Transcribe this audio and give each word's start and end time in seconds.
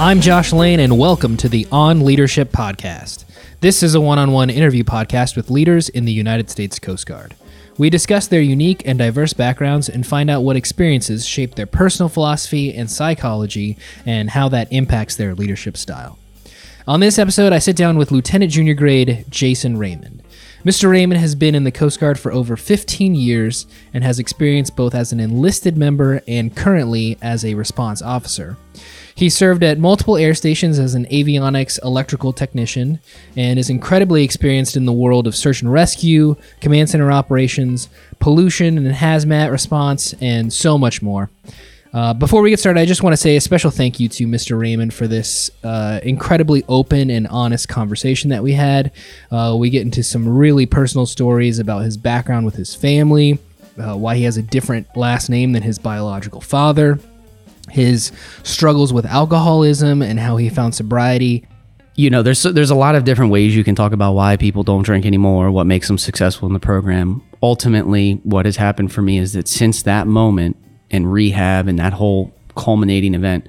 I'm 0.00 0.20
Josh 0.20 0.52
Lane, 0.52 0.80
and 0.80 0.98
welcome 0.98 1.36
to 1.36 1.48
the 1.48 1.68
On 1.70 2.04
Leadership 2.04 2.50
Podcast. 2.50 3.24
This 3.60 3.80
is 3.80 3.94
a 3.94 4.00
one 4.00 4.18
on 4.18 4.32
one 4.32 4.50
interview 4.50 4.82
podcast 4.82 5.36
with 5.36 5.50
leaders 5.50 5.88
in 5.88 6.04
the 6.04 6.12
United 6.12 6.50
States 6.50 6.80
Coast 6.80 7.06
Guard. 7.06 7.36
We 7.78 7.90
discuss 7.90 8.26
their 8.26 8.40
unique 8.40 8.82
and 8.84 8.98
diverse 8.98 9.34
backgrounds 9.34 9.88
and 9.88 10.04
find 10.04 10.28
out 10.28 10.42
what 10.42 10.56
experiences 10.56 11.24
shape 11.24 11.54
their 11.54 11.66
personal 11.66 12.08
philosophy 12.08 12.74
and 12.74 12.90
psychology 12.90 13.78
and 14.04 14.30
how 14.30 14.48
that 14.48 14.72
impacts 14.72 15.14
their 15.14 15.32
leadership 15.32 15.76
style. 15.76 16.18
On 16.88 16.98
this 16.98 17.18
episode, 17.18 17.52
I 17.52 17.60
sit 17.60 17.76
down 17.76 17.96
with 17.96 18.10
Lieutenant 18.10 18.50
Junior 18.50 18.74
Grade 18.74 19.26
Jason 19.30 19.78
Raymond. 19.78 20.24
Mr. 20.64 20.90
Raymond 20.90 21.20
has 21.20 21.36
been 21.36 21.54
in 21.54 21.64
the 21.64 21.70
Coast 21.70 22.00
Guard 22.00 22.18
for 22.18 22.32
over 22.32 22.56
15 22.56 23.14
years 23.14 23.66
and 23.92 24.02
has 24.02 24.18
experience 24.18 24.70
both 24.70 24.94
as 24.94 25.12
an 25.12 25.20
enlisted 25.20 25.76
member 25.76 26.20
and 26.26 26.56
currently 26.56 27.16
as 27.22 27.44
a 27.44 27.54
response 27.54 28.02
officer. 28.02 28.56
He 29.16 29.30
served 29.30 29.62
at 29.62 29.78
multiple 29.78 30.16
air 30.16 30.34
stations 30.34 30.78
as 30.78 30.94
an 30.94 31.06
avionics 31.06 31.82
electrical 31.84 32.32
technician 32.32 32.98
and 33.36 33.58
is 33.58 33.70
incredibly 33.70 34.24
experienced 34.24 34.76
in 34.76 34.86
the 34.86 34.92
world 34.92 35.26
of 35.26 35.36
search 35.36 35.62
and 35.62 35.72
rescue, 35.72 36.36
command 36.60 36.90
center 36.90 37.12
operations, 37.12 37.88
pollution 38.18 38.76
and 38.76 38.94
hazmat 38.94 39.52
response, 39.52 40.14
and 40.20 40.52
so 40.52 40.76
much 40.76 41.00
more. 41.00 41.30
Uh, 41.92 42.12
before 42.12 42.42
we 42.42 42.50
get 42.50 42.58
started, 42.58 42.80
I 42.80 42.86
just 42.86 43.04
want 43.04 43.12
to 43.12 43.16
say 43.16 43.36
a 43.36 43.40
special 43.40 43.70
thank 43.70 44.00
you 44.00 44.08
to 44.08 44.26
Mr. 44.26 44.58
Raymond 44.58 44.92
for 44.92 45.06
this 45.06 45.48
uh, 45.62 46.00
incredibly 46.02 46.64
open 46.66 47.08
and 47.08 47.28
honest 47.28 47.68
conversation 47.68 48.30
that 48.30 48.42
we 48.42 48.52
had. 48.52 48.90
Uh, 49.30 49.54
we 49.56 49.70
get 49.70 49.82
into 49.82 50.02
some 50.02 50.28
really 50.28 50.66
personal 50.66 51.06
stories 51.06 51.60
about 51.60 51.84
his 51.84 51.96
background 51.96 52.46
with 52.46 52.56
his 52.56 52.74
family, 52.74 53.38
uh, 53.78 53.94
why 53.94 54.16
he 54.16 54.24
has 54.24 54.36
a 54.36 54.42
different 54.42 54.88
last 54.96 55.30
name 55.30 55.52
than 55.52 55.62
his 55.62 55.78
biological 55.78 56.40
father, 56.40 56.98
his 57.74 58.12
struggles 58.44 58.92
with 58.92 59.04
alcoholism, 59.04 60.00
and 60.00 60.18
how 60.20 60.36
he 60.36 60.48
found 60.48 60.74
sobriety. 60.74 61.46
you 61.96 62.08
know, 62.10 62.22
there's 62.22 62.42
there's 62.42 62.70
a 62.70 62.74
lot 62.74 62.94
of 62.94 63.04
different 63.04 63.30
ways 63.30 63.54
you 63.54 63.64
can 63.64 63.74
talk 63.74 63.92
about 63.92 64.14
why 64.14 64.36
people 64.36 64.62
don't 64.62 64.82
drink 64.82 65.04
anymore, 65.04 65.50
what 65.50 65.66
makes 65.66 65.86
them 65.88 65.98
successful 65.98 66.46
in 66.46 66.52
the 66.52 66.60
program. 66.60 67.22
Ultimately, 67.42 68.20
what 68.22 68.46
has 68.46 68.56
happened 68.56 68.92
for 68.92 69.02
me 69.02 69.18
is 69.18 69.32
that 69.34 69.48
since 69.48 69.82
that 69.82 70.06
moment 70.06 70.56
in 70.90 71.06
rehab 71.06 71.68
and 71.68 71.78
that 71.78 71.92
whole 71.92 72.32
culminating 72.56 73.14
event, 73.14 73.48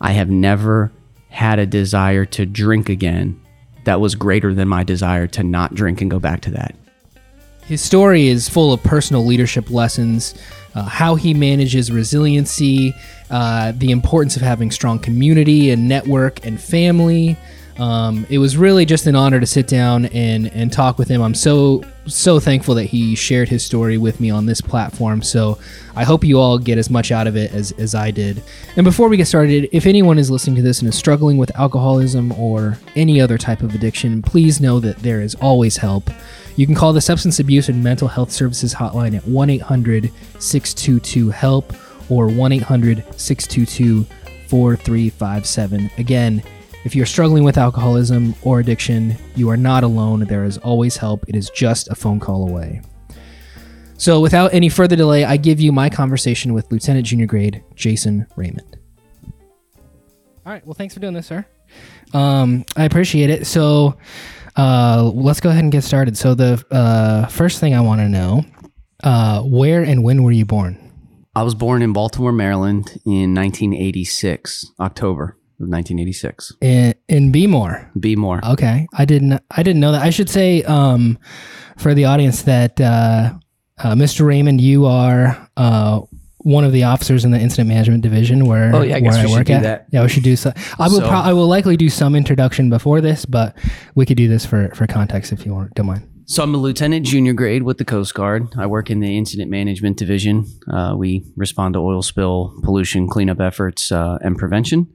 I 0.00 0.12
have 0.12 0.30
never 0.30 0.90
had 1.28 1.58
a 1.58 1.66
desire 1.66 2.24
to 2.24 2.46
drink 2.46 2.88
again 2.88 3.40
that 3.84 4.00
was 4.00 4.14
greater 4.14 4.54
than 4.54 4.68
my 4.68 4.82
desire 4.82 5.26
to 5.26 5.42
not 5.42 5.74
drink 5.74 6.00
and 6.00 6.10
go 6.10 6.18
back 6.18 6.40
to 6.42 6.50
that. 6.50 6.74
His 7.68 7.82
story 7.82 8.28
is 8.28 8.48
full 8.48 8.72
of 8.72 8.82
personal 8.82 9.26
leadership 9.26 9.70
lessons, 9.70 10.34
uh, 10.74 10.84
how 10.84 11.16
he 11.16 11.34
manages 11.34 11.92
resiliency, 11.92 12.94
uh, 13.30 13.72
the 13.76 13.90
importance 13.90 14.36
of 14.36 14.42
having 14.42 14.70
strong 14.70 14.98
community 14.98 15.70
and 15.70 15.86
network 15.86 16.46
and 16.46 16.58
family. 16.58 17.36
Um, 17.78 18.26
it 18.30 18.38
was 18.38 18.56
really 18.56 18.86
just 18.86 19.06
an 19.06 19.14
honor 19.14 19.38
to 19.38 19.46
sit 19.46 19.66
down 19.68 20.06
and, 20.06 20.50
and 20.54 20.72
talk 20.72 20.96
with 20.98 21.08
him. 21.08 21.20
I'm 21.20 21.34
so 21.34 21.84
so 22.06 22.40
thankful 22.40 22.74
that 22.76 22.84
he 22.84 23.14
shared 23.14 23.50
his 23.50 23.62
story 23.62 23.98
with 23.98 24.18
me 24.18 24.30
on 24.30 24.46
this 24.46 24.62
platform. 24.62 25.20
So 25.20 25.58
I 25.94 26.04
hope 26.04 26.24
you 26.24 26.38
all 26.38 26.58
get 26.58 26.78
as 26.78 26.88
much 26.88 27.12
out 27.12 27.26
of 27.26 27.36
it 27.36 27.52
as, 27.52 27.72
as 27.72 27.94
I 27.94 28.10
did. 28.10 28.42
And 28.76 28.84
before 28.84 29.10
we 29.10 29.18
get 29.18 29.26
started, 29.26 29.68
if 29.72 29.84
anyone 29.84 30.18
is 30.18 30.30
listening 30.30 30.56
to 30.56 30.62
this 30.62 30.80
and 30.80 30.88
is 30.88 30.96
struggling 30.96 31.36
with 31.36 31.54
alcoholism 31.54 32.32
or 32.32 32.78
any 32.96 33.20
other 33.20 33.36
type 33.36 33.60
of 33.60 33.74
addiction, 33.74 34.22
please 34.22 34.58
know 34.58 34.80
that 34.80 35.00
there 35.00 35.20
is 35.20 35.34
always 35.34 35.76
help. 35.76 36.10
You 36.58 36.66
can 36.66 36.74
call 36.74 36.92
the 36.92 37.00
Substance 37.00 37.38
Abuse 37.38 37.68
and 37.68 37.84
Mental 37.84 38.08
Health 38.08 38.32
Services 38.32 38.74
hotline 38.74 39.16
at 39.16 39.24
1 39.28 39.48
800 39.48 40.10
622 40.40 41.30
HELP 41.30 41.72
or 42.10 42.26
1 42.26 42.50
800 42.50 43.04
622 43.16 44.02
4357. 44.48 45.88
Again, 45.98 46.42
if 46.84 46.96
you're 46.96 47.06
struggling 47.06 47.44
with 47.44 47.58
alcoholism 47.58 48.34
or 48.42 48.58
addiction, 48.58 49.14
you 49.36 49.48
are 49.50 49.56
not 49.56 49.84
alone. 49.84 50.24
There 50.24 50.42
is 50.42 50.58
always 50.58 50.96
help. 50.96 51.24
It 51.28 51.36
is 51.36 51.48
just 51.50 51.90
a 51.90 51.94
phone 51.94 52.18
call 52.18 52.48
away. 52.48 52.82
So, 53.96 54.18
without 54.18 54.52
any 54.52 54.68
further 54.68 54.96
delay, 54.96 55.22
I 55.22 55.36
give 55.36 55.60
you 55.60 55.70
my 55.70 55.88
conversation 55.88 56.54
with 56.54 56.72
Lieutenant 56.72 57.06
Junior 57.06 57.26
Grade 57.26 57.62
Jason 57.76 58.26
Raymond. 58.34 58.78
All 60.44 60.52
right. 60.52 60.66
Well, 60.66 60.74
thanks 60.74 60.92
for 60.92 60.98
doing 60.98 61.14
this, 61.14 61.28
sir. 61.28 61.46
Um, 62.12 62.64
I 62.76 62.84
appreciate 62.84 63.30
it. 63.30 63.46
So, 63.46 63.96
uh, 64.58 65.10
let's 65.14 65.40
go 65.40 65.50
ahead 65.50 65.62
and 65.62 65.72
get 65.72 65.84
started. 65.84 66.18
So, 66.18 66.34
the 66.34 66.64
uh, 66.70 67.26
first 67.28 67.60
thing 67.60 67.74
I 67.74 67.80
want 67.80 68.00
to 68.00 68.08
know 68.08 68.44
uh, 69.02 69.42
where 69.42 69.82
and 69.82 70.02
when 70.02 70.22
were 70.22 70.32
you 70.32 70.44
born? 70.44 70.84
I 71.34 71.42
was 71.44 71.54
born 71.54 71.82
in 71.82 71.92
Baltimore, 71.92 72.32
Maryland 72.32 73.00
in 73.06 73.32
1986, 73.34 74.72
October 74.80 75.38
of 75.60 75.68
1986. 75.68 76.54
In, 76.60 76.94
in 77.08 77.32
Bmore. 77.32 77.90
Be. 77.98 78.16
Okay, 78.16 78.88
I 78.92 79.04
didn't. 79.04 79.40
I 79.50 79.62
didn't 79.62 79.80
know 79.80 79.92
that. 79.92 80.02
I 80.02 80.10
should 80.10 80.28
say 80.28 80.62
um, 80.64 81.18
for 81.76 81.94
the 81.94 82.06
audience 82.06 82.42
that 82.42 82.80
uh, 82.80 83.34
uh, 83.78 83.94
Mr. 83.94 84.26
Raymond, 84.26 84.60
you 84.60 84.86
are 84.86 85.48
uh, 85.56 86.00
one 86.48 86.64
of 86.64 86.72
the 86.72 86.84
officers 86.84 87.24
in 87.24 87.30
the 87.30 87.38
incident 87.38 87.68
management 87.68 88.02
division 88.02 88.46
where 88.46 88.74
Oh, 88.74 88.82
yeah, 88.82 88.96
I 88.96 89.00
guess 89.00 89.14
where 89.14 89.22
we 89.24 89.28
should 89.30 89.38
work 89.38 89.46
do 89.46 89.52
at. 89.54 89.62
that. 89.62 89.86
Yeah, 89.92 90.02
we 90.02 90.08
should 90.08 90.22
do 90.24 90.36
so. 90.36 90.52
I 90.78 90.88
will. 90.88 91.00
So- 91.00 91.08
pro- 91.08 91.18
I 91.30 91.32
will 91.32 91.48
likely 91.48 91.76
do 91.76 91.88
some 91.88 92.14
introduction 92.14 92.70
before 92.70 93.00
this, 93.00 93.24
but 93.26 93.56
we 93.94 94.06
could 94.06 94.16
do 94.16 94.28
this 94.28 94.44
for 94.46 94.70
for 94.74 94.86
context 94.86 95.32
if 95.32 95.44
you 95.44 95.52
want. 95.54 95.74
Don't 95.74 95.86
mind. 95.86 96.02
So 96.30 96.42
I'm 96.42 96.54
a 96.54 96.58
lieutenant 96.58 97.06
junior 97.06 97.32
grade 97.32 97.62
with 97.62 97.78
the 97.78 97.86
Coast 97.86 98.12
Guard. 98.14 98.48
I 98.58 98.66
work 98.66 98.90
in 98.90 99.00
the 99.00 99.16
incident 99.16 99.50
management 99.50 99.96
division. 99.96 100.44
Uh, 100.70 100.94
we 100.96 101.24
respond 101.36 101.72
to 101.74 101.80
oil 101.80 102.02
spill, 102.02 102.52
pollution 102.64 103.08
cleanup 103.08 103.40
efforts, 103.40 103.90
uh, 103.90 104.18
and 104.20 104.36
prevention. 104.36 104.88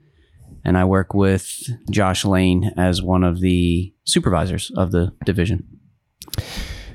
And 0.65 0.77
I 0.77 0.85
work 0.85 1.13
with 1.15 1.47
Josh 1.89 2.23
Lane 2.23 2.71
as 2.77 3.01
one 3.01 3.23
of 3.23 3.41
the 3.41 3.93
supervisors 4.05 4.71
of 4.77 4.91
the 4.91 5.11
division. 5.25 5.65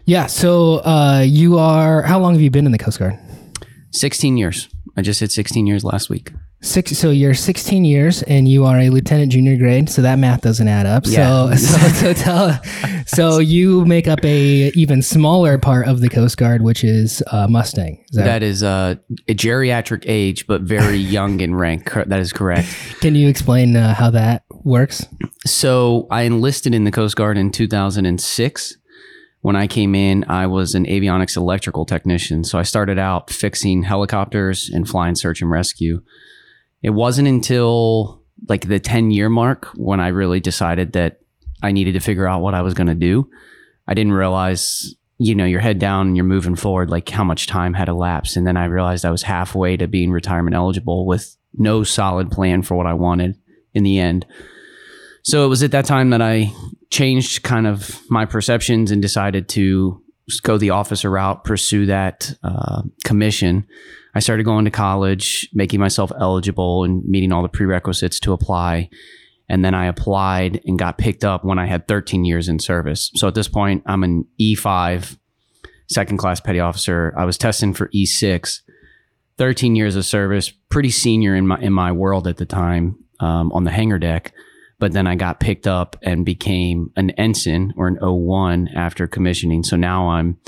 Yeah. 0.05 0.27
So 0.27 0.77
uh, 0.87 1.23
you 1.27 1.59
are. 1.59 2.03
How 2.03 2.19
long 2.21 2.33
have 2.35 2.41
you 2.41 2.51
been 2.51 2.65
in 2.67 2.73
the 2.73 2.79
Coast 2.79 2.99
Guard? 2.99 3.19
16 3.93 4.37
years. 4.37 4.69
I 4.97 5.03
just 5.03 5.21
hit 5.21 5.31
16 5.31 5.67
years 5.67 5.85
last 5.85 6.11
week. 6.11 6.33
Six. 6.61 6.99
So 6.99 7.11
you're 7.11 7.35
16 7.35 7.85
years, 7.85 8.25
and 8.25 8.49
you 8.49 8.65
are 8.65 8.81
a 8.81 8.91
lieutenant 8.91 9.31
junior 9.31 9.57
grade. 9.57 9.89
So 9.89 10.03
that 10.03 10.19
math 10.19 10.41
doesn't 10.41 10.67
add 10.67 10.87
up. 10.87 11.05
Yeah. 11.07 11.55
So 11.55 11.55
so 11.55 11.89
so 11.89 12.13
tell. 12.15 12.61
So 13.07 13.39
you 13.39 13.85
make 13.85 14.09
up 14.09 14.25
a 14.25 14.73
even 14.75 15.01
smaller 15.01 15.57
part 15.57 15.87
of 15.87 16.01
the 16.01 16.09
Coast 16.09 16.37
Guard, 16.37 16.63
which 16.63 16.83
is 16.83 17.23
uh, 17.29 17.47
Mustang. 17.47 18.05
Is 18.11 18.17
that, 18.17 18.25
That 18.25 18.43
is 18.43 18.65
uh, 18.65 18.97
a 19.29 19.35
geriatric 19.35 20.03
age, 20.07 20.49
but 20.49 20.63
very 20.63 20.97
young 21.17 21.41
in 21.41 21.55
rank. 21.55 21.93
That 21.93 22.19
is 22.19 22.33
correct. 22.33 22.69
Can 23.01 23.15
you 23.15 23.29
explain 23.29 23.77
uh, 23.77 23.95
how 23.95 24.11
that 24.11 24.43
works? 24.65 25.07
So 25.47 26.09
I 26.11 26.23
enlisted 26.23 26.75
in 26.75 26.83
the 26.83 26.91
Coast 26.91 27.15
Guard 27.15 27.39
in 27.39 27.53
2006. 27.53 28.77
When 29.41 29.57
I 29.57 29.67
came 29.67 29.95
in, 29.95 30.25
I 30.29 30.47
was 30.47 30.75
an 30.75 30.85
avionics 30.87 31.37
electrical 31.37 31.85
technician. 31.85 32.45
So 32.45 32.59
I 32.59 32.65
started 32.65 32.99
out 32.99 33.31
fixing 33.31 33.83
helicopters 33.83 34.69
and 34.69 34.89
flying 34.89 35.15
search 35.15 35.41
and 35.41 35.51
rescue. 35.51 36.03
It 36.83 36.91
wasn't 36.91 37.29
until 37.29 38.23
like 38.49 38.69
the 38.69 38.79
10 38.79 39.11
year 39.11 39.29
mark 39.29 39.67
when 39.77 40.01
I 40.01 40.09
really 40.09 40.41
decided 40.41 40.93
that 40.93 41.21
I 41.63 41.73
needed 41.73 41.93
to 41.93 42.01
figure 42.01 42.27
out 42.27 42.43
what 42.43 42.55
I 42.55 42.63
was 42.63 42.75
going 42.75 42.87
to 42.89 42.95
do. 42.95 43.29
I 43.87 43.95
didn't 43.95 44.13
realize, 44.13 44.95
you 45.19 45.35
know, 45.35 45.45
you're 45.45 45.61
head 45.61 45.79
down 45.79 46.09
and 46.09 46.17
you're 46.17 46.25
moving 46.25 46.55
forward, 46.55 46.91
like 46.91 47.09
how 47.09 47.25
much 47.25 47.47
time 47.47 47.75
had 47.75 47.89
elapsed. 47.89 48.37
And 48.37 48.47
then 48.47 48.57
I 48.57 48.67
realized 48.67 49.05
I 49.05 49.11
was 49.11 49.23
halfway 49.23 49.77
to 49.77 49.89
being 49.89 50.11
retirement 50.11 50.55
eligible 50.55 51.07
with 51.07 51.37
no 51.55 51.83
solid 51.83 52.31
plan 52.31 52.63
for 52.63 52.77
what 52.77 52.87
I 52.87 52.95
wanted 52.95 53.37
in 53.75 53.83
the 53.83 53.99
end. 53.99 54.27
So 55.23 55.45
it 55.45 55.49
was 55.49 55.63
at 55.63 55.73
that 55.73 55.85
time 55.85 56.11
that 56.11 56.23
I 56.23 56.53
changed 56.91 57.43
kind 57.43 57.67
of 57.67 58.01
my 58.11 58.25
perceptions 58.25 58.91
and 58.91 59.03
decided 59.03 59.49
to 59.51 60.03
go 60.43 60.59
the 60.59 60.71
officer 60.71 61.11
route, 61.11 61.45
pursue 61.45 61.87
that 61.87 62.33
uh, 62.43 62.83
commission. 63.05 63.67
I 64.15 64.21
started 64.21 64.45
going 64.45 64.65
to 64.65 64.71
college, 64.71 65.49
making 65.53 65.81
myself 65.81 66.11
eligible 66.19 66.85
and 66.85 67.05
meeting 67.05 67.33
all 67.33 67.43
the 67.43 67.49
prerequisites 67.49 68.21
to 68.21 68.33
apply. 68.33 68.91
And 69.49 69.65
then 69.65 69.75
I 69.75 69.87
applied 69.87 70.61
and 70.67 70.79
got 70.79 70.99
picked 70.99 71.25
up 71.25 71.45
when 71.45 71.59
I 71.59 71.67
had 71.67 71.89
13 71.89 72.25
years 72.25 72.49
in 72.49 72.59
service. 72.59 73.11
So 73.15 73.29
at 73.29 73.35
this 73.35 73.49
point, 73.49 73.83
I'm 73.87 74.05
an 74.05 74.27
E5, 74.41 75.17
second 75.89 76.19
class 76.19 76.41
petty 76.41 76.61
officer. 76.61 77.15
I 77.17 77.25
was 77.25 77.39
testing 77.39 77.73
for 77.73 77.89
E6. 77.89 78.61
13 79.39 79.77
years 79.77 79.95
of 79.95 80.05
service, 80.05 80.51
pretty 80.69 80.91
senior 80.91 81.37
in 81.37 81.47
my 81.47 81.59
in 81.61 81.73
my 81.73 81.93
world 81.93 82.27
at 82.27 82.39
the 82.39 82.45
time 82.45 82.99
um, 83.21 83.53
on 83.53 83.63
the 83.65 83.71
hangar 83.71 83.99
deck. 83.99 84.33
But 84.79 84.93
then 84.93 85.07
I 85.07 85.17
got 85.17 85.41
picked 85.41 85.67
up 85.67 85.97
and 86.03 86.25
became 86.25 86.93
an 86.97 87.11
ensign 87.11 87.75
or 87.77 87.89
an 87.89 87.97
O1 87.97 88.75
after 88.77 89.07
commissioning. 89.07 89.65
So 89.65 89.77
now 89.77 90.09
I'm, 90.09 90.39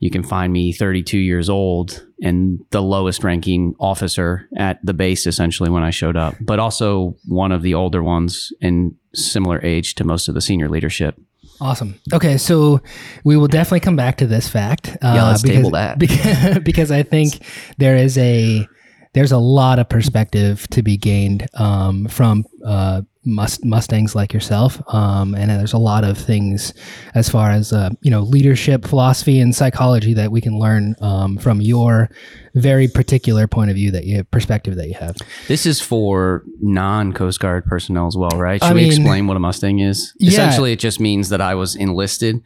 you 0.00 0.10
can 0.10 0.22
find 0.22 0.52
me 0.52 0.72
32 0.72 1.18
years 1.18 1.48
old 1.48 2.04
and 2.20 2.58
the 2.70 2.82
lowest 2.82 3.22
ranking 3.22 3.74
officer 3.78 4.48
at 4.56 4.84
the 4.84 4.94
base 4.94 5.26
essentially 5.26 5.70
when 5.70 5.82
I 5.82 5.90
showed 5.90 6.16
up, 6.16 6.34
but 6.40 6.58
also 6.58 7.16
one 7.26 7.52
of 7.52 7.62
the 7.62 7.74
older 7.74 8.02
ones 8.02 8.52
in 8.60 8.96
similar 9.14 9.64
age 9.64 9.94
to 9.96 10.04
most 10.04 10.28
of 10.28 10.34
the 10.34 10.40
senior 10.40 10.68
leadership. 10.68 11.16
Awesome. 11.60 11.98
Okay, 12.12 12.36
so 12.36 12.80
we 13.24 13.36
will 13.36 13.48
definitely 13.48 13.80
come 13.80 13.96
back 13.96 14.18
to 14.18 14.26
this 14.26 14.48
fact. 14.48 14.88
Uh, 15.02 15.12
Yeah, 15.14 15.28
let's 15.28 15.42
because, 15.42 15.56
table 15.56 15.70
that. 15.70 15.98
Because, 15.98 16.58
because 16.64 16.90
I 16.90 17.02
think 17.02 17.42
there 17.78 17.96
is 17.96 18.18
a 18.18 18.68
there's 19.14 19.32
a 19.32 19.38
lot 19.38 19.78
of 19.78 19.88
perspective 19.88 20.68
to 20.68 20.82
be 20.82 20.98
gained 20.98 21.46
um, 21.54 22.06
from 22.06 22.44
uh, 22.62 23.00
must, 23.26 23.64
Mustangs 23.64 24.14
like 24.14 24.32
yourself, 24.32 24.80
um, 24.94 25.34
and 25.34 25.50
there's 25.50 25.72
a 25.72 25.78
lot 25.78 26.04
of 26.04 26.16
things 26.16 26.72
as 27.14 27.28
far 27.28 27.50
as 27.50 27.72
uh, 27.72 27.90
you 28.02 28.10
know 28.10 28.22
leadership, 28.22 28.84
philosophy, 28.86 29.40
and 29.40 29.54
psychology 29.54 30.14
that 30.14 30.30
we 30.30 30.40
can 30.40 30.58
learn 30.58 30.94
um, 31.00 31.36
from 31.36 31.60
your 31.60 32.08
very 32.54 32.88
particular 32.88 33.46
point 33.46 33.68
of 33.70 33.76
view 33.76 33.90
that 33.90 34.04
you 34.04 34.16
have, 34.16 34.30
perspective 34.30 34.76
that 34.76 34.88
you 34.88 34.94
have. 34.94 35.16
This 35.48 35.66
is 35.66 35.80
for 35.80 36.44
non 36.60 37.12
Coast 37.12 37.40
Guard 37.40 37.66
personnel 37.66 38.06
as 38.06 38.16
well, 38.16 38.30
right? 38.30 38.62
Should 38.62 38.70
I 38.70 38.74
we 38.74 38.82
mean- 38.82 38.92
explain 38.92 39.26
what 39.26 39.36
a 39.36 39.40
Mustang 39.40 39.80
is? 39.80 40.14
Yeah. 40.18 40.30
Essentially, 40.30 40.72
it 40.72 40.78
just 40.78 41.00
means 41.00 41.28
that 41.28 41.40
I 41.40 41.54
was 41.54 41.76
enlisted. 41.76 42.42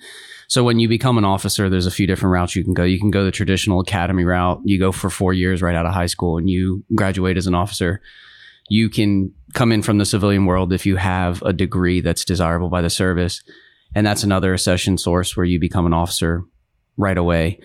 So 0.48 0.64
when 0.64 0.80
you 0.80 0.88
become 0.88 1.16
an 1.16 1.24
officer, 1.24 1.70
there's 1.70 1.86
a 1.86 1.92
few 1.92 2.08
different 2.08 2.32
routes 2.32 2.56
you 2.56 2.64
can 2.64 2.74
go. 2.74 2.82
You 2.82 2.98
can 2.98 3.12
go 3.12 3.24
the 3.24 3.30
traditional 3.30 3.78
academy 3.78 4.24
route. 4.24 4.60
You 4.64 4.80
go 4.80 4.90
for 4.90 5.08
four 5.08 5.32
years 5.32 5.62
right 5.62 5.76
out 5.76 5.86
of 5.86 5.94
high 5.94 6.06
school 6.06 6.38
and 6.38 6.50
you 6.50 6.82
graduate 6.92 7.36
as 7.36 7.46
an 7.46 7.54
officer. 7.54 8.00
You 8.68 8.90
can 8.90 9.32
come 9.54 9.72
in 9.72 9.82
from 9.82 9.98
the 9.98 10.04
civilian 10.04 10.46
world 10.46 10.72
if 10.72 10.86
you 10.86 10.96
have 10.96 11.42
a 11.42 11.52
degree 11.52 12.00
that's 12.00 12.24
desirable 12.24 12.68
by 12.68 12.82
the 12.82 12.90
service. 12.90 13.42
And 13.94 14.06
that's 14.06 14.22
another 14.22 14.54
accession 14.54 14.98
source 14.98 15.36
where 15.36 15.46
you 15.46 15.58
become 15.58 15.86
an 15.86 15.92
officer 15.92 16.44
right 16.96 17.18
away. 17.18 17.58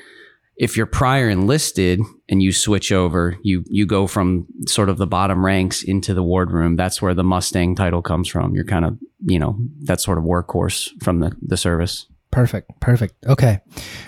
If 0.57 0.77
you're 0.77 0.85
prior 0.85 1.29
enlisted 1.29 1.99
and 2.29 2.41
you 2.41 2.53
switch 2.53 2.91
over, 2.91 3.37
you 3.43 3.63
you 3.67 3.85
go 3.85 4.07
from 4.07 4.47
sort 4.67 4.87
of 4.87 4.97
the 4.97 5.05
bottom 5.05 5.45
ranks 5.45 5.83
into 5.83 6.13
the 6.13 6.23
wardroom. 6.23 6.77
That's 6.77 7.01
where 7.01 7.13
the 7.13 7.25
Mustang 7.25 7.75
title 7.75 8.01
comes 8.01 8.29
from. 8.29 8.55
You're 8.55 8.65
kind 8.65 8.85
of, 8.85 8.97
you 9.25 9.37
know, 9.37 9.57
that 9.83 9.99
sort 9.99 10.17
of 10.17 10.23
workhorse 10.23 10.89
from 11.03 11.19
the, 11.19 11.35
the 11.41 11.57
service. 11.57 12.07
Perfect. 12.31 12.71
Perfect. 12.79 13.15
Okay. 13.25 13.59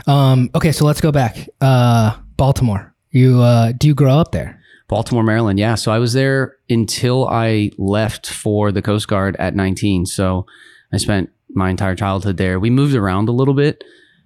Um, 0.06 0.50
okay. 0.56 0.72
So 0.72 0.86
let's 0.86 1.02
go 1.02 1.12
back. 1.12 1.50
Uh, 1.60 2.18
Baltimore. 2.38 2.96
You 3.12 3.42
uh, 3.42 3.74
do 3.74 3.88
you 3.88 3.94
grow 3.94 4.18
up 4.18 4.32
there? 4.32 4.62
Baltimore, 4.88 5.24
Maryland. 5.24 5.60
Yeah. 5.60 5.76
So 5.76 5.92
I 5.92 6.00
was 6.00 6.14
there 6.14 6.56
until 6.70 7.28
I 7.28 7.72
left 7.78 8.30
for 8.30 8.72
the 8.72 8.82
Coast 8.82 9.08
Guard 9.08 9.36
at 9.38 9.56
19. 9.56 10.06
So 10.06 10.46
I 10.94 10.98
spent 10.98 11.30
my 11.50 11.70
entire 11.70 11.96
childhood 11.96 12.38
there. 12.38 12.60
We 12.60 12.70
moved 12.70 12.96
around 12.96 13.30
a 13.30 13.34
little 13.34 13.54
bit. 13.54 13.84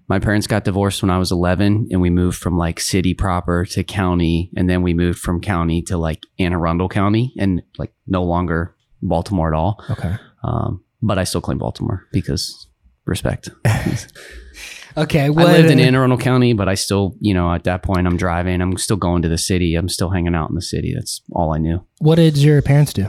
My 0.07 0.19
parents 0.19 0.45
got 0.45 0.65
divorced 0.65 1.01
when 1.01 1.09
I 1.09 1.17
was 1.17 1.31
11, 1.31 1.87
and 1.89 2.01
we 2.01 2.09
moved 2.09 2.37
from 2.37 2.57
like 2.57 2.81
city 2.81 3.13
proper 3.13 3.65
to 3.67 3.83
county. 3.83 4.51
And 4.57 4.69
then 4.69 4.81
we 4.81 4.93
moved 4.93 5.19
from 5.19 5.39
county 5.39 5.81
to 5.83 5.97
like 5.97 6.21
Anne 6.37 6.53
Arundel 6.53 6.89
County 6.89 7.33
and 7.39 7.63
like 7.77 7.93
no 8.07 8.23
longer 8.23 8.75
Baltimore 9.01 9.53
at 9.53 9.57
all. 9.57 9.83
Okay. 9.89 10.15
Um, 10.43 10.83
but 11.01 11.17
I 11.17 11.23
still 11.23 11.41
claim 11.41 11.57
Baltimore 11.59 12.05
because 12.11 12.67
respect. 13.05 13.49
Okay. 14.97 15.25
I 15.25 15.29
lived 15.29 15.69
in 15.71 15.79
Anne 15.79 15.95
Arundel 15.95 16.17
County, 16.17 16.53
but 16.53 16.67
I 16.67 16.75
still, 16.75 17.15
you 17.19 17.33
know, 17.33 17.53
at 17.53 17.63
that 17.65 17.83
point, 17.83 18.07
I'm 18.07 18.17
driving. 18.17 18.61
I'm 18.61 18.77
still 18.77 18.97
going 18.97 19.21
to 19.21 19.29
the 19.29 19.38
city. 19.38 19.75
I'm 19.75 19.89
still 19.89 20.09
hanging 20.09 20.35
out 20.35 20.49
in 20.49 20.55
the 20.55 20.61
city. 20.61 20.93
That's 20.93 21.21
all 21.31 21.53
I 21.53 21.57
knew. 21.57 21.85
what 21.99 22.15
did 22.15 22.38
your 22.38 22.61
parents 22.61 22.93
do? 22.93 23.07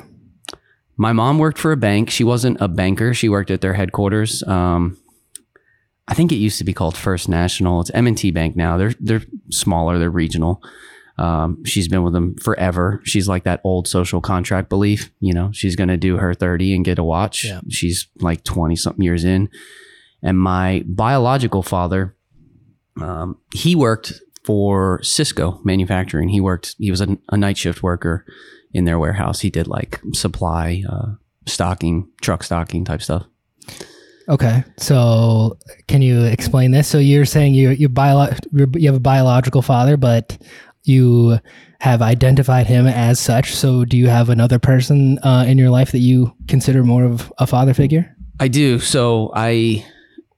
My 0.96 1.12
mom 1.12 1.38
worked 1.38 1.58
for 1.58 1.72
a 1.72 1.76
bank. 1.76 2.10
She 2.10 2.22
wasn't 2.22 2.60
a 2.60 2.68
banker. 2.68 3.14
She 3.14 3.28
worked 3.28 3.50
at 3.50 3.60
their 3.60 3.74
headquarters. 3.74 4.42
Um, 4.44 4.98
I 6.06 6.14
think 6.14 6.30
it 6.32 6.36
used 6.36 6.58
to 6.58 6.64
be 6.64 6.72
called 6.72 6.96
First 6.96 7.28
National. 7.28 7.80
It's 7.80 7.90
M&T 7.90 8.30
Bank 8.32 8.56
now. 8.56 8.76
They're 8.76 8.94
they're 9.00 9.22
smaller. 9.50 9.98
They're 9.98 10.10
regional. 10.10 10.62
Um, 11.18 11.64
she's 11.64 11.88
been 11.88 12.02
with 12.02 12.12
them 12.12 12.36
forever. 12.36 13.00
She's 13.04 13.28
like 13.28 13.44
that 13.44 13.60
old 13.64 13.86
social 13.86 14.20
contract 14.20 14.68
belief. 14.68 15.10
You 15.20 15.32
know, 15.32 15.50
she's 15.52 15.76
going 15.76 15.88
to 15.88 15.96
do 15.96 16.16
her 16.16 16.34
30 16.34 16.74
and 16.74 16.84
get 16.84 16.98
a 16.98 17.04
watch. 17.04 17.44
Yeah. 17.44 17.60
She's 17.68 18.08
like 18.20 18.44
20 18.44 18.76
something 18.76 19.02
years 19.04 19.24
in. 19.24 19.48
And 20.22 20.38
my 20.38 20.84
biological 20.86 21.62
father, 21.62 22.16
um, 23.00 23.38
he 23.52 23.74
worked 23.74 24.12
for 24.44 25.02
Cisco 25.02 25.60
Manufacturing. 25.64 26.28
He 26.28 26.40
worked, 26.40 26.74
he 26.78 26.90
was 26.90 27.00
a, 27.00 27.18
a 27.30 27.36
night 27.36 27.56
shift 27.56 27.82
worker 27.82 28.24
in 28.72 28.84
their 28.84 28.98
warehouse. 28.98 29.40
He 29.40 29.50
did 29.50 29.66
like 29.66 30.00
supply, 30.12 30.82
uh, 30.88 31.14
stocking, 31.46 32.08
truck 32.20 32.42
stocking 32.42 32.84
type 32.84 33.02
stuff. 33.02 33.24
Okay. 34.28 34.62
So 34.78 35.58
can 35.88 36.02
you 36.02 36.24
explain 36.24 36.70
this? 36.70 36.86
So 36.86 36.98
you're 36.98 37.24
saying 37.24 37.54
you 37.54 37.70
you 37.70 37.88
bio, 37.88 38.32
you 38.52 38.86
have 38.86 38.94
a 38.94 39.00
biological 39.00 39.62
father, 39.62 39.96
but 39.96 40.38
you 40.84 41.38
have 41.80 42.02
identified 42.02 42.66
him 42.66 42.86
as 42.86 43.18
such. 43.18 43.54
So 43.54 43.84
do 43.84 43.96
you 43.96 44.08
have 44.08 44.28
another 44.28 44.58
person 44.58 45.18
uh, 45.18 45.44
in 45.46 45.58
your 45.58 45.70
life 45.70 45.92
that 45.92 45.98
you 45.98 46.32
consider 46.46 46.84
more 46.84 47.04
of 47.04 47.32
a 47.38 47.46
father 47.46 47.74
figure? 47.74 48.16
I 48.38 48.48
do. 48.48 48.78
So 48.78 49.32
I 49.34 49.84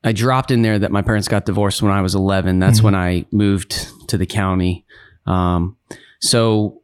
I 0.04 0.12
dropped 0.12 0.50
in 0.50 0.62
there 0.62 0.78
that 0.78 0.92
my 0.92 1.02
parents 1.02 1.28
got 1.28 1.46
divorced 1.46 1.80
when 1.82 1.90
I 1.90 2.02
was 2.02 2.14
11. 2.14 2.58
That's 2.58 2.80
Mhm. 2.80 2.84
when 2.84 2.94
I 2.94 3.24
moved 3.32 3.88
to 4.08 4.18
the 4.18 4.26
county. 4.26 4.84
Um, 5.26 5.76
so 6.20 6.82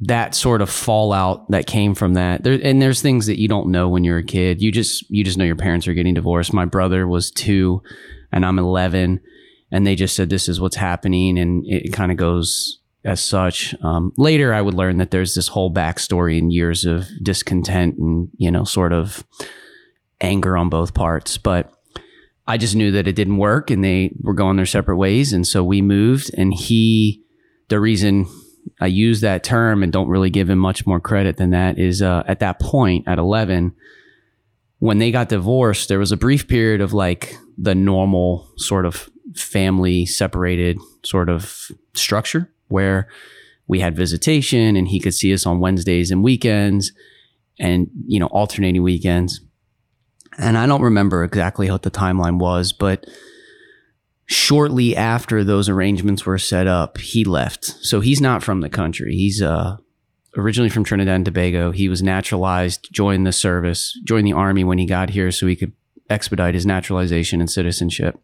that 0.00 0.34
sort 0.34 0.62
of 0.62 0.70
fallout 0.70 1.50
that 1.50 1.66
came 1.66 1.92
from 1.92 2.14
that 2.14 2.44
there 2.44 2.58
and 2.62 2.80
there's 2.80 3.02
things 3.02 3.26
that 3.26 3.40
you 3.40 3.48
don't 3.48 3.68
know 3.68 3.88
when 3.88 4.04
you're 4.04 4.18
a 4.18 4.22
kid 4.22 4.62
you 4.62 4.70
just 4.70 5.04
you 5.10 5.24
just 5.24 5.36
know 5.36 5.44
your 5.44 5.56
parents 5.56 5.88
are 5.88 5.92
getting 5.94 6.14
divorced 6.14 6.52
my 6.52 6.64
brother 6.64 7.08
was 7.08 7.32
two 7.32 7.82
and 8.30 8.46
i'm 8.46 8.60
11 8.60 9.18
and 9.72 9.84
they 9.84 9.96
just 9.96 10.14
said 10.14 10.30
this 10.30 10.48
is 10.48 10.60
what's 10.60 10.76
happening 10.76 11.36
and 11.36 11.64
it 11.66 11.92
kind 11.92 12.12
of 12.12 12.16
goes 12.16 12.78
as 13.04 13.20
such 13.20 13.74
um, 13.82 14.12
later 14.16 14.54
i 14.54 14.62
would 14.62 14.74
learn 14.74 14.98
that 14.98 15.10
there's 15.10 15.34
this 15.34 15.48
whole 15.48 15.72
backstory 15.74 16.38
and 16.38 16.52
years 16.52 16.84
of 16.84 17.04
discontent 17.20 17.98
and 17.98 18.28
you 18.36 18.52
know 18.52 18.62
sort 18.62 18.92
of 18.92 19.24
anger 20.20 20.56
on 20.56 20.68
both 20.68 20.94
parts 20.94 21.36
but 21.38 21.72
i 22.48 22.56
just 22.56 22.74
knew 22.74 22.90
that 22.90 23.06
it 23.06 23.14
didn't 23.14 23.36
work 23.36 23.70
and 23.70 23.84
they 23.84 24.10
were 24.20 24.34
going 24.34 24.56
their 24.56 24.66
separate 24.66 24.96
ways 24.96 25.32
and 25.32 25.46
so 25.46 25.62
we 25.62 25.80
moved 25.80 26.30
and 26.36 26.52
he 26.52 27.22
the 27.68 27.78
reason 27.78 28.26
I 28.80 28.86
use 28.86 29.20
that 29.20 29.44
term 29.44 29.82
and 29.82 29.92
don't 29.92 30.08
really 30.08 30.30
give 30.30 30.48
him 30.48 30.58
much 30.58 30.86
more 30.86 31.00
credit 31.00 31.36
than 31.36 31.50
that 31.50 31.78
is 31.78 32.02
uh, 32.02 32.22
at 32.26 32.40
that 32.40 32.60
point 32.60 33.06
at 33.08 33.18
11, 33.18 33.74
when 34.78 34.98
they 34.98 35.10
got 35.10 35.28
divorced, 35.28 35.88
there 35.88 35.98
was 35.98 36.12
a 36.12 36.16
brief 36.16 36.46
period 36.46 36.80
of 36.80 36.92
like 36.92 37.36
the 37.56 37.74
normal 37.74 38.48
sort 38.56 38.86
of 38.86 39.10
family 39.34 40.06
separated 40.06 40.78
sort 41.04 41.28
of 41.28 41.70
structure 41.94 42.50
where 42.68 43.08
we 43.66 43.80
had 43.80 43.96
visitation 43.96 44.76
and 44.76 44.88
he 44.88 45.00
could 45.00 45.14
see 45.14 45.32
us 45.32 45.46
on 45.46 45.60
Wednesdays 45.60 46.10
and 46.10 46.22
weekends 46.22 46.92
and, 47.58 47.90
you 48.06 48.20
know, 48.20 48.26
alternating 48.26 48.82
weekends. 48.82 49.40
And 50.38 50.56
I 50.56 50.66
don't 50.66 50.82
remember 50.82 51.24
exactly 51.24 51.70
what 51.70 51.82
the 51.82 51.90
timeline 51.90 52.38
was, 52.38 52.72
but 52.72 53.06
shortly 54.26 54.94
after 54.96 55.42
those 55.42 55.68
arrangements 55.68 56.24
were 56.24 56.38
set 56.38 56.68
up, 56.68 56.98
he 56.98 57.24
left. 57.24 57.64
So 57.64 58.00
he's 58.00 58.20
not 58.20 58.44
from 58.44 58.60
the 58.60 58.68
country. 58.68 59.16
He's 59.16 59.42
uh, 59.42 59.78
originally 60.36 60.70
from 60.70 60.84
Trinidad 60.84 61.16
and 61.16 61.24
Tobago. 61.24 61.72
He 61.72 61.88
was 61.88 62.02
naturalized, 62.02 62.88
joined 62.92 63.26
the 63.26 63.32
service, 63.32 63.98
joined 64.04 64.26
the 64.26 64.32
army 64.32 64.62
when 64.62 64.78
he 64.78 64.86
got 64.86 65.10
here 65.10 65.32
so 65.32 65.46
he 65.46 65.56
could 65.56 65.72
expedite 66.08 66.54
his 66.54 66.64
naturalization 66.64 67.40
and 67.40 67.50
citizenship. 67.50 68.18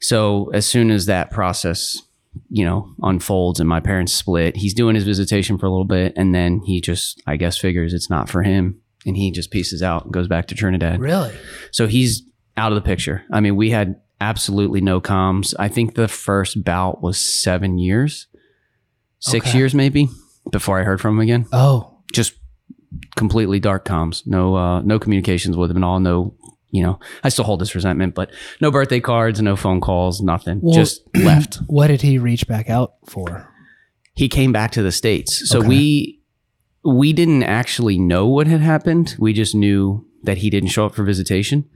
So 0.00 0.50
as 0.54 0.66
soon 0.66 0.90
as 0.90 1.06
that 1.06 1.30
process, 1.30 2.02
you 2.48 2.64
know, 2.64 2.94
unfolds 3.02 3.60
and 3.60 3.68
my 3.68 3.80
parents 3.80 4.12
split, 4.12 4.56
he's 4.56 4.74
doing 4.74 4.94
his 4.94 5.04
visitation 5.04 5.58
for 5.58 5.66
a 5.66 5.70
little 5.70 5.84
bit 5.84 6.14
and 6.16 6.34
then 6.34 6.60
he 6.60 6.80
just, 6.80 7.22
I 7.26 7.36
guess, 7.36 7.58
figures 7.58 7.92
it's 7.92 8.10
not 8.10 8.30
for 8.30 8.42
him 8.42 8.80
and 9.06 9.16
he 9.16 9.30
just 9.30 9.50
pieces 9.50 9.82
out 9.82 10.04
and 10.04 10.12
goes 10.12 10.28
back 10.28 10.46
to 10.48 10.54
Trinidad. 10.54 11.00
Really? 11.00 11.32
So 11.70 11.86
he's 11.86 12.22
out 12.56 12.72
of 12.72 12.76
the 12.76 12.82
picture. 12.82 13.22
I 13.32 13.40
mean, 13.40 13.56
we 13.56 13.70
had 13.70 14.00
absolutely 14.20 14.80
no 14.80 15.00
comms. 15.00 15.54
I 15.58 15.68
think 15.68 15.94
the 15.94 16.08
first 16.08 16.64
bout 16.64 17.02
was 17.02 17.16
seven 17.18 17.78
years, 17.78 18.26
six 19.20 19.48
Okay. 19.48 19.58
years 19.58 19.74
maybe, 19.74 20.08
before 20.50 20.78
I 20.80 20.84
heard 20.84 21.00
from 21.00 21.14
him 21.16 21.20
again. 21.20 21.46
Oh, 21.52 21.92
Just 22.12 22.34
completely 23.16 23.60
dark 23.60 23.84
comms. 23.84 24.26
No, 24.26 24.56
uh, 24.56 24.80
no 24.82 24.98
communications 24.98 25.56
with 25.56 25.70
him 25.70 25.76
at 25.78 25.82
all. 25.84 26.00
No, 26.00 26.34
you 26.70 26.82
know, 26.82 26.98
I 27.22 27.28
still 27.28 27.44
hold 27.44 27.60
this 27.60 27.74
resentment, 27.74 28.14
but 28.14 28.30
no 28.60 28.70
birthday 28.70 29.00
cards, 29.00 29.40
no 29.42 29.54
phone 29.56 29.80
calls, 29.80 30.20
nothing. 30.22 30.60
Well- 30.62 30.74
Just 30.74 31.02
left. 31.14 31.56
what 31.66 31.88
did 31.88 32.02
he 32.02 32.18
reach 32.18 32.46
back 32.46 32.70
out 32.70 32.94
for? 33.06 33.52
He 34.14 34.28
came 34.28 34.50
back 34.52 34.70
to 34.72 34.82
the 34.82 34.92
states. 34.92 35.48
So 35.50 35.58
Okay. 35.58 35.68
we 35.68 36.15
we 36.86 37.12
didn't 37.12 37.42
actually 37.42 37.98
know 37.98 38.26
what 38.26 38.46
had 38.46 38.60
happened. 38.60 39.16
We 39.18 39.32
just 39.32 39.54
knew 39.54 40.06
that 40.22 40.38
he 40.38 40.50
didn't 40.50 40.70
show 40.70 40.86
up 40.86 40.94
for 40.94 41.04
visitation. 41.04 41.68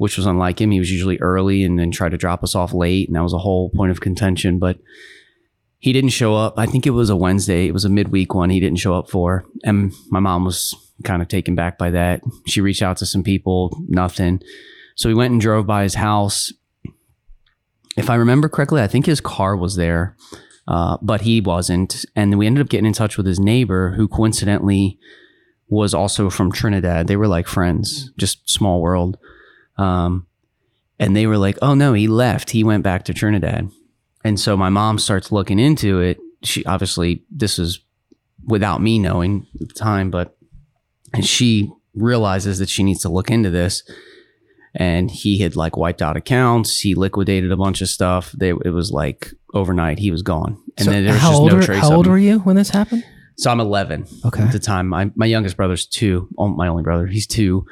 which 0.00 0.16
was 0.16 0.24
unlike 0.24 0.58
him. 0.58 0.70
He 0.70 0.78
was 0.78 0.90
usually 0.90 1.18
early 1.18 1.62
and 1.62 1.78
then 1.78 1.90
tried 1.90 2.12
to 2.12 2.16
drop 2.16 2.42
us 2.42 2.54
off 2.54 2.72
late, 2.72 3.06
and 3.06 3.16
that 3.16 3.22
was 3.22 3.34
a 3.34 3.38
whole 3.38 3.68
point 3.68 3.90
of 3.90 4.00
contention. 4.00 4.58
But 4.58 4.78
he 5.78 5.92
didn't 5.92 6.08
show 6.08 6.34
up. 6.34 6.54
I 6.56 6.64
think 6.64 6.86
it 6.86 6.92
was 6.92 7.10
a 7.10 7.16
Wednesday. 7.16 7.66
It 7.66 7.74
was 7.74 7.84
a 7.84 7.90
midweek 7.90 8.32
one. 8.32 8.48
He 8.48 8.60
didn't 8.60 8.78
show 8.78 8.94
up 8.94 9.10
for, 9.10 9.44
and 9.62 9.92
my 10.08 10.18
mom 10.18 10.46
was 10.46 10.74
kind 11.04 11.20
of 11.20 11.28
taken 11.28 11.54
back 11.54 11.76
by 11.76 11.90
that. 11.90 12.22
She 12.46 12.62
reached 12.62 12.80
out 12.80 12.96
to 12.96 13.04
some 13.04 13.22
people, 13.22 13.78
nothing. 13.88 14.40
So 14.96 15.10
we 15.10 15.14
went 15.14 15.32
and 15.32 15.40
drove 15.40 15.66
by 15.66 15.82
his 15.82 15.96
house. 15.96 16.50
If 17.98 18.08
I 18.08 18.14
remember 18.14 18.48
correctly, 18.48 18.80
I 18.80 18.86
think 18.86 19.04
his 19.04 19.20
car 19.20 19.54
was 19.54 19.76
there, 19.76 20.16
uh, 20.68 20.98
but 21.02 21.22
he 21.22 21.40
wasn't. 21.40 22.04
And 22.14 22.38
we 22.38 22.46
ended 22.46 22.62
up 22.62 22.68
getting 22.68 22.86
in 22.86 22.92
touch 22.92 23.16
with 23.16 23.26
his 23.26 23.40
neighbor, 23.40 23.92
who 23.96 24.08
coincidentally 24.08 24.98
was 25.68 25.94
also 25.94 26.30
from 26.30 26.52
Trinidad. 26.52 27.06
They 27.06 27.16
were 27.16 27.28
like 27.28 27.46
friends, 27.46 28.10
just 28.16 28.48
small 28.48 28.80
world. 28.80 29.18
Um, 29.76 30.26
and 30.98 31.16
they 31.16 31.26
were 31.26 31.38
like, 31.38 31.58
oh 31.62 31.74
no, 31.74 31.92
he 31.92 32.08
left. 32.08 32.50
He 32.50 32.64
went 32.64 32.82
back 32.82 33.04
to 33.04 33.14
Trinidad. 33.14 33.70
And 34.22 34.38
so 34.38 34.56
my 34.56 34.68
mom 34.68 34.98
starts 34.98 35.32
looking 35.32 35.58
into 35.58 36.00
it 36.00 36.18
she 36.42 36.64
obviously 36.64 37.22
this 37.30 37.58
is 37.58 37.80
without 38.46 38.80
me 38.80 38.98
knowing 38.98 39.46
at 39.60 39.68
the 39.68 39.74
time, 39.74 40.10
but 40.10 40.36
and 41.12 41.26
she 41.26 41.70
realizes 41.94 42.58
that 42.58 42.68
she 42.68 42.82
needs 42.82 43.02
to 43.02 43.08
look 43.08 43.30
into 43.30 43.50
this. 43.50 43.82
And 44.74 45.10
he 45.10 45.38
had 45.38 45.56
like 45.56 45.76
wiped 45.76 46.00
out 46.00 46.16
accounts. 46.16 46.78
He 46.80 46.94
liquidated 46.94 47.50
a 47.50 47.56
bunch 47.56 47.80
of 47.80 47.88
stuff. 47.88 48.30
They, 48.32 48.50
it 48.50 48.72
was 48.72 48.92
like 48.92 49.32
overnight 49.52 49.98
he 49.98 50.10
was 50.12 50.22
gone, 50.22 50.62
and 50.78 50.84
So 50.84 50.90
then 50.92 51.04
there 51.04 51.14
was 51.14 51.22
how 51.22 51.30
just 51.30 51.40
old 51.40 51.50
no 51.50 51.56
were, 51.56 51.62
trace. 51.62 51.80
How 51.80 51.96
old 51.96 52.06
were 52.06 52.18
you 52.18 52.38
when 52.40 52.54
this 52.56 52.70
happened? 52.70 53.04
So 53.36 53.50
I'm 53.50 53.58
11 53.58 54.06
Okay. 54.26 54.42
at 54.42 54.52
the 54.52 54.58
time. 54.60 54.86
My 54.88 55.10
my 55.16 55.26
youngest 55.26 55.56
brother's 55.56 55.86
two. 55.86 56.28
Oh, 56.38 56.48
my 56.48 56.68
only 56.68 56.82
brother. 56.84 57.06
He's 57.06 57.26
two. 57.26 57.66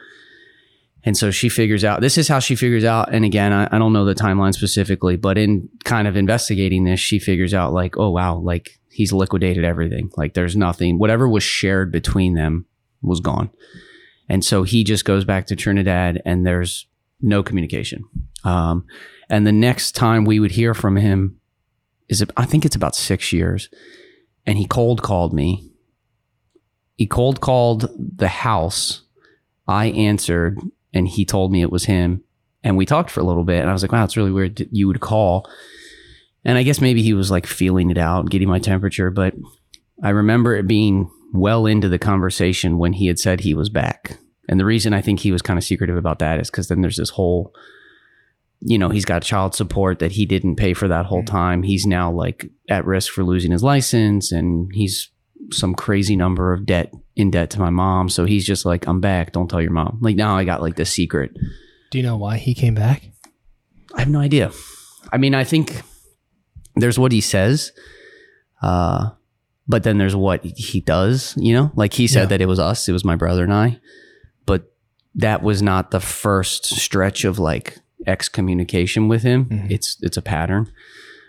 And 1.05 1.17
so 1.17 1.31
she 1.31 1.49
figures 1.49 1.85
out. 1.85 2.01
This 2.01 2.19
is 2.19 2.27
how 2.27 2.41
she 2.41 2.57
figures 2.57 2.85
out. 2.85 3.15
And 3.15 3.25
again, 3.25 3.53
I, 3.53 3.69
I 3.71 3.79
don't 3.79 3.93
know 3.93 4.05
the 4.05 4.15
timeline 4.15 4.53
specifically, 4.53 5.17
but 5.17 5.39
in 5.39 5.69
kind 5.85 6.09
of 6.09 6.17
investigating 6.17 6.85
this, 6.85 6.99
she 7.01 7.19
figures 7.19 7.55
out 7.55 7.73
like, 7.73 7.97
oh 7.97 8.11
wow, 8.11 8.37
like 8.39 8.81
he's 8.91 9.13
liquidated 9.13 9.65
everything. 9.65 10.11
Like 10.17 10.35
there's 10.35 10.57
nothing. 10.57 10.99
Whatever 10.99 11.29
was 11.29 11.45
shared 11.45 11.93
between 11.93 12.35
them 12.35 12.67
was 13.03 13.21
gone. 13.21 13.51
And 14.29 14.45
so 14.45 14.63
he 14.63 14.85
just 14.85 15.05
goes 15.05 15.25
back 15.25 15.47
to 15.47 15.57
Trinidad, 15.57 16.21
and 16.25 16.47
there's 16.47 16.87
no 17.21 17.43
communication. 17.43 18.05
Um, 18.45 18.87
and 19.29 19.47
the 19.47 19.53
next 19.53 19.93
time 19.93 20.25
we 20.25 20.41
would 20.41 20.53
hear 20.53 20.75
from 20.75 20.97
him 20.97 21.39
is 22.09 22.25
I 22.37 22.45
think 22.47 22.65
it's 22.65 22.77
about 22.77 22.97
six 22.97 23.33
years 23.33 23.69
and 24.47 24.57
he 24.57 24.67
cold 24.67 25.03
called 25.03 25.35
me. 25.35 25.71
He 26.97 27.07
cold 27.07 27.41
called 27.41 27.91
the 27.97 28.29
house. 28.29 29.03
I 29.67 29.87
answered 29.87 30.59
and 30.95 31.07
he 31.07 31.25
told 31.25 31.53
me 31.53 31.61
it 31.61 31.71
was 31.71 31.85
him. 31.85 32.25
And 32.65 32.77
we 32.77 32.87
talked 32.87 33.11
for 33.11 33.21
a 33.21 33.25
little 33.25 33.45
bit. 33.45 33.61
And 33.61 33.69
I 33.69 33.73
was 33.73 33.83
like, 33.83 33.93
wow, 33.93 34.05
it's 34.05 34.17
really 34.17 34.33
weird 34.33 34.67
you 34.73 34.89
would 34.89 35.01
call. 35.01 35.49
And 36.45 36.57
I 36.57 36.63
guess 36.63 36.81
maybe 36.81 37.03
he 37.03 37.13
was 37.13 37.31
like 37.31 37.47
feeling 37.47 37.91
it 37.91 37.99
out, 37.99 38.31
getting 38.31 38.49
my 38.49 38.59
temperature. 38.59 39.11
But 39.11 39.35
I 40.03 40.11
remember 40.11 40.57
it 40.57 40.67
being 40.67 41.11
well 41.33 41.67
into 41.67 41.89
the 41.89 41.99
conversation 41.99 42.79
when 42.79 42.95
he 42.95 43.07
had 43.07 43.19
said 43.19 43.41
he 43.41 43.55
was 43.55 43.69
back. 43.69 44.19
And 44.49 44.59
the 44.59 44.65
reason 44.65 44.95
I 44.95 45.03
think 45.03 45.21
he 45.21 45.33
was 45.33 45.43
kind 45.43 45.59
of 45.59 45.65
secretive 45.65 45.97
about 45.97 46.21
that 46.21 46.41
is 46.41 46.51
because 46.51 46.69
then 46.69 46.81
there's 46.81 46.97
this 46.97 47.11
whole, 47.11 47.53
you 48.61 48.79
know, 48.79 48.89
he's 48.89 49.05
got 49.05 49.23
child 49.23 49.55
support 49.55 49.99
that 49.99 50.13
he 50.13 50.25
didn't 50.25 50.57
pay 50.57 50.73
for 50.73 50.89
that 50.89 51.07
whole 51.07 51.23
time. 51.23 51.63
He's 51.63 51.87
now 51.87 52.11
like 52.11 52.51
at 52.69 52.87
risk 52.87 53.13
for 53.13 53.25
losing 53.25 53.53
his 53.53 53.63
license 53.63 54.33
and 54.33 54.71
he's 54.73 55.11
some 55.53 55.75
crazy 55.75 56.17
number 56.17 56.53
of 56.53 56.67
debt 56.67 56.93
in 57.15 57.31
debt 57.31 57.51
to 57.51 57.61
my 57.61 57.71
mom. 57.71 58.09
So 58.09 58.25
he's 58.25 58.47
just 58.47 58.65
like, 58.65 58.87
I'm 58.87 59.01
back. 59.01 59.33
Don't 59.33 59.49
tell 59.49 59.61
your 59.61 59.71
mom. 59.71 59.99
Like 60.01 60.17
now 60.17 60.37
I 60.37 60.45
got 60.45 60.63
like 60.63 60.77
this 60.77 60.91
secret. 60.91 61.33
Do 61.91 61.99
you 61.99 62.05
know 62.05 62.17
why 62.17 62.39
he 62.39 62.55
came 62.55 62.75
back? 62.75 63.03
I 63.95 64.01
have 64.01 64.09
no 64.09 64.21
idea. 64.21 64.51
I 65.13 65.19
mean, 65.19 65.35
I 65.35 65.45
think 65.45 65.83
there's 66.77 66.99
what 66.99 67.13
he 67.13 67.21
says, 67.21 67.73
uh, 68.63 69.11
but 69.69 69.83
then 69.83 69.99
there's 69.99 70.17
what 70.17 70.45
he 70.45 70.81
does. 70.81 71.35
You 71.37 71.53
know, 71.55 71.73
like 71.77 71.93
he 71.95 72.07
said 72.07 72.23
Yeah. 72.23 72.27
that 72.27 72.41
it 72.41 72.47
was 72.47 72.59
us, 72.59 72.89
it 72.89 72.93
was 72.93 73.05
my 73.05 73.17
brother 73.17 73.45
and 73.45 73.53
I, 73.53 73.79
but 74.47 74.73
that 75.15 75.43
was 75.43 75.63
not 75.63 75.91
the 75.91 76.01
first 76.01 76.65
stretch 76.67 77.25
of 77.25 77.39
like 77.39 77.79
excommunication 78.07 79.09
with 79.09 79.23
him. 79.23 79.47
Mhm. 79.47 79.71
It's 79.71 79.97
it's 80.03 80.17
a 80.17 80.23
pattern. 80.23 80.71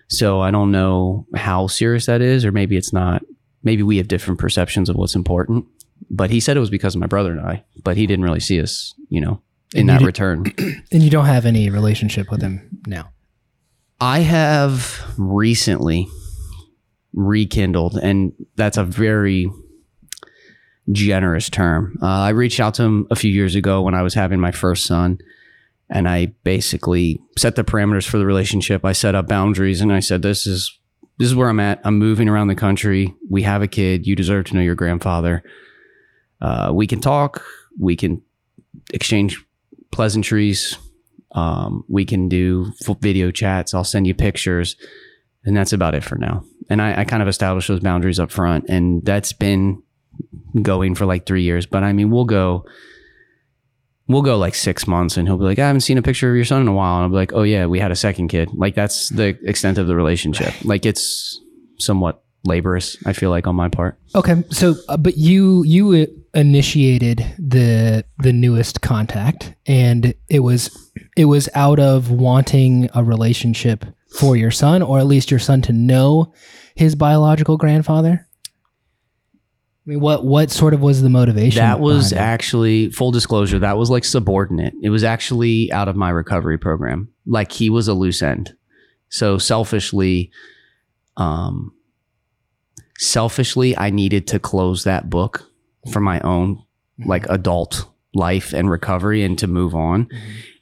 So 0.08 0.41
I 0.41 0.50
don't 0.51 0.72
know 0.72 1.27
how 1.36 1.67
serious 1.67 2.05
that 2.08 2.22
is, 2.22 2.43
or 2.46 2.51
maybe 2.51 2.75
it's 2.77 2.91
not. 2.93 3.24
Maybe 3.63 3.84
we 3.84 3.98
have 3.98 4.08
different 4.08 4.39
perceptions 4.39 4.89
of 4.89 4.96
what's 4.96 5.15
important. 5.15 5.65
But 6.10 6.31
he 6.31 6.39
said 6.39 6.58
it 6.58 6.62
was 6.62 6.69
because 6.69 6.96
of 6.96 7.01
my 7.01 7.08
brother 7.08 7.31
and 7.31 7.41
I, 7.41 7.63
but 7.84 7.98
he 7.98 8.08
didn't 8.08 8.24
really 8.24 8.39
see 8.39 8.60
us, 8.62 8.96
you 9.10 9.22
know, 9.22 9.41
in 9.75 9.81
And 9.81 9.88
you 9.89 9.93
that 9.93 10.00
did- 10.00 10.05
return. 10.05 10.43
And 10.91 11.03
you 11.03 11.10
don't 11.10 11.25
have 11.25 11.46
any 11.46 11.69
relationship 11.69 12.31
with 12.31 12.41
him 12.41 12.79
now. 12.88 13.10
I 14.01 14.19
have 14.19 15.01
recently 15.17 16.08
rekindled, 17.13 17.98
and 17.98 18.34
that's 18.56 18.78
a 18.78 18.84
very 18.84 19.51
generous 20.92 21.50
term. 21.50 21.98
Uh, 22.01 22.06
I 22.08 22.30
reached 22.30 22.60
out 22.60 22.75
to 22.75 22.84
him 22.84 23.08
a 23.12 23.16
few 23.16 23.32
years 23.32 23.56
ago 23.56 23.82
when 23.82 23.94
I 23.94 24.01
was 24.01 24.13
having 24.13 24.39
my 24.39 24.51
first 24.51 24.86
son, 24.86 25.20
and 25.89 26.08
I 26.08 26.34
basically 26.44 27.22
set 27.38 27.56
the 27.56 27.63
parameters 27.63 28.08
for 28.08 28.18
the 28.18 28.25
relationship. 28.25 28.86
I 28.86 28.94
set 28.94 29.16
up 29.16 29.28
boundaries, 29.28 29.82
and 29.82 29.92
I 29.92 30.00
said, 30.00 30.22
"This 30.22 30.48
is 30.48 30.78
this 31.18 31.28
is 31.28 31.36
where 31.36 31.50
I'm 31.50 31.60
at. 31.60 31.82
I'm 31.84 31.98
moving 31.98 32.30
around 32.30 32.48
the 32.48 32.56
country. 32.56 33.13
We 33.30 33.44
have 33.44 33.62
a 33.62 33.68
kid. 33.68 34.08
You 34.08 34.16
deserve 34.16 34.46
to 34.46 34.56
know 34.56 34.62
your 34.62 34.75
grandfather. 34.75 35.44
Uh, 36.42 36.72
we 36.74 36.88
can 36.88 37.01
talk. 37.01 37.44
We 37.78 37.96
can 37.96 38.22
exchange 38.94 39.44
pleasantries." 39.92 40.78
Um, 41.32 41.84
we 41.88 42.06
can 42.06 42.28
do 42.28 42.74
video 43.01 43.30
chats. 43.32 43.74
I'll 43.74 43.84
send 43.84 44.08
you 44.08 44.16
pictures, 44.16 44.75
and 45.50 45.58
that's 45.58 45.74
about 45.74 45.96
it 45.96 46.03
for 46.03 46.15
now. 46.15 46.44
And 46.70 46.79
I, 46.79 47.01
I 47.01 47.06
kind 47.06 47.24
of 47.24 47.27
established 47.27 47.68
those 47.70 47.79
boundaries 47.79 48.20
up 48.20 48.29
front, 48.29 48.70
and 48.70 49.03
that's 49.03 49.34
been 49.34 49.82
going 50.62 50.94
for 50.94 51.08
like 51.08 51.25
three 51.25 51.41
years. 51.41 51.65
But 51.65 51.84
I 51.84 51.91
mean, 51.91 52.12
we'll 52.12 52.25
go, 52.25 52.65
we'll 54.08 54.22
go 54.22 54.38
like 54.38 54.53
six 54.53 54.86
months, 54.86 55.18
and 55.18 55.27
he'll 55.27 55.39
be 55.39 55.46
like, 55.46 55.58
"I 55.58 55.65
haven't 55.65 55.82
seen 55.82 55.98
a 55.98 56.03
picture 56.03 56.29
of 56.29 56.36
your 56.36 56.46
son 56.46 56.62
in 56.62 56.68
a 56.68 56.74
while," 56.74 56.98
and 56.98 57.03
I'll 57.06 57.10
be 57.10 57.15
like, 57.15 57.34
"Oh 57.34 57.41
yeah, 57.41 57.65
we 57.65 57.79
had 57.79 57.89
a 57.89 57.96
second 57.96 58.27
kid." 58.27 58.51
Like 58.53 58.75
that's 58.75 59.10
the 59.10 59.39
extent 59.44 59.79
of 59.79 59.88
the 59.88 59.96
relationship. 59.96 60.53
Like 60.63 60.86
it's 60.86 61.41
somewhat 61.79 62.22
laborious. 62.44 62.96
I 63.08 63.13
feel 63.13 63.32
like 63.32 63.48
on 63.48 63.56
my 63.56 63.70
part. 63.70 63.98
Okay, 64.13 64.44
so 64.51 64.75
uh, 64.88 64.98
but 64.98 65.18
you 65.18 65.63
you 65.63 66.06
initiated 66.36 67.25
the 67.39 68.06
the 68.20 68.34
newest 68.34 68.82
contact, 68.82 69.56
and 69.65 70.13
it 70.27 70.41
was 70.41 70.70
it 71.18 71.25
was 71.25 71.50
out 71.56 71.79
of 71.79 72.12
wanting 72.12 72.88
a 72.94 73.03
relationship 73.03 73.84
for 74.10 74.36
your 74.36 74.51
son, 74.51 74.82
or 74.82 75.00
at 75.00 75.06
least 75.06 75.32
your 75.32 75.39
son 75.39 75.62
to 75.63 75.74
know 75.74 76.34
his 76.75 76.96
biological 76.96 77.58
grandfather. 77.58 78.28
I 79.86 79.89
mean, 79.89 80.00
what 80.01 80.24
what 80.24 80.51
sort 80.51 80.74
of 80.74 80.82
was 80.82 81.01
the 81.01 81.10
motivation? 81.10 81.60
That 81.60 81.80
was 81.80 82.13
actually 82.13 82.92
full 82.92 83.12
disclosure. 83.12 83.60
That 83.60 83.78
was 83.78 83.89
like 83.89 84.04
subordinate. 84.04 84.74
It 84.84 84.89
was 84.89 85.04
actually 85.04 85.72
out 85.72 85.88
of 85.88 85.96
my 85.96 86.10
recovery 86.10 86.58
program. 86.58 87.10
Like 87.25 87.51
he 87.51 87.70
was 87.70 87.88
a 87.88 87.94
loose 87.94 88.22
end. 88.22 88.54
So 89.10 89.38
selfishly, 89.39 90.32
um, 91.18 91.74
selfishly, 93.00 93.75
I 93.78 93.89
needed 93.89 94.28
to 94.28 94.39
close 94.39 94.84
that 94.84 95.10
book 95.10 95.50
for 95.92 96.00
my 96.00 96.20
own 96.20 96.63
like 97.06 97.25
adult 97.30 97.89
life 98.13 98.54
and 98.54 98.70
recovery 98.70 99.24
and 99.24 99.38
to 99.39 99.48
move 99.48 99.74
on 99.74 100.08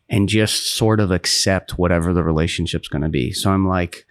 and 0.10 0.30
just 0.30 0.76
sort 0.76 1.00
of 1.00 1.12
accept 1.12 1.78
whatever 1.78 2.14
the 2.14 2.24
relationship's 2.24 2.88
going 2.88 3.02
to 3.02 3.10
be. 3.10 3.32
So 3.32 3.52
I'm 3.52 3.68
like, 3.68 4.06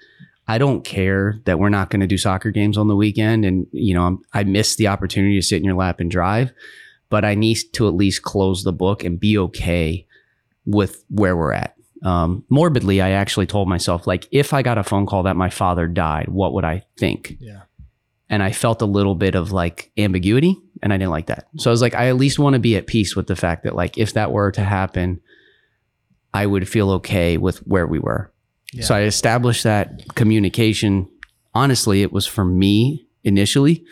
I 0.48 0.58
don't 0.58 0.84
care 0.84 1.40
that 1.44 1.58
we're 1.58 1.70
not 1.70 1.90
going 1.90 2.00
to 2.00 2.06
do 2.06 2.18
soccer 2.18 2.50
games 2.50 2.78
on 2.78 2.86
the 2.86 2.94
weekend. 2.94 3.44
And, 3.44 3.66
you 3.72 3.94
know, 3.94 4.02
I'm, 4.02 4.22
I 4.32 4.44
miss 4.44 4.76
the 4.76 4.88
opportunity 4.88 5.36
to 5.36 5.42
sit 5.42 5.56
in 5.56 5.64
your 5.64 5.74
lap 5.74 5.98
and 5.98 6.10
drive, 6.10 6.52
but 7.08 7.24
I 7.24 7.34
need 7.34 7.58
to 7.72 7.88
at 7.88 7.94
least 7.94 8.22
close 8.22 8.62
the 8.62 8.72
book 8.72 9.02
and 9.02 9.18
be 9.18 9.38
okay 9.38 10.06
with 10.64 11.04
where 11.08 11.36
we're 11.36 11.52
at. 11.52 11.74
Um, 12.04 12.44
morbidly, 12.50 13.00
I 13.00 13.10
actually 13.10 13.46
told 13.46 13.68
myself, 13.68 14.06
like, 14.06 14.28
if 14.30 14.52
I 14.52 14.62
got 14.62 14.78
a 14.78 14.84
phone 14.84 15.06
call 15.06 15.24
that 15.24 15.34
my 15.34 15.50
father 15.50 15.88
died, 15.88 16.28
what 16.28 16.52
would 16.52 16.64
I 16.64 16.84
think? 16.98 17.36
Yeah. 17.40 17.62
And 18.28 18.42
I 18.42 18.52
felt 18.52 18.82
a 18.82 18.86
little 18.86 19.14
bit 19.14 19.34
of 19.34 19.52
like 19.52 19.90
ambiguity 19.96 20.56
and 20.82 20.92
I 20.92 20.96
didn't 20.96 21.10
like 21.12 21.26
that. 21.26 21.48
So 21.56 21.70
I 21.70 21.72
was 21.72 21.80
like, 21.80 21.94
I 21.94 22.08
at 22.08 22.16
least 22.16 22.38
want 22.38 22.54
to 22.54 22.60
be 22.60 22.76
at 22.76 22.86
peace 22.86 23.16
with 23.16 23.28
the 23.28 23.36
fact 23.36 23.64
that, 23.64 23.74
like, 23.74 23.98
if 23.98 24.12
that 24.12 24.30
were 24.30 24.52
to 24.52 24.62
happen, 24.62 25.20
I 26.36 26.44
would 26.44 26.68
feel 26.68 26.90
okay 26.90 27.38
with 27.38 27.58
where 27.60 27.86
we 27.86 27.98
were. 27.98 28.30
So 28.82 28.94
I 28.94 29.02
established 29.02 29.64
that 29.64 30.14
communication. 30.16 31.08
Honestly, 31.54 32.02
it 32.02 32.12
was 32.12 32.26
for 32.26 32.44
me 32.44 33.06
initially, 33.24 33.84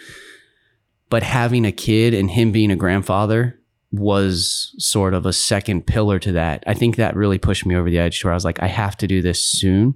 but 1.09 1.23
having 1.23 1.65
a 1.65 1.73
kid 1.73 2.13
and 2.13 2.31
him 2.31 2.53
being 2.53 2.71
a 2.71 2.77
grandfather 2.77 3.59
was 3.91 4.75
sort 4.79 5.15
of 5.15 5.25
a 5.25 5.33
second 5.33 5.87
pillar 5.87 6.19
to 6.19 6.33
that. 6.33 6.63
I 6.67 6.75
think 6.75 6.97
that 6.97 7.17
really 7.17 7.39
pushed 7.39 7.65
me 7.65 7.77
over 7.77 7.89
the 7.89 7.99
edge 7.99 8.21
to 8.21 8.27
where 8.27 8.35
I 8.35 8.37
was 8.37 8.45
like, 8.45 8.63
I 8.63 8.67
have 8.67 8.97
to 8.99 9.07
do 9.07 9.23
this 9.23 9.43
soon 9.43 9.95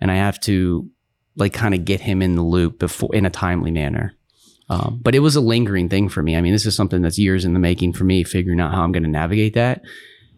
and 0.00 0.10
I 0.10 0.16
have 0.16 0.40
to 0.40 0.90
like 1.36 1.52
kind 1.52 1.74
of 1.74 1.84
get 1.84 2.00
him 2.00 2.22
in 2.22 2.34
the 2.34 2.42
loop 2.42 2.80
before 2.80 3.14
in 3.14 3.24
a 3.24 3.30
timely 3.30 3.70
manner. 3.70 4.14
Um, 4.68 4.98
but 5.00 5.14
it 5.14 5.20
was 5.20 5.36
a 5.36 5.40
lingering 5.40 5.88
thing 5.88 6.08
for 6.08 6.22
me. 6.22 6.34
I 6.34 6.40
mean, 6.40 6.52
this 6.52 6.66
is 6.66 6.74
something 6.74 7.02
that's 7.02 7.18
years 7.18 7.44
in 7.44 7.52
the 7.52 7.60
making 7.60 7.92
for 7.92 8.02
me, 8.02 8.24
figuring 8.24 8.60
out 8.60 8.72
how 8.72 8.82
I'm 8.82 8.90
going 8.90 9.04
to 9.04 9.08
navigate 9.08 9.54
that. 9.54 9.82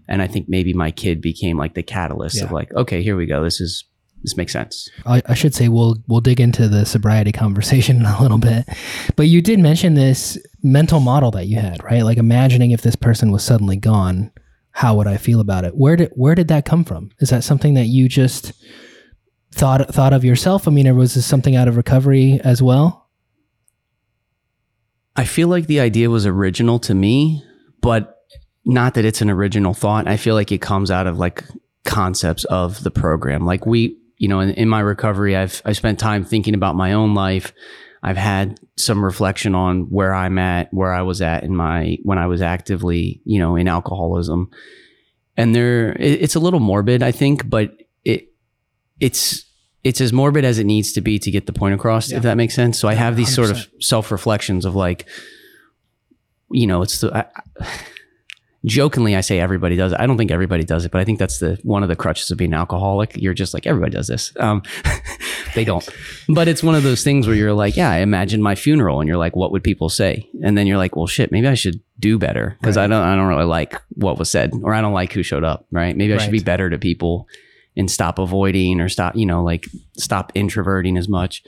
And 0.09 0.23
I 0.23 0.27
think 0.27 0.49
maybe 0.49 0.73
my 0.73 0.91
kid 0.91 1.21
became 1.21 1.59
like 1.59 1.75
the 1.75 1.83
catalyst 1.83 2.43
of 2.43 2.53
like, 2.53 2.73
okay, 2.75 3.03
here 3.03 3.17
we 3.17 3.27
go. 3.27 3.43
This 3.43 3.61
is 3.61 3.85
this 4.23 4.37
makes 4.37 4.53
sense. 4.53 4.89
I, 5.05 5.23
I 5.27 5.35
should 5.35 5.55
say 5.55 5.69
we'll 5.69 5.97
we'll 6.09 6.21
dig 6.21 6.41
into 6.41 6.69
the 6.69 6.85
sobriety 6.85 7.33
conversation 7.33 7.97
in 8.01 8.07
a 8.07 8.21
little 8.21 8.39
bit, 8.39 8.67
but 9.15 9.29
you 9.29 9.43
did 9.43 9.59
mention 9.59 9.95
this 9.95 10.39
mental 10.63 11.01
model 11.01 11.31
that 11.33 11.47
you 11.47 11.59
had, 11.59 11.83
right? 11.85 12.03
Like 12.03 12.19
imagining 12.19 12.71
if 12.71 12.83
this 12.83 12.97
person 12.97 13.31
was 13.31 13.45
suddenly 13.45 13.77
gone, 13.77 14.33
how 14.71 14.95
would 14.97 15.07
I 15.07 15.17
feel 15.17 15.41
about 15.41 15.65
it? 15.65 15.77
Where 15.77 15.97
did 15.97 16.11
where 16.15 16.35
did 16.35 16.49
that 16.49 16.65
come 16.65 16.85
from? 16.85 17.11
Is 17.21 17.31
that 17.31 17.45
something 17.45 17.75
that 17.75 17.87
you 17.87 18.09
just 18.09 18.53
thought 19.53 19.89
thought 19.95 20.13
of 20.13 20.25
yourself? 20.25 20.67
I 20.67 20.71
mean, 20.71 20.89
or 20.89 20.95
was 20.95 21.15
this 21.15 21.27
something 21.27 21.57
out 21.57 21.69
of 21.69 21.77
recovery 21.77 22.41
as 22.43 22.63
well? 22.63 23.09
I 25.15 25.25
feel 25.25 25.49
like 25.49 25.67
the 25.67 25.81
idea 25.81 26.11
was 26.11 26.27
original 26.27 26.79
to 26.81 26.95
me, 26.95 27.43
but 27.81 28.16
not 28.67 28.95
that 28.95 29.05
it's 29.07 29.23
an 29.23 29.31
original 29.31 29.73
thought. 29.73 30.07
I 30.07 30.17
feel 30.19 30.35
like 30.35 30.53
it 30.53 30.61
comes 30.61 30.91
out 30.91 31.07
of 31.07 31.19
like 31.19 31.45
concepts 31.85 32.45
of 32.45 32.83
the 32.83 32.91
program. 32.91 33.47
Like 33.47 33.65
we 33.65 33.97
you 34.19 34.29
know, 34.29 34.41
in, 34.41 34.51
in 34.51 34.69
my 34.69 34.81
recovery, 34.81 35.37
I've 35.37 35.63
I 35.65 35.73
spent 35.73 35.99
time 35.99 36.25
thinking 36.25 36.55
about 36.55 36.75
my 36.75 36.93
own 36.93 37.15
life. 37.15 37.53
I've 38.03 38.17
had 38.17 38.59
some 38.77 39.05
reflection 39.05 39.55
on 39.55 39.91
where 39.91 40.15
I'm 40.15 40.39
at, 40.39 40.73
where 40.73 40.93
I 40.93 41.03
was 41.03 41.21
at 41.23 41.43
in 41.45 41.55
my 41.57 41.99
when 42.03 42.19
I 42.19 42.27
was 42.27 42.41
actively, 42.43 43.21
you 43.25 43.39
know, 43.39 43.57
in 43.57 43.69
alcoholism. 43.69 44.51
And 45.37 45.55
there, 45.55 45.93
it, 45.93 46.23
it's 46.23 46.35
a 46.35 46.41
little 46.41 46.61
morbid, 46.61 47.03
I 47.03 47.11
think, 47.13 47.49
but 47.49 47.77
it 48.05 48.33
it's 49.01 49.45
it's 49.85 50.01
as 50.01 50.13
morbid 50.13 50.45
as 50.45 50.59
it 50.59 50.65
needs 50.65 50.93
to 50.95 51.01
be 51.01 51.19
to 51.19 51.31
get 51.31 51.47
the 51.47 51.53
point 51.53 51.75
across, 51.75 52.11
Yeah. 52.11 52.17
if 52.17 52.23
that 52.23 52.37
makes 52.37 52.55
sense. 52.55 52.79
So 52.79 52.89
I 52.89 52.95
have 52.95 53.17
these 53.17 53.33
sort 53.35 53.51
of 53.51 53.69
self 53.81 54.11
reflections 54.11 54.65
of 54.65 54.75
like, 54.75 55.07
you 56.51 56.67
know, 56.67 56.83
it's 56.83 57.01
the. 57.01 57.15
I, 57.15 57.67
jokingly 58.67 59.15
I 59.15 59.21
say 59.21 59.39
everybody 59.41 59.77
does 59.77 59.93
it. 59.93 60.01
I 60.01 60.07
don't 60.07 60.17
think 60.19 60.31
everybody 60.31 60.65
does 60.65 60.85
it, 60.85 60.91
but 60.91 61.01
I 61.01 61.05
think 61.05 61.19
that's 61.19 61.39
the 61.39 61.59
one 61.63 61.83
of 61.83 61.89
the 61.89 61.97
crutches 61.97 62.31
of 62.31 62.39
being 62.39 62.53
an 62.53 62.59
alcoholic. 62.59 63.17
You're 63.17 63.35
just 63.35 63.55
like 63.55 63.67
everybody 63.67 63.93
does 63.93 64.09
this. 64.09 64.33
Um, 64.39 64.63
they 65.55 65.65
don't, 65.65 65.89
but 66.29 66.49
it's 66.49 66.63
one 66.63 66.75
of 66.75 66.83
those 66.83 67.03
things 67.05 67.27
where 67.27 67.37
you're 67.37 67.53
like, 67.53 67.77
yeah, 67.77 67.91
I 67.91 67.99
imagine 67.99 68.43
my 68.43 68.55
funeral, 68.55 69.01
and 69.01 69.09
you're 69.09 69.17
like, 69.17 69.37
what 69.37 69.53
would 69.53 69.63
people 69.63 69.89
say? 69.89 70.29
And 70.43 70.59
then 70.59 70.67
you're 70.67 70.79
like, 70.79 70.97
well, 70.97 71.07
shit, 71.07 71.31
maybe 71.33 71.47
I 71.47 71.55
should 71.55 71.81
do 71.99 72.19
better 72.19 72.57
because 72.61 72.77
I 72.77 72.87
don't, 72.87 73.03
I 73.03 73.15
don't 73.17 73.29
really 73.29 73.45
like 73.45 73.81
what 73.95 74.19
was 74.19 74.31
said, 74.31 74.51
or 74.63 74.75
I 74.75 74.81
don't 74.81 74.93
like 74.93 75.13
who 75.13 75.23
showed 75.23 75.45
up. 75.45 75.67
Right? 75.71 75.97
Maybe 75.97 76.13
I 76.13 76.19
should 76.19 76.33
be 76.33 76.41
better 76.41 76.69
to 76.69 76.79
people 76.79 77.29
and 77.77 77.91
stop 77.91 78.19
avoiding 78.19 78.81
or 78.81 78.89
stop, 78.89 79.15
you 79.17 79.27
know, 79.27 79.45
like 79.45 79.67
stop 79.97 80.33
introverting 80.35 80.97
as 80.97 81.09
much. 81.09 81.43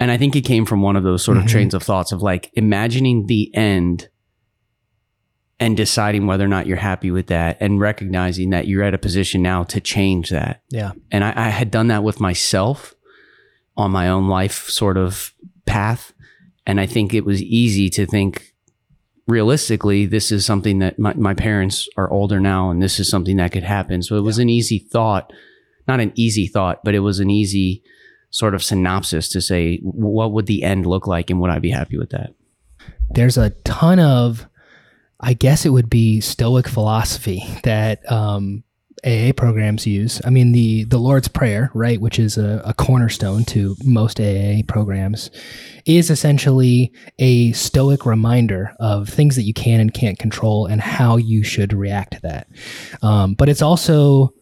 And 0.00 0.10
I 0.10 0.16
think 0.16 0.34
it 0.34 0.42
came 0.42 0.64
from 0.64 0.80
one 0.82 0.96
of 0.96 1.02
those 1.04 1.22
sort 1.22 1.36
of 1.36 1.44
Mhm. 1.44 1.48
trains 1.48 1.74
of 1.74 1.82
thoughts 1.82 2.12
of 2.12 2.22
like 2.22 2.50
imagining 2.54 3.26
the 3.26 3.54
end 3.54 4.08
and 5.60 5.76
deciding 5.76 6.26
whether 6.26 6.44
or 6.44 6.48
not 6.48 6.66
you're 6.66 6.76
happy 6.76 7.10
with 7.10 7.28
that 7.28 7.56
and 7.60 7.80
recognizing 7.80 8.50
that 8.50 8.66
you're 8.66 8.82
at 8.82 8.94
a 8.94 8.98
position 8.98 9.42
now 9.42 9.64
to 9.64 9.80
change 9.80 10.30
that. 10.30 10.62
Yeah. 10.70 10.92
And 11.10 11.22
I, 11.24 11.32
I 11.36 11.48
had 11.48 11.70
done 11.70 11.88
that 11.88 12.02
with 12.02 12.20
myself 12.20 12.94
on 13.76 13.90
my 13.90 14.08
own 14.08 14.28
life 14.28 14.68
sort 14.68 14.96
of 14.96 15.32
path. 15.66 16.12
And 16.66 16.80
I 16.80 16.86
think 16.86 17.14
it 17.14 17.24
was 17.24 17.42
easy 17.42 17.88
to 17.90 18.06
think 18.06 18.54
realistically, 19.26 20.06
this 20.06 20.32
is 20.32 20.44
something 20.44 20.80
that 20.80 20.98
my, 20.98 21.14
my 21.14 21.34
parents 21.34 21.88
are 21.96 22.10
older 22.10 22.40
now 22.40 22.70
and 22.70 22.82
this 22.82 22.98
is 22.98 23.08
something 23.08 23.36
that 23.36 23.52
could 23.52 23.62
happen. 23.62 24.02
So 24.02 24.16
it 24.16 24.22
was 24.22 24.38
an 24.38 24.48
easy 24.48 24.78
thought, 24.78 25.32
not 25.86 26.00
an 26.00 26.12
easy 26.14 26.46
thought, 26.46 26.84
but 26.84 26.94
it 26.94 27.00
was 27.00 27.20
an 27.20 27.30
easy 27.30 27.82
sort 28.30 28.54
of 28.54 28.64
synopsis 28.64 29.28
to 29.28 29.40
say, 29.40 29.78
what 29.82 30.32
would 30.32 30.46
the 30.46 30.64
end 30.64 30.86
look 30.86 31.06
like 31.06 31.30
and 31.30 31.40
would 31.40 31.50
I 31.50 31.60
be 31.60 31.70
happy 31.70 31.96
with 31.96 32.10
that? 32.10 32.34
there's 33.10 33.38
a 33.38 33.50
ton 33.50 33.98
of 33.98 34.46
i 35.24 35.32
guess 35.32 35.64
it 35.66 35.70
would 35.70 35.90
be 35.90 36.20
stoic 36.20 36.68
philosophy 36.68 37.42
that 37.64 38.10
um, 38.12 38.62
aa 39.06 39.32
programs 39.36 39.86
use. 39.86 40.20
I 40.24 40.30
mean 40.30 40.52
the 40.52 40.84
the 40.84 40.98
lord's 40.98 41.28
prayer 41.28 41.70
right 41.74 42.00
which 42.00 42.18
is 42.18 42.38
a, 42.38 42.62
a 42.64 42.74
cornerstone 42.74 43.44
to 43.46 43.76
most 43.84 44.20
aa 44.20 44.62
programs 44.66 45.30
is 45.84 46.10
essentially 46.10 46.92
a 47.18 47.52
stoic 47.52 48.06
reminder 48.06 48.74
of 48.80 49.08
things 49.08 49.36
that 49.36 49.42
you 49.42 49.54
can 49.54 49.80
and 49.80 49.92
can't 49.92 50.18
control 50.18 50.66
and 50.66 50.80
how 50.80 51.16
you 51.16 51.42
should 51.42 51.72
react 51.72 52.14
to 52.14 52.20
that. 52.22 52.48
Um, 53.02 53.34
but 53.34 53.48
it's 53.48 53.62
also 53.62 54.32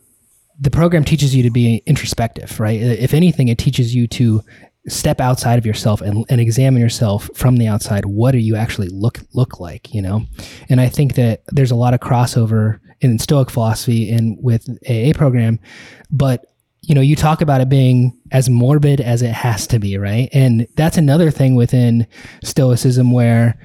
the 0.61 0.71
program 0.71 1.03
teaches 1.05 1.35
you 1.35 1.43
to 1.43 1.51
be 1.51 1.83
introspective 1.87 2.61
right? 2.61 2.81
If 2.81 3.15
anything 3.15 3.49
it 3.49 3.59
teaches 3.59 3.95
you 3.95 4.07
to 4.09 4.43
step 4.89 5.21
outside 5.21 5.59
of 5.59 5.67
yourself 5.67 6.01
and, 6.01 6.25
and 6.29 6.41
examine 6.41 6.81
yourself 6.81 7.31
from 7.35 7.57
the 7.57 7.69
outside. 7.69 8.05
What 8.05 8.33
do 8.33 8.39
you 8.39 8.57
actually 8.57 8.89
look 8.89 9.21
look 9.33 9.61
like 9.61 9.95
you 9.95 10.03
know? 10.03 10.23
And 10.69 10.81
i 10.81 10.89
think 10.89 11.15
that 11.15 11.43
there's 11.49 11.71
a 11.71 11.77
lot 11.77 11.95
of 11.95 12.01
crossover 12.01 12.81
in 13.01 13.19
stoic 13.19 13.51
philosophy 13.51 14.11
and 14.11 14.39
with 14.41 14.69
aa 14.89 15.13
program 15.15 15.59
but 16.11 16.47
you 16.83 16.95
know 16.95 17.01
you 17.01 17.17
talk 17.17 17.41
about 17.41 17.61
it 17.61 17.69
being 17.69 18.17
as 18.33 18.49
morbid 18.49 19.01
as 19.01 19.23
it 19.23 19.33
has 19.33 19.67
to 19.69 19.79
be 19.79 19.97
right? 19.99 20.29
And 20.33 20.67
that's 20.77 20.97
another 20.97 21.31
thing 21.31 21.55
within 21.55 22.07
stoicism 22.43 23.13
where 23.13 23.59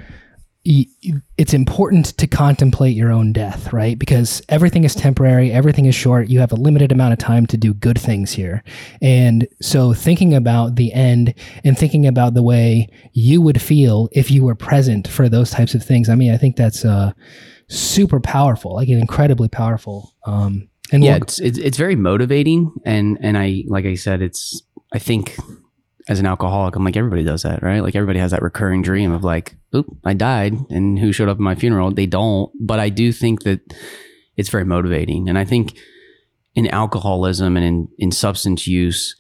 it's 1.38 1.54
important 1.54 2.08
to 2.18 2.28
contemplate 2.28 2.96
your 2.96 3.12
own 3.12 3.32
death, 3.32 3.72
right? 3.72 3.98
Because 3.98 4.42
everything 4.50 4.84
is 4.84 4.94
temporary, 4.94 5.52
everything 5.52 5.86
is 5.86 5.96
short. 5.96 6.28
You 6.30 6.40
have 6.40 6.52
a 6.52 6.56
limited 6.56 6.92
amount 6.92 7.14
of 7.14 7.20
time 7.20 7.46
to 7.48 7.58
do 7.58 7.74
good 7.74 7.98
things 7.98 8.34
here. 8.34 8.64
And 9.02 9.48
so 9.62 9.94
thinking 9.94 10.34
about 10.34 10.76
the 10.76 10.92
end 10.92 11.34
and 11.64 11.78
thinking 11.78 12.06
about 12.06 12.34
the 12.34 12.44
way 12.44 12.90
you 13.14 13.42
would 13.42 13.62
feel 13.62 14.10
if 14.12 14.30
you 14.30 14.44
were 14.44 14.56
present 14.56 15.08
for 15.08 15.30
those 15.30 15.52
types 15.52 15.74
of 15.74 15.84
things, 15.84 16.10
I 16.10 16.16
mean, 16.16 16.34
I 16.34 16.38
think 16.38 16.58
that's 16.58 16.84
uh, 16.84 17.14
super 17.70 18.20
powerful, 18.20 18.76
like 18.76 18.90
incredibly 18.90 19.48
powerful. 19.48 20.14
Um, 20.26 20.68
and 20.92 21.04
yeah, 21.04 21.14
we'll- 21.14 21.24
it's, 21.24 21.40
it's 21.40 21.58
it's 21.58 21.78
very 21.78 21.96
motivating, 21.96 22.72
and 22.86 23.18
and 23.22 23.38
I 23.38 23.64
like 23.68 23.86
I 23.86 23.96
said, 23.96 24.22
it's 24.22 24.62
I 24.94 25.00
think 25.00 25.36
as 26.10 26.20
an 26.20 26.26
alcoholic, 26.26 26.76
I'm 26.76 26.84
like 26.86 26.96
everybody 26.98 27.24
does 27.24 27.44
that, 27.44 27.62
right? 27.64 27.82
Like 27.82 27.96
everybody 27.96 28.20
has 28.20 28.32
that 28.32 28.42
recurring 28.42 28.82
dream 28.82 29.12
of 29.12 29.24
like, 29.24 29.56
oop, 29.76 29.88
I 30.06 30.14
died, 30.14 30.54
and 30.70 30.98
who 31.00 31.12
showed 31.12 31.30
up 31.30 31.38
at 31.38 31.42
my 31.42 31.56
funeral? 31.56 31.92
They 31.92 32.06
don't, 32.06 32.52
but 32.60 32.80
I 32.80 32.90
do 32.90 33.12
think 33.12 33.44
that 33.44 33.60
it's 34.38 34.50
very 34.50 34.66
motivating, 34.66 35.28
and 35.30 35.38
I 35.38 35.46
think 35.46 35.78
in 36.56 36.68
alcoholism 36.68 37.58
and 37.58 37.66
in 37.66 37.88
in 37.98 38.12
substance 38.12 38.68
use, 38.68 39.16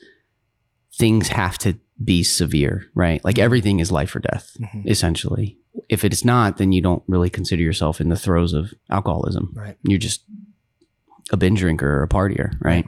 things 0.93 1.27
have 1.29 1.57
to 1.59 1.77
be 2.03 2.23
severe, 2.23 2.85
right? 2.95 3.23
Like 3.25 3.39
everything 3.39 3.79
is 3.79 3.91
life 3.91 4.15
or 4.15 4.19
death, 4.19 4.55
Mhm. 4.61 4.87
essentially. 4.87 5.57
If 5.89 6.03
it 6.03 6.13
is 6.13 6.23
not, 6.23 6.57
then 6.57 6.71
you 6.71 6.81
don't 6.81 7.03
really 7.07 7.29
consider 7.29 7.61
yourself 7.63 7.99
in 8.01 8.09
the 8.09 8.15
throes 8.15 8.53
of 8.53 8.73
alcoholism 8.89 9.51
right. 9.55 9.77
you're 9.83 9.99
just 9.99 10.21
a 11.31 11.37
binge 11.37 11.59
drinker 11.59 11.87
or 11.99 12.03
a 12.03 12.07
partier, 12.07 12.53
right? 12.61 12.85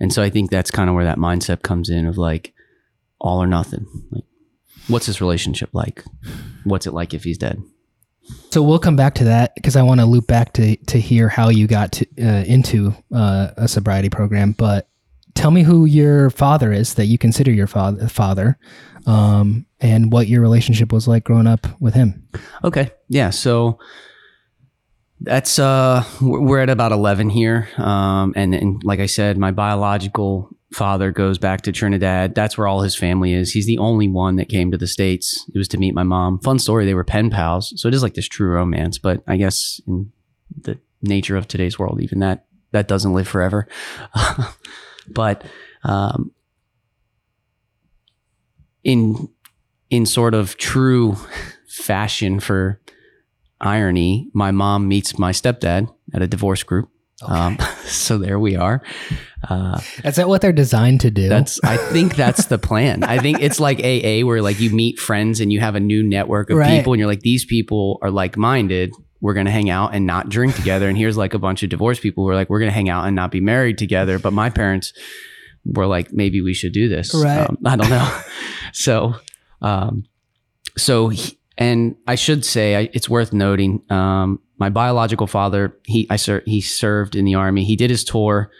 And 0.00 0.12
so 0.12 0.22
I 0.22 0.30
think 0.30 0.50
that's 0.50 0.70
kind 0.70 0.88
of 0.90 0.94
where 0.96 1.04
that 1.04 1.18
mindset 1.18 1.62
comes 1.62 1.88
in 1.88 2.06
of 2.06 2.18
like 2.18 2.52
all 3.20 3.42
or 3.42 3.46
nothing. 3.46 3.86
Like, 4.10 4.24
what's 4.88 5.06
his 5.06 5.20
relationship 5.20 5.70
like? 5.72 6.04
What's 6.64 6.86
it 6.86 6.92
like 6.92 7.14
if 7.14 7.24
he's 7.24 7.38
dead? 7.38 7.62
So 8.50 8.62
we'll 8.62 8.78
come 8.78 8.96
back 8.96 9.14
to 9.16 9.24
that 9.24 9.54
because 9.54 9.76
I 9.76 9.82
want 9.82 10.00
to 10.00 10.06
loop 10.06 10.26
back 10.26 10.52
to 10.54 10.76
to 10.76 11.00
hear 11.00 11.28
how 11.28 11.48
you 11.48 11.66
got 11.66 11.92
to, 11.92 12.06
uh, 12.20 12.44
into 12.44 12.92
uh, 13.14 13.50
a 13.56 13.68
sobriety 13.68 14.08
program. 14.08 14.52
But 14.52 14.88
tell 15.34 15.50
me 15.50 15.62
who 15.62 15.84
your 15.84 16.30
father 16.30 16.72
is 16.72 16.94
that 16.94 17.06
you 17.06 17.18
consider 17.18 17.52
your 17.52 17.66
father, 17.66 18.08
father, 18.08 18.58
um, 19.06 19.66
and 19.80 20.10
what 20.10 20.26
your 20.26 20.40
relationship 20.40 20.92
was 20.92 21.06
like 21.06 21.24
growing 21.24 21.46
up 21.46 21.66
with 21.80 21.94
him. 21.94 22.26
Okay, 22.64 22.90
yeah. 23.08 23.30
So 23.30 23.78
that's 25.20 25.58
uh, 25.58 26.04
we're 26.20 26.40
we're 26.40 26.60
at 26.60 26.70
about 26.70 26.92
eleven 26.92 27.30
here, 27.30 27.68
um, 27.76 28.32
and 28.34 28.54
and 28.54 28.82
like 28.82 28.98
I 28.98 29.06
said, 29.06 29.38
my 29.38 29.52
biological 29.52 30.50
father 30.76 31.10
goes 31.10 31.38
back 31.38 31.62
to 31.62 31.72
Trinidad. 31.72 32.34
That's 32.34 32.58
where 32.58 32.66
all 32.66 32.82
his 32.82 32.94
family 32.94 33.32
is. 33.32 33.52
He's 33.52 33.64
the 33.64 33.78
only 33.78 34.08
one 34.08 34.36
that 34.36 34.50
came 34.50 34.70
to 34.70 34.76
the 34.76 34.86
states. 34.86 35.48
It 35.54 35.56
was 35.56 35.68
to 35.68 35.78
meet 35.78 35.94
my 35.94 36.02
mom. 36.02 36.38
Fun 36.40 36.58
story. 36.58 36.84
They 36.84 36.92
were 36.92 37.02
pen 37.02 37.30
pals, 37.30 37.72
so 37.80 37.88
it 37.88 37.94
is 37.94 38.02
like 38.02 38.12
this 38.12 38.28
true 38.28 38.50
romance. 38.50 38.98
But 38.98 39.22
I 39.26 39.38
guess 39.38 39.80
in 39.86 40.12
the 40.60 40.78
nature 41.00 41.36
of 41.36 41.48
today's 41.48 41.78
world, 41.78 42.02
even 42.02 42.18
that 42.18 42.44
that 42.72 42.88
doesn't 42.88 43.14
live 43.14 43.26
forever. 43.26 43.66
but 45.08 45.44
um, 45.82 46.32
in 48.84 49.30
in 49.88 50.04
sort 50.04 50.34
of 50.34 50.58
true 50.58 51.16
fashion 51.66 52.38
for 52.38 52.82
irony, 53.62 54.28
my 54.34 54.50
mom 54.50 54.88
meets 54.88 55.18
my 55.18 55.32
stepdad 55.32 55.90
at 56.12 56.20
a 56.20 56.26
divorce 56.26 56.62
group. 56.62 56.90
Um, 57.22 57.58
so 57.84 58.18
there 58.18 58.38
we 58.38 58.56
are. 58.56 58.82
Uh, 59.48 59.80
Is 60.04 60.16
that 60.16 60.28
what 60.28 60.40
they're 60.40 60.52
designed 60.52 61.00
to 61.02 61.10
do? 61.10 61.28
that's 61.28 61.60
I 61.62 61.76
think 61.76 62.16
that's 62.16 62.46
the 62.46 62.58
plan. 62.58 63.04
I 63.04 63.18
think 63.18 63.40
it's 63.40 63.60
like 63.60 63.78
AA 63.80 64.26
where 64.26 64.42
like 64.42 64.58
you 64.60 64.70
meet 64.70 64.98
friends 64.98 65.40
and 65.40 65.52
you 65.52 65.60
have 65.60 65.74
a 65.74 65.80
new 65.80 66.02
network 66.02 66.50
of 66.50 66.56
Right. 66.58 66.76
people 66.78 66.92
and 66.92 66.98
you're 67.00 67.08
like 67.08 67.20
these 67.20 67.44
people 67.44 67.98
are 68.02 68.10
like 68.10 68.36
minded. 68.36 68.92
We're 69.20 69.34
gonna 69.34 69.50
hang 69.50 69.70
out 69.70 69.94
and 69.94 70.06
not 70.06 70.28
drink 70.28 70.54
together. 70.56 70.88
And 70.88 70.96
here's 70.98 71.16
like 71.16 71.32
a 71.34 71.38
bunch 71.38 71.62
of 71.62 71.70
divorced 71.70 72.02
people 72.02 72.24
who 72.24 72.30
are 72.30 72.34
like 72.34 72.50
we're 72.50 72.58
gonna 72.60 72.70
hang 72.72 72.88
out 72.88 73.06
and 73.06 73.14
not 73.16 73.30
be 73.30 73.40
married 73.40 73.78
together. 73.78 74.18
But 74.18 74.32
my 74.32 74.50
parents 74.50 74.92
were 75.64 75.86
like 75.86 76.12
maybe 76.12 76.40
we 76.42 76.52
should 76.54 76.72
do 76.72 76.88
this. 76.88 77.14
Right. 77.14 77.48
Um, 77.48 77.58
I 77.64 77.76
don't 77.76 77.90
know. 77.90 78.20
so, 78.72 79.14
um, 79.62 80.04
so 80.76 81.08
he, 81.08 81.38
and 81.58 81.96
I 82.06 82.14
should 82.16 82.44
say 82.44 82.76
I, 82.76 82.90
it's 82.92 83.08
worth 83.08 83.32
noting. 83.32 83.82
Um, 83.90 84.40
my 84.58 84.68
biological 84.70 85.26
father 85.26 85.76
he 85.84 86.06
I 86.10 86.16
ser- 86.16 86.42
he 86.46 86.60
served 86.60 87.14
in 87.16 87.24
the 87.24 87.34
army. 87.34 87.64
He 87.64 87.76
did 87.76 87.90
his 87.90 88.04
tour 88.04 88.50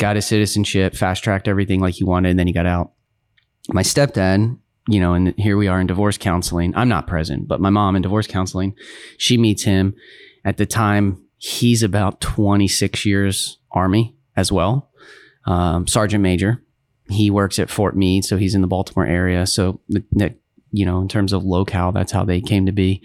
got 0.00 0.16
his 0.16 0.26
citizenship, 0.26 0.94
fast 0.96 1.22
tracked 1.22 1.46
everything 1.46 1.78
like 1.78 1.94
he 1.94 2.04
wanted, 2.04 2.30
and 2.30 2.38
then 2.38 2.46
he 2.46 2.52
got 2.52 2.66
out. 2.66 2.92
My 3.68 3.82
stepdad, 3.82 4.58
you 4.88 4.98
know, 4.98 5.14
and 5.14 5.34
here 5.36 5.56
we 5.56 5.68
are 5.68 5.80
in 5.80 5.86
divorce 5.86 6.18
counseling. 6.18 6.74
I'm 6.74 6.88
not 6.88 7.06
present, 7.06 7.46
but 7.46 7.60
my 7.60 7.70
mom 7.70 7.94
in 7.94 8.02
divorce 8.02 8.26
counseling, 8.26 8.74
she 9.18 9.36
meets 9.36 9.62
him. 9.62 9.94
At 10.44 10.56
the 10.56 10.66
time, 10.66 11.22
he's 11.36 11.82
about 11.82 12.20
26 12.20 13.04
years 13.04 13.58
Army 13.72 14.16
as 14.36 14.50
well, 14.50 14.90
um, 15.46 15.86
Sergeant 15.86 16.22
Major. 16.22 16.62
He 17.08 17.30
works 17.30 17.58
at 17.58 17.70
Fort 17.70 17.96
Meade, 17.96 18.24
so 18.24 18.36
he's 18.36 18.54
in 18.54 18.62
the 18.62 18.66
Baltimore 18.66 19.06
area. 19.06 19.46
So, 19.46 19.80
you 20.72 20.86
know, 20.86 21.00
in 21.00 21.08
terms 21.08 21.32
of 21.32 21.44
locale, 21.44 21.92
that's 21.92 22.12
how 22.12 22.24
they 22.24 22.40
came 22.40 22.66
to 22.66 22.72
be. 22.72 23.02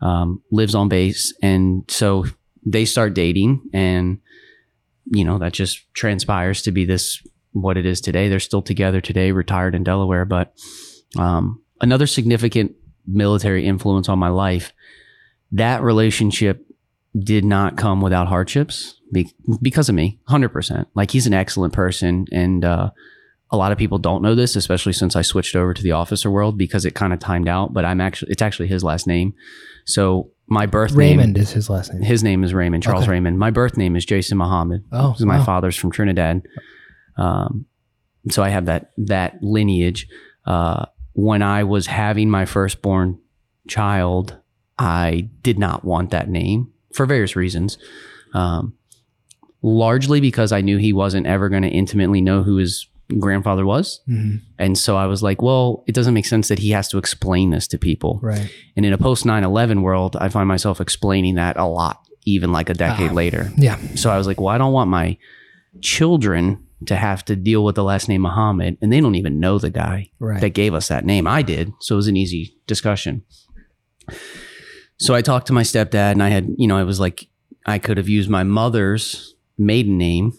Um, 0.00 0.42
lives 0.50 0.74
on 0.74 0.88
base, 0.88 1.34
and 1.42 1.84
so 1.88 2.24
they 2.64 2.84
start 2.84 3.14
dating, 3.14 3.62
and 3.72 4.18
you 5.10 5.24
know 5.24 5.38
that 5.38 5.52
just 5.52 5.92
transpires 5.94 6.62
to 6.62 6.72
be 6.72 6.84
this 6.84 7.22
what 7.52 7.76
it 7.76 7.86
is 7.86 8.00
today. 8.00 8.28
They're 8.28 8.40
still 8.40 8.62
together 8.62 9.00
today, 9.00 9.32
retired 9.32 9.74
in 9.74 9.84
Delaware. 9.84 10.24
But 10.24 10.54
um, 11.18 11.62
another 11.80 12.06
significant 12.06 12.72
military 13.06 13.66
influence 13.66 14.08
on 14.08 14.18
my 14.18 14.28
life, 14.28 14.72
that 15.52 15.82
relationship 15.82 16.64
did 17.18 17.44
not 17.44 17.76
come 17.76 18.00
without 18.00 18.28
hardships 18.28 19.00
be- 19.12 19.34
because 19.62 19.88
of 19.88 19.94
me, 19.94 20.20
100%. 20.28 20.86
Like 20.94 21.10
he's 21.10 21.26
an 21.26 21.34
excellent 21.34 21.72
person. 21.72 22.26
And 22.30 22.64
uh, 22.64 22.90
a 23.50 23.56
lot 23.56 23.72
of 23.72 23.78
people 23.78 23.98
don't 23.98 24.22
know 24.22 24.34
this, 24.34 24.56
especially 24.56 24.92
since 24.92 25.16
I 25.16 25.22
switched 25.22 25.56
over 25.56 25.72
to 25.72 25.82
the 25.82 25.92
officer 25.92 26.30
world 26.30 26.58
because 26.58 26.84
it 26.84 26.94
kind 26.94 27.12
of 27.12 27.18
timed 27.18 27.48
out, 27.48 27.72
but 27.72 27.84
I'm 27.84 28.00
actually, 28.00 28.32
it's 28.32 28.42
actually 28.42 28.68
his 28.68 28.84
last 28.84 29.06
name. 29.06 29.34
So 29.86 30.30
my 30.48 30.66
birth 30.66 30.92
Raymond 30.92 31.34
name, 31.34 31.42
is 31.42 31.50
his 31.52 31.68
last 31.70 31.92
name. 31.92 32.02
his 32.02 32.22
name 32.24 32.42
is 32.44 32.54
Raymond, 32.54 32.82
Charles 32.82 33.04
Okay. 33.04 33.12
Raymond. 33.12 33.38
My 33.38 33.50
birth 33.50 33.76
name 33.76 33.96
is 33.96 34.04
Jason 34.04 34.38
Muhammad. 34.38 34.84
Oh, 34.92 35.14
my 35.20 35.38
wow. 35.38 35.44
father's 35.44 35.76
from 35.76 35.90
Trinidad. 35.90 36.42
Um, 37.16 37.66
so 38.30 38.42
I 38.42 38.48
have 38.48 38.66
that 38.66 38.90
that 38.98 39.42
lineage. 39.42 40.08
Uh, 40.46 40.86
when 41.12 41.42
I 41.42 41.64
was 41.64 41.86
having 41.86 42.30
my 42.30 42.44
firstborn 42.46 43.18
child, 43.66 44.36
I 44.78 45.28
did 45.42 45.58
not 45.58 45.84
want 45.84 46.10
that 46.10 46.28
name 46.28 46.72
for 46.94 47.06
various 47.06 47.36
reasons. 47.36 47.76
Um, 48.34 48.74
largely 49.62 50.20
because 50.20 50.52
I 50.52 50.60
knew 50.60 50.76
he 50.78 50.92
wasn't 50.92 51.26
ever 51.26 51.48
going 51.48 51.62
to 51.64 51.68
intimately 51.68 52.20
know 52.20 52.42
who 52.42 52.56
his 52.56 52.86
grandfather 53.18 53.64
was. 53.64 54.00
Mhm. 54.08 54.40
And 54.58 54.76
so 54.76 54.96
I 54.96 55.06
was 55.06 55.22
like, 55.22 55.40
well, 55.40 55.82
it 55.86 55.94
doesn't 55.94 56.12
make 56.14 56.26
sense 56.26 56.48
that 56.48 56.58
he 56.58 56.70
has 56.70 56.88
to 56.88 56.98
explain 56.98 57.50
this 57.50 57.66
to 57.68 57.78
people. 57.78 58.20
Right. 58.22 58.50
And 58.76 58.84
in 58.84 58.92
a 58.92 58.98
post 58.98 59.24
9 59.24 59.44
11 59.44 59.80
world, 59.82 60.16
I 60.20 60.28
find 60.28 60.46
myself 60.46 60.80
explaining 60.80 61.36
that 61.36 61.56
a 61.56 61.64
lot, 61.66 62.00
even 62.26 62.52
like 62.52 62.68
a 62.68 62.74
decade 62.74 63.10
Ah. 63.12 63.14
later. 63.14 63.50
Yeah. 63.56 63.78
So 63.94 64.10
I 64.10 64.18
was 64.18 64.26
like, 64.26 64.38
well, 64.40 64.48
I 64.54 64.58
don't 64.58 64.72
want 64.74 64.90
my 64.90 65.16
children 65.80 66.58
to 66.86 66.96
have 66.96 67.24
to 67.24 67.34
deal 67.34 67.64
with 67.64 67.74
the 67.74 67.82
last 67.82 68.08
name 68.08 68.22
Muhammad, 68.22 68.76
and 68.80 68.92
they 68.92 69.00
don't 69.00 69.14
even 69.16 69.40
know 69.40 69.58
the 69.58 69.70
guy 69.70 70.10
Right. 70.20 70.40
that 70.40 70.50
gave 70.50 70.74
us 70.74 70.88
that 70.88 71.04
name. 71.04 71.26
I 71.26 71.42
did, 71.42 71.72
so 71.80 71.94
it 71.94 71.96
was 71.96 72.08
an 72.08 72.16
easy 72.16 72.54
discussion. 72.66 73.22
So 74.98 75.14
I 75.14 75.22
talked 75.22 75.46
to 75.48 75.52
my 75.52 75.62
stepdad, 75.62 76.12
and 76.12 76.22
I 76.22 76.28
had, 76.28 76.48
you 76.56 76.66
know, 76.68 76.76
I 76.76 76.82
was 76.84 77.00
like, 77.00 77.28
I 77.66 77.78
could 77.78 77.96
have 77.96 78.08
used 78.08 78.28
my 78.30 78.42
mother's 78.42 79.34
maiden 79.56 79.96
name 79.98 80.32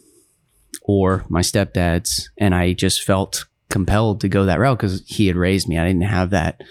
or 0.90 1.24
my 1.30 1.42
stepdad's, 1.42 2.32
and 2.40 2.56
I 2.56 2.74
just 2.74 3.04
felt 3.04 3.46
compelled 3.70 4.22
to 4.22 4.28
go 4.28 4.46
that 4.46 4.58
route 4.58 4.80
because 4.80 5.04
he 5.06 5.28
had 5.28 5.36
raised 5.36 5.70
me. 5.70 5.78
I 5.78 5.86
didn't 5.86 6.02
have 6.02 6.32
that 6.32 6.62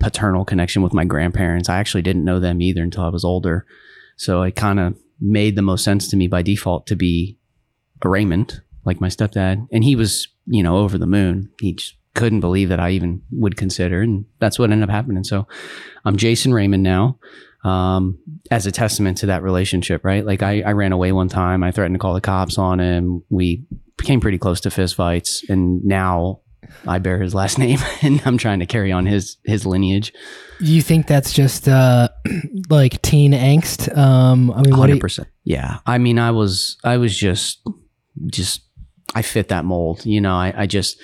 paternal 0.00 0.44
connection 0.44 0.82
with 0.82 0.92
my 0.92 1.04
grandparents. 1.04 1.68
I 1.68 1.78
actually 1.78 2.02
didn't 2.02 2.24
know 2.24 2.40
them 2.40 2.60
either 2.60 2.82
until 2.82 3.04
I 3.04 3.10
was 3.10 3.24
older. 3.24 3.64
So 4.16 4.42
it 4.42 4.56
kind 4.56 4.80
of 4.80 4.98
made 5.20 5.54
the 5.54 5.62
most 5.62 5.84
sense 5.84 6.08
to 6.08 6.16
me 6.16 6.26
by 6.26 6.42
default 6.42 6.88
to 6.88 6.96
be 6.96 7.38
a 8.02 8.08
Raymond, 8.08 8.60
like 8.84 9.00
my 9.00 9.06
stepdad. 9.06 9.68
And 9.70 9.84
he 9.84 9.94
was, 9.94 10.26
you 10.46 10.64
know, 10.64 10.78
over 10.78 10.98
the 10.98 11.06
moon. 11.06 11.48
He 11.60 11.74
just 11.74 11.94
couldn't 12.14 12.40
believe 12.40 12.70
that 12.70 12.80
I 12.80 12.90
even 12.90 13.22
would 13.30 13.56
consider. 13.56 14.00
And 14.00 14.24
that's 14.40 14.58
what 14.58 14.72
ended 14.72 14.88
up 14.88 14.92
happening. 14.92 15.22
So 15.22 15.46
I'm 16.04 16.16
Jason 16.16 16.52
Raymond 16.52 16.82
now. 16.82 17.20
Um, 17.64 18.18
as 18.50 18.66
a 18.66 18.72
testament 18.72 19.18
to 19.18 19.26
that 19.26 19.42
relationship, 19.42 20.04
right? 20.04 20.24
Like 20.24 20.42
I, 20.42 20.60
I 20.60 20.72
ran 20.72 20.92
away 20.92 21.12
one 21.12 21.28
time. 21.28 21.62
I 21.62 21.70
threatened 21.70 21.94
to 21.94 21.98
call 21.98 22.12
the 22.12 22.20
cops 22.20 22.58
on 22.58 22.78
him. 22.78 23.24
We 23.30 23.64
became 23.96 24.20
pretty 24.20 24.36
close 24.36 24.60
to 24.62 24.68
fistfights, 24.68 25.48
and 25.48 25.82
now 25.82 26.40
I 26.86 26.98
bear 26.98 27.18
his 27.20 27.34
last 27.34 27.58
name, 27.64 27.78
and 28.02 28.20
I'm 28.26 28.36
trying 28.36 28.60
to 28.60 28.66
carry 28.66 28.92
on 28.92 29.06
his 29.06 29.38
his 29.44 29.64
lineage. 29.64 30.12
You 30.60 30.82
think 30.82 31.06
that's 31.06 31.32
just 31.32 31.68
uh, 31.68 32.08
like 32.70 33.00
teen 33.02 33.32
angst? 33.32 33.96
Um, 33.96 34.50
I 34.50 34.62
mean, 34.62 34.72
Hundred 34.72 34.94
you, 34.94 35.00
percent. 35.00 35.28
Yeah. 35.44 35.78
I 35.86 35.98
mean, 35.98 36.18
I 36.18 36.30
was, 36.30 36.76
I 36.84 36.96
was 36.96 37.16
just, 37.16 37.66
just, 38.26 38.62
I 39.14 39.22
fit 39.22 39.48
that 39.48 39.64
mold. 39.64 40.06
You 40.06 40.20
know, 40.20 40.34
I, 40.34 40.54
I 40.56 40.66
just, 40.66 41.00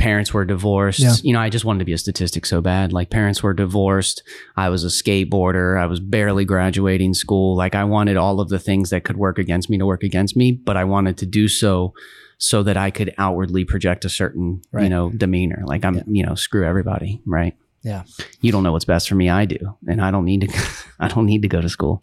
parents 0.00 0.34
were 0.34 0.44
divorced. 0.44 0.98
Yeah. 0.98 1.14
You 1.22 1.32
know, 1.34 1.40
I 1.40 1.48
just 1.50 1.64
wanted 1.64 1.78
to 1.80 1.84
be 1.84 1.92
a 1.92 1.98
statistic 1.98 2.44
so 2.46 2.60
bad. 2.60 2.92
Like 2.92 3.10
parents 3.10 3.42
were 3.42 3.52
divorced. 3.54 4.22
I 4.56 4.68
was 4.70 4.82
a 4.82 4.88
skateboarder. 4.88 5.78
I 5.80 5.86
was 5.86 6.00
barely 6.00 6.44
graduating 6.44 7.14
school. 7.14 7.54
Like 7.54 7.74
I 7.76 7.84
wanted 7.84 8.16
all 8.16 8.40
of 8.40 8.48
the 8.48 8.58
things 8.58 8.90
that 8.90 9.04
could 9.04 9.16
work 9.18 9.38
against 9.38 9.70
me 9.70 9.78
to 9.78 9.86
work 9.86 10.02
against 10.02 10.36
me, 10.36 10.52
but 10.52 10.76
I 10.76 10.84
wanted 10.84 11.18
to 11.18 11.26
do 11.26 11.46
so 11.48 11.92
so 12.38 12.62
that 12.62 12.76
I 12.78 12.90
could 12.90 13.14
outwardly 13.18 13.64
project 13.66 14.04
a 14.06 14.08
certain, 14.08 14.62
you 14.72 14.88
know, 14.88 15.10
demeanor. 15.10 15.62
Like 15.66 15.84
I'm, 15.84 15.94
Yeah. 15.96 16.02
you 16.06 16.24
know, 16.26 16.34
screw 16.34 16.64
everybody. 16.66 17.20
Right. 17.26 17.54
Yeah. 17.82 18.04
You 18.40 18.50
don't 18.52 18.62
know 18.62 18.72
what's 18.72 18.86
best 18.86 19.08
for 19.08 19.14
me. 19.14 19.28
I 19.28 19.44
do. 19.44 19.76
And 19.86 20.00
I 20.00 20.10
don't 20.10 20.24
need 20.24 20.48
to, 20.48 20.70
I 20.98 21.08
don't 21.08 21.26
need 21.26 21.42
to 21.42 21.48
go 21.48 21.60
to 21.60 21.68
school. 21.68 22.00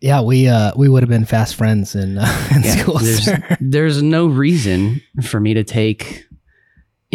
yeah, 0.00 0.20
we 0.22 0.48
uh, 0.48 0.72
we 0.76 0.88
would 0.88 1.02
have 1.02 1.10
been 1.10 1.24
fast 1.26 1.54
friends 1.56 1.94
in, 1.94 2.16
uh, 2.18 2.48
in 2.56 2.62
Yeah, 2.62 2.76
school. 2.76 2.98
there's, 2.98 3.28
there's 3.60 4.02
no 4.02 4.26
reason 4.26 5.00
for 5.22 5.40
me 5.40 5.52
to 5.54 5.64
take 5.64 6.24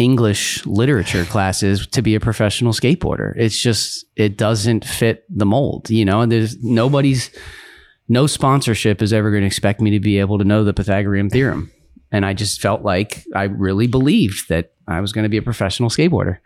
English 0.00 0.64
literature 0.64 1.26
classes 1.26 1.86
to 1.88 2.00
be 2.00 2.14
a 2.14 2.20
professional 2.20 2.72
skateboarder. 2.72 3.34
It's 3.36 3.60
just 3.60 4.06
it 4.16 4.38
doesn't 4.38 4.84
fit 4.84 5.24
the 5.28 5.44
mold, 5.44 5.90
you 5.90 6.06
know. 6.06 6.22
And 6.22 6.32
there's 6.32 6.56
nobody's 6.62 7.30
no 8.08 8.26
sponsorship 8.26 9.02
is 9.02 9.12
ever 9.12 9.30
going 9.30 9.42
to 9.42 9.46
expect 9.46 9.82
me 9.82 9.90
to 9.90 10.00
be 10.00 10.18
able 10.18 10.38
to 10.38 10.44
know 10.44 10.64
the 10.64 10.72
Pythagorean 10.72 11.28
theorem. 11.28 11.70
And 12.10 12.24
I 12.24 12.32
just 12.32 12.62
felt 12.62 12.82
like 12.82 13.24
I 13.36 13.44
really 13.44 13.86
believed 13.86 14.48
that 14.48 14.72
I 14.88 15.00
was 15.00 15.12
going 15.12 15.24
to 15.24 15.28
be 15.28 15.36
a 15.36 15.42
professional 15.42 15.90
skateboarder. 15.90 16.38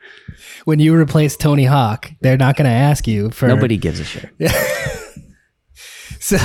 when 0.64 0.80
you 0.80 0.94
replace 0.94 1.36
Tony 1.36 1.64
Hawk, 1.64 2.10
they're 2.20 2.36
not 2.36 2.56
going 2.56 2.66
to 2.66 2.74
ask 2.74 3.06
you 3.06 3.30
for 3.30 3.46
Nobody 3.46 3.76
gives 3.76 4.00
a 4.00 4.04
shit. 4.04 4.30
So 6.20 6.38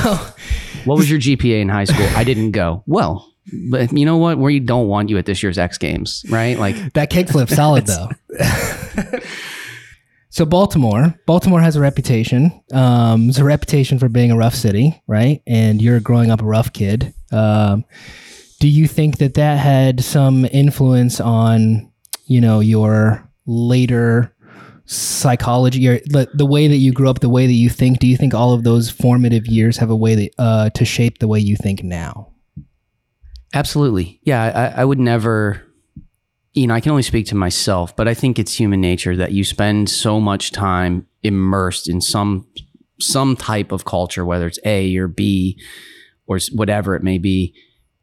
What 0.83 0.97
was 0.97 1.09
your 1.09 1.19
GPA 1.19 1.61
in 1.61 1.69
high 1.69 1.85
school? 1.85 2.05
I 2.13 2.25
didn't 2.25 2.51
go. 2.51 2.83
Well, 2.85 3.28
but 3.69 3.91
you 3.91 4.05
know 4.05 4.17
what? 4.17 4.37
We 4.37 4.59
don't 4.59 4.87
want 4.87 5.09
you 5.09 5.17
at 5.17 5.25
this 5.25 5.41
year's 5.43 5.57
X 5.57 5.77
Games, 5.77 6.23
right? 6.29 6.57
Like 6.57 6.75
that 6.93 7.11
kickflip 7.11 7.49
solid 7.53 7.85
though. 7.85 8.09
so 10.29 10.45
Baltimore, 10.45 11.15
Baltimore 11.25 11.61
has 11.61 11.75
a 11.75 11.79
reputation. 11.79 12.63
Um, 12.73 13.29
it's 13.29 13.37
a 13.37 13.43
reputation 13.43 13.99
for 13.99 14.09
being 14.09 14.31
a 14.31 14.37
rough 14.37 14.55
city, 14.55 15.01
right? 15.07 15.41
And 15.47 15.81
you're 15.81 15.99
growing 15.99 16.31
up 16.31 16.41
a 16.41 16.45
rough 16.45 16.73
kid. 16.73 17.13
Um, 17.31 17.85
do 18.59 18.67
you 18.67 18.87
think 18.87 19.17
that 19.19 19.35
that 19.35 19.57
had 19.57 20.03
some 20.03 20.45
influence 20.45 21.21
on, 21.21 21.91
you 22.25 22.41
know, 22.41 22.59
your 22.59 23.29
later 23.45 24.35
psychology, 24.85 25.79
your 25.79 25.99
the, 26.05 26.27
the 26.33 26.45
way 26.45 26.67
that 26.67 26.77
you 26.77 26.91
grew 26.91 27.09
up, 27.09 27.19
the 27.19 27.29
way 27.29 27.47
that 27.47 27.53
you 27.53 27.69
think? 27.69 27.99
Do 27.99 28.07
you 28.07 28.17
think 28.17 28.33
all 28.33 28.53
of 28.53 28.63
those 28.63 28.89
formative 28.89 29.47
years 29.47 29.77
have 29.77 29.89
a 29.89 29.95
way 29.95 30.15
that, 30.15 30.31
uh, 30.37 30.69
to 30.71 30.83
shape 30.83 31.19
the 31.19 31.27
way 31.27 31.39
you 31.39 31.55
think 31.55 31.83
now? 31.83 32.33
Absolutely. 33.53 34.19
Yeah, 34.23 34.71
I, 34.75 34.81
I 34.81 34.85
would 34.85 34.99
never, 34.99 35.63
you 36.53 36.67
know, 36.67 36.73
I 36.73 36.81
can 36.81 36.91
only 36.91 37.03
speak 37.03 37.27
to 37.27 37.35
myself, 37.35 37.95
but 37.95 38.07
I 38.07 38.13
think 38.13 38.37
it's 38.37 38.53
human 38.53 38.81
nature 38.81 39.15
that 39.15 39.31
you 39.31 39.43
spend 39.43 39.89
so 39.89 40.19
much 40.19 40.51
time 40.51 41.07
immersed 41.23 41.89
in 41.89 42.01
some 42.01 42.47
some 43.01 43.35
type 43.35 43.71
of 43.71 43.85
culture, 43.85 44.25
whether 44.25 44.45
it's 44.45 44.59
A 44.65 44.95
or 44.97 45.07
B 45.07 45.59
or 46.27 46.37
whatever 46.53 46.95
it 46.95 47.03
may 47.03 47.17
be, 47.17 47.55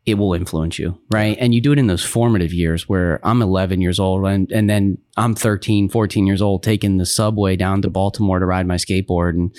it 0.06 0.14
will 0.14 0.34
influence 0.34 0.78
you, 0.78 0.98
right? 1.10 1.36
And 1.38 1.54
you 1.54 1.60
do 1.60 1.72
it 1.72 1.78
in 1.78 1.86
those 1.86 2.04
formative 2.04 2.52
years 2.52 2.88
where 2.88 3.20
I'm 3.22 3.42
11 3.42 3.80
years 3.80 4.00
old 4.00 4.24
and, 4.24 4.50
and 4.52 4.70
then 4.70 4.98
I'm 5.16 5.34
13, 5.34 5.88
14 5.88 6.26
years 6.26 6.40
old 6.40 6.62
taking 6.62 6.96
the 6.96 7.06
subway 7.06 7.56
down 7.56 7.82
to 7.82 7.90
Baltimore 7.90 8.38
to 8.38 8.46
ride 8.46 8.66
my 8.66 8.76
skateboard 8.76 9.30
and 9.30 9.54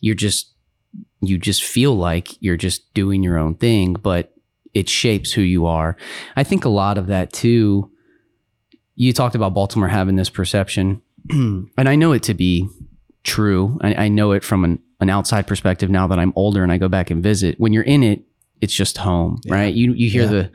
you're 0.00 0.14
just 0.14 0.52
you 1.22 1.36
just 1.36 1.62
feel 1.62 1.94
like 1.94 2.30
you're 2.40 2.56
just 2.56 2.94
doing 2.94 3.22
your 3.22 3.36
own 3.36 3.54
thing, 3.54 3.92
but 3.92 4.32
it 4.74 4.88
shapes 4.88 5.32
who 5.32 5.42
you 5.42 5.66
are. 5.66 5.96
I 6.36 6.44
think 6.44 6.64
a 6.64 6.68
lot 6.68 6.98
of 6.98 7.06
that 7.08 7.32
too. 7.32 7.90
You 8.96 9.12
talked 9.12 9.34
about 9.34 9.54
Baltimore 9.54 9.88
having 9.88 10.16
this 10.16 10.28
perception, 10.30 11.00
and 11.30 11.68
I 11.76 11.94
know 11.96 12.12
it 12.12 12.22
to 12.24 12.34
be 12.34 12.68
true. 13.24 13.78
I, 13.82 13.94
I 14.06 14.08
know 14.08 14.32
it 14.32 14.44
from 14.44 14.64
an, 14.64 14.78
an 15.00 15.08
outside 15.10 15.46
perspective 15.46 15.88
now 15.90 16.06
that 16.08 16.18
I'm 16.18 16.32
older 16.36 16.62
and 16.62 16.70
I 16.72 16.76
go 16.78 16.88
back 16.88 17.10
and 17.10 17.22
visit. 17.22 17.58
When 17.58 17.72
you're 17.72 17.82
in 17.82 18.02
it, 18.02 18.22
it's 18.60 18.74
just 18.74 18.98
home, 18.98 19.40
Yeah. 19.44 19.54
right? 19.54 19.74
You 19.74 19.94
you 19.94 20.10
hear 20.10 20.22
Yeah. 20.24 20.28
the 20.28 20.50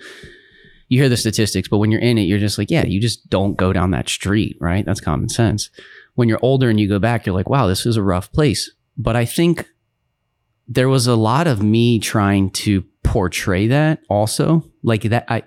you 0.89 0.99
hear 0.99 1.09
the 1.09 1.17
statistics, 1.17 1.67
but 1.67 1.79
when 1.79 1.89
you're 1.91 2.01
in 2.01 2.19
it, 2.19 2.23
you're 2.23 2.37
just 2.39 2.59
like, 2.59 2.69
yeah, 2.69 2.85
you 2.85 3.01
just 3.01 3.27
don't 3.29 3.55
go 3.55 3.73
down 3.73 3.89
that 3.91 4.07
street, 4.07 4.55
right? 4.61 4.85
That's 4.85 5.01
common 5.01 5.29
sense. 5.29 5.71
When 6.13 6.29
you're 6.29 6.39
older 6.43 6.69
and 6.69 6.79
you 6.79 6.87
go 6.87 6.99
back, 6.99 7.25
you're 7.25 7.33
like, 7.33 7.49
wow, 7.49 7.65
this 7.65 7.87
is 7.87 7.97
a 7.97 8.03
rough 8.03 8.31
place. 8.31 8.71
But 8.95 9.15
I 9.15 9.25
think 9.25 9.67
there 10.67 10.89
was 10.89 11.07
a 11.07 11.15
lot 11.15 11.47
of 11.47 11.61
me 11.61 11.99
trying 11.99 12.49
to 12.49 12.83
portray 13.03 13.67
that 13.67 13.99
also. 14.09 14.63
Like 14.83 15.01
that 15.03 15.25
i 15.27 15.41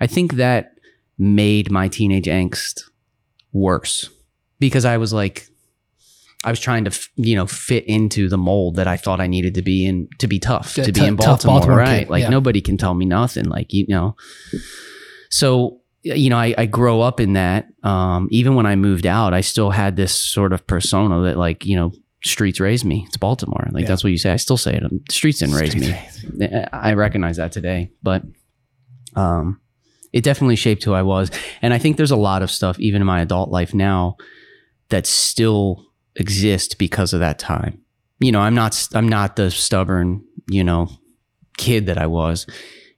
i 0.00 0.06
think 0.06 0.34
that 0.34 0.72
made 1.16 1.70
my 1.70 1.86
teenage 1.86 2.26
angst 2.26 2.82
worse 3.52 4.10
because 4.58 4.84
i 4.84 4.96
was 4.96 5.12
like 5.12 5.46
i 6.44 6.50
was 6.50 6.58
trying 6.58 6.84
to 6.84 7.08
you 7.14 7.36
know 7.36 7.46
fit 7.46 7.84
into 7.86 8.28
the 8.28 8.36
mold 8.36 8.76
that 8.76 8.88
i 8.88 8.96
thought 8.96 9.20
i 9.20 9.28
needed 9.28 9.54
to 9.54 9.62
be 9.62 9.86
in 9.86 10.08
to 10.18 10.26
be 10.26 10.40
tough 10.40 10.74
to 10.74 10.90
be 10.90 11.04
in 11.04 11.14
baltimore, 11.14 11.58
Baltimore 11.58 11.78
right. 11.78 12.00
Kid, 12.00 12.10
like 12.10 12.22
yeah. 12.22 12.30
nobody 12.30 12.60
can 12.60 12.76
tell 12.76 12.94
me 12.94 13.06
nothing 13.06 13.44
like 13.44 13.72
you 13.72 13.86
know. 13.88 14.16
So 15.30 15.80
you 16.02 16.30
know 16.30 16.38
I, 16.38 16.54
I 16.58 16.66
grow 16.66 17.00
up 17.00 17.20
in 17.20 17.34
that 17.34 17.68
um 17.82 18.28
even 18.30 18.54
when 18.54 18.66
i 18.66 18.74
moved 18.74 19.06
out 19.06 19.34
i 19.34 19.42
still 19.42 19.70
had 19.70 19.96
this 19.96 20.14
sort 20.14 20.52
of 20.52 20.66
persona 20.66 21.20
that 21.22 21.36
like 21.36 21.66
you 21.66 21.76
know 21.76 21.92
streets 22.24 22.60
raised 22.60 22.84
me 22.84 23.04
it's 23.06 23.16
baltimore 23.16 23.66
like 23.72 23.82
Yeah. 23.82 23.88
that's 23.88 24.04
what 24.04 24.10
you 24.10 24.18
say 24.18 24.30
i 24.32 24.36
still 24.36 24.56
say 24.58 24.74
it 24.74 24.82
the 24.82 25.00
streets 25.12 25.38
didn't 25.40 25.54
raise 25.54 25.74
me 25.74 25.94
I 26.72 26.92
recognize 26.94 27.36
that 27.38 27.52
today, 27.52 27.90
but 28.02 28.22
um, 29.16 29.60
it 30.12 30.22
definitely 30.24 30.56
shaped 30.56 30.84
who 30.84 30.92
I 30.92 31.02
was. 31.02 31.30
And 31.62 31.74
I 31.74 31.78
think 31.78 31.96
there's 31.96 32.10
a 32.10 32.16
lot 32.16 32.42
of 32.42 32.50
stuff, 32.50 32.78
even 32.78 33.02
in 33.02 33.06
my 33.06 33.20
adult 33.20 33.50
life 33.50 33.74
now, 33.74 34.16
that 34.88 35.06
still 35.06 35.86
exist 36.16 36.78
because 36.78 37.12
of 37.12 37.20
that 37.20 37.38
time. 37.38 37.80
You 38.20 38.32
know, 38.32 38.40
I'm 38.40 38.54
not 38.54 38.88
I'm 38.94 39.08
not 39.08 39.36
the 39.36 39.50
stubborn, 39.50 40.22
you 40.48 40.64
know, 40.64 40.88
kid 41.56 41.86
that 41.86 41.98
I 41.98 42.06
was. 42.06 42.46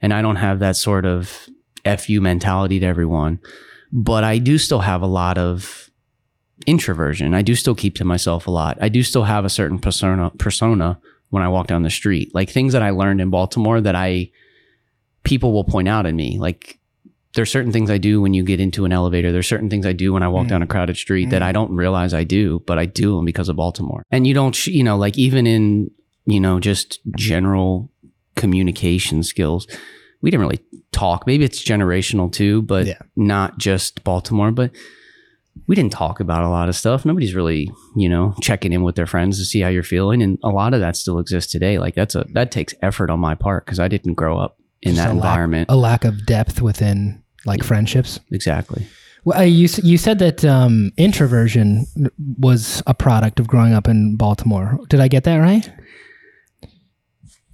And 0.01 0.13
I 0.13 0.23
don't 0.23 0.37
have 0.37 0.59
that 0.61 0.77
sort 0.77 1.05
of 1.07 1.49
FU 1.85 2.21
mentality 2.21 2.81
to 2.81 2.87
everyone. 2.87 3.41
But 3.93 4.25
I 4.25 4.39
do 4.39 4.59
still 4.59 4.81
have 4.81 5.03
a 5.03 5.07
lot 5.07 5.39
of 5.39 5.91
introversion. 6.66 7.35
I 7.35 7.42
do 7.42 7.55
still 7.55 7.75
keep 7.75 7.94
to 7.96 8.05
myself 8.05 8.46
a 8.46 8.51
lot. 8.51 8.79
I 8.81 8.88
do 8.88 9.03
still 9.03 9.25
have 9.25 9.44
a 9.44 9.51
certain 9.51 9.79
persona 9.79 10.31
persona 10.38 11.01
when 11.31 11.42
I 11.42 11.48
walk 11.48 11.66
down 11.66 11.83
the 11.83 11.90
street. 11.90 12.35
Like 12.35 12.51
things 12.51 12.72
that 12.72 12.83
I 12.83 12.90
learned 12.90 13.20
in 13.20 13.31
Baltimore 13.31 13.81
that 13.81 13.94
I 13.94 14.31
people 15.25 15.53
will 15.53 15.64
point 15.64 15.88
out 15.88 16.07
in 16.07 16.16
me. 16.16 16.38
Like 16.38 16.79
there's 17.35 17.51
certain 17.51 17.72
things 17.72 17.90
I 17.90 17.98
do 17.98 18.20
when 18.20 18.35
you 18.35 18.44
get 18.44 18.61
into 18.61 18.85
an 18.85 18.92
elevator. 18.92 19.33
There's 19.33 19.48
certain 19.48 19.70
things 19.70 19.87
I 19.87 19.92
do 19.92 20.12
when 20.12 20.22
I 20.22 20.29
walk 20.29 20.46
mm. 20.46 20.51
down 20.51 20.62
a 20.62 20.66
crowded 20.66 20.96
street 20.96 21.29
mm. 21.29 21.31
that 21.31 21.42
I 21.42 21.53
don't 21.53 21.75
realize 21.75 22.12
I 22.12 22.25
do, 22.25 22.62
but 22.66 22.79
I 22.79 22.87
do 22.87 23.16
them 23.16 23.25
because 23.25 23.48
of 23.48 23.57
Baltimore. 23.57 24.05
And 24.11 24.27
you 24.27 24.35
don't, 24.35 24.66
you 24.66 24.85
know, 24.85 24.96
like 24.98 25.16
even 25.16 25.46
in, 25.46 25.90
you 26.27 26.40
know, 26.40 26.61
just 26.61 27.01
general 27.16 27.90
communication 28.37 29.22
skills, 29.22 29.66
we 30.20 30.31
didn't 30.31 30.42
really 30.44 30.61
talk. 30.92 31.27
Maybe 31.27 31.44
it's 31.44 31.62
generational 31.62 32.31
too, 32.31 32.62
but 32.62 32.87
yeah. 32.87 32.98
not 33.16 33.59
just 33.59 34.05
Baltimore, 34.05 34.51
but 34.51 34.70
we 35.67 35.75
didn't 35.75 35.93
talk 35.93 36.21
about 36.21 36.43
a 36.43 36.49
lot 36.49 36.69
of 36.69 36.77
stuff. 36.77 37.05
Nobody's 37.05 37.35
really, 37.35 37.71
you 37.97 38.09
know, 38.09 38.35
checking 38.41 38.73
in 38.73 38.83
with 38.83 38.97
their 38.97 39.07
friends 39.07 39.38
to 39.38 39.45
see 39.45 39.61
how 39.61 39.69
you're 39.69 39.83
feeling. 39.83 40.23
And 40.23 40.38
a 40.43 40.49
lot 40.49 40.75
of 40.75 40.81
that 40.81 40.97
still 40.97 41.19
exists 41.19 41.53
today. 41.53 41.79
Like 41.79 41.95
that's 41.95 42.15
a, 42.15 42.25
that 42.33 42.51
takes 42.51 42.75
effort 42.83 43.11
on 43.11 43.21
my 43.21 43.35
part 43.35 43.65
because 43.65 43.79
I 43.79 43.88
didn't 43.88 44.15
grow 44.15 44.38
up 44.38 44.59
in 44.81 44.95
just 44.95 45.05
that 45.05 45.11
a 45.11 45.15
environment. 45.15 45.69
Lack, 45.69 45.75
a 45.75 45.79
lack 45.79 46.05
of 46.05 46.27
depth 46.27 46.62
within 46.62 47.23
like 47.45 47.62
friendships. 47.62 48.19
Exactly. 48.31 48.87
Well, 49.25 49.45
you 49.45 49.69
you 49.83 49.99
said 49.99 50.19
that 50.19 50.45
um, 50.45 50.91
introversion 50.97 51.87
was 52.38 52.83
a 52.87 52.95
product 52.95 53.38
of 53.38 53.47
growing 53.47 53.73
up 53.73 53.87
in 53.87 54.17
Baltimore. 54.17 54.81
Did 54.88 55.01
I 55.01 55.07
get 55.07 55.25
that 55.25 55.37
right? 55.37 55.71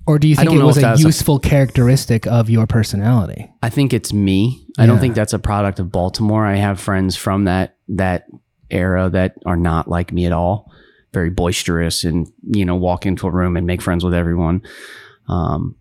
Or 0.06 0.18
do 0.18 0.26
you 0.26 0.37
think 0.37 0.50
it 0.50 0.62
was 0.62 0.82
a 0.82 0.96
useful 0.96 1.37
a, 1.37 1.40
characteristic 1.40 2.26
of 2.26 2.48
your 2.48 2.66
personality? 2.66 3.52
I 3.62 3.68
think 3.68 3.92
it's 3.92 4.11
me. 4.11 4.66
I 4.78 4.87
don't 4.87 5.00
think 5.00 5.14
that's 5.14 5.34
a 5.34 5.38
product 5.38 5.78
of 5.80 5.92
Baltimore. 5.92 6.46
I 6.46 6.54
have 6.54 6.80
friends 6.80 7.14
from 7.14 7.44
that 7.44 7.76
that 7.88 8.27
era 8.70 9.09
that 9.11 9.35
are 9.46 9.57
not 9.57 9.88
like 9.88 10.12
me 10.12 10.27
at 10.27 10.33
all. 10.33 10.70
Very 11.12 11.31
boisterous 11.31 12.05
and 12.05 12.31
you 12.42 12.64
know 12.64 12.77
walk 12.77 13.07
into 13.07 13.27
a 13.27 13.31
room 13.31 13.57
and 13.57 13.66
make 13.66 13.83
friends 13.83 14.05
with 14.05 14.14
everyone. 14.14 14.62
Um, 15.29 15.77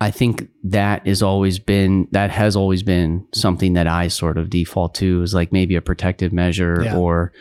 I 0.00 0.10
think 0.10 0.48
that 0.64 1.06
is 1.06 1.22
always 1.22 1.58
been 1.58 2.08
that 2.12 2.30
has 2.30 2.56
always 2.56 2.82
been 2.82 3.26
something 3.34 3.74
that 3.74 3.86
I 3.86 4.08
sort 4.08 4.38
of 4.38 4.48
default 4.48 4.94
to 4.96 5.22
is 5.22 5.34
like 5.34 5.52
maybe 5.52 5.76
a 5.76 5.82
protective 5.82 6.32
measure 6.32 6.82
yeah. 6.84 6.96
or 6.96 7.32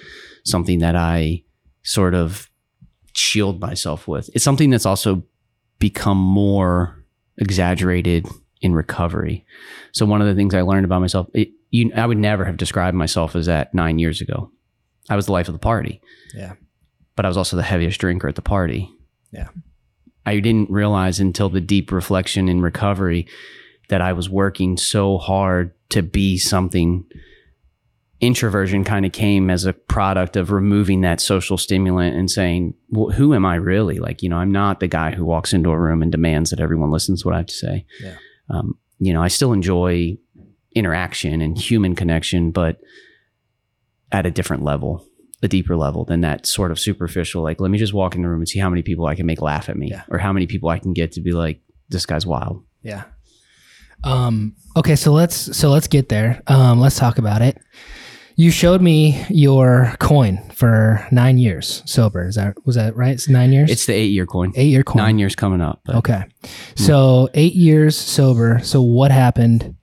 something 0.43 0.79
that 0.79 0.95
I 0.95 1.43
sort 1.83 2.13
of 2.13 2.49
shield 3.13 3.61
myself 3.61 4.07
with. 4.07 4.29
It's 4.33 4.43
something 4.43 4.69
that's 4.69 4.85
also 4.85 5.23
become 5.79 6.17
more 6.17 7.05
exaggerated 7.37 8.27
in 8.61 8.75
recovery. 8.75 9.45
So 9.93 10.05
one 10.05 10.21
of 10.21 10.27
the 10.27 10.35
things 10.35 10.53
I 10.53 10.61
learned 10.61 10.85
about 10.85 10.99
myself, 10.99 11.27
it, 11.33 11.49
you, 11.69 11.91
I 11.95 12.05
would 12.05 12.17
never 12.17 12.45
have 12.45 12.57
described 12.57 12.95
myself 12.95 13.35
as 13.35 13.45
that 13.45 13.73
nine 13.73 13.99
years 13.99 14.21
ago. 14.21 14.51
I 15.09 15.15
was 15.15 15.25
the 15.25 15.31
life 15.31 15.47
of 15.47 15.53
the 15.53 15.59
party. 15.59 16.01
Yeah. 16.33 16.53
But 17.15 17.25
I 17.25 17.27
was 17.27 17.37
also 17.37 17.57
the 17.57 17.63
heaviest 17.63 17.99
drinker 17.99 18.27
at 18.27 18.35
the 18.35 18.41
party. 18.41 18.89
Yeah. 19.31 19.49
I 20.25 20.39
didn't 20.39 20.69
realize 20.69 21.19
until 21.19 21.49
the 21.49 21.61
deep 21.61 21.91
reflection 21.91 22.49
in 22.49 22.61
recovery 22.61 23.27
that 23.89 24.01
I 24.01 24.13
was 24.13 24.29
working 24.29 24.77
so 24.77 25.17
hard 25.17 25.73
to 25.89 26.03
be 26.03 26.37
something. 26.37 27.05
Introversion 28.21 28.83
kind 28.83 29.05
of 29.05 29.11
came 29.11 29.49
as 29.49 29.65
a 29.65 29.73
product 29.73 30.35
of 30.35 30.51
removing 30.51 31.01
that 31.01 31.21
social 31.21 31.57
stimulant 31.57 32.15
and 32.15 32.29
saying, 32.29 32.75
well, 32.89 33.09
who 33.09 33.33
am 33.33 33.45
I 33.45 33.55
really? 33.55 33.99
Like, 33.99 34.21
you 34.21 34.29
know, 34.29 34.37
I'm 34.37 34.51
not 34.51 34.79
the 34.79 34.87
guy 34.87 35.11
who 35.11 35.25
walks 35.25 35.53
into 35.53 35.71
a 35.71 35.79
room 35.79 36.01
and 36.01 36.11
demands 36.11 36.49
that 36.51 36.59
everyone 36.59 36.91
listens 36.91 37.21
to 37.21 37.27
what 37.27 37.35
I 37.35 37.39
have 37.39 37.47
to 37.47 37.53
say. 37.53 37.85
Yeah. 38.01 38.15
Um, 38.49 38.77
you 38.99 39.13
know, 39.13 39.23
I 39.23 39.29
still 39.29 39.53
enjoy 39.53 40.17
interaction 40.75 41.41
and 41.41 41.57
human 41.57 41.95
connection, 41.95 42.51
but 42.51 42.77
at 44.11 44.25
a 44.25 44.31
different 44.31 44.63
level 44.63 45.05
a 45.41 45.47
deeper 45.47 45.77
level 45.77 46.03
than 46.03 46.19
that 46.19 46.45
sort 46.45 46.69
of 46.69 46.77
superficial 46.77 47.41
like 47.41 47.61
let 47.61 47.71
me 47.71 47.77
just 47.77 47.93
walk 47.93 48.13
in 48.13 48.23
the 48.23 48.27
room 48.27 48.41
and 48.41 48.49
see 48.49 48.59
how 48.59 48.69
many 48.69 48.81
people 48.81 49.05
i 49.05 49.15
can 49.15 49.25
make 49.25 49.41
laugh 49.41 49.69
at 49.69 49.77
me 49.77 49.87
yeah. 49.89 50.03
or 50.09 50.17
how 50.17 50.33
many 50.33 50.45
people 50.45 50.67
i 50.67 50.77
can 50.77 50.91
get 50.91 51.13
to 51.13 51.21
be 51.21 51.31
like 51.31 51.61
this 51.89 52.05
guy's 52.05 52.25
wild. 52.25 52.63
Yeah. 52.81 53.03
Um 54.03 54.55
okay 54.77 54.95
so 54.95 55.11
let's 55.11 55.57
so 55.57 55.69
let's 55.69 55.87
get 55.87 56.09
there. 56.09 56.41
Um 56.47 56.79
let's 56.79 56.97
talk 56.97 57.17
about 57.17 57.41
it. 57.41 57.57
You 58.35 58.51
showed 58.51 58.81
me 58.81 59.25
your 59.29 59.95
coin 59.99 60.49
for 60.51 61.05
nine 61.11 61.37
years 61.37 61.83
sober. 61.85 62.25
Is 62.25 62.35
that 62.35 62.55
was 62.65 62.75
that 62.75 62.95
right? 62.95 63.11
It's 63.11 63.27
nine 63.27 63.51
years? 63.51 63.69
It's 63.69 63.85
the 63.85 63.93
eight 63.93 64.11
year 64.11 64.25
coin. 64.25 64.53
Eight 64.55 64.69
year 64.69 64.83
coin. 64.83 64.97
Nine 64.97 65.19
years 65.19 65.35
coming 65.35 65.59
up 65.59 65.81
but. 65.83 65.95
okay. 65.95 66.23
So 66.75 67.29
eight 67.33 67.55
years 67.55 67.97
sober. 67.97 68.61
So 68.63 68.81
what 68.81 69.11
happened 69.11 69.75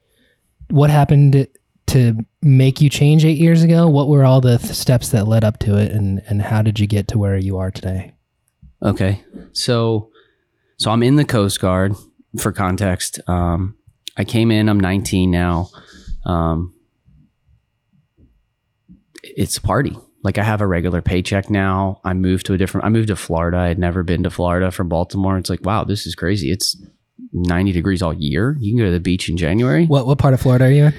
what 0.69 0.91
happened 0.91 1.49
to 1.89 2.27
make 2.43 2.81
you 2.81 2.91
change 2.91 3.25
eight 3.25 3.39
years 3.39 3.63
ago? 3.63 3.89
What 3.89 4.09
were 4.09 4.25
all 4.25 4.41
the 4.41 4.59
th- 4.59 4.73
steps 4.73 5.11
that 5.11 5.29
led 5.29 5.45
up 5.45 5.59
to 5.61 5.77
it, 5.77 5.93
and 5.93 6.23
and 6.27 6.43
how 6.43 6.63
did 6.63 6.81
you 6.81 6.87
get 6.87 7.09
to 7.09 7.19
where 7.19 7.37
you 7.37 7.59
are 7.59 7.71
today? 7.71 8.15
Okay, 8.83 9.25
so 9.53 10.11
so 10.79 10.91
I'm 10.91 11.03
in 11.03 11.17
the 11.17 11.25
Coast 11.25 11.61
Guard. 11.61 11.95
For 12.39 12.53
context, 12.53 13.19
um, 13.29 13.77
I 14.19 14.25
came 14.25 14.51
in. 14.51 14.69
I'm 14.69 14.81
19 14.81 15.31
now. 15.31 15.71
Um, 16.27 16.75
it's 19.23 19.57
a 19.57 19.63
party. 19.63 19.97
Like 20.23 20.39
I 20.39 20.43
have 20.43 20.61
a 20.61 20.67
regular 20.67 21.01
paycheck 21.01 21.49
now. 21.51 22.01
I 22.05 22.13
moved 22.13 22.47
to 22.47 22.53
a 22.53 22.59
different. 22.59 22.85
I 22.85 22.89
moved 22.91 23.09
to 23.09 23.17
Florida. 23.17 23.59
I 23.59 23.69
had 23.69 23.79
never 23.79 24.03
been 24.03 24.25
to 24.25 24.31
Florida 24.31 24.71
from 24.71 24.89
Baltimore. 24.89 25.39
It's 25.39 25.49
like 25.49 25.65
wow, 25.65 25.85
this 25.85 26.07
is 26.07 26.15
crazy. 26.15 26.51
It's 26.51 26.77
90 27.37 27.73
degrees 27.73 28.03
all 28.03 28.15
year. 28.15 28.57
You 28.59 28.73
can 28.73 28.79
go 28.79 28.87
to 28.87 28.93
the 28.93 29.01
beach 29.01 29.29
in 29.29 29.37
January. 29.37 29.87
What 29.87 30.07
what 30.07 30.19
part 30.19 30.35
of 30.35 30.41
Florida 30.41 30.65
are 30.67 30.71
you 30.71 30.85
in? 30.87 30.95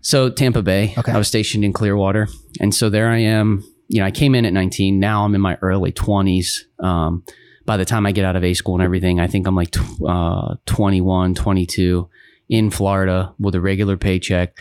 So 0.00 0.30
Tampa 0.30 0.62
Bay. 0.62 0.94
Okay. 0.96 1.12
I 1.12 1.18
was 1.18 1.28
stationed 1.28 1.64
in 1.64 1.72
Clearwater, 1.72 2.28
and 2.60 2.74
so 2.74 2.88
there 2.88 3.08
I 3.08 3.18
am. 3.18 3.64
You 3.88 4.00
know, 4.00 4.06
I 4.06 4.10
came 4.10 4.34
in 4.34 4.44
at 4.44 4.52
19. 4.52 4.98
Now 4.98 5.24
I'm 5.24 5.34
in 5.34 5.40
my 5.40 5.58
early 5.62 5.92
20s. 5.92 6.60
Um, 6.80 7.24
by 7.64 7.76
the 7.76 7.84
time 7.84 8.06
I 8.06 8.12
get 8.12 8.24
out 8.24 8.36
of 8.36 8.44
A 8.44 8.54
school 8.54 8.74
and 8.74 8.82
everything, 8.82 9.20
I 9.20 9.26
think 9.26 9.46
I'm 9.46 9.54
like 9.56 9.72
tw- 9.72 10.02
uh, 10.06 10.54
21, 10.66 11.34
22 11.34 12.08
in 12.48 12.70
Florida 12.70 13.34
with 13.38 13.54
a 13.54 13.60
regular 13.60 13.96
paycheck. 13.96 14.56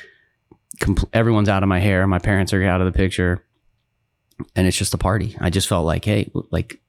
Com- 0.80 0.98
everyone's 1.14 1.50
out 1.50 1.64
of 1.64 1.70
my 1.70 1.80
hair. 1.80 2.06
My 2.08 2.20
parents 2.20 2.54
are 2.54 2.64
out 2.64 2.82
of 2.82 2.92
the 2.92 2.98
picture, 2.98 3.44
and 4.56 4.68
it's 4.68 4.78
just 4.78 4.94
a 4.94 4.98
party. 4.98 5.38
I 5.40 5.50
just 5.50 5.68
felt 5.68 5.86
like, 5.86 6.06
hey, 6.06 6.32
like 6.52 6.80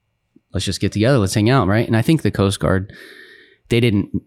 let's 0.52 0.64
just 0.64 0.80
get 0.80 0.92
together, 0.92 1.18
let's 1.18 1.34
hang 1.34 1.50
out, 1.50 1.68
right? 1.68 1.86
And 1.86 1.96
I 1.96 2.02
think 2.02 2.22
the 2.22 2.30
Coast 2.30 2.58
Guard, 2.60 2.92
they 3.68 3.80
didn't 3.80 4.22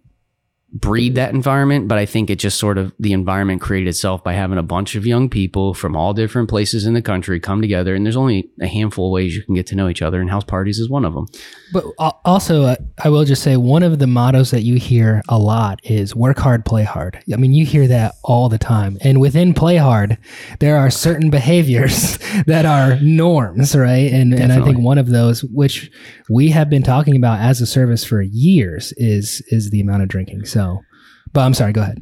breed 0.71 1.15
that 1.15 1.33
environment, 1.33 1.87
but 1.87 1.97
I 1.97 2.05
think 2.05 2.29
it 2.29 2.37
just 2.37 2.59
sort 2.59 2.77
of 2.77 2.93
the 2.99 3.13
environment 3.13 3.61
created 3.61 3.89
itself 3.89 4.23
by 4.23 4.33
having 4.33 4.59
a 4.59 4.63
bunch 4.63 4.95
of 4.95 5.05
young 5.05 5.29
people 5.29 5.73
from 5.73 5.95
all 5.95 6.13
different 6.13 6.47
places 6.47 6.85
in 6.85 6.93
the 6.93 7.01
country 7.01 7.39
come 7.39 7.61
together. 7.61 7.95
And 7.95 8.05
there's 8.05 8.15
only 8.15 8.49
a 8.61 8.67
handful 8.67 9.07
of 9.07 9.11
ways 9.11 9.35
you 9.35 9.43
can 9.43 9.55
get 9.55 9.65
to 9.67 9.75
know 9.75 9.89
each 9.89 10.01
other, 10.01 10.21
and 10.21 10.29
house 10.29 10.43
parties 10.43 10.79
is 10.79 10.89
one 10.89 11.05
of 11.05 11.13
them. 11.13 11.27
But 11.73 11.85
also, 12.23 12.63
uh, 12.63 12.75
I 13.03 13.09
will 13.09 13.25
just 13.25 13.41
say 13.41 13.57
one 13.57 13.81
of 13.81 13.99
the 13.99 14.07
mottos 14.07 14.51
that 14.51 14.61
you 14.61 14.75
hear 14.75 15.23
a 15.27 15.39
lot 15.39 15.79
is 15.83 16.15
work 16.15 16.37
hard, 16.37 16.65
play 16.65 16.83
hard. 16.83 17.19
I 17.33 17.37
mean, 17.37 17.53
you 17.53 17.65
hear 17.65 17.87
that 17.87 18.15
all 18.23 18.47
the 18.49 18.57
time. 18.57 18.97
And 19.01 19.19
within 19.19 19.53
play 19.53 19.77
hard, 19.77 20.17
there 20.59 20.77
are 20.77 20.91
certain 20.91 21.29
behaviors 21.39 22.17
that 22.45 22.65
are 22.65 22.99
norms, 23.01 23.75
right? 23.75 24.11
And, 24.11 24.33
and 24.33 24.51
I 24.51 24.63
think 24.63 24.77
one 24.79 24.97
of 24.97 25.07
those, 25.07 25.43
which 25.43 25.91
we 26.29 26.49
have 26.49 26.69
been 26.69 26.83
talking 26.83 27.15
about 27.15 27.39
as 27.39 27.59
a 27.59 27.65
service 27.65 28.03
for 28.03 28.21
years, 28.21 28.93
is 28.97 29.41
is 29.47 29.71
the 29.71 29.81
amount 29.81 30.03
of 30.03 30.09
drinking. 30.09 30.45
So 30.45 30.58
so, 30.59 30.83
but 31.31 31.41
I'm 31.41 31.53
sorry. 31.53 31.71
Go 31.71 31.81
ahead. 31.81 32.01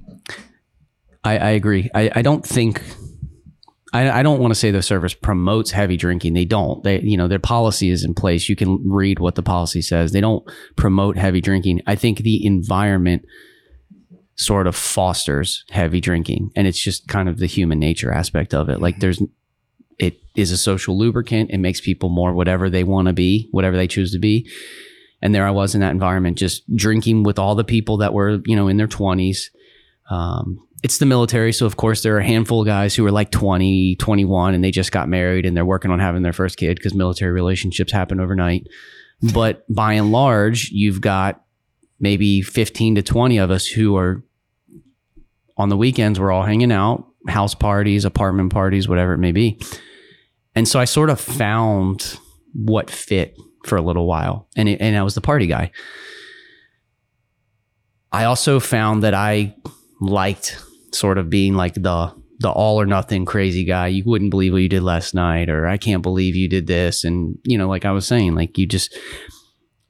I, 1.24 1.38
I 1.38 1.50
agree. 1.52 1.90
I, 1.94 2.12
I 2.16 2.22
don't 2.22 2.46
think. 2.46 2.82
I, 3.94 4.20
I 4.20 4.24
don't 4.24 4.40
want 4.40 4.52
to 4.52 4.60
say 4.60 4.72
the 4.72 4.82
service 4.82 5.14
promotes 5.14 5.72
heavy 5.72 5.96
drinking. 5.96 6.34
They 6.34 6.46
don't. 6.46 6.84
They, 6.84 7.00
you 7.02 7.18
know, 7.18 7.28
their 7.28 7.40
policy 7.40 7.90
is 7.90 8.04
in 8.04 8.14
place. 8.14 8.50
You 8.50 8.56
can 8.56 8.82
read 8.84 9.20
what 9.20 9.36
the 9.36 9.44
policy 9.44 9.82
says. 9.82 10.12
They 10.12 10.22
don't 10.22 10.44
promote 10.76 11.18
heavy 11.18 11.40
drinking. 11.40 11.82
I 11.88 11.96
think 11.96 12.20
the 12.20 12.46
environment 12.46 13.26
sort 14.36 14.68
of 14.68 14.76
fosters 14.76 15.64
heavy 15.70 16.02
drinking, 16.02 16.52
and 16.56 16.68
it's 16.68 16.82
just 16.82 17.08
kind 17.08 17.30
of 17.30 17.38
the 17.38 17.48
human 17.48 17.80
nature 17.80 18.12
aspect 18.12 18.54
of 18.54 18.70
it. 18.70 18.82
Like, 18.82 19.00
there's, 19.00 19.22
it 20.00 20.20
is 20.36 20.52
a 20.52 20.58
social 20.58 20.98
lubricant. 20.98 21.52
It 21.52 21.60
makes 21.60 21.80
people 21.80 22.10
more 22.10 22.34
whatever 22.34 22.70
they 22.70 22.84
want 22.84 23.08
to 23.08 23.14
be, 23.14 23.48
whatever 23.52 23.78
they 23.78 23.88
choose 23.88 24.12
to 24.12 24.20
be. 24.20 24.50
And 25.22 25.34
there 25.34 25.48
I 25.48 25.52
was 25.52 25.74
in 25.74 25.82
that 25.82 25.92
environment, 25.92 26.38
just 26.38 26.64
drinking 26.76 27.24
with 27.24 27.40
all 27.40 27.56
the 27.56 27.64
people 27.64 27.98
that 27.98 28.14
were, 28.14 28.40
you 28.46 28.56
know, 28.56 28.68
in 28.68 28.78
their 28.78 28.88
20s. 28.88 29.50
Um, 30.10 30.68
it's 30.84 31.00
the 31.00 31.06
military. 31.06 31.52
So, 31.52 31.66
of 31.66 31.76
course, 31.76 32.04
there 32.04 32.16
are 32.16 32.20
a 32.20 32.26
handful 32.26 32.62
of 32.62 32.68
guys 32.68 32.96
who 32.96 33.06
are 33.06 33.12
like 33.12 33.32
20, 33.32 33.96
21, 33.96 34.54
and 34.54 34.64
they 34.64 34.72
just 34.72 34.92
got 34.92 35.10
married 35.10 35.46
and 35.46 35.58
they're 35.58 35.66
working 35.66 35.90
on 35.90 36.00
having 36.00 36.22
their 36.22 36.34
first 36.34 36.58
kid 36.58 36.76
because 36.76 36.94
military 36.94 37.32
relationships 37.32 37.92
happen 37.92 38.20
overnight. 38.20 38.68
But 39.34 39.66
by 39.74 39.94
and 39.94 40.12
large, 40.12 40.70
you've 40.72 41.02
got 41.02 41.42
maybe 42.00 42.42
15 42.42 42.96
to 42.96 43.02
20 43.02 43.38
of 43.40 43.50
us 43.50 43.66
who 43.66 43.98
are 43.98 44.24
on 45.58 45.70
the 45.70 45.78
weekends, 45.78 46.20
we're 46.20 46.32
all 46.32 46.44
hanging 46.44 46.72
out, 46.72 47.08
house 47.28 47.56
parties, 47.56 48.06
apartment 48.06 48.54
parties, 48.54 48.88
whatever 48.88 49.14
it 49.14 49.18
may 49.18 49.32
be. 49.32 49.60
And 50.54 50.68
so 50.68 50.80
I 50.80 50.86
sort 50.86 51.10
of 51.10 51.20
found 51.20 52.20
what 52.54 52.90
fit 52.90 53.38
for 53.68 53.78
a 53.78 53.82
little 53.82 54.08
while. 54.08 54.48
And, 54.56 54.70
it, 54.70 54.82
and 54.82 54.96
I 54.96 55.04
was 55.04 55.16
the 55.16 55.22
party 55.22 55.48
guy. 55.48 55.72
I 58.12 58.24
also 58.24 58.60
found 58.60 59.04
that 59.04 59.14
I 59.14 59.56
liked 60.00 60.64
sort 60.94 61.18
of 61.18 61.30
being 61.30 61.54
like 61.54 61.74
the 61.74 62.14
the 62.40 62.50
all 62.50 62.80
or 62.80 62.86
nothing 62.86 63.26
crazy 63.26 63.64
guy. 63.64 63.88
You 63.88 64.04
wouldn't 64.06 64.32
believe 64.32 64.54
what 64.54 64.62
you 64.62 64.70
did 64.70 64.84
last 64.84 65.16
night, 65.16 65.50
or 65.50 65.66
I 65.66 65.78
can't 65.78 66.04
believe 66.04 66.36
you 66.36 66.48
did 66.48 66.68
this. 66.68 67.04
And, 67.04 67.38
you 67.44 67.58
know, 67.58 67.68
like 67.68 67.86
I 67.86 67.92
was 67.92 68.06
saying, 68.06 68.36
like 68.36 68.58
you 68.58 68.68
just, 68.68 68.96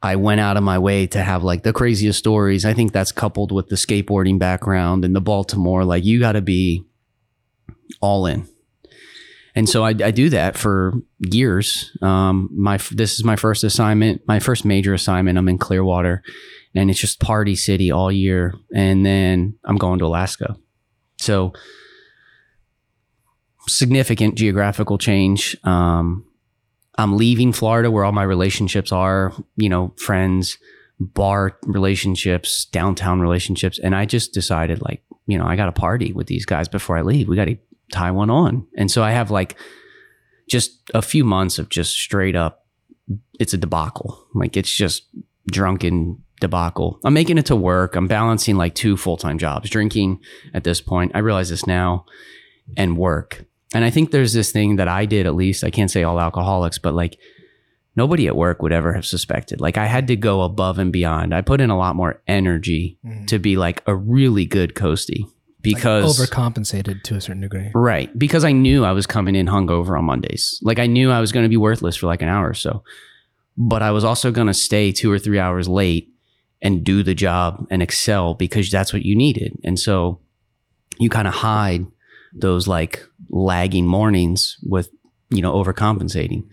I 0.02 0.16
went 0.16 0.40
out 0.40 0.56
of 0.58 0.64
my 0.64 0.80
way 0.80 1.08
to 1.08 1.22
have 1.22 1.44
like 1.44 1.64
the 1.64 1.74
craziest 1.74 2.18
stories. 2.18 2.64
I 2.64 2.74
think 2.74 2.94
that's 2.94 3.12
coupled 3.12 3.52
with 3.52 3.68
the 3.68 3.76
skateboarding 3.76 4.40
background 4.40 5.04
and 5.04 5.16
the 5.16 5.22
Baltimore. 5.22 5.84
Like 5.84 6.06
you 6.06 6.20
got 6.20 6.34
to 6.34 6.42
be 6.42 6.86
all 8.02 8.26
in. 8.26 8.48
And 9.58 9.68
so 9.68 9.84
I, 9.84 9.90
I 9.90 10.12
do 10.12 10.30
that 10.30 10.56
for 10.56 10.94
years. 11.18 11.92
Um, 12.04 12.48
my 12.56 12.78
this 12.92 13.16
is 13.16 13.24
my 13.24 13.36
first 13.36 13.64
assignment, 13.64 14.22
my 14.28 14.38
first 14.38 14.66
major 14.66 14.94
assignment. 14.94 15.36
I'm 15.36 15.50
in 15.50 15.58
Clearwater, 15.58 16.22
and 16.76 16.92
it's 16.92 17.00
just 17.00 17.20
party 17.20 17.56
city 17.56 17.90
all 17.90 18.12
year. 18.12 18.54
And 18.76 19.04
then 19.04 19.56
I'm 19.66 19.78
going 19.78 19.98
to 19.98 20.06
Alaska. 20.06 20.56
So 21.20 21.54
significant 23.68 24.36
geographical 24.36 25.00
change. 25.00 25.58
Um, 25.64 26.24
I'm 27.00 27.18
leaving 27.18 27.52
Florida 27.52 27.90
where 27.90 28.06
all 28.06 28.12
my 28.12 28.22
relationships 28.22 28.92
are, 28.92 29.34
you 29.56 29.70
know, 29.70 29.92
friends, 29.98 30.60
bar 31.00 31.58
relationships, 31.64 32.66
downtown 32.66 33.22
relationships. 33.22 33.80
And 33.80 33.96
I 33.96 34.06
just 34.06 34.36
decided, 34.36 34.84
like, 34.84 35.02
you 35.26 35.36
know, 35.36 35.48
I 35.48 35.56
got 35.56 35.66
to 35.66 35.72
party 35.72 36.14
with 36.14 36.28
these 36.28 36.46
guys 36.46 36.68
before 36.68 36.96
I 36.96 37.02
leave. 37.02 37.28
We 37.28 37.36
got 37.36 37.46
to 37.46 37.58
tie 37.92 38.12
one 38.12 38.30
on. 38.30 38.68
And 38.78 38.90
so 38.92 39.04
I 39.04 39.12
have 39.12 39.32
like 39.32 39.58
just 40.50 40.82
a 40.94 41.02
few 41.02 41.24
months 41.24 41.60
of 41.60 41.70
just 41.70 41.94
straight 41.94 42.36
up, 42.36 42.66
it's 43.40 43.54
a 43.54 43.58
debacle. 43.58 44.26
Like, 44.34 44.58
it's 44.58 44.74
just 44.74 45.04
drunken 45.52 46.22
debacle. 46.40 47.00
I'm 47.04 47.14
making 47.14 47.38
it 47.38 47.48
to 47.48 47.56
work. 47.56 47.96
I'm 47.96 48.08
balancing 48.08 48.58
like 48.58 48.76
two 48.76 48.98
full 48.98 49.18
time 49.18 49.38
jobs, 49.38 49.70
drinking 49.70 50.20
at 50.54 50.64
this 50.64 50.82
point. 50.82 51.12
I 51.16 51.20
realize 51.20 51.50
this 51.50 51.68
now 51.68 52.06
and 52.76 52.98
work. 52.98 53.46
And 53.74 53.84
I 53.84 53.90
think 53.90 54.12
there's 54.12 54.34
this 54.34 54.52
thing 54.52 54.78
that 54.78 54.88
I 54.88 55.06
did 55.06 55.26
at 55.26 55.36
least. 55.36 55.64
I 55.64 55.72
can't 55.72 55.92
say 55.92 56.04
all 56.04 56.20
alcoholics, 56.20 56.78
but 56.78 56.94
like 56.94 57.20
nobody 57.96 58.28
at 58.28 58.36
work 58.36 58.62
would 58.62 58.72
ever 58.72 58.94
have 58.94 59.06
suspected. 59.06 59.60
Like 59.60 59.78
I 59.78 59.88
had 59.88 60.08
to 60.08 60.16
go 60.16 60.42
above 60.44 60.80
and 60.80 60.94
beyond. 60.94 61.34
I 61.34 61.42
put 61.42 61.60
in 61.60 61.70
a 61.70 61.78
lot 61.78 61.96
more 61.96 62.22
energy 62.28 62.98
mm-hmm. 63.06 63.26
to 63.26 63.40
be 63.40 63.58
like 63.58 63.84
a 63.86 63.96
really 63.96 64.46
good 64.46 64.74
coastie 64.74 65.26
because 65.62 66.20
like 66.20 66.30
overcompensated 66.30 67.04
to 67.04 67.16
a 67.16 67.22
certain 67.22 67.42
degree. 67.42 67.72
Right. 67.74 68.18
Because 68.18 68.44
I 68.44 68.52
knew 68.52 68.86
I 68.86 68.92
was 68.92 69.08
coming 69.08 69.36
in 69.36 69.48
hungover 69.48 69.98
on 69.98 70.06
Mondays. 70.06 70.60
Like 70.64 70.80
I 70.80 70.88
knew 70.88 71.12
I 71.12 71.20
was 71.20 71.32
going 71.32 71.46
to 71.46 71.50
be 71.50 71.58
worthless 71.58 71.96
for 71.96 72.08
like 72.08 72.22
an 72.22 72.30
hour 72.30 72.50
or 72.50 72.54
so. 72.54 72.84
But 73.58 73.82
I 73.82 73.92
was 73.92 74.04
also 74.04 74.32
going 74.32 74.48
to 74.48 74.54
stay 74.54 74.92
two 74.92 75.12
or 75.12 75.18
three 75.18 75.40
hours 75.40 75.68
late 75.68 76.14
and 76.62 76.84
do 76.84 77.04
the 77.04 77.16
job 77.16 77.66
and 77.70 77.82
excel 77.82 78.34
because 78.34 78.70
that's 78.70 78.94
what 78.94 79.04
you 79.04 79.16
needed. 79.16 79.58
And 79.64 79.80
so 79.80 80.20
you 81.00 81.10
kind 81.10 81.28
of 81.28 81.34
hide 81.34 81.86
those 82.34 82.68
like 82.68 83.04
lagging 83.30 83.88
mornings 83.88 84.58
with 84.64 84.90
you 85.30 85.42
know 85.42 85.54
overcompensating 85.54 86.44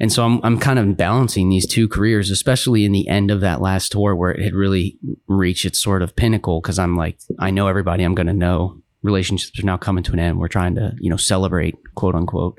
and 0.00 0.12
so 0.12 0.24
I'm, 0.24 0.40
I'm 0.42 0.58
kind 0.58 0.78
of 0.78 0.96
balancing 0.96 1.48
these 1.48 1.66
two 1.66 1.88
careers 1.88 2.30
especially 2.30 2.84
in 2.84 2.92
the 2.92 3.08
end 3.08 3.30
of 3.30 3.40
that 3.40 3.60
last 3.60 3.92
tour 3.92 4.14
where 4.14 4.30
it 4.32 4.42
had 4.42 4.54
really 4.54 4.98
reached 5.26 5.64
its 5.64 5.80
sort 5.80 6.02
of 6.02 6.16
pinnacle 6.16 6.60
because 6.60 6.78
i'm 6.78 6.96
like 6.96 7.18
i 7.38 7.50
know 7.50 7.68
everybody 7.68 8.04
i'm 8.04 8.14
going 8.14 8.26
to 8.26 8.32
know 8.32 8.80
relationships 9.02 9.58
are 9.58 9.66
now 9.66 9.76
coming 9.76 10.04
to 10.04 10.12
an 10.12 10.18
end 10.18 10.38
we're 10.38 10.48
trying 10.48 10.74
to 10.74 10.92
you 10.98 11.10
know 11.10 11.16
celebrate 11.16 11.76
quote 11.94 12.14
unquote 12.14 12.58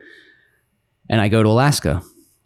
and 1.10 1.22
i 1.22 1.28
go 1.28 1.44
to 1.44 1.50
alaska 1.50 2.02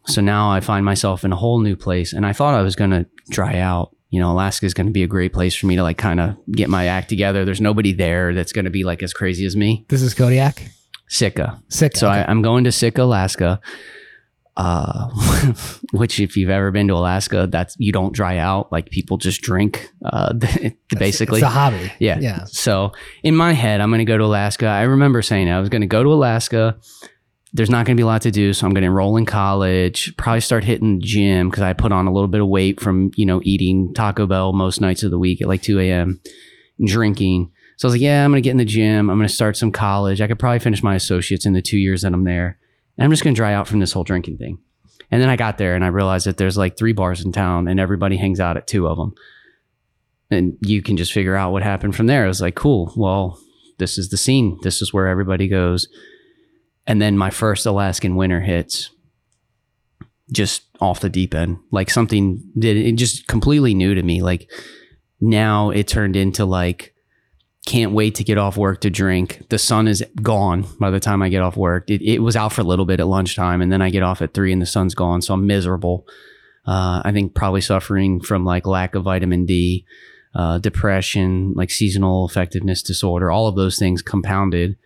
so 0.06 0.22
now 0.22 0.52
i 0.52 0.60
find 0.60 0.86
myself 0.86 1.24
in 1.24 1.32
a 1.32 1.38
whole 1.38 1.60
new 1.60 1.76
place 1.76 2.14
and 2.14 2.26
i 2.26 2.34
thought 2.34 2.54
i 2.54 2.62
was 2.62 2.76
going 2.76 2.92
to 2.92 3.06
dry 3.30 3.58
out 3.58 3.92
you 4.10 4.22
know, 4.22 4.32
Alaska 4.32 4.66
is 4.66 4.74
going 4.74 4.88
to 4.88 4.94
be 4.94 5.04
a 5.04 5.08
great 5.08 5.34
place 5.34 5.56
for 5.56 5.66
me 5.66 5.76
to 5.76 5.84
like 5.84 5.98
kind 5.98 6.20
of 6.20 6.38
get 6.52 6.70
my 6.70 6.86
act 6.86 7.10
together. 7.10 7.44
There's 7.44 7.60
nobody 7.60 7.92
there 7.92 8.34
that's 8.34 8.54
going 8.54 8.66
to 8.66 8.72
be 8.72 8.84
like 8.84 9.04
as 9.04 9.14
crazy 9.14 9.46
as 9.46 9.56
me. 9.56 9.86
This 9.90 10.02
is 10.02 10.14
Kodiak? 10.14 10.70
Sitka. 11.10 11.62
Sitka. 11.70 11.98
So 11.98 12.08
okay. 12.08 12.20
I, 12.20 12.32
am 12.32 12.42
going 12.42 12.64
to 12.64 12.72
Sitka, 12.72 13.04
Alaska. 13.04 13.60
Uh, 14.58 15.10
which 15.94 16.20
if 16.20 16.36
you've 16.36 16.50
ever 16.50 16.72
been 16.72 16.88
to 16.88 16.96
Alaska, 16.96 17.48
that's 17.50 17.76
you 17.78 17.92
don't 17.92 18.12
dry 18.12 18.38
out. 18.38 18.72
Like 18.72 18.90
people 18.90 19.18
just 19.18 19.42
drink. 19.42 19.90
Uh, 20.04 20.34
basically, 20.98 21.40
it's 21.40 21.46
a 21.46 21.50
hobby. 21.50 21.92
Yeah, 22.00 22.20
yeah. 22.20 22.46
So 22.46 22.92
in 23.24 23.36
my 23.36 23.54
head, 23.54 23.82
I'm 23.82 23.90
going 23.90 24.00
to 24.00 24.06
go 24.06 24.18
to 24.18 24.24
Alaska. 24.24 24.66
I 24.66 24.82
remember 24.82 25.22
saying 25.22 25.50
I 25.50 25.60
was 25.60 25.70
going 25.70 25.82
to 25.82 25.88
go 25.88 26.04
to 26.04 26.12
Alaska 26.12 26.78
there's 27.54 27.70
not 27.70 27.86
going 27.86 27.96
to 27.96 28.00
be 28.00 28.04
a 28.04 28.08
lot 28.08 28.22
to 28.22 28.32
do. 28.32 28.54
So 28.54 28.66
I'm 28.66 28.74
going 28.74 28.84
to 28.84 28.88
enroll 28.88 29.18
in 29.18 29.26
college, 29.26 30.16
probably 30.18 30.42
start 30.42 30.64
hitting 30.64 31.00
the 31.00 31.06
gym 31.06 31.50
because 31.50 31.64
I 31.64 31.74
put 31.74 31.92
on 31.92 32.08
a 32.08 32.14
little 32.14 32.28
bit 32.28 32.42
of 32.42 32.48
weight 32.48 32.80
from, 32.80 33.12
you 33.16 33.26
know, 33.26 33.42
eating 33.44 33.94
Taco 33.94 34.28
Bell 34.28 34.54
most 34.54 34.82
nights 34.82 35.04
of 35.04 35.12
the 35.12 35.20
week 35.20 35.42
at 35.42 35.48
like 35.48 35.62
2 35.62 35.80
a.m., 35.80 36.22
drinking. 36.86 37.52
So 37.78 37.88
I 37.88 37.90
was 37.90 37.94
like, 37.96 38.02
yeah, 38.02 38.24
I'm 38.24 38.32
going 38.32 38.42
to 38.42 38.46
get 38.46 38.52
in 38.52 38.58
the 38.58 38.66
gym. 38.66 39.10
I'm 39.10 39.18
going 39.18 39.28
to 39.28 39.34
start 39.34 39.58
some 39.58 39.72
college. 39.72 40.22
I 40.22 40.28
could 40.28 40.40
probably 40.40 40.60
finish 40.60 40.84
my 40.84 40.96
associates 40.96 41.46
in 41.46 41.54
the 41.54 41.62
two 41.62 41.78
years 41.78 42.02
that 42.02 42.14
I'm 42.14 42.24
there. 42.24 42.60
And 42.98 43.06
I'm 43.06 43.12
just 43.12 43.24
going 43.24 43.34
to 43.34 43.40
dry 43.40 43.54
out 43.54 43.68
from 43.68 43.80
this 43.80 43.94
whole 43.94 44.04
drinking 44.04 44.38
thing. 44.38 44.60
And 45.12 45.22
then 45.22 45.30
I 45.30 45.36
got 45.36 45.58
there 45.58 45.76
and 45.76 45.86
I 45.86 45.88
realized 45.88 46.26
that 46.28 46.38
there's 46.38 46.58
like 46.58 46.78
three 46.78 46.94
bars 46.94 47.24
in 47.24 47.32
town 47.32 47.68
and 47.68 47.80
everybody 47.80 48.18
hangs 48.18 48.40
out 48.40 48.58
at 48.58 48.68
two 48.68 48.88
of 48.88 48.98
them. 48.98 49.14
And 50.30 50.58
you 50.62 50.82
can 50.82 50.98
just 50.98 51.14
figure 51.14 51.36
out 51.36 51.52
what 51.52 51.64
happened 51.64 51.96
from 51.96 52.08
there. 52.08 52.26
I 52.26 52.28
was 52.28 52.42
like, 52.42 52.56
cool. 52.56 52.92
Well, 52.98 53.40
this 53.78 53.98
is 53.98 54.10
the 54.10 54.18
scene. 54.18 54.60
This 54.64 54.82
is 54.82 54.92
where 54.92 55.08
everybody 55.08 55.48
goes 55.48 55.88
and 56.88 57.02
then 57.02 57.18
my 57.18 57.30
first 57.30 57.66
Alaskan 57.66 58.16
winter 58.16 58.40
hits 58.40 58.90
just 60.32 60.64
off 60.80 61.02
the 61.02 61.10
deep 61.10 61.36
end. 61.36 61.58
Like 61.70 61.90
something 61.90 62.42
did 62.58 62.78
it 62.78 62.94
just 62.94 63.28
completely 63.28 63.74
new 63.74 63.94
to 63.94 64.02
me. 64.02 64.22
Like 64.22 64.50
now 65.20 65.70
it 65.70 65.88
turned 65.88 66.16
into 66.16 66.46
like 66.46 66.94
can't 67.68 67.92
wait 67.92 68.16
to 68.16 68.24
get 68.24 68.38
off 68.38 68.58
work 68.58 68.82
to 68.82 68.90
drink. 68.90 69.44
The 69.50 69.60
sun 69.60 69.88
is 69.88 70.04
gone 70.22 70.66
by 70.80 70.90
the 70.90 71.00
time 71.00 71.22
I 71.22 71.30
get 71.30 71.42
off 71.42 71.56
work. 71.56 71.90
It, 71.90 72.02
it 72.02 72.20
was 72.20 72.36
out 72.36 72.54
for 72.54 72.62
a 72.62 72.64
little 72.64 72.86
bit 72.86 73.00
at 73.00 73.08
lunchtime, 73.08 73.62
and 73.62 73.72
then 73.72 73.82
I 73.82 73.92
get 73.92 74.04
off 74.04 74.22
at 74.22 74.34
three, 74.34 74.52
and 74.52 74.62
the 74.62 74.66
sun's 74.66 74.96
gone. 74.96 75.22
So 75.22 75.34
I'm 75.34 75.46
miserable. 75.46 76.08
Uh, 76.66 77.02
I 77.06 77.12
think 77.12 77.36
probably 77.36 77.62
suffering 77.62 78.22
from 78.22 78.44
like 78.44 78.66
lack 78.66 78.96
of 78.96 79.04
vitamin 79.04 79.46
D, 79.46 79.86
uh, 80.34 80.58
depression, 80.58 81.54
like 81.56 81.70
seasonal 81.70 82.28
affectiveness 82.28 82.84
disorder, 82.84 83.32
all 83.32 83.48
of 83.48 83.56
those 83.56 83.78
things 83.78 84.02
compounded 84.02 84.78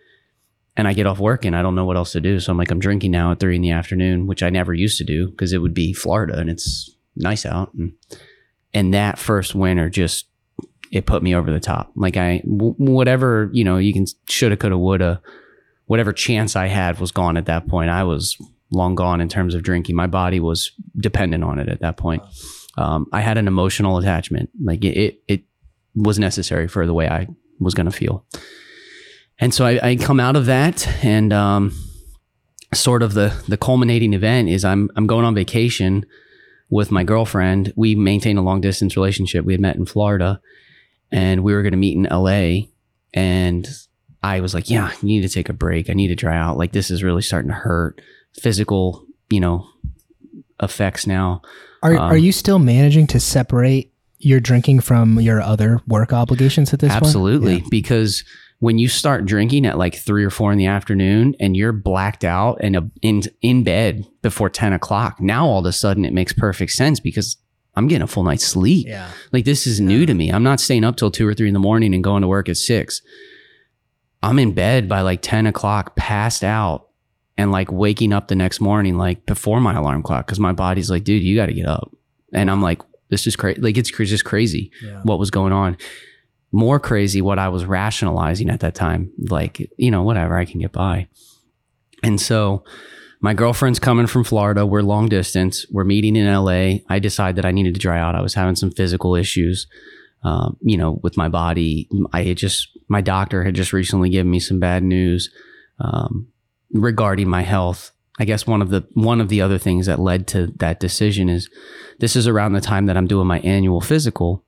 and 0.76 0.88
I 0.88 0.94
get 0.94 1.06
off 1.06 1.18
work 1.18 1.44
and 1.44 1.54
I 1.54 1.62
don't 1.62 1.74
know 1.74 1.84
what 1.84 1.96
else 1.96 2.12
to 2.12 2.20
do. 2.20 2.40
So 2.40 2.50
I'm 2.50 2.58
like, 2.58 2.70
I'm 2.70 2.78
drinking 2.78 3.10
now 3.10 3.32
at 3.32 3.40
three 3.40 3.56
in 3.56 3.62
the 3.62 3.72
afternoon, 3.72 4.26
which 4.26 4.42
I 4.42 4.50
never 4.50 4.72
used 4.72 4.98
to 4.98 5.04
do 5.04 5.28
because 5.30 5.52
it 5.52 5.58
would 5.58 5.74
be 5.74 5.92
Florida 5.92 6.38
and 6.38 6.48
it's 6.48 6.90
nice 7.14 7.44
out. 7.44 7.74
And, 7.74 7.92
and 8.72 8.94
that 8.94 9.18
first 9.18 9.54
winter 9.54 9.90
just, 9.90 10.26
it 10.92 11.06
put 11.06 11.22
me 11.22 11.34
over 11.34 11.50
the 11.50 11.60
top. 11.60 11.90
Like 11.96 12.16
I, 12.16 12.42
whatever, 12.44 13.50
you 13.52 13.64
know, 13.64 13.78
you 13.78 13.92
can 13.92 14.06
shoulda, 14.28 14.56
coulda, 14.56 14.78
woulda, 14.78 15.20
whatever 15.86 16.12
chance 16.12 16.54
I 16.54 16.66
had 16.66 17.00
was 17.00 17.10
gone 17.10 17.36
at 17.36 17.46
that 17.46 17.66
point. 17.66 17.90
I 17.90 18.04
was 18.04 18.36
long 18.70 18.94
gone 18.94 19.20
in 19.20 19.28
terms 19.28 19.54
of 19.54 19.62
drinking. 19.62 19.96
My 19.96 20.06
body 20.06 20.38
was 20.38 20.70
dependent 20.96 21.42
on 21.42 21.58
it 21.58 21.68
at 21.68 21.80
that 21.80 21.96
point. 21.96 22.22
Um, 22.76 23.06
I 23.12 23.20
had 23.20 23.38
an 23.38 23.48
emotional 23.48 23.98
attachment. 23.98 24.50
Like 24.62 24.84
it, 24.84 24.96
it, 24.96 25.22
it 25.26 25.44
was 25.94 26.18
necessary 26.18 26.68
for 26.68 26.86
the 26.86 26.94
way 26.94 27.08
I 27.08 27.26
was 27.58 27.74
going 27.74 27.86
to 27.86 27.92
feel 27.92 28.24
and 29.42 29.52
so 29.52 29.66
I, 29.66 29.80
I, 29.82 29.96
come 29.96 30.20
out 30.20 30.36
of 30.36 30.46
that 30.46 30.86
and 31.04 31.32
um, 31.32 31.72
sort 32.72 33.02
of 33.02 33.14
the 33.14 33.34
the 33.48 33.56
culminating 33.56 34.12
event 34.12 34.48
is 34.48 34.64
I'm 34.64 34.88
I'm 34.96 35.08
going 35.08 35.24
on 35.24 35.34
vacation 35.34 36.06
with 36.70 36.92
my 36.92 37.02
girlfriend. 37.02 37.72
We 37.74 37.96
maintain 37.96 38.38
a 38.38 38.42
long 38.42 38.60
distance 38.60 38.96
relationship. 38.96 39.44
We 39.44 39.52
had 39.52 39.60
met 39.60 39.76
in 39.76 39.84
Florida 39.84 40.40
and 41.12 41.44
we 41.44 41.52
were 41.52 41.62
going 41.62 41.72
to 41.72 41.78
meet 41.78 41.96
in 41.96 42.04
LA 42.04 42.68
and 43.14 43.68
I 44.22 44.40
was 44.40 44.54
like, 44.54 44.70
yeah, 44.70 44.92
you 45.02 45.08
need 45.08 45.22
to 45.22 45.28
take 45.28 45.48
a 45.48 45.52
break. 45.52 45.90
I 45.90 45.94
need 45.94 46.08
to 46.08 46.14
dry 46.14 46.36
out. 46.36 46.56
Like 46.56 46.72
this 46.72 46.90
is 46.90 47.02
really 47.02 47.22
starting 47.22 47.50
to 47.50 47.56
hurt. 47.56 48.00
Physical, 48.34 49.04
you 49.30 49.40
know, 49.40 49.66
effects 50.62 51.06
now. 51.06 51.42
Are 51.82 51.96
um, 51.96 52.10
are 52.12 52.16
you 52.16 52.32
still 52.32 52.58
managing 52.58 53.06
to 53.08 53.20
separate 53.20 53.92
your 54.18 54.40
drinking 54.40 54.80
from 54.80 55.18
your 55.20 55.42
other 55.42 55.80
work 55.88 56.12
obligations 56.12 56.72
at 56.72 56.80
this 56.80 56.92
absolutely, 56.92 57.10
point? 57.10 57.34
Absolutely, 57.34 57.64
yeah. 57.64 57.68
because 57.70 58.24
when 58.60 58.78
you 58.78 58.88
start 58.88 59.26
drinking 59.26 59.66
at 59.66 59.76
like 59.76 59.96
three 59.96 60.24
or 60.24 60.30
four 60.30 60.52
in 60.52 60.58
the 60.58 60.66
afternoon 60.66 61.34
and 61.40 61.56
you're 61.56 61.72
blacked 61.72 62.24
out 62.24 62.58
and 62.60 62.92
in 63.02 63.22
in 63.42 63.64
bed 63.64 64.06
before 64.22 64.48
ten 64.48 64.72
o'clock, 64.72 65.20
now 65.20 65.44
all 65.44 65.58
of 65.58 65.66
a 65.66 65.72
sudden 65.72 66.04
it 66.04 66.12
makes 66.12 66.32
perfect 66.32 66.70
sense 66.70 67.00
because 67.00 67.36
I'm 67.74 67.88
getting 67.88 68.02
a 68.02 68.06
full 68.06 68.24
night's 68.24 68.44
sleep. 68.44 68.86
Yeah. 68.86 69.10
Like 69.32 69.44
this 69.44 69.66
is 69.66 69.80
new 69.80 70.06
to 70.06 70.14
me. 70.14 70.30
I'm 70.30 70.42
not 70.42 70.60
staying 70.60 70.84
up 70.84 70.96
till 70.96 71.10
two 71.10 71.26
or 71.26 71.34
three 71.34 71.48
in 71.48 71.54
the 71.54 71.60
morning 71.60 71.94
and 71.94 72.04
going 72.04 72.22
to 72.22 72.28
work 72.28 72.48
at 72.48 72.56
six. 72.56 73.02
I'm 74.22 74.38
in 74.38 74.52
bed 74.52 74.88
by 74.88 75.00
like 75.00 75.20
10 75.22 75.46
o'clock, 75.46 75.96
passed 75.96 76.44
out, 76.44 76.88
and 77.36 77.50
like 77.50 77.72
waking 77.72 78.12
up 78.12 78.28
the 78.28 78.36
next 78.36 78.60
morning, 78.60 78.98
like 78.98 79.26
before 79.26 79.60
my 79.60 79.74
alarm 79.74 80.02
clock, 80.02 80.26
because 80.26 80.38
my 80.38 80.52
body's 80.52 80.90
like, 80.90 81.02
dude, 81.02 81.22
you 81.22 81.34
got 81.34 81.46
to 81.46 81.54
get 81.54 81.66
up. 81.66 81.90
And 82.32 82.50
I'm 82.50 82.62
like, 82.62 82.82
this 83.08 83.26
is 83.26 83.36
crazy. 83.36 83.60
Like 83.60 83.76
it's 83.76 83.90
just 83.90 84.24
crazy 84.24 84.70
yeah. 84.82 85.00
what 85.02 85.18
was 85.18 85.30
going 85.30 85.52
on 85.52 85.76
more 86.52 86.78
crazy 86.78 87.22
what 87.22 87.38
I 87.38 87.48
was 87.48 87.64
rationalizing 87.64 88.50
at 88.50 88.60
that 88.60 88.74
time. 88.74 89.10
Like, 89.18 89.70
you 89.78 89.90
know, 89.90 90.02
whatever, 90.02 90.36
I 90.36 90.44
can 90.44 90.60
get 90.60 90.70
by. 90.70 91.08
And 92.02 92.20
so 92.20 92.64
my 93.22 93.34
girlfriend's 93.34 93.78
coming 93.78 94.08
from 94.08 94.24
Florida. 94.24 94.66
We're 94.66 94.82
long 94.82 95.08
distance. 95.08 95.64
We're 95.70 95.84
meeting 95.84 96.16
in 96.16 96.26
LA. 96.26 96.80
I 96.88 96.98
decide 96.98 97.36
that 97.36 97.46
I 97.46 97.52
needed 97.52 97.74
to 97.74 97.80
dry 97.80 97.98
out. 97.98 98.16
I 98.16 98.20
was 98.20 98.34
having 98.34 98.56
some 98.56 98.72
physical 98.72 99.14
issues, 99.14 99.68
um, 100.24 100.56
you 100.60 100.76
know, 100.76 100.98
with 101.04 101.16
my 101.16 101.28
body. 101.28 101.88
I 102.12 102.24
had 102.24 102.36
just, 102.36 102.76
my 102.88 103.00
doctor 103.00 103.44
had 103.44 103.54
just 103.54 103.72
recently 103.72 104.10
given 104.10 104.28
me 104.28 104.40
some 104.40 104.58
bad 104.58 104.82
news 104.82 105.30
um, 105.78 106.26
regarding 106.72 107.28
my 107.28 107.42
health. 107.42 107.92
I 108.18 108.24
guess 108.24 108.44
one 108.44 108.60
of 108.60 108.70
the 108.70 108.86
one 108.92 109.20
of 109.20 109.30
the 109.30 109.40
other 109.40 109.56
things 109.56 109.86
that 109.86 109.98
led 109.98 110.26
to 110.28 110.48
that 110.56 110.80
decision 110.80 111.28
is 111.28 111.48
this 111.98 112.14
is 112.14 112.28
around 112.28 112.52
the 112.52 112.60
time 112.60 112.86
that 112.86 112.96
I'm 112.96 113.06
doing 113.06 113.26
my 113.26 113.38
annual 113.40 113.80
physical, 113.80 114.44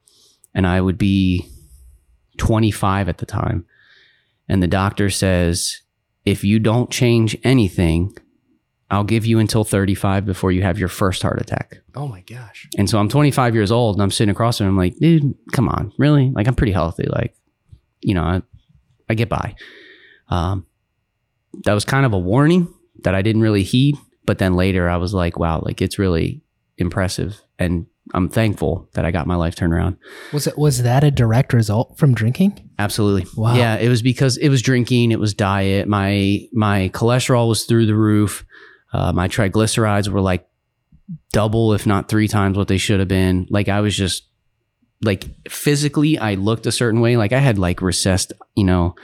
and 0.53 0.66
I 0.66 0.81
would 0.81 0.99
be 0.99 1.49
25 2.37 3.09
at 3.09 3.18
the 3.18 3.27
time. 3.27 3.64
And 4.49 4.62
the 4.62 4.68
doctor 4.68 5.09
says, 5.09 5.81
if 6.27 6.45
you 6.45 6.59
don't 6.59 6.91
change 6.91 7.39
anything, 7.43 8.16
I'll 8.91 9.05
give 9.05 9.24
you 9.26 9.39
until 9.39 9.64
35 9.64 10.26
before 10.26 10.53
you 10.53 10.62
have 10.62 10.78
your 10.78 10.89
first 10.89 11.22
heart 11.22 11.41
attack. 11.41 11.78
Oh 11.95 12.07
my 12.07 12.20
gosh. 12.20 12.68
And 12.76 12.89
so 12.89 12.99
I'm 12.99 13.09
25 13.09 13.55
years 13.55 13.72
old 13.72 13.97
and 13.97 14.03
I'm 14.03 14.11
sitting 14.11 14.30
across 14.30 14.59
from 14.59 14.66
him. 14.66 14.72
I'm 14.72 14.78
like, 14.78 14.97
dude, 14.99 15.35
come 15.53 15.68
on, 15.68 15.93
really? 15.99 16.30
Like, 16.30 16.47
I'm 16.47 16.55
pretty 16.55 16.72
healthy. 16.72 17.07
Like, 17.07 17.35
you 18.01 18.14
know, 18.14 18.22
I, 18.22 18.43
I 19.09 19.14
get 19.14 19.28
by. 19.28 19.57
Um, 20.28 20.66
that 21.64 21.72
was 21.72 21.85
kind 21.85 22.05
of 22.05 22.12
a 22.12 22.18
warning 22.18 22.72
that 23.03 23.14
I 23.14 23.22
didn't 23.22 23.43
really 23.43 23.62
heed. 23.62 23.97
But 24.26 24.39
then 24.39 24.55
later 24.55 24.89
I 24.89 24.97
was 24.97 25.14
like, 25.14 25.39
wow, 25.39 25.61
like 25.61 25.82
it's 25.82 25.99
really 25.99 26.43
impressive. 26.78 27.41
And 27.59 27.87
I'm 28.12 28.28
thankful 28.28 28.89
that 28.95 29.05
I 29.05 29.11
got 29.11 29.26
my 29.26 29.35
life 29.35 29.55
turned 29.55 29.72
around. 29.72 29.97
Was 30.32 30.47
it 30.47 30.59
was 30.59 30.82
that 30.82 31.05
a 31.05 31.11
direct 31.11 31.53
result 31.53 31.97
from 31.97 32.14
drinking? 32.14 32.70
Absolutely. 32.78 33.26
Wow. 33.37 33.55
Yeah, 33.55 33.76
it 33.76 33.89
was 33.89 34.03
because 34.03 34.37
it 34.37 34.49
was 34.51 34.61
drinking, 34.62 35.11
it 35.11 35.18
was 35.18 35.32
diet. 35.32 35.89
My 35.89 36.41
my 36.53 36.91
cholesterol 36.93 37.49
was 37.49 37.64
through 37.64 37.87
the 37.87 37.95
roof. 37.95 38.45
Uh, 38.95 39.12
my 39.12 39.26
triglycerides 39.26 40.07
were 40.09 40.20
like 40.20 40.47
double, 41.32 41.72
if 41.74 41.84
not 41.84 42.09
three 42.09 42.28
times 42.28 42.57
what 42.57 42.68
they 42.68 42.78
should 42.78 43.01
have 43.01 43.09
been. 43.09 43.47
Like 43.51 43.68
I 43.68 43.80
was 43.80 43.97
just 43.97 44.28
like 45.03 45.24
physically, 45.51 46.16
I 46.16 46.34
looked 46.34 46.64
a 46.66 46.72
certain 46.72 47.01
way. 47.01 47.16
Like 47.16 47.32
I 47.32 47.40
had 47.40 47.59
like 47.59 47.82
recessed, 47.82 48.32
you 48.55 48.62
know, 48.64 48.95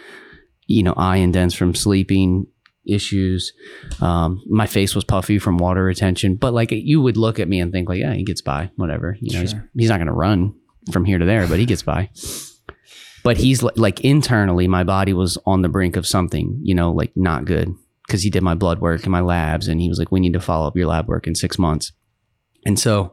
you 0.67 0.85
know, 0.85 0.95
eye 0.97 1.17
indents 1.17 1.55
from 1.57 1.75
sleeping 1.75 2.47
issues. 2.87 3.53
Um, 4.01 4.43
my 4.49 4.67
face 4.67 4.95
was 4.95 5.03
puffy 5.05 5.41
from 5.41 5.59
water 5.59 5.83
retention, 5.83 6.37
but 6.37 6.55
like 6.55 6.71
you 6.71 7.01
would 7.03 7.17
look 7.17 7.41
at 7.41 7.49
me 7.49 7.59
and 7.61 7.73
think 7.73 7.89
like, 7.89 7.99
yeah, 8.01 8.15
he 8.15 8.23
gets 8.23 8.43
by, 8.43 8.71
whatever. 8.77 9.17
You 9.21 9.33
know, 9.41 9.45
Sure. 9.47 9.61
he's, 9.75 9.83
he's 9.83 9.89
not 9.91 9.97
going 9.99 10.07
to 10.07 10.13
run 10.13 10.55
from 10.93 11.05
here 11.05 11.19
to 11.19 11.25
there, 11.27 11.49
but 11.49 11.59
he 11.59 11.67
gets 11.67 11.83
by. 11.83 12.11
But 13.25 13.37
he's 13.37 13.63
li- 13.63 13.73
like 13.77 14.01
internally, 14.01 14.69
my 14.69 14.85
body 14.85 15.13
was 15.13 15.37
on 15.45 15.63
the 15.63 15.69
brink 15.69 15.97
of 15.97 16.07
something, 16.07 16.59
you 16.63 16.75
know, 16.75 16.93
like 16.93 17.11
not 17.17 17.45
good 17.45 17.75
because 18.07 18.23
he 18.23 18.31
did 18.31 18.43
my 18.43 18.55
blood 18.55 18.81
work 18.81 19.03
and 19.03 19.13
my 19.13 19.21
labs, 19.21 19.69
and 19.69 19.81
he 19.81 19.89
was 19.89 19.99
like, 19.99 20.11
we 20.11 20.21
need 20.21 20.33
to 20.33 20.41
follow 20.41 20.67
up 20.67 20.77
your 20.77 20.87
lab 20.87 21.09
work 21.09 21.27
in 21.27 21.35
six 21.35 21.59
months. 21.59 21.93
And 22.67 22.79
so, 22.79 23.13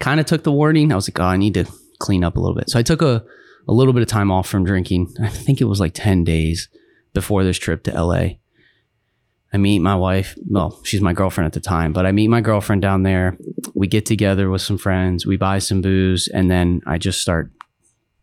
kind 0.00 0.20
of 0.20 0.26
took 0.26 0.42
the 0.42 0.52
warning. 0.52 0.92
I 0.92 0.96
was 0.96 1.08
like, 1.08 1.18
oh, 1.20 1.24
I 1.24 1.36
need 1.36 1.54
to 1.54 1.66
clean 1.98 2.24
up 2.24 2.36
a 2.36 2.40
little 2.40 2.54
bit. 2.54 2.70
So 2.70 2.78
I 2.78 2.82
took 2.82 3.02
a 3.02 3.24
a 3.68 3.72
little 3.72 3.92
bit 3.92 4.02
of 4.02 4.08
time 4.08 4.30
off 4.30 4.48
from 4.48 4.64
drinking. 4.64 5.14
I 5.20 5.28
think 5.28 5.60
it 5.60 5.64
was 5.64 5.80
like 5.80 5.94
ten 5.94 6.24
days 6.24 6.68
before 7.14 7.44
this 7.44 7.58
trip 7.58 7.82
to 7.84 8.02
LA. 8.02 8.28
I 9.52 9.58
meet 9.58 9.78
my 9.78 9.94
wife. 9.94 10.36
Well, 10.48 10.80
she's 10.84 11.00
my 11.00 11.12
girlfriend 11.12 11.46
at 11.46 11.52
the 11.52 11.60
time, 11.60 11.92
but 11.92 12.04
I 12.04 12.12
meet 12.12 12.28
my 12.28 12.40
girlfriend 12.40 12.82
down 12.82 13.04
there. 13.04 13.38
We 13.74 13.86
get 13.86 14.04
together 14.04 14.50
with 14.50 14.60
some 14.60 14.76
friends. 14.76 15.24
We 15.24 15.36
buy 15.36 15.60
some 15.60 15.80
booze, 15.80 16.28
and 16.28 16.50
then 16.50 16.82
I 16.86 16.98
just 16.98 17.20
start 17.20 17.50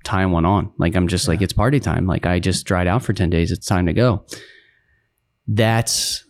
tying 0.04 0.32
one 0.32 0.46
on. 0.46 0.72
Like 0.78 0.96
I'm 0.96 1.08
just 1.08 1.28
like 1.28 1.42
it's 1.42 1.54
party 1.54 1.80
time. 1.80 2.06
Like 2.06 2.26
I 2.26 2.40
just 2.40 2.66
dried 2.66 2.88
out 2.88 3.04
for 3.04 3.14
ten 3.14 3.30
days. 3.30 3.52
It's 3.52 3.66
time 3.66 3.86
to 3.88 3.94
go. 3.94 4.26
That's 5.48 6.24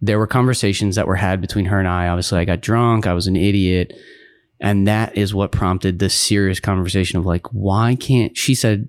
there 0.00 0.18
were 0.18 0.26
conversations 0.26 0.96
that 0.96 1.06
were 1.06 1.16
had 1.16 1.40
between 1.40 1.66
her 1.66 1.78
and 1.78 1.88
I. 1.88 2.08
Obviously, 2.08 2.38
I 2.38 2.44
got 2.44 2.60
drunk. 2.60 3.06
I 3.06 3.12
was 3.12 3.26
an 3.26 3.36
idiot, 3.36 3.92
and 4.60 4.86
that 4.88 5.16
is 5.16 5.34
what 5.34 5.52
prompted 5.52 5.98
this 5.98 6.14
serious 6.14 6.60
conversation 6.60 7.18
of 7.18 7.26
like, 7.26 7.46
why 7.52 7.96
can't 7.96 8.36
she 8.36 8.54
said 8.54 8.88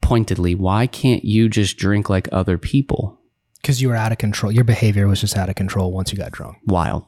pointedly, 0.00 0.54
why 0.54 0.86
can't 0.86 1.24
you 1.24 1.48
just 1.48 1.76
drink 1.76 2.10
like 2.10 2.28
other 2.32 2.58
people? 2.58 3.18
Because 3.60 3.80
you 3.80 3.88
were 3.88 3.94
out 3.94 4.10
of 4.12 4.18
control. 4.18 4.50
Your 4.50 4.64
behavior 4.64 5.06
was 5.06 5.20
just 5.20 5.36
out 5.36 5.48
of 5.48 5.54
control 5.54 5.92
once 5.92 6.12
you 6.12 6.18
got 6.18 6.32
drunk. 6.32 6.56
wild. 6.66 7.04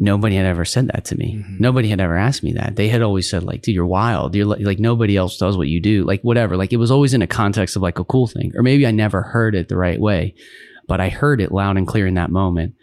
Nobody 0.00 0.36
had 0.36 0.46
ever 0.46 0.64
said 0.64 0.86
that 0.88 1.04
to 1.06 1.16
me. 1.16 1.36
Mhm. 1.44 1.58
Nobody 1.58 1.88
had 1.88 2.00
ever 2.00 2.16
asked 2.16 2.44
me 2.44 2.52
that. 2.52 2.76
They 2.76 2.88
had 2.88 3.02
always 3.02 3.28
said 3.28 3.42
like, 3.42 3.62
"Dude, 3.62 3.74
you're 3.74 3.84
wild. 3.86 4.34
You're 4.36 4.46
like, 4.46 4.60
like 4.60 4.78
nobody 4.78 5.16
else 5.16 5.36
does 5.38 5.56
what 5.56 5.68
you 5.68 5.80
do. 5.80 6.04
Like 6.04 6.22
whatever. 6.22 6.56
Like 6.56 6.72
it 6.72 6.76
was 6.76 6.90
always 6.92 7.14
in 7.14 7.22
a 7.22 7.26
context 7.26 7.74
of 7.74 7.82
like 7.82 7.98
a 7.98 8.04
cool 8.04 8.28
thing, 8.28 8.52
or 8.54 8.62
maybe 8.62 8.86
I 8.86 8.92
never 8.92 9.22
heard 9.22 9.56
it 9.56 9.68
the 9.68 9.76
right 9.76 10.00
way, 10.00 10.34
but 10.86 11.00
I 11.00 11.08
heard 11.08 11.40
it 11.40 11.50
loud 11.50 11.76
and 11.76 11.86
clear 11.86 12.06
in 12.06 12.14
that 12.14 12.30
moment, 12.30 12.74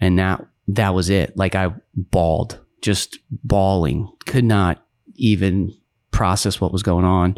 and 0.00 0.18
that 0.18 0.44
that 0.66 0.94
was 0.94 1.10
it. 1.10 1.36
Like 1.36 1.54
I 1.54 1.72
bawled, 1.94 2.58
just 2.82 3.18
bawling, 3.30 4.10
could 4.26 4.44
not 4.44 4.84
even 5.14 5.72
process 6.10 6.60
what 6.60 6.72
was 6.72 6.82
going 6.82 7.04
on, 7.04 7.36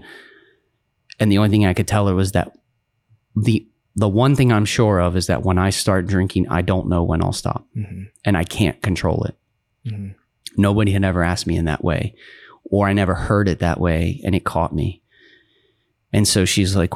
and 1.18 1.30
the 1.30 1.36
only 1.36 1.50
thing 1.50 1.66
I 1.66 1.74
could 1.74 1.88
tell 1.88 2.06
her 2.06 2.14
was 2.14 2.32
that 2.32 2.56
the 3.36 3.66
the 3.96 4.08
one 4.08 4.36
thing 4.36 4.52
I'm 4.52 4.64
sure 4.64 5.00
of 5.00 5.16
is 5.16 5.26
that 5.26 5.42
when 5.42 5.58
I 5.58 5.70
start 5.70 6.06
drinking, 6.06 6.48
I 6.48 6.62
don't 6.62 6.88
know 6.88 7.02
when 7.02 7.22
I'll 7.22 7.32
stop 7.32 7.66
Mm-hmm. 7.76 8.04
and 8.24 8.36
I 8.36 8.44
can't 8.44 8.80
control 8.82 9.24
it. 9.24 9.36
Mm-hmm. 9.86 10.10
Nobody 10.56 10.92
had 10.92 11.04
ever 11.04 11.22
asked 11.22 11.46
me 11.46 11.56
in 11.56 11.64
that 11.66 11.82
way, 11.84 12.14
or 12.64 12.86
I 12.88 12.92
never 12.92 13.14
heard 13.14 13.48
it 13.48 13.58
that 13.60 13.80
way, 13.80 14.20
and 14.24 14.34
it 14.34 14.44
caught 14.44 14.74
me. 14.74 15.02
And 16.12 16.26
so 16.26 16.44
she's 16.44 16.74
like, 16.76 16.92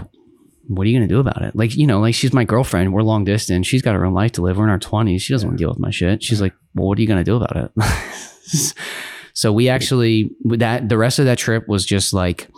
What 0.68 0.86
are 0.86 0.90
you 0.90 0.98
going 0.98 1.08
to 1.08 1.14
do 1.14 1.20
about 1.20 1.42
it? 1.42 1.54
Like, 1.56 1.76
you 1.76 1.86
know, 1.86 2.00
like 2.00 2.14
she's 2.14 2.32
my 2.32 2.44
girlfriend. 2.44 2.92
We're 2.92 3.02
long 3.02 3.24
distance. 3.24 3.66
She's 3.66 3.82
got 3.82 3.94
her 3.94 4.04
own 4.04 4.14
life 4.14 4.32
to 4.32 4.42
live. 4.42 4.56
We're 4.56 4.64
in 4.64 4.70
our 4.70 4.78
20s. 4.78 5.20
She 5.20 5.32
doesn't 5.32 5.48
want 5.48 5.58
to 5.58 5.62
deal 5.62 5.70
with 5.70 5.78
my 5.78 5.90
shit. 5.90 6.22
She's 6.22 6.40
like, 6.40 6.54
Well, 6.74 6.88
what 6.88 6.98
are 6.98 7.00
you 7.00 7.06
going 7.08 7.24
to 7.24 7.24
do 7.24 7.36
about 7.36 7.56
it? 7.56 8.74
so 9.34 9.52
we 9.52 9.68
actually, 9.68 10.30
with 10.44 10.60
that, 10.60 10.88
the 10.88 10.98
rest 10.98 11.18
of 11.18 11.24
that 11.26 11.38
trip 11.38 11.68
was 11.68 11.84
just 11.84 12.12
like, 12.12 12.48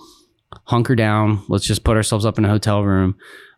hunker 0.64 0.94
down. 0.96 1.42
Let's 1.48 1.66
just 1.66 1.84
put 1.84 1.96
ourselves 1.96 2.24
up 2.24 2.38
in 2.38 2.44
a 2.44 2.48
hotel 2.48 2.82
room 2.82 3.16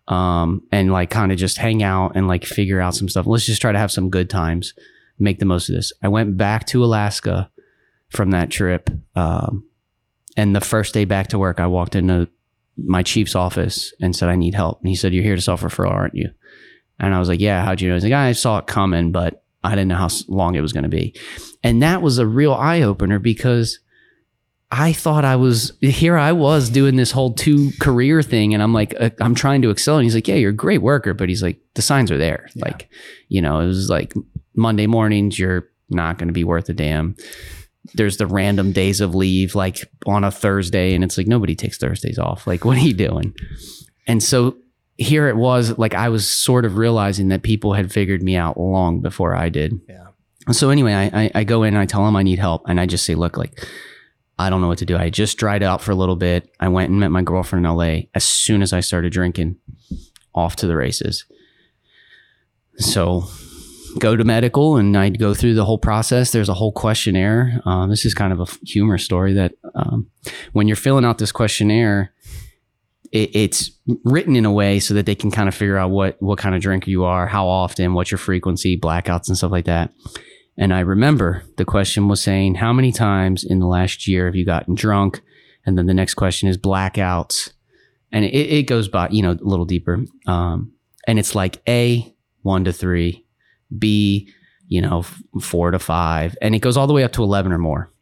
um, 0.08 0.62
and 0.72 0.90
like 0.90 1.10
kind 1.10 1.30
of 1.30 1.38
just 1.38 1.58
hang 1.58 1.82
out 1.82 2.16
and 2.16 2.26
like 2.26 2.44
figure 2.44 2.80
out 2.80 2.94
some 2.94 3.08
stuff. 3.08 3.26
Let's 3.26 3.46
just 3.46 3.60
try 3.60 3.72
to 3.72 3.78
have 3.78 3.92
some 3.92 4.10
good 4.10 4.28
times, 4.28 4.74
make 5.18 5.38
the 5.38 5.44
most 5.44 5.68
of 5.68 5.76
this. 5.76 5.92
I 6.02 6.08
went 6.08 6.36
back 6.36 6.66
to 6.68 6.82
Alaska 6.82 7.50
from 8.08 8.30
that 8.30 8.50
trip. 8.50 8.90
Um, 9.14 9.68
and 10.36 10.56
the 10.56 10.60
first 10.60 10.94
day 10.94 11.04
back 11.04 11.28
to 11.28 11.38
work, 11.38 11.60
I 11.60 11.66
walked 11.66 11.94
into 11.94 12.28
my 12.76 13.02
chief's 13.02 13.34
office 13.34 13.92
and 14.00 14.16
said, 14.16 14.30
I 14.30 14.36
need 14.36 14.54
help. 14.54 14.80
And 14.80 14.88
he 14.88 14.96
said, 14.96 15.12
You're 15.12 15.24
here 15.24 15.36
to 15.36 15.42
self 15.42 15.60
referral, 15.60 15.90
aren't 15.90 16.14
you? 16.14 16.30
And 16.98 17.14
I 17.14 17.18
was 17.18 17.28
like, 17.28 17.40
Yeah, 17.40 17.62
how'd 17.64 17.80
you 17.80 17.88
know? 17.88 17.96
He's 17.96 18.04
like, 18.04 18.12
I 18.12 18.32
saw 18.32 18.58
it 18.58 18.66
coming, 18.66 19.12
but 19.12 19.42
I 19.62 19.70
didn't 19.70 19.88
know 19.88 19.96
how 19.96 20.08
long 20.28 20.54
it 20.54 20.60
was 20.60 20.72
going 20.72 20.84
to 20.84 20.88
be. 20.88 21.14
And 21.62 21.82
that 21.82 22.00
was 22.00 22.18
a 22.18 22.26
real 22.26 22.54
eye 22.54 22.82
opener 22.82 23.18
because 23.18 23.80
I 24.70 24.92
thought 24.92 25.24
I 25.24 25.36
was 25.36 25.72
here. 25.80 26.18
I 26.18 26.32
was 26.32 26.68
doing 26.68 26.96
this 26.96 27.10
whole 27.10 27.32
two 27.32 27.70
career 27.80 28.22
thing, 28.22 28.52
and 28.52 28.62
I'm 28.62 28.74
like, 28.74 28.94
uh, 29.00 29.10
I'm 29.20 29.34
trying 29.34 29.62
to 29.62 29.70
excel. 29.70 29.96
And 29.96 30.04
he's 30.04 30.14
like, 30.14 30.28
Yeah, 30.28 30.34
you're 30.34 30.50
a 30.50 30.54
great 30.54 30.82
worker, 30.82 31.14
but 31.14 31.28
he's 31.28 31.42
like, 31.42 31.58
the 31.74 31.82
signs 31.82 32.10
are 32.10 32.18
there. 32.18 32.48
Yeah. 32.54 32.66
Like, 32.66 32.90
you 33.28 33.40
know, 33.40 33.60
it 33.60 33.66
was 33.66 33.88
like 33.88 34.12
Monday 34.54 34.86
mornings, 34.86 35.38
you're 35.38 35.68
not 35.88 36.18
going 36.18 36.28
to 36.28 36.34
be 36.34 36.44
worth 36.44 36.68
a 36.68 36.74
damn. 36.74 37.16
There's 37.94 38.18
the 38.18 38.26
random 38.26 38.72
days 38.72 39.00
of 39.00 39.14
leave, 39.14 39.54
like 39.54 39.90
on 40.06 40.22
a 40.22 40.30
Thursday, 40.30 40.94
and 40.94 41.02
it's 41.02 41.16
like 41.16 41.26
nobody 41.26 41.54
takes 41.54 41.78
Thursdays 41.78 42.18
off. 42.18 42.46
Like, 42.46 42.66
what 42.66 42.76
are 42.76 42.80
you 42.80 42.92
doing? 42.92 43.34
And 44.06 44.22
so 44.22 44.56
here 44.98 45.28
it 45.28 45.36
was, 45.36 45.78
like 45.78 45.94
I 45.94 46.10
was 46.10 46.28
sort 46.28 46.66
of 46.66 46.76
realizing 46.76 47.28
that 47.28 47.42
people 47.42 47.72
had 47.72 47.90
figured 47.90 48.22
me 48.22 48.36
out 48.36 48.58
long 48.60 49.00
before 49.00 49.34
I 49.34 49.48
did. 49.48 49.80
Yeah. 49.88 50.08
So 50.52 50.68
anyway, 50.68 50.92
I, 50.92 51.22
I, 51.22 51.30
I 51.36 51.44
go 51.44 51.62
in 51.62 51.74
and 51.74 51.80
I 51.80 51.86
tell 51.86 52.06
him 52.06 52.16
I 52.16 52.22
need 52.22 52.38
help, 52.38 52.64
and 52.68 52.78
I 52.78 52.84
just 52.84 53.06
say, 53.06 53.14
look, 53.14 53.38
like 53.38 53.66
I 54.38 54.50
don't 54.50 54.60
know 54.60 54.68
what 54.68 54.78
to 54.78 54.86
do. 54.86 54.96
I 54.96 55.10
just 55.10 55.36
dried 55.36 55.62
out 55.62 55.82
for 55.82 55.90
a 55.90 55.96
little 55.96 56.16
bit. 56.16 56.54
I 56.60 56.68
went 56.68 56.90
and 56.90 57.00
met 57.00 57.10
my 57.10 57.22
girlfriend 57.22 57.66
in 57.66 57.72
LA. 57.72 58.02
As 58.14 58.24
soon 58.24 58.62
as 58.62 58.72
I 58.72 58.80
started 58.80 59.12
drinking, 59.12 59.56
off 60.34 60.56
to 60.56 60.66
the 60.66 60.76
races. 60.76 61.24
So 62.76 63.24
go 63.98 64.16
to 64.16 64.24
medical 64.24 64.76
and 64.76 64.96
I'd 64.96 65.18
go 65.18 65.34
through 65.34 65.54
the 65.54 65.64
whole 65.64 65.78
process. 65.78 66.30
There's 66.30 66.48
a 66.48 66.54
whole 66.54 66.72
questionnaire. 66.72 67.60
Uh, 67.66 67.86
this 67.86 68.04
is 68.04 68.14
kind 68.14 68.32
of 68.32 68.40
a 68.40 68.46
humor 68.64 68.98
story 68.98 69.34
that 69.34 69.54
um, 69.74 70.08
when 70.52 70.68
you're 70.68 70.76
filling 70.76 71.04
out 71.04 71.18
this 71.18 71.32
questionnaire, 71.32 72.12
it, 73.10 73.34
it's 73.34 73.70
written 74.04 74.36
in 74.36 74.44
a 74.44 74.52
way 74.52 74.78
so 74.78 74.94
that 74.94 75.06
they 75.06 75.14
can 75.14 75.30
kind 75.30 75.48
of 75.48 75.54
figure 75.54 75.78
out 75.78 75.90
what 75.90 76.20
what 76.20 76.38
kind 76.38 76.54
of 76.54 76.60
drinker 76.60 76.90
you 76.90 77.04
are, 77.04 77.26
how 77.26 77.48
often, 77.48 77.94
what's 77.94 78.10
your 78.10 78.18
frequency, 78.18 78.78
blackouts, 78.78 79.28
and 79.28 79.36
stuff 79.36 79.50
like 79.50 79.64
that. 79.64 79.92
And 80.58 80.74
I 80.74 80.80
remember 80.80 81.44
the 81.56 81.64
question 81.64 82.08
was 82.08 82.20
saying, 82.20 82.56
How 82.56 82.72
many 82.72 82.90
times 82.90 83.44
in 83.44 83.60
the 83.60 83.66
last 83.66 84.08
year 84.08 84.26
have 84.26 84.34
you 84.34 84.44
gotten 84.44 84.74
drunk? 84.74 85.20
And 85.64 85.78
then 85.78 85.86
the 85.86 85.94
next 85.94 86.14
question 86.14 86.48
is 86.48 86.58
blackouts. 86.58 87.52
And 88.10 88.24
it, 88.24 88.34
it 88.34 88.66
goes 88.66 88.88
by, 88.88 89.08
you 89.10 89.22
know, 89.22 89.32
a 89.32 89.38
little 89.40 89.66
deeper. 89.66 90.04
Um, 90.26 90.72
and 91.06 91.18
it's 91.18 91.34
like 91.34 91.62
A, 91.68 92.14
one 92.42 92.64
to 92.64 92.72
three, 92.72 93.24
B, 93.78 94.32
you 94.66 94.80
know, 94.80 95.00
f- 95.00 95.22
four 95.40 95.70
to 95.70 95.78
five. 95.78 96.36
And 96.42 96.54
it 96.54 96.60
goes 96.60 96.76
all 96.76 96.86
the 96.86 96.92
way 96.92 97.04
up 97.04 97.12
to 97.12 97.22
11 97.22 97.52
or 97.52 97.58
more. 97.58 97.92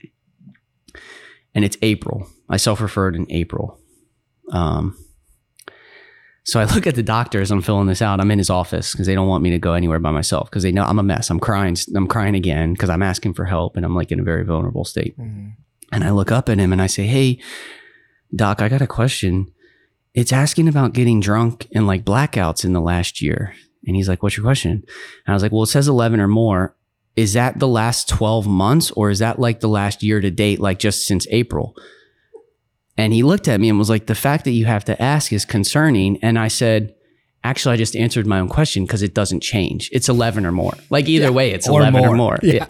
And 1.55 1.65
it's 1.65 1.77
April. 1.83 2.29
I 2.49 2.57
self 2.57 2.81
referred 2.81 3.17
in 3.17 3.27
April. 3.31 3.81
Um, 4.53 4.97
so 6.47 6.61
I 6.61 6.65
look 6.65 6.87
at 6.87 6.95
the 6.95 7.03
doctor 7.03 7.41
as 7.41 7.51
I'm 7.51 7.61
filling 7.61 7.89
this 7.89 8.01
out. 8.01 8.21
I'm 8.21 8.31
in 8.31 8.39
his 8.39 8.51
office 8.51 8.93
because 8.93 9.09
they 9.09 9.17
don't 9.17 9.27
want 9.27 9.43
me 9.43 9.51
to 9.51 9.59
go 9.59 9.73
anywhere 9.73 9.99
by 9.99 10.13
myself 10.13 10.49
because 10.49 10.63
they 10.63 10.71
know 10.71 10.85
I'm 10.85 11.01
a 11.01 11.03
mess. 11.03 11.29
I'm 11.29 11.41
crying. 11.41 11.77
I'm 11.97 12.07
crying 12.07 12.37
again 12.37 12.73
because 12.73 12.89
I'm 12.89 13.03
asking 13.03 13.35
for 13.35 13.45
help 13.45 13.77
and 13.77 13.85
I'm 13.85 13.97
like 13.97 14.13
in 14.13 14.21
a 14.21 14.23
very 14.23 14.45
vulnerable 14.45 14.85
state. 14.85 15.19
Mm-hmm. 15.19 15.49
And 15.91 16.05
I 16.05 16.11
look 16.11 16.31
up 16.31 16.49
at 16.49 16.59
him 16.59 16.73
and 16.73 16.81
I 16.81 16.87
say, 16.87 17.05
Hey, 17.05 17.41
doc, 18.33 18.63
I 18.63 18.69
got 18.69 18.81
a 18.81 18.87
question. 18.87 19.53
It's 20.15 20.33
asking 20.33 20.69
about 20.69 20.93
getting 20.93 21.19
drunk 21.19 21.67
and 21.75 21.89
like 21.89 22.05
blackouts 22.05 22.65
in 22.65 22.73
the 22.73 22.81
last 22.81 23.21
year. 23.21 23.53
And 23.85 23.97
he's 23.97 24.09
like, 24.09 24.23
What's 24.23 24.37
your 24.37 24.45
question? 24.45 24.71
And 24.71 24.85
I 25.27 25.33
was 25.33 25.43
like, 25.43 25.51
Well, 25.51 25.65
it 25.65 25.69
says 25.69 25.89
11 25.89 26.21
or 26.21 26.29
more. 26.29 26.77
Is 27.17 27.33
that 27.33 27.59
the 27.59 27.67
last 27.67 28.09
12 28.09 28.47
months 28.47 28.93
or 28.93 29.11
is 29.11 29.19
that 29.19 29.41
like 29.41 29.59
the 29.59 29.69
last 29.69 30.01
year 30.05 30.21
to 30.21 30.31
date, 30.31 30.61
like 30.61 30.79
just 30.79 31.09
since 31.09 31.27
April? 31.31 31.75
And 32.99 33.13
he 33.13 33.23
looked 33.23 33.49
at 33.49 33.61
me 33.61 33.69
and 33.69 33.79
was 33.79 33.91
like, 33.91 34.07
The 34.07 34.15
fact 34.15 34.45
that 34.45 34.53
you 34.53 34.65
have 34.67 34.85
to 34.87 35.01
ask 35.03 35.33
is 35.33 35.45
concerning. 35.45 36.19
And 36.23 36.39
I 36.39 36.49
said, 36.49 36.95
Actually, 37.45 37.75
I 37.75 37.77
just 37.77 37.95
answered 37.95 38.27
my 38.27 38.41
own 38.41 38.49
question 38.49 38.85
because 38.85 39.03
it 39.03 39.15
doesn't 39.15 39.41
change. 39.41 39.89
It's 39.93 40.09
11 40.09 40.45
or 40.47 40.53
more. 40.53 40.75
Like 40.91 41.09
either 41.09 41.31
way, 41.33 41.53
it's 41.53 41.69
Or 41.69 41.81
11 41.81 42.01
or 42.01 42.07
more. 42.09 42.17
more. 42.17 42.39
Yeah. 42.43 42.67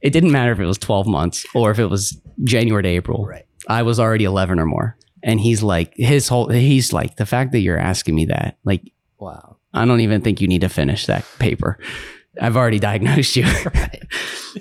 it 0.00 0.10
didn't 0.10 0.32
matter 0.32 0.52
if 0.52 0.58
it 0.60 0.66
was 0.66 0.78
12 0.78 1.06
months 1.06 1.44
or 1.54 1.70
if 1.70 1.78
it 1.78 1.86
was 1.86 2.20
January 2.44 2.82
to 2.82 2.88
April. 2.88 3.24
Right. 3.26 3.46
I 3.68 3.82
was 3.82 4.00
already 4.00 4.24
11 4.24 4.58
or 4.58 4.66
more. 4.66 4.96
And 5.22 5.40
he's 5.40 5.62
like, 5.62 5.92
his 5.96 6.28
whole, 6.28 6.48
he's 6.48 6.92
like, 6.92 7.16
the 7.16 7.26
fact 7.26 7.52
that 7.52 7.60
you're 7.60 7.78
asking 7.78 8.14
me 8.14 8.26
that, 8.26 8.58
like, 8.64 8.92
Wow. 9.18 9.56
I 9.74 9.84
don't 9.84 10.00
even 10.00 10.20
think 10.22 10.40
you 10.40 10.48
need 10.48 10.60
to 10.62 10.68
finish 10.68 11.06
that 11.06 11.24
paper. 11.38 11.78
I've 12.40 12.56
already 12.56 12.78
diagnosed 12.78 13.36
you. 13.36 13.44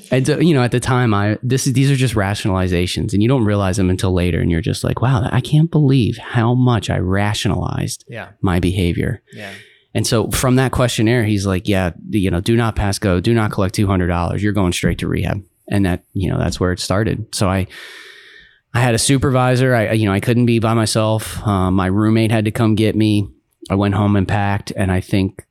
and 0.11 0.25
so, 0.25 0.39
you 0.39 0.53
know, 0.53 0.63
at 0.63 0.71
the 0.71 0.79
time, 0.79 1.13
I 1.13 1.37
this 1.41 1.67
is 1.67 1.73
these 1.73 1.89
are 1.91 1.95
just 1.95 2.15
rationalizations, 2.15 3.13
and 3.13 3.21
you 3.21 3.29
don't 3.29 3.45
realize 3.45 3.77
them 3.77 3.89
until 3.89 4.13
later, 4.13 4.39
and 4.39 4.51
you're 4.51 4.61
just 4.61 4.83
like, 4.83 5.01
wow, 5.01 5.27
I 5.31 5.41
can't 5.41 5.69
believe 5.71 6.17
how 6.17 6.53
much 6.53 6.89
I 6.89 6.97
rationalized 6.97 8.05
Yeah. 8.07 8.29
my 8.41 8.59
behavior. 8.59 9.21
Yeah. 9.33 9.51
And 9.93 10.05
so 10.05 10.29
from 10.31 10.57
that 10.57 10.71
questionnaire, 10.73 11.23
he's 11.23 11.45
like, 11.45 11.67
yeah, 11.69 11.91
you 12.09 12.29
know, 12.29 12.41
do 12.41 12.57
not 12.57 12.75
pass 12.75 12.99
go, 12.99 13.21
do 13.21 13.33
not 13.33 13.51
collect 13.51 13.75
two 13.75 13.87
hundred 13.87 14.07
dollars. 14.07 14.43
You're 14.43 14.51
going 14.53 14.73
straight 14.73 14.99
to 14.99 15.07
rehab, 15.07 15.43
and 15.69 15.85
that 15.85 16.03
you 16.13 16.29
know 16.29 16.37
that's 16.37 16.59
where 16.59 16.71
it 16.71 16.79
started. 16.79 17.33
So 17.33 17.49
I. 17.49 17.67
I 18.73 18.79
had 18.81 18.93
a 18.93 18.97
supervisor. 18.99 19.73
I, 19.73 19.93
you 19.93 20.05
know, 20.05 20.11
I 20.11 20.19
couldn't 20.19 20.47
be 20.47 20.59
by 20.59 20.73
myself. 20.73 21.41
Um, 21.47 21.75
my 21.75 21.85
roommate 21.85 22.29
had 22.29 22.43
to 22.43 22.51
come 22.51 22.75
get 22.75 22.93
me. 22.93 23.25
I 23.69 23.75
went 23.75 23.93
home 23.95 24.17
and 24.17 24.27
packed, 24.27 24.73
and 24.75 24.91
I 24.91 24.99
think 24.99 25.45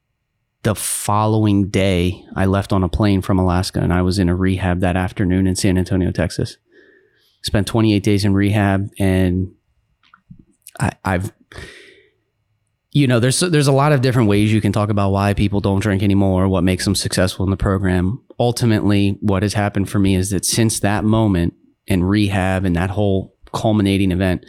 the 0.64 0.74
following 0.74 1.68
day 1.68 2.24
I 2.34 2.46
left 2.46 2.72
on 2.72 2.82
a 2.82 2.88
plane 2.88 3.20
from 3.20 3.38
Alaska, 3.38 3.80
and 3.80 3.92
I 3.92 4.02
was 4.02 4.18
in 4.18 4.28
a 4.28 4.34
rehab 4.34 4.80
that 4.80 4.96
afternoon 4.96 5.46
in 5.46 5.54
San 5.54 5.78
Antonio, 5.78 6.10
Texas. 6.10 6.56
Spent 7.42 7.66
28 7.66 8.02
days 8.02 8.24
in 8.24 8.32
rehab, 8.32 8.88
and 8.98 9.52
I, 10.80 10.92
I've, 11.04 11.32
you 12.90 13.06
know, 13.06 13.20
there's 13.20 13.38
there's 13.40 13.66
a 13.66 13.72
lot 13.72 13.92
of 13.92 14.00
different 14.00 14.28
ways 14.28 14.52
you 14.52 14.62
can 14.62 14.72
talk 14.72 14.88
about 14.88 15.10
why 15.10 15.34
people 15.34 15.60
don't 15.60 15.80
drink 15.80 16.02
anymore, 16.02 16.48
what 16.48 16.64
makes 16.64 16.84
them 16.84 16.94
successful 16.94 17.44
in 17.44 17.50
the 17.50 17.56
program. 17.58 18.22
Ultimately, 18.38 19.18
what 19.20 19.42
has 19.42 19.52
happened 19.52 19.90
for 19.90 19.98
me 19.98 20.14
is 20.14 20.30
that 20.30 20.46
since 20.46 20.80
that 20.80 21.04
moment 21.04 21.52
in 21.86 22.02
rehab 22.02 22.64
and 22.64 22.74
that 22.74 22.90
whole 22.90 23.36
culminating 23.52 24.10
event, 24.10 24.46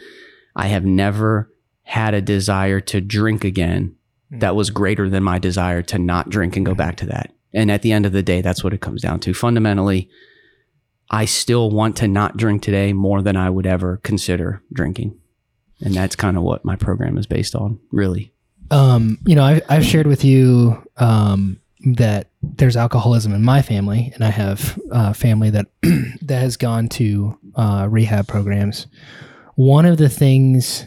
I 0.56 0.68
have 0.68 0.86
never 0.86 1.52
had 1.82 2.14
a 2.14 2.22
desire 2.22 2.80
to 2.80 3.02
drink 3.02 3.44
again 3.44 3.95
that 4.30 4.56
was 4.56 4.70
greater 4.70 5.08
than 5.08 5.22
my 5.22 5.38
desire 5.38 5.82
to 5.82 5.98
not 5.98 6.30
drink 6.30 6.56
and 6.56 6.66
go 6.66 6.74
back 6.74 6.96
to 6.96 7.06
that. 7.06 7.32
And 7.54 7.70
at 7.70 7.82
the 7.82 7.92
end 7.92 8.06
of 8.06 8.12
the 8.12 8.22
day, 8.22 8.40
that's 8.42 8.62
what 8.64 8.74
it 8.74 8.80
comes 8.80 9.02
down 9.02 9.20
to. 9.20 9.32
Fundamentally, 9.32 10.08
I 11.10 11.24
still 11.24 11.70
want 11.70 11.96
to 11.98 12.08
not 12.08 12.36
drink 12.36 12.62
today 12.62 12.92
more 12.92 13.22
than 13.22 13.36
I 13.36 13.48
would 13.50 13.66
ever 13.66 13.98
consider 14.02 14.62
drinking. 14.72 15.18
And 15.80 15.94
that's 15.94 16.16
kind 16.16 16.36
of 16.36 16.42
what 16.42 16.64
my 16.64 16.74
program 16.76 17.16
is 17.18 17.26
based 17.26 17.54
on, 17.54 17.78
really. 17.92 18.32
um, 18.70 19.18
you 19.26 19.34
know, 19.34 19.44
I've, 19.44 19.62
I've 19.68 19.84
shared 19.84 20.06
with 20.06 20.24
you 20.24 20.82
um, 20.96 21.60
that 21.94 22.30
there's 22.42 22.76
alcoholism 22.76 23.32
in 23.34 23.42
my 23.42 23.62
family, 23.62 24.10
and 24.14 24.24
I 24.24 24.30
have 24.30 24.78
uh, 24.90 25.12
family 25.12 25.50
that 25.50 25.66
that 26.22 26.40
has 26.40 26.56
gone 26.56 26.88
to 26.90 27.38
uh, 27.54 27.86
rehab 27.88 28.26
programs. 28.26 28.86
One 29.54 29.86
of 29.86 29.98
the 29.98 30.08
things, 30.08 30.86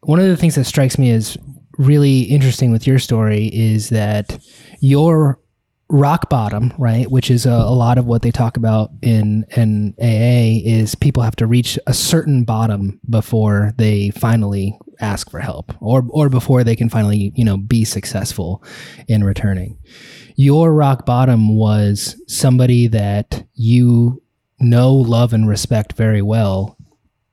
one 0.00 0.18
of 0.18 0.26
the 0.26 0.36
things 0.36 0.54
that 0.54 0.64
strikes 0.64 0.98
me 0.98 1.10
as 1.10 1.36
really 1.80 2.20
interesting 2.22 2.70
with 2.70 2.86
your 2.86 2.98
story 2.98 3.46
is 3.46 3.88
that 3.88 4.38
your 4.80 5.40
rock 5.88 6.28
bottom, 6.28 6.72
right, 6.78 7.10
which 7.10 7.30
is 7.30 7.46
a, 7.46 7.50
a 7.50 7.74
lot 7.74 7.98
of 7.98 8.06
what 8.06 8.22
they 8.22 8.30
talk 8.30 8.56
about 8.56 8.90
in 9.02 9.44
in 9.56 9.94
AA, 9.98 10.60
is 10.64 10.94
people 10.94 11.22
have 11.22 11.36
to 11.36 11.46
reach 11.46 11.78
a 11.86 11.94
certain 11.94 12.44
bottom 12.44 13.00
before 13.08 13.72
they 13.76 14.10
finally 14.10 14.78
ask 15.00 15.30
for 15.30 15.40
help, 15.40 15.72
or 15.80 16.04
or 16.10 16.28
before 16.28 16.62
they 16.62 16.76
can 16.76 16.88
finally 16.88 17.32
you 17.34 17.44
know 17.44 17.56
be 17.56 17.84
successful 17.84 18.62
in 19.08 19.24
returning. 19.24 19.78
Your 20.36 20.72
rock 20.72 21.06
bottom 21.06 21.56
was 21.56 22.16
somebody 22.28 22.86
that 22.88 23.44
you 23.54 24.22
know, 24.60 24.94
love, 24.94 25.32
and 25.32 25.48
respect 25.48 25.94
very 25.94 26.22
well, 26.22 26.76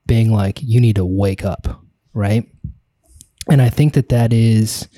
being 0.06 0.32
like, 0.32 0.60
you 0.62 0.80
need 0.80 0.96
to 0.96 1.04
wake 1.04 1.44
up, 1.44 1.82
right? 2.14 2.44
And 3.50 3.62
I 3.62 3.70
think 3.70 3.94
that 3.94 4.10
that 4.10 4.32
is, 4.32 4.88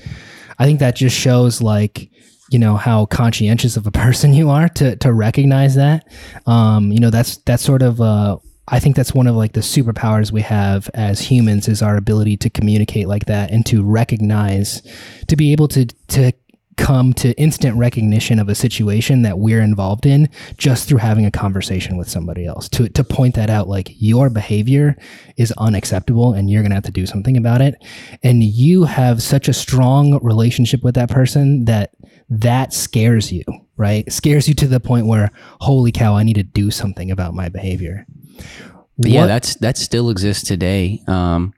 I 0.58 0.64
think 0.66 0.80
that 0.80 0.96
just 0.96 1.16
shows 1.16 1.62
like, 1.62 2.10
you 2.50 2.58
know 2.58 2.76
how 2.76 3.06
conscientious 3.06 3.76
of 3.76 3.86
a 3.86 3.90
person 3.92 4.34
you 4.34 4.50
are 4.50 4.68
to 4.70 4.96
to 4.96 5.12
recognize 5.12 5.76
that. 5.76 6.06
Um, 6.46 6.90
you 6.92 6.98
know 6.98 7.10
that's 7.10 7.36
that's 7.38 7.62
sort 7.62 7.82
of 7.82 8.00
uh, 8.00 8.38
I 8.68 8.78
think 8.78 8.96
that's 8.96 9.14
one 9.14 9.26
of 9.26 9.34
like 9.34 9.52
the 9.52 9.60
superpowers 9.60 10.30
we 10.30 10.42
have 10.42 10.88
as 10.94 11.20
humans 11.20 11.68
is 11.68 11.82
our 11.82 11.96
ability 11.96 12.36
to 12.38 12.50
communicate 12.50 13.08
like 13.08 13.26
that 13.26 13.50
and 13.50 13.66
to 13.66 13.82
recognize, 13.82 14.82
to 15.26 15.36
be 15.36 15.52
able 15.52 15.68
to 15.68 15.86
to 15.86 16.32
come 16.76 17.12
to 17.14 17.32
instant 17.38 17.76
recognition 17.76 18.38
of 18.38 18.48
a 18.48 18.54
situation 18.54 19.22
that 19.22 19.38
we're 19.38 19.60
involved 19.60 20.06
in 20.06 20.28
just 20.56 20.88
through 20.88 20.98
having 20.98 21.26
a 21.26 21.30
conversation 21.30 21.96
with 21.96 22.08
somebody 22.08 22.46
else. 22.46 22.68
To 22.70 22.88
to 22.88 23.04
point 23.04 23.34
that 23.34 23.50
out 23.50 23.68
like 23.68 23.90
your 24.00 24.30
behavior 24.30 24.96
is 25.36 25.52
unacceptable 25.52 26.32
and 26.32 26.50
you're 26.50 26.62
going 26.62 26.70
to 26.70 26.76
have 26.76 26.84
to 26.84 26.90
do 26.90 27.06
something 27.06 27.36
about 27.36 27.60
it. 27.60 27.74
And 28.22 28.42
you 28.42 28.84
have 28.84 29.22
such 29.22 29.48
a 29.48 29.52
strong 29.52 30.18
relationship 30.22 30.82
with 30.82 30.94
that 30.94 31.10
person 31.10 31.64
that 31.66 31.90
that 32.28 32.72
scares 32.72 33.32
you 33.32 33.44
right? 33.80 34.12
Scares 34.12 34.46
you 34.46 34.52
to 34.56 34.68
the 34.68 34.78
point 34.78 35.06
where 35.06 35.32
holy 35.60 35.90
cow 35.90 36.14
I 36.14 36.22
need 36.22 36.34
to 36.34 36.42
do 36.42 36.70
something 36.70 37.10
about 37.10 37.32
my 37.32 37.48
behavior. 37.48 38.06
But 38.98 39.10
yeah, 39.10 39.20
What- 39.22 39.26
that's 39.28 39.54
that 39.56 39.78
still 39.78 40.10
exists 40.10 40.46
today. 40.46 41.00
Um, 41.08 41.54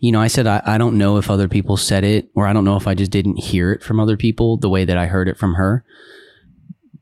you 0.00 0.12
know, 0.12 0.20
I 0.20 0.28
said 0.28 0.46
I, 0.46 0.62
I 0.64 0.78
don't 0.78 0.98
know 0.98 1.16
if 1.16 1.30
other 1.30 1.48
people 1.48 1.76
said 1.76 2.04
it, 2.04 2.30
or 2.34 2.46
I 2.46 2.52
don't 2.52 2.64
know 2.64 2.76
if 2.76 2.86
I 2.86 2.94
just 2.94 3.10
didn't 3.10 3.36
hear 3.36 3.72
it 3.72 3.82
from 3.82 4.00
other 4.00 4.16
people 4.16 4.56
the 4.56 4.68
way 4.68 4.84
that 4.84 4.96
I 4.96 5.06
heard 5.06 5.28
it 5.28 5.38
from 5.38 5.54
her. 5.54 5.84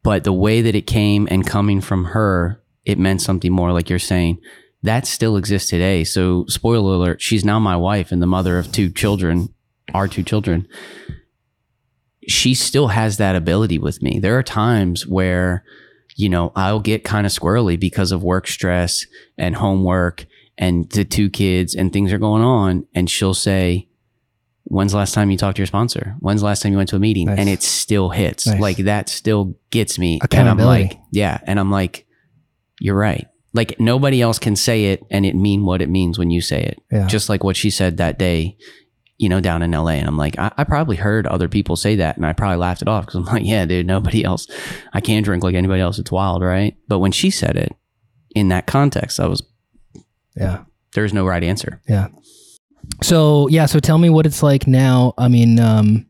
But 0.02 0.24
the 0.24 0.32
way 0.32 0.62
that 0.62 0.74
it 0.74 0.86
came 0.86 1.28
and 1.30 1.46
coming 1.46 1.80
from 1.80 2.06
her, 2.06 2.62
it 2.84 2.98
meant 2.98 3.22
something 3.22 3.52
more. 3.52 3.72
Like 3.72 3.88
you're 3.88 3.98
saying, 3.98 4.40
that 4.82 5.06
still 5.06 5.36
exists 5.36 5.70
today. 5.70 6.04
So, 6.04 6.44
spoiler 6.48 6.94
alert: 6.94 7.20
she's 7.20 7.44
now 7.44 7.58
my 7.58 7.76
wife 7.76 8.10
and 8.10 8.20
the 8.20 8.26
mother 8.26 8.58
of 8.58 8.72
two 8.72 8.90
children, 8.90 9.54
our 9.94 10.08
two 10.08 10.22
children. 10.22 10.66
She 12.28 12.54
still 12.54 12.88
has 12.88 13.16
that 13.16 13.36
ability 13.36 13.78
with 13.78 14.02
me. 14.02 14.18
There 14.18 14.38
are 14.38 14.44
times 14.44 15.06
where 15.06 15.64
you 16.16 16.28
know, 16.28 16.52
I'll 16.54 16.80
get 16.80 17.04
kind 17.04 17.26
of 17.26 17.32
squirrely 17.32 17.78
because 17.78 18.12
of 18.12 18.22
work 18.22 18.46
stress 18.46 19.06
and 19.38 19.56
homework 19.56 20.26
and 20.58 20.88
the 20.90 21.04
two 21.04 21.30
kids 21.30 21.74
and 21.74 21.92
things 21.92 22.12
are 22.12 22.18
going 22.18 22.42
on. 22.42 22.86
And 22.94 23.08
she'll 23.10 23.34
say, 23.34 23.88
When's 24.64 24.92
the 24.92 24.98
last 24.98 25.12
time 25.12 25.30
you 25.30 25.36
talked 25.36 25.56
to 25.56 25.60
your 25.60 25.66
sponsor? 25.66 26.16
When's 26.20 26.40
the 26.40 26.46
last 26.46 26.62
time 26.62 26.72
you 26.72 26.78
went 26.78 26.88
to 26.90 26.96
a 26.96 27.00
meeting? 27.00 27.26
Nice. 27.26 27.38
And 27.38 27.48
it 27.48 27.62
still 27.62 28.10
hits. 28.10 28.46
Nice. 28.46 28.60
Like 28.60 28.76
that 28.78 29.08
still 29.08 29.56
gets 29.70 29.98
me. 29.98 30.18
And 30.40 30.48
I'm 30.48 30.56
like, 30.66 30.98
yeah. 31.10 31.38
And 31.46 31.58
I'm 31.58 31.70
like, 31.70 32.06
You're 32.80 32.96
right. 32.96 33.26
Like 33.52 33.78
nobody 33.80 34.22
else 34.22 34.38
can 34.38 34.56
say 34.56 34.86
it 34.86 35.02
and 35.10 35.26
it 35.26 35.34
mean 35.34 35.64
what 35.64 35.82
it 35.82 35.90
means 35.90 36.18
when 36.18 36.30
you 36.30 36.40
say 36.40 36.62
it. 36.62 36.80
Yeah. 36.90 37.06
Just 37.06 37.28
like 37.28 37.44
what 37.44 37.56
she 37.56 37.68
said 37.70 37.98
that 37.98 38.18
day, 38.18 38.56
you 39.18 39.28
know, 39.28 39.40
down 39.40 39.62
in 39.62 39.72
LA. 39.72 39.90
And 39.90 40.08
I'm 40.08 40.16
like, 40.16 40.38
I, 40.38 40.50
I 40.56 40.64
probably 40.64 40.96
heard 40.96 41.26
other 41.26 41.48
people 41.48 41.76
say 41.76 41.96
that 41.96 42.16
and 42.16 42.24
I 42.24 42.32
probably 42.32 42.56
laughed 42.56 42.82
it 42.82 42.88
off 42.88 43.04
because 43.04 43.16
I'm 43.16 43.24
like, 43.34 43.44
yeah, 43.44 43.66
dude, 43.66 43.86
nobody 43.86 44.24
else. 44.24 44.46
I 44.92 45.00
can't 45.00 45.24
drink 45.24 45.42
like 45.44 45.54
anybody 45.54 45.82
else. 45.82 45.98
It's 45.98 46.12
wild, 46.12 46.42
right? 46.42 46.74
But 46.88 47.00
when 47.00 47.12
she 47.12 47.30
said 47.30 47.56
it 47.56 47.74
in 48.34 48.48
that 48.48 48.66
context, 48.66 49.20
I 49.20 49.26
was, 49.26 49.42
yeah 50.36 50.64
there's 50.92 51.12
no 51.12 51.26
right 51.26 51.42
answer. 51.42 51.80
Yeah. 51.88 52.08
So 53.02 53.48
yeah, 53.48 53.66
so 53.66 53.80
tell 53.80 53.98
me 53.98 54.10
what 54.10 54.26
it's 54.26 54.42
like 54.42 54.66
now. 54.66 55.14
I 55.18 55.28
mean, 55.28 55.58
um, 55.58 56.06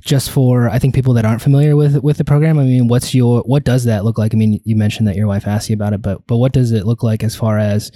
just 0.00 0.30
for 0.30 0.68
I 0.68 0.78
think 0.78 0.94
people 0.94 1.14
that 1.14 1.24
aren't 1.24 1.42
familiar 1.42 1.76
with 1.76 2.02
with 2.02 2.18
the 2.18 2.24
program. 2.24 2.58
I 2.58 2.64
mean, 2.64 2.88
what's 2.88 3.14
your 3.14 3.40
what 3.42 3.64
does 3.64 3.84
that 3.84 4.04
look 4.04 4.18
like? 4.18 4.34
I 4.34 4.36
mean, 4.36 4.60
you 4.64 4.76
mentioned 4.76 5.08
that 5.08 5.16
your 5.16 5.26
wife 5.26 5.46
asked 5.46 5.68
you 5.70 5.74
about 5.74 5.92
it, 5.92 6.02
but 6.02 6.26
but 6.26 6.36
what 6.36 6.52
does 6.52 6.72
it 6.72 6.86
look 6.86 7.02
like 7.02 7.22
as 7.22 7.34
far 7.34 7.58
as 7.58 7.90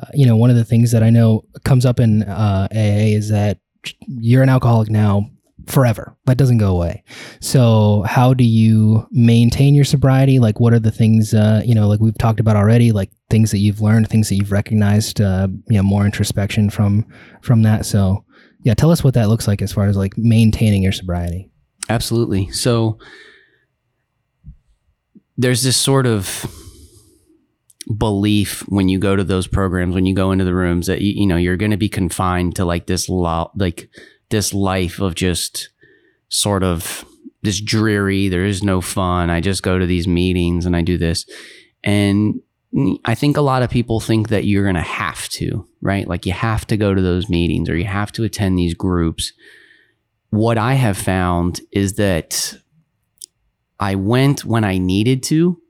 uh, 0.00 0.06
you 0.14 0.26
know? 0.26 0.36
One 0.36 0.50
of 0.50 0.56
the 0.56 0.64
things 0.64 0.92
that 0.92 1.02
I 1.02 1.10
know 1.10 1.44
comes 1.64 1.84
up 1.84 2.00
in 2.00 2.22
uh, 2.22 2.68
AA 2.70 3.14
is 3.16 3.28
that 3.30 3.58
you're 4.06 4.42
an 4.42 4.48
alcoholic 4.48 4.90
now, 4.90 5.30
forever. 5.66 6.16
That 6.26 6.38
doesn't 6.38 6.58
go 6.58 6.74
away. 6.74 7.04
So, 7.40 8.04
how 8.06 8.34
do 8.34 8.44
you 8.44 9.06
maintain 9.10 9.74
your 9.74 9.84
sobriety? 9.84 10.38
Like, 10.38 10.60
what 10.60 10.72
are 10.72 10.78
the 10.78 10.90
things, 10.90 11.34
uh, 11.34 11.62
you 11.64 11.74
know, 11.74 11.88
like 11.88 12.00
we've 12.00 12.16
talked 12.18 12.40
about 12.40 12.56
already, 12.56 12.92
like 12.92 13.10
things 13.30 13.50
that 13.50 13.58
you've 13.58 13.80
learned, 13.80 14.08
things 14.08 14.28
that 14.28 14.36
you've 14.36 14.52
recognized, 14.52 15.20
uh, 15.20 15.48
you 15.68 15.76
know, 15.76 15.82
more 15.82 16.04
introspection 16.04 16.70
from 16.70 17.06
from 17.42 17.62
that. 17.62 17.86
So, 17.86 18.24
yeah, 18.64 18.74
tell 18.74 18.90
us 18.90 19.02
what 19.02 19.14
that 19.14 19.28
looks 19.28 19.48
like 19.48 19.62
as 19.62 19.72
far 19.72 19.86
as 19.86 19.96
like 19.96 20.16
maintaining 20.16 20.82
your 20.82 20.92
sobriety. 20.92 21.50
Absolutely. 21.88 22.50
So, 22.50 22.98
there's 25.36 25.62
this 25.62 25.76
sort 25.76 26.06
of 26.06 26.46
belief 27.98 28.60
when 28.68 28.88
you 28.88 28.98
go 28.98 29.16
to 29.16 29.24
those 29.24 29.46
programs 29.48 29.94
when 29.94 30.06
you 30.06 30.14
go 30.14 30.30
into 30.30 30.44
the 30.44 30.54
rooms 30.54 30.86
that 30.86 31.00
you, 31.00 31.12
you 31.22 31.26
know 31.26 31.36
you're 31.36 31.56
going 31.56 31.72
to 31.72 31.76
be 31.76 31.88
confined 31.88 32.54
to 32.54 32.64
like 32.64 32.86
this 32.86 33.08
lo- 33.08 33.50
like 33.56 33.90
this 34.32 34.52
life 34.52 35.00
of 35.00 35.14
just 35.14 35.68
sort 36.28 36.64
of 36.64 37.04
this 37.42 37.60
dreary 37.60 38.28
there 38.28 38.44
is 38.44 38.62
no 38.62 38.80
fun. 38.80 39.30
I 39.30 39.40
just 39.40 39.62
go 39.62 39.78
to 39.78 39.86
these 39.86 40.08
meetings 40.08 40.66
and 40.66 40.76
i 40.76 40.82
do 40.82 40.98
this. 40.98 41.24
And 41.84 42.40
i 43.04 43.14
think 43.14 43.36
a 43.36 43.42
lot 43.42 43.62
of 43.62 43.70
people 43.70 44.00
think 44.00 44.28
that 44.30 44.44
you're 44.44 44.64
going 44.64 44.74
to 44.74 44.80
have 44.80 45.28
to 45.28 45.68
right? 45.84 46.06
Like 46.06 46.24
you 46.26 46.32
have 46.32 46.64
to 46.68 46.76
go 46.76 46.94
to 46.94 47.02
those 47.02 47.28
meetings 47.28 47.68
or 47.68 47.76
you 47.76 47.86
have 47.86 48.12
to 48.12 48.22
attend 48.22 48.56
these 48.56 48.74
groups. 48.74 49.32
What 50.30 50.58
i 50.58 50.74
have 50.74 50.96
found 50.96 51.60
is 51.70 51.94
that 51.94 52.56
i 53.78 53.94
went 53.94 54.44
when 54.44 54.64
i 54.64 54.78
needed 54.78 55.22
to 55.24 55.62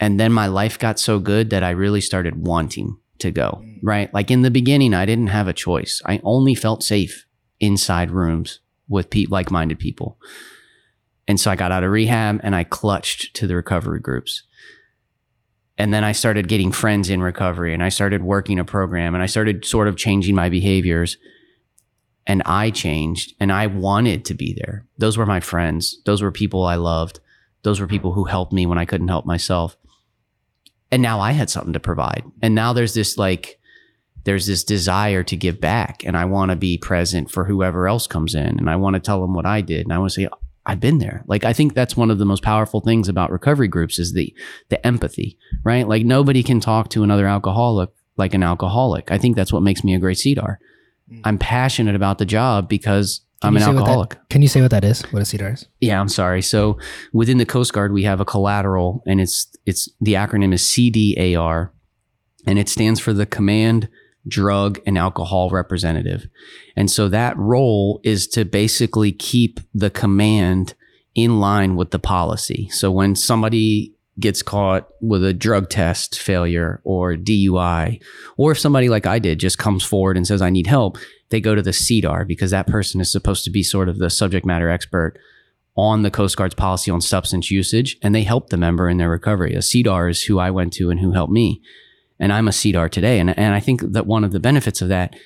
and 0.00 0.18
then 0.18 0.32
my 0.32 0.46
life 0.46 0.78
got 0.78 0.98
so 0.98 1.18
good 1.18 1.50
that 1.50 1.62
I 1.62 1.70
really 1.70 2.00
started 2.00 2.46
wanting 2.46 2.96
to 3.18 3.30
go, 3.30 3.60
mm. 3.62 3.78
right? 3.82 4.12
Like 4.14 4.30
in 4.30 4.40
the 4.40 4.50
beginning, 4.50 4.94
I 4.94 5.04
didn't 5.04 5.26
have 5.26 5.46
a 5.46 5.52
choice. 5.52 6.00
I 6.06 6.20
only 6.24 6.54
felt 6.54 6.82
safe 6.82 7.26
inside 7.60 8.10
rooms 8.10 8.60
with 8.88 9.10
pe- 9.10 9.26
like 9.26 9.50
minded 9.50 9.78
people. 9.78 10.18
And 11.28 11.38
so 11.38 11.50
I 11.50 11.56
got 11.56 11.70
out 11.70 11.84
of 11.84 11.90
rehab 11.90 12.40
and 12.42 12.56
I 12.56 12.64
clutched 12.64 13.34
to 13.36 13.46
the 13.46 13.54
recovery 13.54 14.00
groups. 14.00 14.42
And 15.78 15.94
then 15.94 16.04
I 16.04 16.12
started 16.12 16.48
getting 16.48 16.72
friends 16.72 17.08
in 17.08 17.22
recovery 17.22 17.72
and 17.72 17.82
I 17.82 17.88
started 17.88 18.22
working 18.22 18.58
a 18.58 18.64
program 18.64 19.14
and 19.14 19.22
I 19.22 19.26
started 19.26 19.64
sort 19.64 19.88
of 19.88 19.96
changing 19.96 20.34
my 20.34 20.48
behaviors. 20.48 21.16
And 22.26 22.42
I 22.44 22.70
changed 22.70 23.34
and 23.40 23.50
I 23.50 23.66
wanted 23.66 24.24
to 24.26 24.34
be 24.34 24.52
there. 24.52 24.86
Those 24.98 25.16
were 25.16 25.26
my 25.26 25.40
friends. 25.40 26.00
Those 26.04 26.22
were 26.22 26.30
people 26.30 26.64
I 26.64 26.74
loved. 26.74 27.20
Those 27.62 27.80
were 27.80 27.86
people 27.86 28.12
who 28.12 28.24
helped 28.24 28.52
me 28.52 28.66
when 28.66 28.78
I 28.78 28.84
couldn't 28.84 29.08
help 29.08 29.24
myself 29.24 29.76
and 30.90 31.02
now 31.02 31.20
I 31.20 31.32
had 31.32 31.50
something 31.50 31.72
to 31.72 31.80
provide. 31.80 32.24
And 32.42 32.54
now 32.54 32.72
there's 32.72 32.94
this 32.94 33.16
like 33.16 33.59
there's 34.24 34.46
this 34.46 34.64
desire 34.64 35.22
to 35.24 35.36
give 35.36 35.60
back 35.60 36.02
and 36.04 36.16
I 36.16 36.24
want 36.24 36.50
to 36.50 36.56
be 36.56 36.78
present 36.78 37.30
for 37.30 37.44
whoever 37.44 37.88
else 37.88 38.06
comes 38.06 38.34
in 38.34 38.58
and 38.58 38.68
I 38.68 38.76
want 38.76 38.94
to 38.94 39.00
tell 39.00 39.20
them 39.20 39.34
what 39.34 39.46
I 39.46 39.60
did 39.60 39.86
and 39.86 39.92
I 39.92 39.98
want 39.98 40.12
to 40.12 40.20
say 40.22 40.28
I've 40.66 40.80
been 40.80 40.98
there. 40.98 41.24
Like 41.26 41.44
I 41.44 41.52
think 41.52 41.74
that's 41.74 41.96
one 41.96 42.10
of 42.10 42.18
the 42.18 42.26
most 42.26 42.42
powerful 42.42 42.80
things 42.80 43.08
about 43.08 43.32
recovery 43.32 43.68
groups 43.68 43.98
is 43.98 44.12
the 44.12 44.34
the 44.68 44.84
empathy, 44.86 45.38
right? 45.64 45.88
Like 45.88 46.04
nobody 46.04 46.42
can 46.42 46.60
talk 46.60 46.90
to 46.90 47.02
another 47.02 47.26
alcoholic 47.26 47.90
like 48.16 48.34
an 48.34 48.42
alcoholic. 48.42 49.10
I 49.10 49.18
think 49.18 49.34
that's 49.34 49.52
what 49.52 49.62
makes 49.62 49.82
me 49.82 49.94
a 49.94 49.98
great 49.98 50.18
CDAR. 50.18 50.58
Mm. 51.10 51.20
I'm 51.24 51.38
passionate 51.38 51.96
about 51.96 52.18
the 52.18 52.26
job 52.26 52.68
because 52.68 53.22
I'm 53.42 53.56
an 53.56 53.62
alcoholic. 53.62 54.10
That, 54.10 54.28
can 54.28 54.42
you 54.42 54.48
say 54.48 54.60
what 54.60 54.70
that 54.70 54.84
is? 54.84 55.02
What 55.04 55.20
a 55.20 55.24
CDAR 55.24 55.54
is? 55.54 55.66
Yeah, 55.80 56.00
I'm 56.00 56.08
sorry. 56.08 56.42
So 56.42 56.78
within 57.12 57.38
the 57.38 57.46
Coast 57.46 57.72
Guard, 57.72 57.92
we 57.92 58.02
have 58.04 58.20
a 58.20 58.24
collateral, 58.24 59.02
and 59.06 59.20
it's 59.20 59.48
it's 59.66 59.88
the 60.00 60.14
acronym 60.14 60.52
is 60.52 60.62
CDAR, 60.62 61.70
and 62.46 62.58
it 62.58 62.68
stands 62.68 63.00
for 63.00 63.12
the 63.12 63.26
Command 63.26 63.88
Drug 64.30 64.80
and 64.86 64.96
Alcohol 64.96 65.50
Representative. 65.50 66.26
And 66.76 66.90
so 66.90 67.08
that 67.08 67.36
role 67.36 68.00
is 68.02 68.26
to 68.28 68.44
basically 68.44 69.12
keep 69.12 69.60
the 69.74 69.90
command 69.90 70.74
in 71.14 71.40
line 71.40 71.76
with 71.76 71.90
the 71.90 71.98
policy. 71.98 72.68
So 72.70 72.90
when 72.90 73.14
somebody 73.16 73.94
gets 74.18 74.42
caught 74.42 74.88
with 75.00 75.24
a 75.24 75.34
drug 75.34 75.68
test 75.68 76.18
failure 76.18 76.80
or 76.84 77.14
DUI, 77.14 78.02
or 78.36 78.52
if 78.52 78.58
somebody 78.58 78.88
like 78.88 79.06
I 79.06 79.18
did 79.18 79.40
just 79.40 79.58
comes 79.58 79.84
forward 79.84 80.16
and 80.16 80.26
says, 80.26 80.42
I 80.42 80.50
need 80.50 80.66
help, 80.66 80.98
they 81.30 81.40
go 81.40 81.54
to 81.54 81.62
the 81.62 81.70
CDAR 81.70 82.26
because 82.26 82.50
that 82.50 82.66
person 82.66 83.00
is 83.00 83.10
supposed 83.10 83.44
to 83.44 83.50
be 83.50 83.62
sort 83.62 83.88
of 83.88 83.98
the 83.98 84.10
subject 84.10 84.46
matter 84.46 84.68
expert 84.68 85.18
on 85.76 86.02
the 86.02 86.10
Coast 86.10 86.36
Guard's 86.36 86.54
policy 86.54 86.90
on 86.90 87.00
substance 87.00 87.50
usage, 87.50 87.96
and 88.02 88.14
they 88.14 88.24
help 88.24 88.50
the 88.50 88.56
member 88.56 88.88
in 88.88 88.98
their 88.98 89.08
recovery. 89.08 89.54
A 89.54 89.58
CDAR 89.58 90.10
is 90.10 90.24
who 90.24 90.38
I 90.38 90.50
went 90.50 90.72
to 90.74 90.90
and 90.90 91.00
who 91.00 91.12
helped 91.12 91.32
me. 91.32 91.62
And 92.20 92.32
I'm 92.32 92.48
a 92.48 92.52
CDAR 92.52 92.90
today. 92.90 93.18
And, 93.18 93.36
and 93.38 93.54
I 93.54 93.60
think 93.60 93.80
that 93.80 94.06
one 94.06 94.24
of 94.24 94.32
the 94.32 94.40
benefits 94.40 94.82
of 94.82 94.88
that 94.88 95.16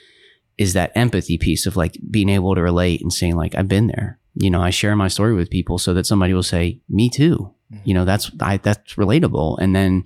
is 0.57 0.73
that 0.73 0.93
empathy 0.95 1.37
piece 1.37 1.67
of 1.67 1.77
like 1.77 1.99
being 2.11 2.29
able 2.29 2.55
to 2.55 2.63
relate 2.63 3.03
and 3.03 3.13
saying, 3.13 3.37
like, 3.37 3.55
I've 3.55 3.69
been 3.69 3.89
there. 3.89 4.19
You 4.37 4.51
know, 4.51 4.63
I 4.63 4.71
share 4.71 4.97
my 4.97 5.09
story 5.09 5.35
with 5.35 5.51
people 5.51 5.79
so 5.79 5.93
that 5.95 6.07
somebody 6.07 6.33
will 6.33 6.43
say, 6.43 6.81
Me 6.89 7.11
too. 7.11 7.53
Mm-hmm. 7.73 7.83
You 7.85 7.95
know, 7.95 8.05
that's 8.05 8.31
I, 8.41 8.59
that's 8.59 8.95
relatable. 8.95 9.59
And 9.61 9.75
then 9.75 10.05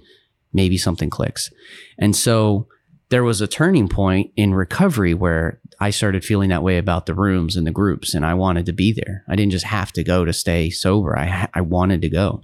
maybe 0.53 0.78
something 0.78 1.11
clicks. 1.11 1.51
And 1.99 2.16
so 2.16 2.66
there 3.11 3.24
was 3.24 3.41
a 3.41 3.47
turning 3.47 3.89
point 3.89 4.32
in 4.36 4.55
recovery 4.55 5.14
where 5.14 5.61
I 5.80 5.91
started 5.91 6.24
feeling 6.24 6.51
that 6.51 6.62
way 6.62 6.78
about 6.78 7.07
the 7.07 7.14
rooms 7.14 7.57
and 7.57 7.66
the 7.66 7.70
groups, 7.70 8.14
and 8.14 8.24
I 8.26 8.34
wanted 8.34 8.66
to 8.66 8.72
be 8.72 8.93
there. 8.93 9.24
I 9.28 9.36
didn't 9.36 9.53
just 9.53 9.64
have 9.66 9.93
to 9.93 10.05
go 10.05 10.24
to 10.24 10.32
stay 10.32 10.70
sober. 10.70 11.18
I 11.18 11.49
I 11.55 11.61
wanted 11.61 12.03
to 12.03 12.09
go, 12.09 12.43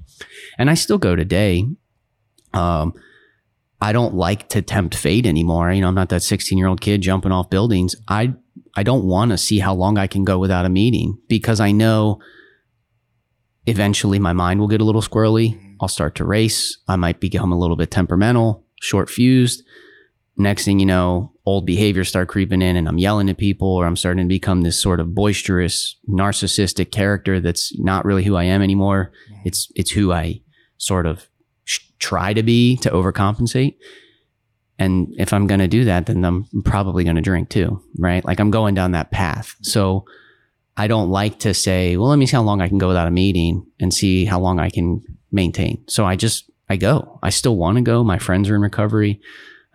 and 0.59 0.71
I 0.71 0.75
still 0.75 0.99
go 0.99 1.17
today. 1.17 1.67
Um, 2.53 2.95
I 3.85 3.93
don't 3.93 4.15
like 4.15 4.49
to 4.51 4.63
tempt 4.63 4.95
fate 4.95 5.27
anymore. 5.27 5.73
You 5.73 5.83
know, 5.83 5.89
I'm 5.89 5.95
not 5.95 6.09
that 6.09 6.23
16 6.23 6.57
year 6.57 6.67
old 6.67 6.81
kid 6.81 7.03
jumping 7.03 7.33
off 7.33 7.51
buildings. 7.51 7.95
I 8.09 8.35
I 8.77 8.83
don't 8.83 9.05
want 9.05 9.31
to 9.31 9.39
see 9.39 9.59
how 9.59 9.75
long 9.75 9.99
I 9.99 10.07
can 10.07 10.25
go 10.25 10.39
without 10.39 10.67
a 10.67 10.69
meeting 10.71 11.19
because 11.29 11.61
I 11.61 11.71
know 11.71 12.19
eventually 13.67 14.19
my 14.19 14.33
mind 14.33 14.59
will 14.59 14.69
get 14.69 14.81
a 14.81 14.85
little 14.85 15.03
squirrely. 15.03 15.77
I'll 15.81 15.89
start 15.89 16.15
to 16.17 16.25
race. 16.25 16.79
I 16.89 16.97
might 16.97 17.21
become 17.21 17.53
a 17.53 17.59
little 17.59 17.77
bit 17.77 17.91
temperamental, 17.91 18.65
short 18.81 19.11
fused 19.11 19.63
next 20.37 20.65
thing 20.65 20.81
you 20.81 20.87
know, 20.87 21.33
old 21.47 21.67
behaviors 21.67 22.09
start 22.09 22.29
creeping 22.29 22.63
in 22.63 22.77
and 22.77 22.89
I'm 22.89 22.99
yelling 22.99 23.29
at 23.29 23.39
people 23.39 23.69
or 23.69 23.87
I'm 23.87 23.97
starting 23.97 24.25
to 24.25 24.29
become 24.29 24.63
this 24.63 24.81
sort 24.81 25.01
of 25.01 25.15
boisterous, 25.15 25.97
narcissistic 26.09 26.91
character 26.91 27.41
that's 27.41 27.77
not 27.79 28.05
really 28.05 28.25
who 28.25 28.37
I 28.37 28.45
am 28.45 28.63
anymore. 28.63 29.13
Mm-hmm. 29.31 29.43
It's, 29.45 29.71
it's 29.75 29.91
who 29.93 30.13
I 30.13 30.41
sort 30.79 31.07
of 31.07 31.29
try 32.05 32.33
to 32.33 32.43
be 32.43 32.77
to 32.79 32.91
overcompensate. 32.91 33.77
And 34.79 35.15
if 35.19 35.33
I'm 35.33 35.47
going 35.47 35.61
to 35.61 35.69
do 35.69 35.85
that, 35.85 36.07
then 36.07 36.25
I'm 36.25 36.49
probably 36.65 37.05
going 37.05 37.17
to 37.17 37.23
drink 37.23 37.49
too, 37.49 37.83
right? 37.99 38.25
Like 38.25 38.41
I'm 38.41 38.51
going 38.51 38.75
down 38.75 38.93
that 38.93 39.11
path. 39.11 39.55
So 39.63 40.05
I 40.77 40.89
don't 40.89 41.11
like 41.11 41.39
to 41.41 41.55
say, 41.55 41.97
well, 41.97 42.09
let 42.09 42.19
me 42.19 42.27
see 42.27 42.37
how 42.37 42.43
long 42.43 42.61
I 42.61 42.69
can 42.69 42.79
go 42.79 42.89
without 42.89 43.07
a 43.07 43.13
meeting 43.13 43.65
and 43.79 43.95
see 43.95 44.25
how 44.25 44.41
long 44.41 44.59
I 44.59 44.71
can 44.71 45.03
maintain. 45.31 45.85
So 45.89 46.05
I 46.05 46.17
just, 46.17 46.51
I 46.69 46.77
go. 46.77 47.21
I 47.23 47.31
still 47.31 47.57
want 47.57 47.77
to 47.77 47.83
go. 47.83 48.03
My 48.03 48.19
friends 48.19 48.51
are 48.51 48.57
in 48.57 48.63
recovery 48.63 49.21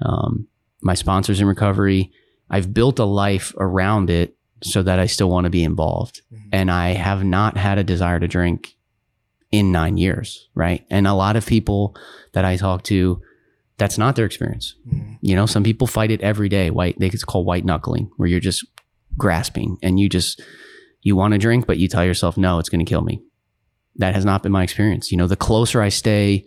um, 0.01 0.47
my 0.81 0.93
sponsors 0.93 1.41
in 1.41 1.47
recovery. 1.47 2.11
I've 2.49 2.73
built 2.73 2.99
a 2.99 3.05
life 3.05 3.53
around 3.57 4.09
it 4.09 4.35
so 4.63 4.83
that 4.83 4.99
I 4.99 5.05
still 5.05 5.29
want 5.29 5.45
to 5.45 5.49
be 5.49 5.63
involved. 5.63 6.21
Mm-hmm. 6.33 6.49
And 6.51 6.71
I 6.71 6.89
have 6.89 7.23
not 7.23 7.57
had 7.57 7.77
a 7.77 7.83
desire 7.83 8.19
to 8.19 8.27
drink 8.27 8.75
in 9.51 9.71
nine 9.71 9.97
years, 9.97 10.47
right? 10.53 10.85
And 10.89 11.07
a 11.07 11.13
lot 11.13 11.35
of 11.35 11.45
people 11.45 11.95
that 12.33 12.45
I 12.45 12.55
talk 12.55 12.83
to, 12.83 13.21
that's 13.77 13.97
not 13.97 14.15
their 14.15 14.25
experience. 14.25 14.75
Mm-hmm. 14.87 15.13
You 15.21 15.35
know, 15.35 15.45
some 15.45 15.63
people 15.63 15.87
fight 15.87 16.11
it 16.11 16.21
every 16.21 16.49
day. 16.49 16.69
White, 16.69 16.99
they 16.99 17.07
it's 17.07 17.23
called 17.23 17.45
white 17.45 17.65
knuckling, 17.65 18.11
where 18.17 18.27
you're 18.27 18.39
just 18.39 18.65
grasping 19.17 19.77
and 19.81 19.99
you 19.99 20.09
just 20.09 20.41
you 21.01 21.15
want 21.15 21.33
to 21.33 21.37
drink, 21.37 21.65
but 21.65 21.77
you 21.77 21.87
tell 21.87 22.03
yourself, 22.03 22.37
no, 22.37 22.59
it's 22.59 22.69
going 22.69 22.85
to 22.85 22.89
kill 22.89 23.01
me. 23.01 23.21
That 23.95 24.15
has 24.15 24.25
not 24.25 24.43
been 24.43 24.51
my 24.51 24.63
experience. 24.63 25.11
You 25.11 25.17
know, 25.17 25.27
the 25.27 25.35
closer 25.35 25.81
I 25.81 25.89
stay 25.89 26.45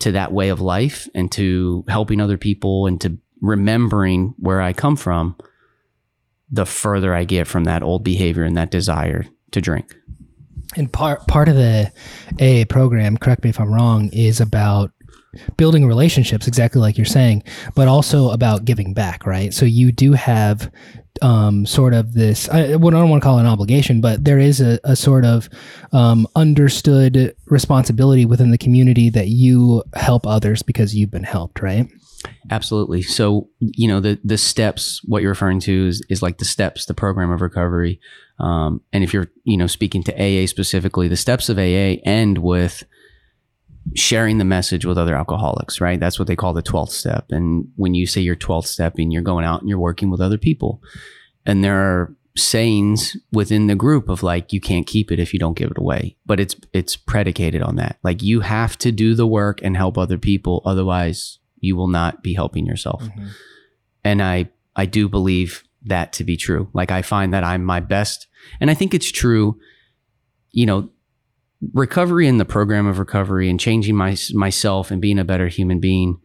to 0.00 0.12
that 0.12 0.32
way 0.32 0.48
of 0.48 0.60
life 0.60 1.08
and 1.14 1.30
to 1.32 1.84
helping 1.88 2.20
other 2.20 2.38
people 2.38 2.86
and 2.86 3.00
to 3.02 3.18
remembering 3.40 4.34
where 4.38 4.60
I 4.60 4.72
come 4.72 4.96
from, 4.96 5.36
the 6.50 6.66
further 6.66 7.14
I 7.14 7.24
get 7.24 7.46
from 7.46 7.64
that 7.64 7.82
old 7.82 8.04
behavior 8.04 8.42
and 8.42 8.56
that 8.56 8.70
desire 8.70 9.26
to 9.52 9.60
drink. 9.60 9.94
And 10.76 10.92
part 10.92 11.26
part 11.26 11.48
of 11.48 11.56
the 11.56 11.92
AA 12.40 12.64
program, 12.68 13.16
correct 13.16 13.44
me 13.44 13.50
if 13.50 13.60
I'm 13.60 13.72
wrong, 13.72 14.08
is 14.12 14.40
about 14.40 14.90
building 15.56 15.86
relationships, 15.86 16.46
exactly 16.46 16.80
like 16.80 16.96
you're 16.96 17.04
saying, 17.04 17.42
but 17.74 17.88
also 17.88 18.30
about 18.30 18.64
giving 18.64 18.94
back, 18.94 19.26
right? 19.26 19.52
So 19.52 19.66
you 19.66 19.92
do 19.92 20.12
have 20.12 20.70
um, 21.22 21.64
sort 21.66 21.94
of 21.94 22.14
this, 22.14 22.48
I, 22.48 22.76
well, 22.76 22.94
I 22.94 23.00
don't 23.00 23.10
want 23.10 23.22
to 23.22 23.26
call 23.26 23.38
it 23.38 23.42
an 23.42 23.46
obligation, 23.46 24.00
but 24.00 24.24
there 24.24 24.38
is 24.38 24.60
a, 24.60 24.80
a 24.84 24.96
sort 24.96 25.24
of 25.24 25.48
um, 25.92 26.26
understood 26.34 27.34
responsibility 27.46 28.24
within 28.24 28.50
the 28.50 28.58
community 28.58 29.10
that 29.10 29.28
you 29.28 29.82
help 29.94 30.26
others 30.26 30.62
because 30.62 30.94
you've 30.94 31.10
been 31.10 31.24
helped, 31.24 31.62
right? 31.62 31.88
Absolutely. 32.50 33.02
So, 33.02 33.48
you 33.58 33.88
know, 33.88 34.00
the 34.00 34.18
the 34.24 34.38
steps, 34.38 35.00
what 35.04 35.22
you're 35.22 35.32
referring 35.32 35.60
to 35.60 35.88
is, 35.88 36.04
is 36.08 36.22
like 36.22 36.38
the 36.38 36.44
steps, 36.44 36.86
the 36.86 36.94
program 36.94 37.30
of 37.30 37.40
recovery. 37.40 38.00
Um, 38.38 38.80
and 38.92 39.04
if 39.04 39.12
you're, 39.12 39.30
you 39.44 39.56
know, 39.56 39.66
speaking 39.66 40.02
to 40.04 40.12
AA 40.14 40.46
specifically, 40.46 41.08
the 41.08 41.16
steps 41.16 41.48
of 41.48 41.58
AA 41.58 42.00
end 42.04 42.38
with 42.38 42.84
sharing 43.94 44.38
the 44.38 44.44
message 44.44 44.84
with 44.84 44.98
other 44.98 45.14
alcoholics, 45.14 45.80
right? 45.80 46.00
That's 46.00 46.18
what 46.18 46.26
they 46.26 46.36
call 46.36 46.52
the 46.52 46.62
12th 46.62 46.90
step. 46.90 47.26
And 47.30 47.68
when 47.76 47.94
you 47.94 48.06
say 48.06 48.20
your 48.20 48.36
12th 48.36 48.66
step 48.66 48.94
and 48.98 49.12
you're 49.12 49.22
going 49.22 49.44
out 49.44 49.60
and 49.60 49.68
you're 49.68 49.78
working 49.78 50.10
with 50.10 50.20
other 50.20 50.38
people, 50.38 50.82
and 51.46 51.62
there 51.62 51.78
are 51.78 52.16
sayings 52.36 53.16
within 53.32 53.68
the 53.68 53.76
group 53.76 54.08
of 54.08 54.22
like 54.22 54.52
you 54.52 54.60
can't 54.60 54.86
keep 54.86 55.12
it 55.12 55.20
if 55.20 55.32
you 55.32 55.38
don't 55.38 55.56
give 55.56 55.70
it 55.70 55.78
away 55.78 56.16
but 56.26 56.40
it's 56.40 56.56
it's 56.72 56.96
predicated 56.96 57.62
on 57.62 57.76
that 57.76 57.96
like 58.02 58.22
you 58.22 58.40
have 58.40 58.76
to 58.76 58.90
do 58.90 59.14
the 59.14 59.26
work 59.26 59.60
and 59.62 59.76
help 59.76 59.96
other 59.96 60.18
people 60.18 60.60
otherwise 60.64 61.38
you 61.64 61.74
will 61.76 61.88
not 61.88 62.22
be 62.22 62.34
helping 62.34 62.66
yourself 62.66 63.02
Mhm. 63.04 63.28
and 64.04 64.22
i 64.22 64.48
i 64.76 64.86
do 64.86 65.08
believe 65.08 65.64
that 65.84 66.12
to 66.14 66.24
be 66.24 66.36
true 66.36 66.68
like 66.72 66.90
i 66.92 67.02
find 67.02 67.32
that 67.34 67.44
i'm 67.44 67.64
my 67.64 67.80
best 67.80 68.26
and 68.60 68.70
i 68.70 68.74
think 68.74 68.94
it's 68.94 69.10
true 69.10 69.58
you 70.52 70.66
know 70.66 70.88
recovery 71.72 72.28
and 72.28 72.38
the 72.38 72.44
program 72.44 72.86
of 72.86 72.98
recovery 72.98 73.48
and 73.48 73.58
changing 73.58 73.96
my 73.96 74.16
myself 74.32 74.90
and 74.90 75.00
being 75.00 75.18
a 75.18 75.24
better 75.24 75.48
human 75.48 75.80
being 75.80 76.18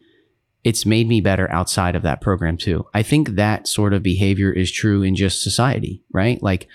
it's 0.65 0.85
made 0.85 1.07
me 1.07 1.21
better 1.21 1.49
outside 1.51 1.95
of 1.95 2.01
that 2.03 2.19
program 2.19 2.57
too. 2.57 2.85
I 2.93 3.01
think 3.01 3.29
that 3.29 3.65
sort 3.65 3.93
of 3.93 4.03
behavior 4.03 4.51
is 4.51 4.69
true 4.69 5.01
in 5.03 5.15
just 5.15 5.41
society, 5.41 6.03
right? 6.11 6.43
Like 6.43 6.67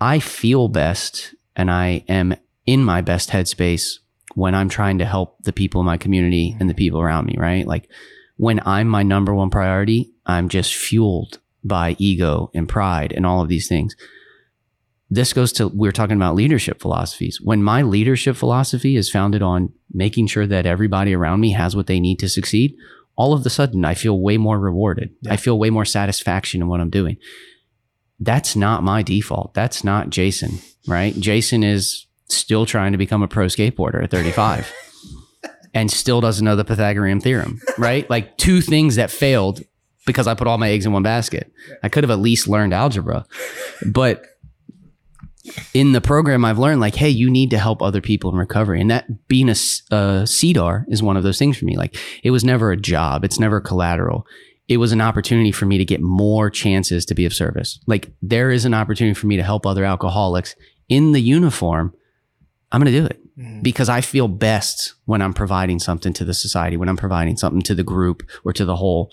I 0.00 0.18
feel 0.20 0.68
best 0.68 1.34
and 1.54 1.70
I 1.70 2.02
am 2.08 2.34
in 2.64 2.82
my 2.82 3.02
best 3.02 3.28
headspace 3.28 3.98
when 4.34 4.54
I'm 4.54 4.68
trying 4.68 4.98
to 4.98 5.04
help 5.04 5.42
the 5.42 5.52
people 5.52 5.80
in 5.80 5.86
my 5.86 5.96
community 5.96 6.50
mm-hmm. 6.50 6.60
and 6.60 6.70
the 6.70 6.74
people 6.74 7.00
around 7.00 7.26
me, 7.26 7.36
right? 7.38 7.66
Like 7.66 7.90
when 8.36 8.60
I'm 8.66 8.88
my 8.88 9.02
number 9.02 9.34
one 9.34 9.50
priority, 9.50 10.12
I'm 10.26 10.48
just 10.48 10.74
fueled 10.74 11.38
by 11.62 11.96
ego 11.98 12.50
and 12.54 12.68
pride 12.68 13.12
and 13.12 13.24
all 13.24 13.42
of 13.42 13.48
these 13.48 13.68
things. 13.68 13.96
This 15.10 15.32
goes 15.32 15.52
to 15.54 15.68
we 15.68 15.88
are 15.88 15.92
talking 15.92 16.16
about 16.16 16.34
leadership 16.34 16.80
philosophies. 16.80 17.40
When 17.40 17.62
my 17.62 17.82
leadership 17.82 18.36
philosophy 18.36 18.96
is 18.96 19.10
founded 19.10 19.42
on 19.42 19.72
making 19.92 20.26
sure 20.26 20.46
that 20.46 20.66
everybody 20.66 21.14
around 21.14 21.40
me 21.40 21.52
has 21.52 21.76
what 21.76 21.86
they 21.86 22.00
need 22.00 22.18
to 22.18 22.28
succeed, 22.28 22.74
all 23.16 23.32
of 23.32 23.46
a 23.46 23.50
sudden 23.50 23.84
I 23.84 23.94
feel 23.94 24.18
way 24.18 24.36
more 24.36 24.58
rewarded. 24.58 25.14
I 25.28 25.36
feel 25.36 25.58
way 25.58 25.70
more 25.70 25.84
satisfaction 25.84 26.62
in 26.62 26.68
what 26.68 26.80
I'm 26.80 26.90
doing. 26.90 27.16
That's 28.18 28.56
not 28.56 28.82
my 28.82 29.02
default. 29.02 29.54
That's 29.54 29.84
not 29.84 30.10
Jason, 30.10 30.58
right? 30.88 31.14
Jason 31.14 31.62
is 31.62 32.06
still 32.34 32.66
trying 32.66 32.92
to 32.92 32.98
become 32.98 33.22
a 33.22 33.28
pro 33.28 33.46
skateboarder 33.46 34.02
at 34.02 34.10
35 34.10 34.72
and 35.74 35.90
still 35.90 36.20
doesn't 36.20 36.44
know 36.44 36.56
the 36.56 36.64
Pythagorean 36.64 37.20
theorem, 37.20 37.60
right? 37.78 38.08
Like 38.08 38.36
two 38.36 38.60
things 38.60 38.96
that 38.96 39.10
failed 39.10 39.62
because 40.06 40.26
I 40.26 40.34
put 40.34 40.46
all 40.46 40.58
my 40.58 40.70
eggs 40.70 40.86
in 40.86 40.92
one 40.92 41.02
basket. 41.02 41.50
I 41.82 41.88
could 41.88 42.04
have 42.04 42.10
at 42.10 42.18
least 42.18 42.48
learned 42.48 42.74
algebra. 42.74 43.24
But 43.86 44.26
in 45.72 45.92
the 45.92 46.00
program, 46.00 46.44
I've 46.44 46.58
learned 46.58 46.80
like, 46.80 46.94
hey, 46.94 47.10
you 47.10 47.30
need 47.30 47.50
to 47.50 47.58
help 47.58 47.82
other 47.82 48.00
people 48.00 48.30
in 48.30 48.36
recovery. 48.36 48.80
And 48.80 48.90
that 48.90 49.28
being 49.28 49.48
a 49.48 49.52
CDAR 49.52 50.84
is 50.88 51.02
one 51.02 51.16
of 51.16 51.22
those 51.22 51.38
things 51.38 51.58
for 51.58 51.64
me. 51.64 51.76
Like, 51.76 51.96
it 52.22 52.30
was 52.30 52.44
never 52.44 52.72
a 52.72 52.76
job, 52.76 53.24
it's 53.24 53.38
never 53.38 53.60
collateral. 53.60 54.26
It 54.66 54.78
was 54.78 54.92
an 54.92 55.02
opportunity 55.02 55.52
for 55.52 55.66
me 55.66 55.76
to 55.76 55.84
get 55.84 56.00
more 56.00 56.48
chances 56.48 57.04
to 57.06 57.14
be 57.14 57.26
of 57.26 57.34
service. 57.34 57.78
Like, 57.86 58.10
there 58.22 58.50
is 58.50 58.64
an 58.64 58.72
opportunity 58.72 59.12
for 59.12 59.26
me 59.26 59.36
to 59.36 59.42
help 59.42 59.66
other 59.66 59.84
alcoholics 59.84 60.54
in 60.88 61.12
the 61.12 61.20
uniform. 61.20 61.92
I'm 62.74 62.80
going 62.82 62.92
to 62.92 63.00
do 63.00 63.06
it 63.06 63.20
Mhm. 63.38 63.62
because 63.62 63.88
I 63.88 64.00
feel 64.00 64.28
best 64.28 64.94
when 65.06 65.22
I'm 65.22 65.32
providing 65.32 65.78
something 65.78 66.12
to 66.14 66.24
the 66.24 66.34
society, 66.34 66.76
when 66.76 66.88
I'm 66.88 66.96
providing 66.96 67.36
something 67.36 67.62
to 67.62 67.74
the 67.74 67.82
group 67.84 68.22
or 68.44 68.52
to 68.52 68.64
the 68.64 68.76
whole. 68.76 69.10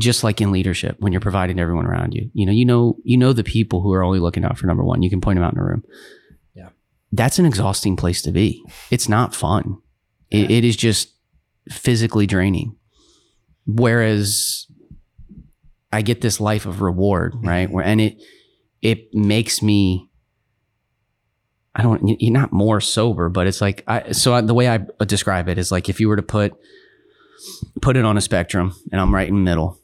Just 0.00 0.22
like 0.22 0.40
in 0.40 0.52
leadership, 0.52 0.94
when 1.00 1.12
you're 1.12 1.20
providing 1.20 1.58
everyone 1.58 1.84
around 1.86 2.14
you, 2.14 2.30
you 2.32 2.46
know, 2.46 2.52
you 2.52 2.64
know, 2.64 2.96
you 3.02 3.16
know 3.16 3.32
the 3.32 3.42
people 3.42 3.80
who 3.80 3.92
are 3.92 4.04
only 4.04 4.20
looking 4.20 4.44
out 4.44 4.56
for 4.56 4.66
number 4.68 4.84
one. 4.84 5.02
You 5.02 5.10
can 5.10 5.20
point 5.20 5.36
them 5.36 5.44
out 5.44 5.54
in 5.54 5.58
a 5.58 5.64
room. 5.64 5.82
Yeah. 6.54 6.68
that's 7.10 7.38
an 7.40 7.46
exhausting 7.46 7.96
place 7.96 8.22
to 8.22 8.30
be. 8.30 8.62
It's 8.92 9.08
not 9.08 9.34
fun. 9.34 9.78
It, 10.30 10.50
it 10.52 10.64
is 10.64 10.76
just 10.76 11.14
physically 11.68 12.26
draining. 12.28 12.76
Whereas 13.66 14.66
I 15.92 16.02
get 16.02 16.20
this 16.20 16.40
life 16.40 16.64
of 16.66 16.80
reward, 16.80 17.34
right? 17.42 17.70
Where 17.70 17.84
and 17.84 18.00
it 18.00 18.22
it 18.82 19.12
makes 19.14 19.62
me 19.62 20.07
I 21.74 21.82
don't 21.82 22.20
you're 22.20 22.32
not 22.32 22.52
more 22.52 22.80
sober, 22.80 23.28
but 23.28 23.46
it's 23.46 23.60
like 23.60 23.84
I 23.86 24.12
so 24.12 24.34
I, 24.34 24.40
the 24.40 24.54
way 24.54 24.68
I 24.68 24.80
describe 25.06 25.48
it 25.48 25.58
is 25.58 25.70
like 25.70 25.88
if 25.88 26.00
you 26.00 26.08
were 26.08 26.16
to 26.16 26.22
put 26.22 26.54
put 27.80 27.96
it 27.96 28.04
on 28.04 28.16
a 28.16 28.20
spectrum 28.20 28.74
and 28.90 29.00
I'm 29.00 29.14
right 29.14 29.28
in 29.28 29.34
the 29.34 29.40
middle. 29.40 29.78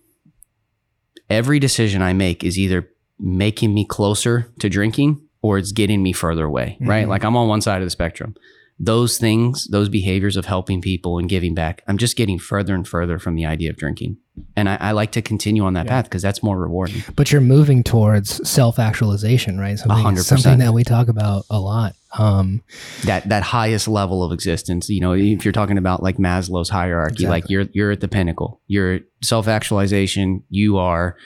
Every 1.30 1.59
decision 1.59 2.03
I 2.03 2.12
make 2.12 2.45
is 2.45 2.59
either 2.59 2.89
making 3.18 3.72
me 3.72 3.85
closer 3.87 4.53
to 4.59 4.68
drinking 4.68 5.20
or 5.41 5.57
it's 5.59 5.72
getting 5.72 6.03
me 6.03 6.12
further 6.12 6.45
away, 6.45 6.76
right? 6.80 7.07
Mhm. 7.07 7.11
Like 7.11 7.24
I'm 7.24 7.37
on 7.37 7.49
one 7.49 7.61
side 7.61 7.80
of 7.80 7.87
the 7.87 7.91
spectrum. 7.91 8.35
Those 8.79 9.18
things, 9.18 9.68
those 9.70 9.89
behaviors 9.89 10.37
of 10.37 10.47
helping 10.47 10.81
people 10.81 11.18
and 11.18 11.29
giving 11.29 11.55
back, 11.55 11.83
I'm 11.87 11.97
just 11.97 12.16
getting 12.16 12.41
further 12.41 12.75
and 12.75 12.87
further 12.87 13.20
from 13.20 13.37
the 13.37 13.47
idea 13.47 13.70
of 13.70 13.77
drinking. 13.77 14.16
And 14.57 14.68
I, 14.68 14.77
I 14.81 14.91
like 14.91 15.12
to 15.12 15.22
continue 15.22 15.64
on 15.64 15.75
that 15.75 15.87
Yeah. 15.87 15.93
path 15.93 16.05
because 16.07 16.22
that's 16.22 16.43
more 16.43 16.59
rewarding. 16.59 17.05
But 17.14 17.31
you're 17.31 17.41
moving 17.41 17.85
towards 17.85 18.49
self 18.49 18.81
actualization, 18.81 19.59
right? 19.61 19.79
Something, 19.79 20.16
something 20.16 20.59
that 20.59 20.75
we 20.75 20.83
talk 20.83 21.07
about 21.07 21.45
a 21.51 21.61
lot. 21.61 21.95
Um, 22.18 22.62
that 23.05 23.29
that 23.29 23.43
highest 23.43 23.89
level 23.89 24.22
of 24.22 24.31
existence 24.31 24.89
you 24.89 25.01
know 25.01 25.14
if 25.14 25.45
you're 25.45 25.51
talking 25.51 25.79
about 25.79 26.01
like 26.01 26.16
maslow's 26.16 26.68
hierarchy 26.70 27.27
like 27.27 27.51
you're 27.51 27.66
you're 27.72 27.91
at 27.91 27.99
the 27.99 28.07
pinnacle 28.07 28.61
you're 28.68 29.01
self-actualization 29.20 30.45
you 30.49 30.79
are 30.79 31.16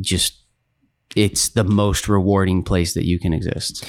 just 0.00 0.42
it's 1.16 1.50
the 1.50 1.64
most 1.64 2.08
rewarding 2.08 2.62
place 2.62 2.94
that 2.94 3.04
you 3.04 3.18
can 3.18 3.34
exist 3.34 3.84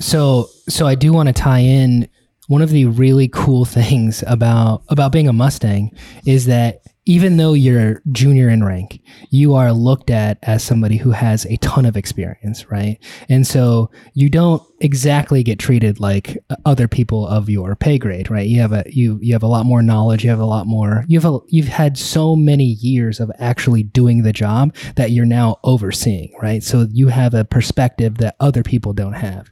So 0.00 0.48
so 0.68 0.86
I 0.86 0.94
do 0.94 1.12
want 1.12 1.28
to 1.28 1.32
tie 1.32 1.60
in 1.60 2.08
one 2.48 2.62
of 2.62 2.70
the 2.70 2.86
really 2.86 3.28
cool 3.28 3.64
things 3.78 4.22
about 4.26 4.82
about 4.88 5.12
being 5.12 5.28
a 5.28 5.32
Mustang 5.32 5.90
is 6.24 6.46
that 6.46 6.82
even 7.06 7.36
though 7.36 7.52
you're 7.52 8.02
junior 8.10 8.48
in 8.48 8.64
rank, 8.64 9.00
you 9.30 9.54
are 9.54 9.72
looked 9.72 10.10
at 10.10 10.38
as 10.42 10.62
somebody 10.62 10.96
who 10.96 11.12
has 11.12 11.46
a 11.46 11.56
ton 11.58 11.86
of 11.86 11.96
experience, 11.96 12.68
right? 12.68 12.98
And 13.28 13.46
so 13.46 13.90
you 14.14 14.28
don't 14.28 14.60
exactly 14.80 15.42
get 15.44 15.58
treated 15.58 16.00
like 16.00 16.36
other 16.66 16.88
people 16.88 17.26
of 17.26 17.48
your 17.48 17.76
pay 17.76 17.96
grade, 17.96 18.28
right? 18.28 18.46
You 18.46 18.60
have 18.60 18.72
a 18.72 18.84
you 18.86 19.20
you 19.22 19.32
have 19.34 19.44
a 19.44 19.48
lot 19.48 19.66
more 19.66 19.82
knowledge, 19.82 20.24
you 20.24 20.30
have 20.30 20.40
a 20.40 20.44
lot 20.44 20.66
more 20.66 21.04
you 21.06 21.18
have 21.18 21.32
a 21.32 21.38
you've 21.46 21.68
had 21.68 21.96
so 21.96 22.34
many 22.34 22.64
years 22.64 23.20
of 23.20 23.30
actually 23.38 23.84
doing 23.84 24.22
the 24.22 24.32
job 24.32 24.74
that 24.96 25.12
you're 25.12 25.24
now 25.24 25.58
overseeing, 25.62 26.34
right? 26.42 26.62
So 26.62 26.88
you 26.90 27.08
have 27.08 27.34
a 27.34 27.44
perspective 27.44 28.18
that 28.18 28.34
other 28.40 28.64
people 28.64 28.92
don't 28.92 29.12
have. 29.12 29.48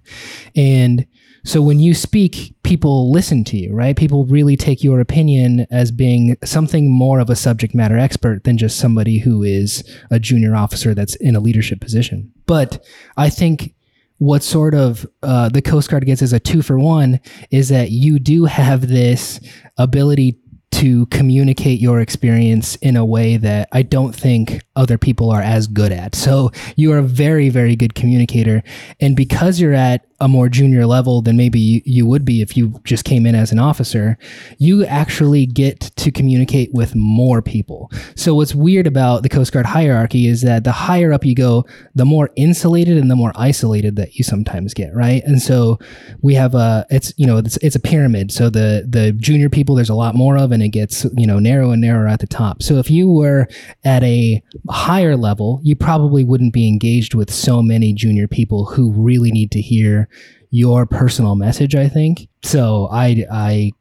And 0.57 1.07
so 1.45 1.61
when 1.61 1.79
you 1.79 1.93
speak, 1.93 2.55
people 2.63 3.13
listen 3.13 3.45
to 3.45 3.57
you, 3.59 3.75
right? 3.75 3.97
People 3.97 4.25
really 4.25 4.57
take 4.57 4.83
your 4.83 4.99
opinion 4.99 5.67
as 5.71 5.91
being 5.91 6.37
something 6.43 6.91
more 6.91 7.21
of 7.21 7.29
a 7.29 7.37
subject 7.37 7.75
matter 7.75 7.99
expert 7.99 8.45
than 8.45 8.57
just 8.57 8.79
somebody 8.79 9.19
who 9.19 9.43
is 9.43 9.85
a 10.11 10.19
junior 10.19 10.57
officer 10.57 10.95
that's 10.95 11.15
in 11.17 11.37
a 11.37 11.41
leadership 11.41 11.81
position. 11.81 12.33
But 12.47 12.83
I 13.19 13.29
think 13.29 13.75
what 14.19 14.43
sort 14.43 14.75
of 14.75 15.07
uh, 15.23 15.51
the 15.51 15.61
Coast 15.61 15.91
Guard 15.91 16.07
gets 16.07 16.23
as 16.23 16.33
a 16.33 16.41
two 16.41 16.63
for 16.63 16.79
one 16.79 17.21
is 17.51 17.69
that 17.69 17.91
you 17.91 18.19
do 18.19 18.47
have 18.47 18.89
this 18.89 19.39
ability 19.77 20.39
to 20.73 21.05
communicate 21.07 21.79
your 21.79 22.01
experience 22.01 22.77
in 22.77 22.97
a 22.97 23.05
way 23.05 23.37
that 23.37 23.69
I 23.71 23.83
don't 23.83 24.15
think 24.15 24.64
other 24.77 24.99
people 24.99 25.31
are 25.31 25.43
as 25.43 25.67
good 25.67 25.93
at. 25.93 26.15
So 26.15 26.51
you 26.77 26.93
are 26.93 26.99
a 26.99 27.03
very, 27.03 27.49
very 27.49 27.77
good 27.77 27.95
communicator. 27.95 28.63
And 29.01 29.17
because 29.17 29.61
you're 29.61 29.75
at 29.75 30.07
a 30.21 30.29
more 30.29 30.49
junior 30.49 30.87
level 30.87 31.21
than 31.21 31.37
maybe 31.37 31.83
you, 31.85 32.07
would 32.07 32.25
be 32.25 32.41
if 32.41 32.57
you 32.57 32.81
just 32.85 33.05
came 33.05 33.27
in 33.27 33.35
as 33.35 33.51
an 33.51 33.59
officer, 33.59 34.17
you 34.59 34.85
actually 34.87 35.47
get 35.47 35.81
to 35.81 36.11
communicate 36.11 36.73
with 36.73 36.95
more 36.95 37.43
people. 37.43 37.91
So 38.15 38.35
what's 38.35 38.55
weird 38.55 38.87
about 38.87 39.23
the 39.23 39.29
Coast 39.29 39.53
Guard 39.53 39.67
hierarchy 39.67 40.27
is 40.27 40.43
that 40.43 40.65
the 40.65 40.73
higher 40.73 41.13
up 41.13 41.25
you 41.25 41.35
go, 41.35 41.67
the 41.95 42.05
more 42.05 42.31
insulated 42.37 42.97
and 42.97 43.11
the 43.11 43.17
more 43.17 43.33
isolated 43.35 43.97
that 43.97 44.17
you 44.17 44.25
sometimes 44.25 44.73
get, 44.75 44.95
right? 44.95 45.23
And 45.25 45.43
so 45.43 45.79
we 46.23 46.35
have 46.35 46.55
a 46.55 46.87
it's 46.91 47.13
you 47.17 47.27
know 47.27 47.39
it's 47.39 47.57
it's 47.59 47.77
a 47.77 47.81
pyramid. 47.81 48.31
So 48.33 48.51
the 48.51 48.87
the 48.89 49.13
junior 49.13 49.49
people 49.49 49.75
there's 49.75 49.89
a 49.89 49.95
lot 49.95 50.15
more 50.15 50.39
of 50.39 50.53
and 50.53 50.63
it 50.63 50.69
gets, 50.69 51.05
you 51.17 51.27
know, 51.27 51.39
narrow 51.39 51.71
and 51.71 51.83
narrower 51.83 52.07
at 52.07 52.21
the 52.21 52.27
top. 52.27 52.63
So 52.63 52.77
if 52.77 52.91
you 52.91 53.11
were 53.11 53.49
at 53.85 54.03
a 54.03 54.43
higher 54.69 55.17
level, 55.17 55.61
you 55.63 55.77
probably 55.77 56.25
wouldn't 56.25 56.53
be 56.53 56.69
engaged 56.69 57.15
with 57.15 57.33
so 57.33 57.63
many 57.63 57.93
junior 57.93 58.27
people 58.27 58.65
who 58.67 58.93
really 58.93 59.31
need 59.31 59.51
to 59.53 59.61
hear 59.61 60.09
your 60.51 60.87
personal 60.87 61.35
message, 61.35 61.75
I 61.75 61.89
think. 61.89 62.29
So 62.43 62.89
I 62.91 63.25
I 63.31 63.73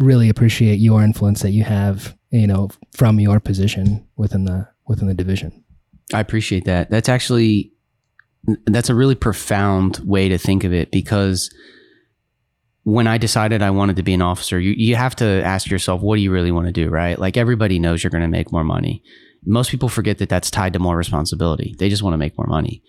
really 0.00 0.28
appreciate 0.28 0.76
your 0.76 1.02
influence 1.02 1.42
that 1.42 1.50
you 1.50 1.62
have, 1.64 2.16
you 2.30 2.46
know, 2.46 2.70
from 2.96 3.20
your 3.20 3.40
position 3.40 4.06
within 4.16 4.44
the 4.44 4.68
within 4.86 5.08
the 5.08 5.14
division. 5.14 5.64
i 6.12 6.20
appreciate 6.20 6.66
that 6.66 6.90
that's 6.90 7.08
actually 7.08 7.72
that's 8.66 8.90
a 8.90 8.94
really 8.94 9.14
profound 9.14 9.98
way 10.04 10.28
to 10.28 10.36
think 10.36 10.64
of 10.64 10.72
it 10.72 10.90
because 10.90 11.50
when 12.82 13.06
I 13.06 13.16
decided 13.16 13.62
I 13.62 13.70
wanted 13.70 13.96
to 13.96 14.02
be 14.02 14.12
an 14.12 14.20
officer, 14.20 14.60
you, 14.60 14.74
you 14.76 14.94
have 14.94 15.16
to 15.16 15.42
ask 15.42 15.70
yourself, 15.70 16.02
what 16.02 16.16
do 16.16 16.22
you 16.22 16.30
really 16.30 16.52
want 16.52 16.66
to 16.66 16.72
do, 16.72 16.90
right? 16.90 17.18
Like 17.18 17.38
everybody 17.38 17.78
knows 17.78 18.04
you're 18.04 18.10
going 18.10 18.22
to 18.22 18.28
make 18.28 18.52
more 18.52 18.64
money. 18.64 19.02
Most 19.46 19.70
people 19.70 19.88
forget 19.88 20.18
that 20.18 20.28
that's 20.28 20.50
tied 20.50 20.72
to 20.72 20.78
more 20.78 20.96
responsibility. 20.96 21.74
They 21.78 21.88
just 21.88 22.02
want 22.02 22.14
to 22.14 22.18
make 22.18 22.36
more 22.38 22.46
money. 22.46 22.82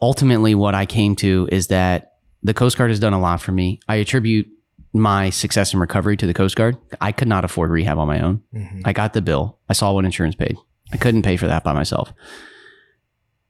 Ultimately, 0.00 0.54
what 0.54 0.74
I 0.74 0.86
came 0.86 1.16
to 1.16 1.48
is 1.50 1.66
that 1.68 2.12
the 2.42 2.54
Coast 2.54 2.78
Guard 2.78 2.90
has 2.90 3.00
done 3.00 3.12
a 3.12 3.20
lot 3.20 3.40
for 3.40 3.52
me. 3.52 3.80
I 3.88 3.96
attribute 3.96 4.46
my 4.92 5.30
success 5.30 5.72
and 5.72 5.80
recovery 5.80 6.16
to 6.16 6.26
the 6.26 6.34
Coast 6.34 6.56
Guard. 6.56 6.76
I 7.00 7.12
could 7.12 7.28
not 7.28 7.44
afford 7.44 7.70
rehab 7.70 7.98
on 7.98 8.06
my 8.06 8.20
own. 8.20 8.42
Mm-hmm. 8.54 8.82
I 8.84 8.92
got 8.92 9.12
the 9.12 9.20
bill. 9.20 9.58
I 9.68 9.72
saw 9.72 9.92
what 9.92 10.04
insurance 10.04 10.34
paid. 10.34 10.56
I 10.92 10.96
couldn't 10.96 11.22
pay 11.22 11.36
for 11.36 11.48
that 11.48 11.64
by 11.64 11.72
myself. 11.72 12.12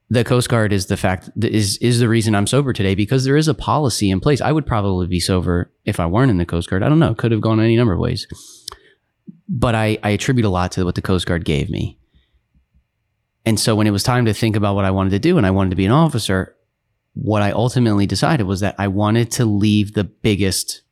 the 0.09 0.23
Coast 0.23 0.49
Guard 0.49 0.73
is 0.73 0.87
the 0.87 0.97
fact 0.97 1.29
is 1.39 1.77
is 1.77 1.99
the 1.99 2.09
reason 2.09 2.33
I'm 2.33 2.47
sober 2.47 2.73
today 2.73 2.95
because 2.95 3.23
there 3.25 3.37
is 3.37 3.47
a 3.47 3.53
policy 3.53 4.09
in 4.09 4.19
place. 4.19 4.41
I 4.41 4.51
would 4.51 4.65
probably 4.65 5.05
be 5.05 5.19
sober 5.19 5.71
if 5.85 5.99
I 5.99 6.07
weren't 6.07 6.31
in 6.31 6.37
the 6.37 6.45
Coast 6.45 6.67
Guard. 6.69 6.81
I 6.81 6.89
don't 6.89 6.99
know. 6.99 7.13
Could 7.13 7.31
have 7.31 7.41
gone 7.41 7.59
any 7.59 7.77
number 7.77 7.93
of 7.93 7.99
ways. 7.99 8.25
But 9.49 9.73
I, 9.75 9.97
I 10.03 10.11
attribute 10.11 10.45
a 10.45 10.49
lot 10.49 10.71
to 10.73 10.85
what 10.85 10.95
the 10.95 11.01
Coast 11.01 11.25
Guard 11.25 11.43
gave 11.43 11.69
me. 11.69 11.97
And 13.45 13.59
so 13.59 13.75
when 13.75 13.87
it 13.87 13.91
was 13.91 14.03
time 14.03 14.25
to 14.25 14.33
think 14.33 14.55
about 14.55 14.75
what 14.75 14.85
I 14.85 14.91
wanted 14.91 15.09
to 15.11 15.19
do 15.19 15.37
and 15.37 15.45
I 15.45 15.51
wanted 15.51 15.71
to 15.71 15.75
be 15.75 15.85
an 15.85 15.91
officer, 15.91 16.55
what 17.13 17.41
I 17.41 17.51
ultimately 17.51 18.05
decided 18.05 18.45
was 18.45 18.59
that 18.59 18.75
I 18.77 18.87
wanted 18.87 19.31
to 19.31 19.45
leave 19.45 19.93
the 19.93 20.03
biggest 20.03 20.83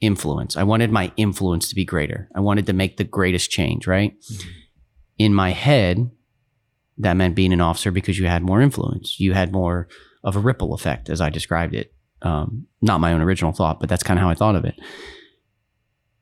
influence. 0.00 0.56
I 0.56 0.64
wanted 0.64 0.90
my 0.90 1.12
influence 1.16 1.68
to 1.68 1.74
be 1.74 1.84
greater. 1.84 2.28
I 2.34 2.40
wanted 2.40 2.66
to 2.66 2.72
make 2.72 2.96
the 2.96 3.04
greatest 3.04 3.50
change, 3.50 3.86
right? 3.86 4.18
Mm-hmm. 4.20 4.48
In 5.18 5.34
my 5.34 5.50
head, 5.50 6.10
that 6.98 7.14
meant 7.14 7.36
being 7.36 7.52
an 7.52 7.60
officer 7.60 7.92
because 7.92 8.18
you 8.18 8.26
had 8.26 8.42
more 8.42 8.60
influence. 8.60 9.20
You 9.20 9.32
had 9.32 9.52
more 9.52 9.88
of 10.24 10.34
a 10.34 10.40
ripple 10.40 10.74
effect, 10.74 11.08
as 11.08 11.20
I 11.20 11.30
described 11.30 11.74
it. 11.74 11.94
Um, 12.20 12.66
not 12.80 13.00
my 13.00 13.12
own 13.12 13.20
original 13.20 13.52
thought, 13.52 13.80
but 13.80 13.88
that's 13.88 14.02
kind 14.02 14.18
of 14.18 14.22
how 14.22 14.30
I 14.30 14.34
thought 14.34 14.56
of 14.56 14.64
it. 14.64 14.74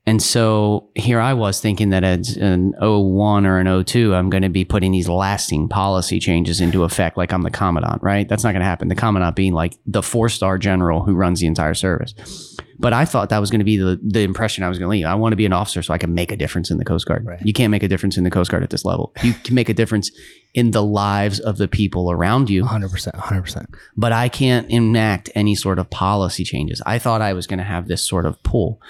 And 0.07 0.23
so 0.23 0.89
here 0.95 1.21
I 1.21 1.35
was 1.35 1.61
thinking 1.61 1.91
that 1.91 2.05
as 2.05 2.37
an 2.37 2.75
01 2.81 3.47
or 3.47 3.59
an 3.59 3.85
02, 3.85 4.15
I'm 4.15 4.31
going 4.31 4.43
to 4.43 4.49
be 4.49 4.65
putting 4.65 4.93
these 4.93 5.09
lasting 5.09 5.69
policy 5.69 6.19
changes 6.19 6.61
into 6.61 6.85
effect 6.85 7.17
like 7.17 7.33
I'm 7.33 7.43
the 7.43 7.51
commandant, 7.51 8.03
right? 8.03 8.29
That's 8.29 8.43
not 8.43 8.53
going 8.53 8.61
to 8.61 8.67
happen. 8.67 8.89
The 8.89 8.95
commandant 8.95 9.37
being 9.37 9.53
like 9.53 9.77
the 9.87 10.03
four 10.03 10.29
star 10.29 10.57
general 10.59 11.05
who 11.05 11.15
runs 11.15 11.41
the 11.41 11.47
entire 11.47 11.75
service. 11.75 12.57
But 12.79 12.95
I 12.95 13.05
thought 13.05 13.29
that 13.29 13.39
was 13.39 13.51
going 13.51 13.59
to 13.59 13.65
be 13.65 13.77
the, 13.77 14.01
the 14.03 14.23
impression 14.23 14.65
I 14.65 14.71
was 14.71 14.79
going 14.79 14.87
to 14.87 14.91
leave. 14.91 15.05
I 15.05 15.15
want 15.15 15.33
to 15.33 15.37
be 15.37 15.45
an 15.45 15.53
officer 15.53 15.83
so 15.83 15.93
I 15.93 15.99
can 15.99 16.15
make 16.15 16.33
a 16.33 16.37
difference 16.37 16.71
in 16.71 16.79
the 16.79 16.85
Coast 16.85 17.05
Guard. 17.05 17.27
Right. 17.27 17.41
You 17.45 17.53
can't 17.53 17.71
make 17.71 17.83
a 17.83 17.89
difference 17.89 18.17
in 18.17 18.25
the 18.25 18.31
Coast 18.31 18.51
Guard 18.51 18.63
at 18.63 18.71
this 18.71 18.87
level. 18.87 19.13
You 19.23 19.35
can 19.35 19.55
make 19.55 19.69
a 19.69 19.75
difference 19.75 20.11
in 20.53 20.73
the 20.73 20.83
lives 20.83 21.39
of 21.39 21.59
the 21.59 21.69
people 21.69 22.11
around 22.11 22.51
you. 22.51 22.65
100%. 22.65 23.15
100%. 23.15 23.67
But 23.97 24.13
I 24.13 24.29
can't 24.29 24.69
enact 24.69 25.31
any 25.35 25.55
sort 25.55 25.79
of 25.79 25.91
policy 25.91 26.45
changes. 26.45 26.83
I 26.85 26.99
thought 26.99 27.23
I 27.23 27.33
was 27.33 27.47
going 27.47 27.59
to 27.59 27.65
have 27.65 27.87
this 27.87 28.07
sort 28.07 28.27
of 28.27 28.43
pull. 28.43 28.81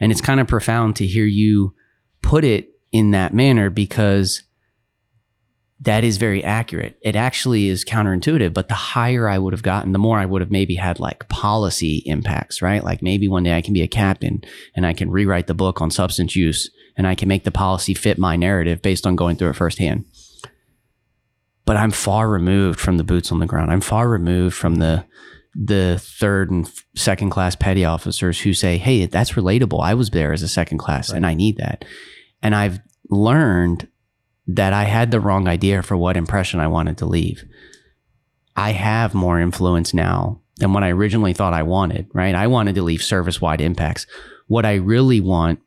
And 0.00 0.12
it's 0.12 0.20
kind 0.20 0.40
of 0.40 0.46
profound 0.46 0.96
to 0.96 1.06
hear 1.06 1.26
you 1.26 1.74
put 2.22 2.44
it 2.44 2.70
in 2.92 3.10
that 3.10 3.34
manner 3.34 3.70
because 3.70 4.42
that 5.80 6.02
is 6.02 6.16
very 6.16 6.42
accurate. 6.42 6.98
It 7.02 7.14
actually 7.14 7.68
is 7.68 7.84
counterintuitive, 7.84 8.52
but 8.52 8.68
the 8.68 8.74
higher 8.74 9.28
I 9.28 9.38
would 9.38 9.52
have 9.52 9.62
gotten, 9.62 9.92
the 9.92 9.98
more 9.98 10.18
I 10.18 10.26
would 10.26 10.40
have 10.40 10.50
maybe 10.50 10.74
had 10.74 10.98
like 10.98 11.28
policy 11.28 12.02
impacts, 12.04 12.60
right? 12.60 12.82
Like 12.82 13.00
maybe 13.00 13.28
one 13.28 13.44
day 13.44 13.56
I 13.56 13.62
can 13.62 13.74
be 13.74 13.82
a 13.82 13.88
captain 13.88 14.42
and 14.74 14.84
I 14.84 14.92
can 14.92 15.10
rewrite 15.10 15.46
the 15.46 15.54
book 15.54 15.80
on 15.80 15.90
substance 15.90 16.34
use 16.34 16.70
and 16.96 17.06
I 17.06 17.14
can 17.14 17.28
make 17.28 17.44
the 17.44 17.52
policy 17.52 17.94
fit 17.94 18.18
my 18.18 18.34
narrative 18.34 18.82
based 18.82 19.06
on 19.06 19.14
going 19.14 19.36
through 19.36 19.50
it 19.50 19.56
firsthand. 19.56 20.04
But 21.68 21.76
I'm 21.76 21.90
far 21.90 22.30
removed 22.30 22.80
from 22.80 22.96
the 22.96 23.04
boots 23.04 23.30
on 23.30 23.40
the 23.40 23.46
ground. 23.46 23.70
I'm 23.70 23.82
far 23.82 24.08
removed 24.08 24.56
from 24.56 24.76
the 24.76 25.04
the 25.54 25.98
third 26.00 26.50
and 26.50 26.66
second 26.96 27.28
class 27.28 27.56
petty 27.56 27.84
officers 27.84 28.40
who 28.40 28.54
say, 28.54 28.78
"Hey, 28.78 29.04
that's 29.04 29.32
relatable. 29.32 29.82
I 29.82 29.92
was 29.92 30.08
there 30.08 30.32
as 30.32 30.42
a 30.42 30.48
second 30.48 30.78
class 30.78 31.10
right. 31.10 31.18
and 31.18 31.26
I 31.26 31.34
need 31.34 31.58
that." 31.58 31.84
And 32.42 32.54
I've 32.54 32.80
learned 33.10 33.86
that 34.46 34.72
I 34.72 34.84
had 34.84 35.10
the 35.10 35.20
wrong 35.20 35.46
idea 35.46 35.82
for 35.82 35.94
what 35.94 36.16
impression 36.16 36.58
I 36.58 36.68
wanted 36.68 36.96
to 36.98 37.04
leave. 37.04 37.44
I 38.56 38.70
have 38.70 39.12
more 39.12 39.38
influence 39.38 39.92
now 39.92 40.40
than 40.56 40.72
what 40.72 40.84
I 40.84 40.88
originally 40.88 41.34
thought 41.34 41.52
I 41.52 41.64
wanted, 41.64 42.06
right? 42.14 42.34
I 42.34 42.46
wanted 42.46 42.76
to 42.76 42.82
leave 42.82 43.02
service 43.02 43.42
wide 43.42 43.60
impacts. 43.60 44.06
What 44.46 44.64
I 44.64 44.76
really 44.76 45.20
want 45.20 45.60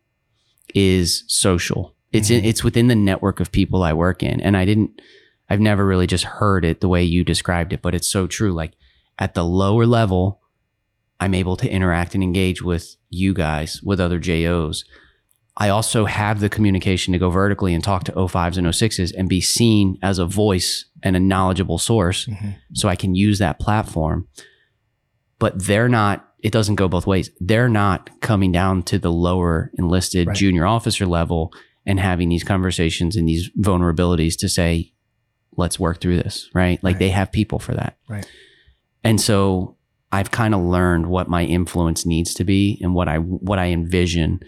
is 0.74 1.26
social. 1.28 1.94
It's 2.12 2.32
mm-hmm. 2.32 2.40
in, 2.40 2.46
it's 2.46 2.64
within 2.64 2.88
the 2.88 2.96
network 2.96 3.40
of 3.40 3.52
people 3.52 3.84
I 3.84 3.94
work 3.94 4.24
in. 4.24 4.42
And 4.42 4.58
I 4.58 4.66
didn't 4.66 5.00
I've 5.52 5.60
never 5.60 5.86
really 5.86 6.08
just 6.08 6.24
heard 6.24 6.64
it 6.64 6.80
the 6.80 6.88
way 6.88 7.04
you 7.04 7.26
described 7.26 7.74
it, 7.74 7.82
but 7.82 7.94
it's 7.94 8.08
so 8.08 8.26
true. 8.26 8.54
Like 8.54 8.72
at 9.20 9.34
the 9.34 9.44
lower 9.44 9.86
level, 9.86 10.40
I'm 11.20 11.34
able 11.34 11.58
to 11.58 11.70
interact 11.70 12.16
and 12.16 12.24
engage 12.24 12.62
with 12.62 12.96
you 13.10 13.34
guys, 13.34 13.84
with 13.84 14.00
other 14.00 14.18
JOs. 14.18 14.86
I 15.58 15.68
also 15.68 16.06
have 16.06 16.40
the 16.40 16.48
communication 16.48 17.12
to 17.12 17.20
go 17.20 17.30
vertically 17.30 17.74
and 17.74 17.84
talk 17.84 18.06
to 18.06 18.14
05s 18.14 18.56
and 18.56 18.66
06s 18.66 19.14
and 19.18 19.28
be 19.28 19.42
seen 19.42 19.98
as 20.02 20.20
a 20.20 20.26
voice 20.26 20.86
and 21.04 21.18
a 21.18 21.20
knowledgeable 21.20 21.78
source 21.78 22.28
mm-hmm. 22.28 22.52
so 22.72 22.88
I 22.88 22.96
can 22.96 23.14
use 23.14 23.40
that 23.40 23.60
platform. 23.60 24.30
But 25.38 25.66
they're 25.66 25.90
not, 25.90 26.30
it 26.40 26.54
doesn't 26.54 26.76
go 26.76 26.88
both 26.88 27.06
ways. 27.06 27.30
They're 27.42 27.68
not 27.68 28.22
coming 28.22 28.54
down 28.54 28.84
to 28.84 28.98
the 28.98 29.12
lower 29.12 29.70
enlisted 29.78 30.30
right. 30.30 30.38
junior 30.38 30.66
officer 30.66 31.06
level 31.06 31.52
and 31.86 32.00
having 32.00 32.30
these 32.30 32.46
conversations 32.46 33.18
and 33.18 33.28
these 33.28 33.50
vulnerabilities 33.60 34.38
to 34.38 34.48
say, 34.48 34.94
let's 35.58 35.80
work 35.80 36.00
through 36.00 36.18
this, 36.18 36.50
right? 36.54 36.82
Like 36.84 36.96
right. 36.96 37.00
they 37.00 37.10
have 37.10 37.32
people 37.32 37.60
for 37.60 37.74
that. 37.74 37.98
Right. 38.08 38.26
And 39.04 39.20
so 39.20 39.78
I've 40.12 40.32
kind 40.32 40.54
of 40.54 40.62
learned 40.62 41.08
what 41.08 41.30
my 41.30 41.44
influence 41.44 42.06
needs 42.06 42.34
to 42.36 42.44
be 42.44 42.80
and 42.82 42.94
what 42.94 43.08
I 43.08 43.18
what 43.18 43.60
I 43.60 43.68
envision 43.68 44.42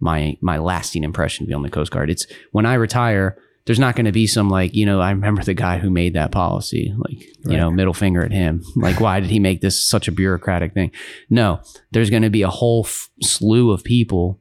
my 0.00 0.36
my 0.40 0.58
lasting 0.58 1.04
impression 1.04 1.44
to 1.44 1.48
be 1.48 1.54
on 1.54 1.62
the 1.62 1.70
Coast 1.70 1.90
Guard. 1.90 2.10
It's 2.10 2.26
when 2.52 2.66
I 2.66 2.74
retire, 2.74 3.36
there's 3.66 3.78
not 3.78 3.94
going 3.96 4.06
to 4.06 4.12
be 4.12 4.26
some 4.26 4.48
like 4.48 4.74
you 4.74 4.86
know 4.86 5.00
I 5.00 5.10
remember 5.10 5.42
the 5.42 5.54
guy 5.54 5.78
who 5.78 5.90
made 5.90 6.14
that 6.14 6.32
policy, 6.32 6.94
like 6.96 7.22
you 7.44 7.56
know 7.56 7.70
middle 7.70 7.94
finger 7.94 8.22
at 8.24 8.32
him. 8.32 8.62
Like 8.76 9.00
why 9.00 9.20
did 9.20 9.30
he 9.30 9.38
make 9.38 9.60
this 9.60 9.86
such 9.86 10.08
a 10.08 10.12
bureaucratic 10.12 10.72
thing? 10.72 10.90
No, 11.28 11.60
there's 11.90 12.10
going 12.10 12.22
to 12.22 12.30
be 12.30 12.42
a 12.42 12.48
whole 12.48 12.84
f- 12.86 13.10
slew 13.22 13.70
of 13.72 13.84
people 13.84 14.40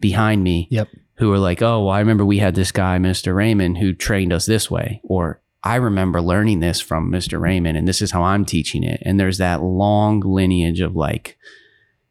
behind 0.00 0.42
me. 0.42 0.68
Yep. 0.70 0.88
Who 1.18 1.32
are 1.32 1.38
like, 1.38 1.62
oh, 1.62 1.84
well, 1.84 1.94
I 1.94 2.00
remember 2.00 2.24
we 2.24 2.38
had 2.38 2.54
this 2.54 2.72
guy, 2.72 2.98
Mr. 2.98 3.34
Raymond, 3.34 3.78
who 3.78 3.92
trained 3.92 4.32
us 4.32 4.46
this 4.46 4.70
way, 4.70 5.00
or 5.02 5.40
I 5.64 5.76
remember 5.76 6.20
learning 6.20 6.60
this 6.60 6.80
from 6.80 7.10
Mr. 7.10 7.40
Raymond, 7.40 7.76
and 7.76 7.88
this 7.88 8.00
is 8.00 8.12
how 8.12 8.22
I'm 8.22 8.44
teaching 8.44 8.84
it. 8.84 9.02
And 9.04 9.18
there's 9.18 9.38
that 9.38 9.62
long 9.62 10.20
lineage 10.20 10.80
of 10.80 10.94
like 10.94 11.36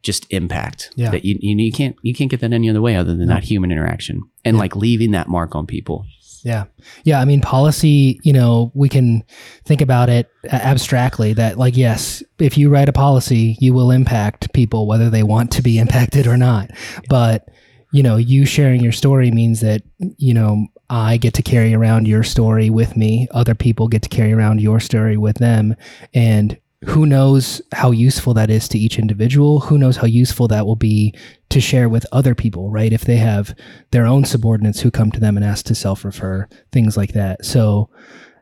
just 0.04 0.26
impact 0.32 0.92
yeah. 0.96 1.10
that 1.12 1.26
you, 1.26 1.38
you, 1.42 1.58
you 1.58 1.72
can't 1.72 1.96
you 2.02 2.14
can't 2.14 2.32
get 2.32 2.40
that 2.40 2.54
any 2.54 2.70
other 2.70 2.82
way 2.82 2.96
other 2.96 3.16
than 3.16 3.28
no. 3.28 3.34
that 3.34 3.44
human 3.44 3.72
interaction 3.72 4.22
and 4.46 4.56
yeah. 4.56 4.62
like 4.62 4.76
leaving 4.76 5.12
that 5.12 5.28
mark 5.28 5.56
on 5.56 5.66
people 5.66 6.06
yeah 6.44 6.66
yeah 7.04 7.20
i 7.20 7.26
mean 7.26 7.42
policy 7.42 8.20
you 8.24 8.32
know 8.32 8.72
we 8.74 8.88
can 8.88 9.24
think 9.66 9.82
about 9.82 10.08
it 10.08 10.30
abstractly 10.50 11.34
that 11.34 11.58
like 11.58 11.76
yes 11.76 12.24
if 12.40 12.58
you 12.58 12.70
write 12.70 12.88
a 12.88 12.94
policy 12.94 13.58
you 13.60 13.74
will 13.74 13.92
impact 13.92 14.54
people 14.54 14.88
whether 14.88 15.10
they 15.10 15.24
want 15.24 15.52
to 15.52 15.62
be 15.62 15.78
impacted 15.84 16.26
or 16.26 16.38
not 16.38 16.70
but 17.10 17.50
you 17.92 18.04
know 18.04 18.18
you 18.18 18.46
sharing 18.46 18.82
your 18.82 18.92
story 18.92 19.32
means 19.32 19.62
that 19.62 19.82
you 20.18 20.34
know 20.34 20.68
i 20.90 21.18
get 21.18 21.34
to 21.34 21.42
carry 21.42 21.74
around 21.74 22.08
your 22.08 22.24
story 22.24 22.70
with 22.70 22.96
me. 22.96 23.28
Other 23.32 23.56
people 23.56 23.88
get 23.88 24.02
to 24.04 24.10
carry 24.10 24.34
around 24.34 24.62
your 24.62 24.80
story 24.80 25.18
with 25.18 25.38
them. 25.38 25.76
And 26.14 26.58
who 26.86 27.06
knows 27.06 27.62
how 27.74 27.92
useful 27.92 28.36
that 28.36 28.52
is 28.52 28.68
to 28.70 28.78
each 28.78 29.00
individual. 29.00 29.62
Who 29.62 29.78
knows 29.80 29.98
how 29.98 30.06
useful 30.06 30.48
that 30.50 30.66
will 30.66 30.76
be 30.76 31.14
to 31.50 31.60
share 31.60 31.90
with 31.90 32.06
other 32.12 32.36
people 32.36 32.70
right? 32.70 32.94
If 32.94 33.02
they 33.02 33.18
have 33.18 33.56
their 33.92 34.06
own 34.06 34.26
subordinates 34.26 34.82
who 34.82 34.92
come 34.92 35.12
to 35.12 35.20
them 35.20 35.38
and 35.38 35.46
ask 35.46 35.66
to 35.66 35.76
self-refer 35.76 36.48
things 36.72 36.96
like 36.96 37.14
that. 37.14 37.44
So 37.44 37.90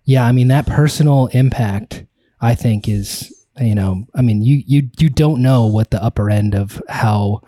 yeah 0.05 0.23
i 0.23 0.31
mean 0.31 0.47
that 0.47 0.67
personal 0.67 1.27
impact 1.27 2.05
i 2.39 2.55
think 2.55 2.87
is 2.87 3.45
you 3.59 3.75
know 3.75 4.05
i 4.15 4.21
mean 4.21 4.41
you 4.41 4.63
you 4.65 4.89
you 4.97 5.09
don't 5.09 5.41
know 5.41 5.65
what 5.65 5.91
the 5.91 6.01
upper 6.01 6.29
end 6.29 6.55
of 6.55 6.81
how 6.87 7.41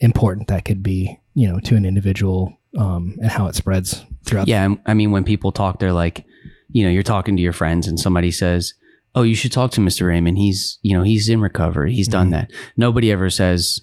important 0.00 0.48
that 0.48 0.64
could 0.64 0.82
be 0.82 1.18
you 1.34 1.48
know 1.48 1.60
to 1.60 1.76
an 1.76 1.84
individual 1.84 2.56
um, 2.78 3.16
and 3.20 3.30
how 3.30 3.46
it 3.46 3.54
spreads 3.54 4.04
throughout 4.24 4.48
yeah 4.48 4.74
i 4.86 4.94
mean 4.94 5.10
when 5.10 5.24
people 5.24 5.52
talk 5.52 5.78
they're 5.78 5.92
like 5.92 6.24
you 6.70 6.84
know 6.84 6.90
you're 6.90 7.02
talking 7.02 7.36
to 7.36 7.42
your 7.42 7.52
friends 7.52 7.86
and 7.86 8.00
somebody 8.00 8.30
says 8.30 8.74
oh, 9.14 9.22
you 9.22 9.34
should 9.34 9.52
talk 9.52 9.70
to 9.72 9.80
Mr. 9.80 10.08
Raymond. 10.08 10.38
He's, 10.38 10.78
you 10.82 10.96
know, 10.96 11.02
he's 11.02 11.28
in 11.28 11.40
recovery. 11.40 11.94
He's 11.94 12.08
mm-hmm. 12.08 12.12
done 12.12 12.30
that. 12.30 12.50
Nobody 12.76 13.12
ever 13.12 13.30
says, 13.30 13.80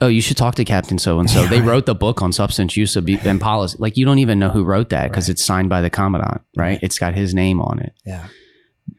oh, 0.00 0.08
you 0.08 0.20
should 0.20 0.36
talk 0.36 0.54
to 0.56 0.64
Captain 0.64 0.98
so 0.98 1.18
and 1.18 1.28
so. 1.28 1.46
They 1.46 1.60
wrote 1.60 1.86
the 1.86 1.94
book 1.94 2.22
on 2.22 2.32
substance 2.32 2.76
use 2.76 2.94
and 2.96 3.40
policy. 3.40 3.76
Like 3.78 3.96
you 3.96 4.04
don't 4.04 4.18
even 4.18 4.38
know 4.38 4.50
who 4.50 4.64
wrote 4.64 4.90
that 4.90 5.10
because 5.10 5.28
right. 5.28 5.32
it's 5.32 5.44
signed 5.44 5.68
by 5.68 5.80
the 5.80 5.90
commandant, 5.90 6.42
right? 6.56 6.64
right? 6.64 6.78
It's 6.82 6.98
got 6.98 7.14
his 7.14 7.34
name 7.34 7.60
on 7.60 7.80
it. 7.80 7.94
Yeah. 8.04 8.28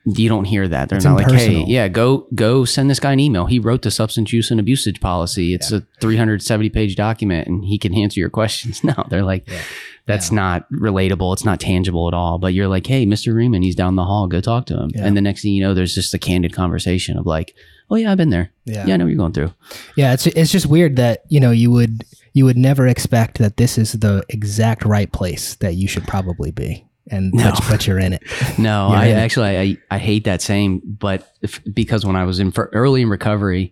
You 0.06 0.30
don't 0.30 0.46
hear 0.46 0.68
that. 0.68 0.90
They're 0.90 0.98
it's 0.98 1.06
not 1.06 1.20
impersonal. 1.20 1.60
like, 1.60 1.68
hey, 1.68 1.74
yeah, 1.74 1.88
go 1.88 2.28
go 2.34 2.66
send 2.66 2.90
this 2.90 3.00
guy 3.00 3.14
an 3.14 3.20
email. 3.20 3.46
He 3.46 3.60
wrote 3.60 3.82
the 3.82 3.92
substance 3.92 4.34
use 4.34 4.52
and 4.52 4.60
abusage 4.60 5.00
policy. 5.00 5.54
It's 5.54 5.72
yeah. 5.72 5.80
a 5.80 5.82
370 6.02 6.70
page 6.70 6.96
document 6.96 7.48
and 7.48 7.64
he 7.66 7.78
can 7.78 7.94
answer 7.98 8.20
your 8.20 8.30
questions. 8.30 8.84
No, 8.90 9.06
they're 9.10 9.24
like, 9.24 9.48
yeah. 9.48 9.62
That's 10.08 10.32
yeah. 10.32 10.38
not 10.38 10.72
relatable. 10.72 11.32
It's 11.34 11.46
not 11.46 11.60
tangible 11.60 12.08
at 12.08 12.16
all. 12.16 12.40
But 12.40 12.56
you're 12.56 12.68
like, 12.68 12.88
hey, 12.88 13.06
Mr. 13.06 13.36
Raymond, 13.36 13.64
he's 13.64 13.76
down 13.76 13.96
the 13.96 14.04
hall. 14.04 14.26
Go 14.26 14.42
talk 14.42 14.66
to 14.68 14.74
him. 14.76 14.90
And 14.96 15.16
the 15.16 15.22
next 15.22 15.44
thing 15.44 15.54
you 15.54 15.62
know, 15.62 15.76
there's 15.76 15.94
just 15.94 16.16
a 16.16 16.18
candid 16.18 16.54
conversation 16.54 17.16
of 17.16 17.28
like, 17.28 17.54
oh 17.92 17.96
yeah, 17.96 18.12
I've 18.12 18.18
been 18.18 18.32
there. 18.32 18.52
Yeah, 18.66 18.88
yeah 18.88 18.96
I 18.96 18.98
know 18.98 19.06
what 19.06 19.10
you're 19.10 19.18
going 19.18 19.34
through. 19.34 19.54
Yeah, 19.96 20.14
it's 20.14 20.26
it's 20.26 20.52
just 20.52 20.66
weird 20.66 20.96
that 20.96 21.24
you 21.30 21.40
know 21.40 21.52
you 21.52 21.70
would 21.72 22.04
you 22.34 22.46
would 22.46 22.58
never 22.58 22.88
expect 22.88 23.38
that 23.38 23.58
this 23.58 23.78
is 23.78 23.94
the 23.94 24.24
exact 24.30 24.84
right 24.86 25.12
place 25.12 25.56
that 25.56 25.76
you 25.76 25.88
should 25.88 26.08
probably 26.08 26.52
be 26.52 26.86
and 27.10 27.34
no. 27.34 27.54
but, 27.70 27.86
you're 27.88 28.00
in 28.00 28.14
it. 28.14 28.24
no, 28.58 28.88
I 28.90 29.06
in 29.08 29.18
actually 29.18 29.58
I, 29.58 29.78
I 29.92 29.98
hate 29.98 30.24
that 30.26 30.42
saying, 30.42 30.82
but 30.86 31.32
if, 31.42 31.62
because 31.74 32.06
when 32.06 32.16
I 32.16 32.24
was 32.26 32.40
in 32.40 32.54
early 32.58 33.02
in 33.02 33.10
recovery, 33.10 33.72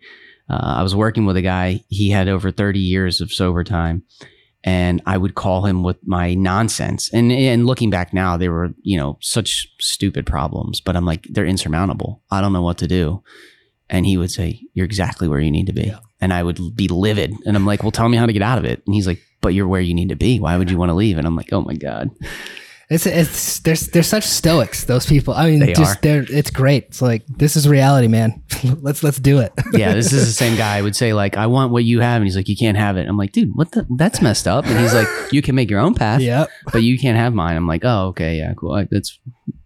uh, 0.50 0.76
I 0.78 0.84
was 0.84 0.96
working 0.96 1.26
with 1.26 1.38
a 1.38 1.42
guy. 1.42 1.84
He 1.90 2.10
had 2.10 2.28
over 2.28 2.52
30 2.52 2.80
years 2.80 3.22
of 3.22 3.32
sober 3.32 3.64
time, 3.64 4.04
and 4.64 5.02
I 5.06 5.18
would 5.18 5.36
call 5.36 5.66
him 5.66 5.84
with 5.84 5.98
my 6.06 6.34
nonsense. 6.34 7.10
And 7.14 7.32
and 7.32 7.66
looking 7.66 7.90
back 7.90 8.14
now, 8.14 8.38
they 8.38 8.50
were 8.50 8.74
you 8.82 8.98
know 8.98 9.18
such 9.22 9.68
stupid 9.80 10.26
problems, 10.26 10.80
but 10.82 10.96
I'm 10.96 11.06
like 11.06 11.28
they're 11.30 11.46
insurmountable. 11.46 12.24
I 12.32 12.42
don't 12.42 12.54
know 12.54 12.62
what 12.62 12.78
to 12.80 12.88
do. 12.88 13.24
And 13.90 14.06
he 14.06 14.18
would 14.18 14.32
say, 14.32 14.62
"You're 14.74 14.86
exactly 14.86 15.30
where 15.30 15.40
you 15.40 15.52
need 15.52 15.68
to 15.68 15.74
be," 15.74 15.84
Yeah. 15.84 16.00
and 16.20 16.34
I 16.34 16.44
would 16.44 16.60
be 16.76 16.90
livid. 16.90 17.34
And 17.46 17.56
I'm 17.56 17.66
like, 17.66 17.84
"Well, 17.84 17.92
tell 17.92 18.10
me 18.10 18.18
how 18.18 18.26
to 18.26 18.34
get 18.34 18.42
out 18.42 18.58
of 18.58 18.66
it." 18.66 18.84
And 18.86 18.94
he's 18.94 19.08
like, 19.08 19.22
"But 19.40 19.54
you're 19.54 19.68
where 19.68 19.80
you 19.80 19.94
need 19.94 20.10
to 20.10 20.16
be. 20.18 20.42
Why 20.42 20.58
would 20.58 20.70
you 20.70 20.78
want 20.78 20.90
to 20.90 20.94
leave?" 20.94 21.18
And 21.18 21.26
I'm 21.26 21.38
like, 21.38 21.54
"Oh 21.54 21.62
my 21.62 21.76
god." 21.76 22.10
It's 22.90 23.06
it's 23.06 23.60
there's 23.60 23.88
they're 23.88 24.02
such 24.02 24.24
stoics. 24.24 24.86
Those 24.86 25.06
people. 25.06 25.34
I 25.34 25.50
mean, 25.50 25.60
They 25.60 25.74
just 25.74 25.98
are. 25.98 26.02
they're 26.02 26.26
it's 26.30 26.50
great. 26.50 26.86
It's 26.86 27.02
like 27.02 27.26
this 27.28 27.58
is 27.58 27.68
reality, 27.68 28.08
man. 28.08 28.42
let's 28.82 29.04
let's 29.04 29.18
do 29.20 29.40
it. 29.40 29.52
yeah, 29.74 29.94
this 29.94 30.14
is 30.14 30.26
the 30.26 30.32
same 30.46 30.56
guy. 30.58 30.78
I 30.78 30.82
would 30.82 30.96
say 30.96 31.12
like, 31.14 31.36
I 31.36 31.48
want 31.48 31.74
what 31.74 31.84
you 31.84 32.00
have, 32.00 32.18
and 32.18 32.24
he's 32.26 32.38
like, 32.38 32.48
you 32.48 32.56
can't 32.56 32.78
have 32.78 32.96
it. 32.96 33.06
I'm 33.06 33.18
like, 33.18 33.34
dude, 33.34 33.50
what 33.56 33.72
the? 33.74 33.86
That's 33.98 34.22
messed 34.22 34.48
up. 34.48 34.66
And 34.66 34.80
he's 34.80 34.94
like, 34.94 35.08
you 35.34 35.42
can 35.42 35.54
make 35.54 35.70
your 35.70 35.82
own 35.82 35.96
path, 35.96 36.22
yeah, 36.22 36.46
but 36.72 36.82
you 36.82 36.98
can't 36.98 37.18
have 37.18 37.34
mine. 37.34 37.58
I'm 37.58 37.68
like, 37.68 37.84
oh, 37.84 38.08
okay, 38.08 38.38
yeah, 38.38 38.54
cool. 38.56 38.72
I, 38.74 38.88
that's 38.90 39.20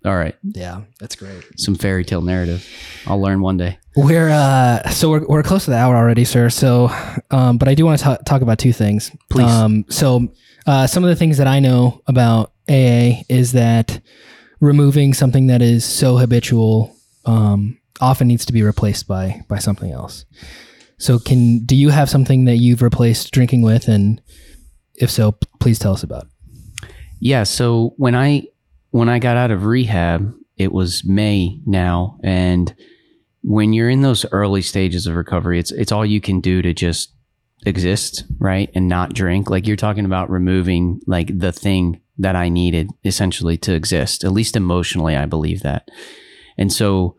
all 0.03 0.15
right. 0.17 0.35
yeah, 0.41 0.81
that's 0.99 1.15
great. 1.15 1.43
Some 1.57 1.75
fairy 1.75 2.03
tale 2.03 2.21
narrative. 2.23 2.67
I'll 3.05 3.21
learn 3.21 3.41
one 3.41 3.57
day. 3.57 3.77
We're 3.95 4.29
uh, 4.29 4.89
so 4.89 5.11
we're, 5.11 5.27
we're 5.27 5.43
close 5.43 5.65
to 5.65 5.69
the 5.71 5.77
hour 5.77 5.95
already, 5.95 6.25
sir. 6.25 6.49
So, 6.49 6.89
um, 7.29 7.59
but 7.59 7.67
I 7.67 7.75
do 7.75 7.85
want 7.85 7.99
to 7.99 8.03
ta- 8.03 8.17
talk 8.25 8.41
about 8.41 8.57
two 8.57 8.73
things. 8.73 9.11
Please. 9.29 9.45
Um, 9.45 9.85
so, 9.89 10.27
uh, 10.65 10.87
some 10.87 11.03
of 11.03 11.09
the 11.11 11.15
things 11.15 11.37
that 11.37 11.45
I 11.47 11.59
know 11.59 12.01
about 12.07 12.51
AA 12.71 13.23
is 13.27 13.51
that 13.51 14.01
removing 14.61 15.13
something 15.13 15.47
that 15.47 15.61
is 15.61 15.83
so 15.83 16.17
habitual 16.17 16.95
um, 17.25 17.77
often 17.99 18.27
needs 18.27 18.45
to 18.45 18.53
be 18.53 18.63
replaced 18.63 19.07
by 19.07 19.41
by 19.49 19.59
something 19.59 19.91
else. 19.91 20.25
So, 20.97 21.19
can 21.19 21.65
do 21.65 21.75
you 21.75 21.89
have 21.89 22.09
something 22.09 22.45
that 22.45 22.57
you've 22.57 22.81
replaced 22.81 23.31
drinking 23.31 23.63
with, 23.63 23.87
and 23.87 24.21
if 24.95 25.09
so, 25.09 25.33
please 25.59 25.79
tell 25.79 25.93
us 25.93 26.03
about. 26.03 26.23
it. 26.23 26.29
Yeah. 27.19 27.43
So 27.43 27.93
when 27.97 28.15
I 28.15 28.43
when 28.89 29.09
I 29.09 29.19
got 29.19 29.37
out 29.37 29.51
of 29.51 29.65
rehab, 29.65 30.33
it 30.57 30.71
was 30.71 31.03
May 31.05 31.59
now, 31.65 32.17
and 32.23 32.73
when 33.43 33.73
you're 33.73 33.89
in 33.89 34.01
those 34.01 34.25
early 34.31 34.61
stages 34.61 35.07
of 35.07 35.15
recovery, 35.15 35.59
it's 35.59 35.71
it's 35.71 35.91
all 35.91 36.05
you 36.05 36.21
can 36.21 36.39
do 36.39 36.61
to 36.61 36.73
just 36.73 37.13
exist, 37.65 38.23
right, 38.39 38.69
and 38.73 38.87
not 38.87 39.13
drink. 39.13 39.49
Like 39.49 39.67
you're 39.67 39.75
talking 39.75 40.05
about 40.05 40.29
removing 40.29 41.01
like 41.07 41.37
the 41.37 41.51
thing 41.51 42.01
that 42.21 42.35
I 42.35 42.49
needed 42.49 42.91
essentially 43.03 43.57
to 43.57 43.73
exist, 43.73 44.23
at 44.23 44.31
least 44.31 44.55
emotionally, 44.55 45.15
I 45.15 45.25
believe 45.25 45.61
that. 45.61 45.89
And 46.57 46.71
so 46.71 47.15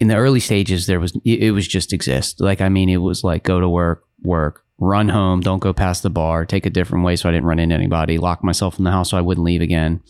in 0.00 0.08
the 0.08 0.16
early 0.16 0.40
stages, 0.40 0.86
there 0.86 1.00
was 1.00 1.16
it 1.24 1.52
was 1.52 1.66
just 1.66 1.92
exist. 1.92 2.40
Like 2.40 2.60
I 2.60 2.68
mean, 2.68 2.88
it 2.88 2.98
was 2.98 3.24
like 3.24 3.42
go 3.42 3.60
to 3.60 3.68
work, 3.68 4.04
work, 4.22 4.64
run 4.78 5.08
home, 5.08 5.40
don't 5.40 5.60
go 5.60 5.72
past 5.72 6.02
the 6.02 6.10
bar, 6.10 6.44
take 6.44 6.66
a 6.66 6.70
different 6.70 7.04
way 7.04 7.16
so 7.16 7.28
I 7.28 7.32
didn't 7.32 7.46
run 7.46 7.58
into 7.58 7.74
anybody, 7.74 8.18
lock 8.18 8.44
myself 8.44 8.78
in 8.78 8.84
the 8.84 8.90
house 8.90 9.10
so 9.10 9.16
I 9.16 9.22
wouldn't 9.22 9.44
leave 9.44 9.62
again, 9.62 10.02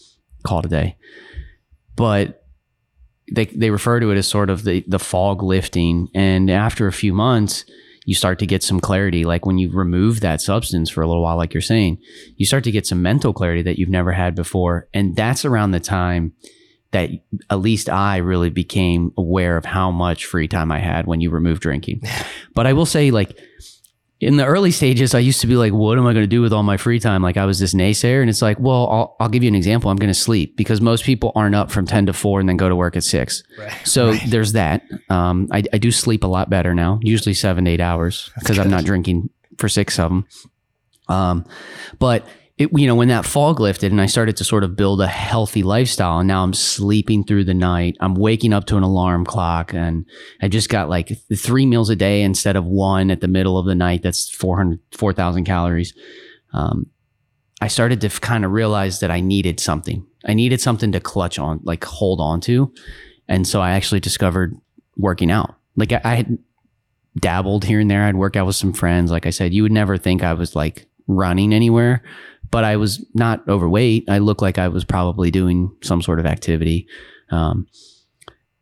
call 0.45 0.63
today. 0.63 0.97
But 1.97 2.45
they 3.33 3.47
they 3.47 3.71
refer 3.71 4.01
to 4.01 4.11
it 4.11 4.17
as 4.19 4.27
sort 4.27 4.51
of 4.51 4.65
the 4.65 4.85
the 4.89 4.99
fog 4.99 5.43
lifting, 5.43 6.09
and 6.15 6.51
after 6.51 6.87
a 6.87 6.93
few 6.93 7.13
months, 7.13 7.65
you 8.05 8.15
start 8.15 8.39
to 8.39 8.47
get 8.47 8.63
some 8.63 8.81
clarity. 8.81 9.25
Like 9.25 9.47
when 9.47 9.59
you 9.59 9.71
remove 9.71 10.21
that 10.21 10.41
substance 10.41 10.91
for 10.91 11.03
a 11.03 11.07
little 11.07 11.23
while, 11.23 11.37
like 11.37 11.55
you're 11.55 11.61
saying, 11.61 11.99
you 12.37 12.47
start 12.47 12.65
to 12.65 12.71
get 12.71 12.87
some 12.87 13.03
mental 13.03 13.33
clarity 13.33 13.63
that 13.63 13.79
you've 13.79 13.89
never 13.89 14.13
had 14.13 14.35
before, 14.35 14.89
and 14.93 15.17
that's 15.17 15.45
around 15.45 15.71
the 15.71 15.81
time 15.81 16.35
that 16.95 17.11
at 17.51 17.57
least 17.57 17.91
I 17.91 18.19
really 18.19 18.51
became 18.51 19.13
aware 19.19 19.57
of 19.57 19.65
how 19.65 19.91
much 19.91 20.27
free 20.27 20.47
time 20.47 20.71
I 20.71 20.79
had 20.79 21.07
when 21.07 21.21
you 21.21 21.31
remove 21.31 21.59
drinking. 21.59 22.03
but 22.55 22.69
I 22.69 22.73
will 22.73 22.87
say, 22.87 23.11
like, 23.11 23.37
in 24.25 24.37
the 24.37 24.45
early 24.45 24.71
stages, 24.71 25.15
I 25.15 25.19
used 25.19 25.41
to 25.43 25.47
be 25.47 25.57
like, 25.57 25.73
what 25.73 25.99
am 25.99 26.07
I 26.07 26.13
going 26.13 26.23
to 26.25 26.29
do 26.29 26.41
with 26.41 26.53
all 26.53 26.63
my 26.63 26.77
free 26.77 26.99
time? 26.99 27.23
Like, 27.23 27.37
I 27.37 27.45
was 27.45 27.59
this 27.59 27.75
naysayer. 27.75 28.21
And 28.21 28.31
it's 28.31 28.43
like, 28.43 28.59
well, 28.59 28.89
I'll, 28.89 29.17
I'll 29.21 29.29
give 29.29 29.43
you 29.43 29.49
an 29.49 29.55
example. 29.55 29.91
I'm 29.91 29.97
going 29.97 30.13
to 30.13 30.19
sleep 30.19 30.57
because 30.57 30.81
most 30.81 31.05
people 31.05 31.33
aren't 31.35 31.55
up 31.55 31.71
from 31.71 31.87
10 31.87 32.07
to 32.07 32.13
4 32.13 32.41
and 32.41 32.49
then 32.49 32.57
go 32.57 32.69
to 32.69 32.77
work 32.77 32.97
at 32.97 33.05
6. 33.05 33.43
Right. 33.59 33.73
So 33.85 34.15
there's 34.29 34.53
that. 34.53 34.83
Um, 35.11 35.49
I, 35.53 35.63
I 35.73 35.79
do 35.79 35.91
sleep 35.91 36.25
a 36.25 36.27
lot 36.27 36.49
better 36.49 36.75
now, 36.75 36.99
usually 37.03 37.35
seven 37.35 37.67
to 37.67 37.71
eight 37.71 37.81
hours 37.81 38.31
because 38.39 38.59
I'm 38.59 38.71
not 38.71 38.85
drinking 38.85 39.31
for 39.59 39.69
six 39.69 39.99
of 39.99 40.11
them. 40.11 40.27
Um, 41.09 41.45
but 41.99 42.27
it, 42.57 42.71
you 42.73 42.87
know, 42.87 42.95
when 42.95 43.09
that 43.09 43.25
fog 43.25 43.59
lifted 43.59 43.91
and 43.91 44.01
I 44.01 44.07
started 44.07 44.37
to 44.37 44.45
sort 44.45 44.63
of 44.63 44.77
build 44.77 45.01
a 45.01 45.09
healthy 45.09 45.65
lifestyle, 45.65 46.21
and 46.21 46.29
now 46.29 46.45
I'm 46.45 46.55
sleeping 46.55 47.25
through 47.25 47.45
the 47.45 47.55
night, 47.55 47.97
I'm 48.01 48.15
waking 48.15 48.53
up 48.53 48.67
to 48.67 48.77
an 48.77 48.85
alarm 48.85 49.25
clock, 49.25 49.75
and 49.75 50.07
I 50.41 50.49
just 50.49 50.69
got 50.69 50.89
like 50.89 51.11
three 51.37 51.67
meals 51.67 51.91
a 51.91 51.97
day 51.97 52.23
instead 52.23 52.55
of 52.55 52.65
one 52.65 53.11
at 53.11 53.21
the 53.21 53.29
middle 53.29 53.59
of 53.59 53.67
the 53.67 53.75
night. 53.75 54.03
That's 54.03 54.31
400, 54.31 54.79
4,000 54.93 55.45
calories. 55.45 55.95
Um, 56.53 56.87
I 57.61 57.67
started 57.67 58.01
to 58.03 58.09
kind 58.09 58.45
of 58.45 58.53
realize 58.53 59.01
that 59.01 59.11
I 59.11 59.21
needed 59.21 59.59
something. 59.59 60.07
I 60.25 60.35
needed 60.35 60.61
something 60.61 60.93
to 60.93 61.01
clutch 61.01 61.39
on, 61.39 61.61
like 61.65 61.85
hold 61.85 62.21
on 62.21 62.41
to. 62.43 62.73
And 63.27 63.49
so 63.49 63.61
I 63.61 63.73
actually 63.73 64.01
discovered 64.01 64.55
working 64.97 65.31
out. 65.31 65.57
Like 65.75 65.93
I, 65.93 66.01
I 66.05 66.15
had 66.17 66.39
dabbled 67.19 67.65
here 67.65 67.81
and 67.81 67.91
there. 67.91 68.05
I'd 68.05 68.17
work 68.17 68.37
out 68.37 68.47
with 68.47 68.57
some 68.57 68.73
friends. 68.73 69.11
Like 69.11 69.27
I 69.27 69.31
said, 69.31 69.53
you 69.53 69.63
would 69.63 69.73
never 69.73 69.97
think 69.97 70.23
I 70.23 70.35
was 70.35 70.55
like 70.55 70.87
running 71.07 71.53
anywhere, 71.53 72.03
but 72.55 72.63
I 72.63 72.77
was 72.77 73.05
not 73.15 73.43
overweight. 73.49 74.09
I 74.09 74.19
looked 74.19 74.41
like 74.41 74.59
I 74.61 74.69
was 74.69 74.85
probably 74.85 75.33
doing 75.33 75.77
some 75.83 76.01
sort 76.01 76.21
of 76.21 76.25
activity. 76.25 76.87
Um, 77.33 77.67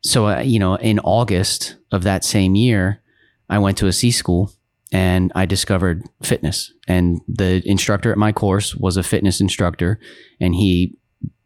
so, 0.01 0.29
uh, 0.29 0.39
you 0.39 0.57
know, 0.57 0.73
in 0.73 0.97
August 1.01 1.75
of 1.91 2.01
that 2.01 2.25
same 2.25 2.55
year, 2.55 3.03
I 3.51 3.59
went 3.59 3.77
to 3.77 3.85
a 3.85 3.93
C 3.93 4.09
school 4.09 4.51
and 4.91 5.31
I 5.35 5.45
discovered 5.45 6.09
fitness. 6.23 6.73
And 6.87 7.21
the 7.27 7.61
instructor 7.69 8.11
at 8.11 8.17
my 8.17 8.31
course 8.31 8.73
was 8.73 8.97
a 8.97 9.03
fitness 9.03 9.39
instructor, 9.39 9.99
and 10.39 10.55
he 10.55 10.97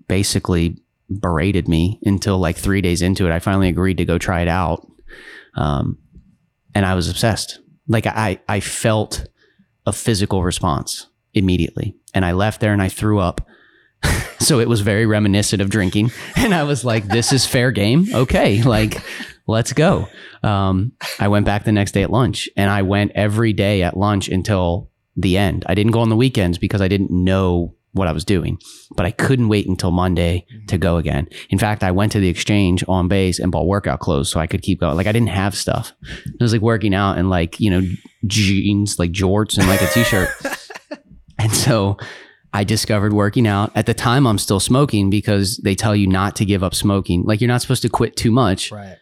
basically 0.08 0.82
berated 1.10 1.68
me 1.68 2.00
until 2.04 2.40
like 2.40 2.56
three 2.56 2.80
days 2.80 3.02
into 3.02 3.26
it. 3.26 3.34
I 3.34 3.40
finally 3.40 3.68
agreed 3.68 3.98
to 3.98 4.06
go 4.06 4.18
try 4.18 4.40
it 4.40 4.48
out. 4.48 4.90
Um, 5.56 5.98
and 6.74 6.86
I 6.86 6.96
was 6.96 7.10
obsessed. 7.10 7.60
Like 7.90 8.08
I, 8.08 8.40
I 8.48 8.62
felt 8.62 9.28
a 9.86 9.92
physical 9.92 10.46
response 10.46 11.08
immediately. 11.34 11.96
And 12.14 12.26
I 12.26 12.32
left 12.32 12.62
there 12.62 12.74
and 12.74 12.82
I 12.82 12.90
threw 12.90 13.20
up. 13.20 13.48
so 14.40 14.60
it 14.60 14.70
was 14.70 14.82
very 14.82 15.06
reminiscent 15.06 15.62
of 15.62 15.70
drinking. 15.70 16.12
And 16.38 16.54
I 16.54 16.64
was 16.64 16.86
like, 16.86 17.06
this 17.08 17.34
is 17.34 17.46
fair 17.46 17.72
game. 17.72 18.08
Okay. 18.14 18.64
Like, 18.64 19.02
let's 19.48 19.74
go. 19.74 20.08
Um, 20.44 20.94
I 21.20 21.28
went 21.28 21.46
back 21.46 21.66
the 21.66 21.72
next 21.72 21.92
day 21.92 22.04
at 22.04 22.10
lunch 22.10 22.48
and 22.56 22.70
I 22.70 22.84
went 22.84 23.12
every 23.16 23.52
day 23.54 23.84
at 23.84 23.98
lunch 23.98 24.30
until 24.30 24.90
the 25.18 25.38
end. 25.38 25.66
I 25.68 25.76
didn't 25.76 25.92
go 25.92 26.00
on 26.00 26.10
the 26.10 26.16
weekends 26.16 26.58
because 26.58 26.80
I 26.80 26.88
didn't 26.88 27.12
know 27.12 27.76
what 27.92 28.08
I 28.08 28.12
was 28.12 28.24
doing, 28.24 28.60
but 28.96 29.06
I 29.06 29.12
couldn't 29.12 29.50
wait 29.50 29.68
until 29.68 29.92
Monday 29.92 30.46
to 30.68 30.78
go 30.78 30.98
again. 30.98 31.28
In 31.50 31.58
fact, 31.58 31.84
I 31.84 31.92
went 31.92 32.12
to 32.14 32.20
the 32.20 32.30
exchange 32.30 32.84
on 32.88 33.08
base 33.08 33.40
and 33.40 33.52
bought 33.52 33.66
workout 33.66 34.00
clothes 34.00 34.30
so 34.30 34.40
I 34.40 34.48
could 34.48 34.62
keep 34.62 34.80
going. 34.80 34.96
Like 34.96 35.08
I 35.08 35.12
didn't 35.12 35.30
have 35.30 35.56
stuff. 35.56 35.94
It 36.26 36.42
was 36.42 36.54
like 36.54 36.62
working 36.62 36.94
out 36.94 37.18
and 37.18 37.30
like, 37.30 37.60
you 37.60 37.72
know, 37.72 37.82
jeans, 38.28 39.00
like 39.00 39.12
jorts 39.12 39.58
and 39.58 39.68
like 39.68 39.82
a 39.82 39.88
t-shirt. 39.88 40.30
and 41.40 41.52
so 41.54 41.98
I 42.54 42.64
discovered 42.64 43.14
working 43.14 43.46
out. 43.48 43.72
At 43.76 43.86
the 43.86 43.94
time 43.94 44.26
I'm 44.26 44.38
still 44.38 44.60
smoking 44.60 45.10
because 45.10 45.58
they 45.58 45.76
tell 45.76 45.96
you 45.96 46.08
not 46.08 46.36
to 46.38 46.46
give 46.46 46.64
up 46.64 46.74
smoking. 46.74 47.24
Like 47.24 47.42
you're 47.42 47.48
not 47.48 47.62
supposed 47.62 47.82
to 47.84 47.90
quit 47.90 48.16
too 48.16 48.32
much 48.32 48.72
Right. 48.72 48.98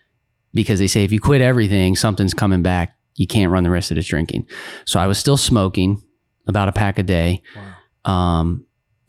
because 0.53 0.79
they 0.79 0.87
say 0.87 1.03
if 1.03 1.11
you 1.11 1.19
quit 1.19 1.41
everything, 1.41 1.95
something's 1.95 2.33
coming 2.33 2.61
back. 2.61 2.95
You 3.15 3.27
can't 3.27 3.51
run 3.51 3.63
the 3.63 3.69
rest 3.69 3.91
of 3.91 3.95
this 3.95 4.07
drinking. 4.07 4.47
So 4.85 4.99
I 4.99 5.07
was 5.07 5.17
still 5.17 5.37
smoking 5.37 6.01
about 6.47 6.67
a 6.67 6.71
pack 6.73 6.99
a 6.99 7.03
day. 7.03 7.41
Wow. 7.55 8.11
Um, 8.11 8.65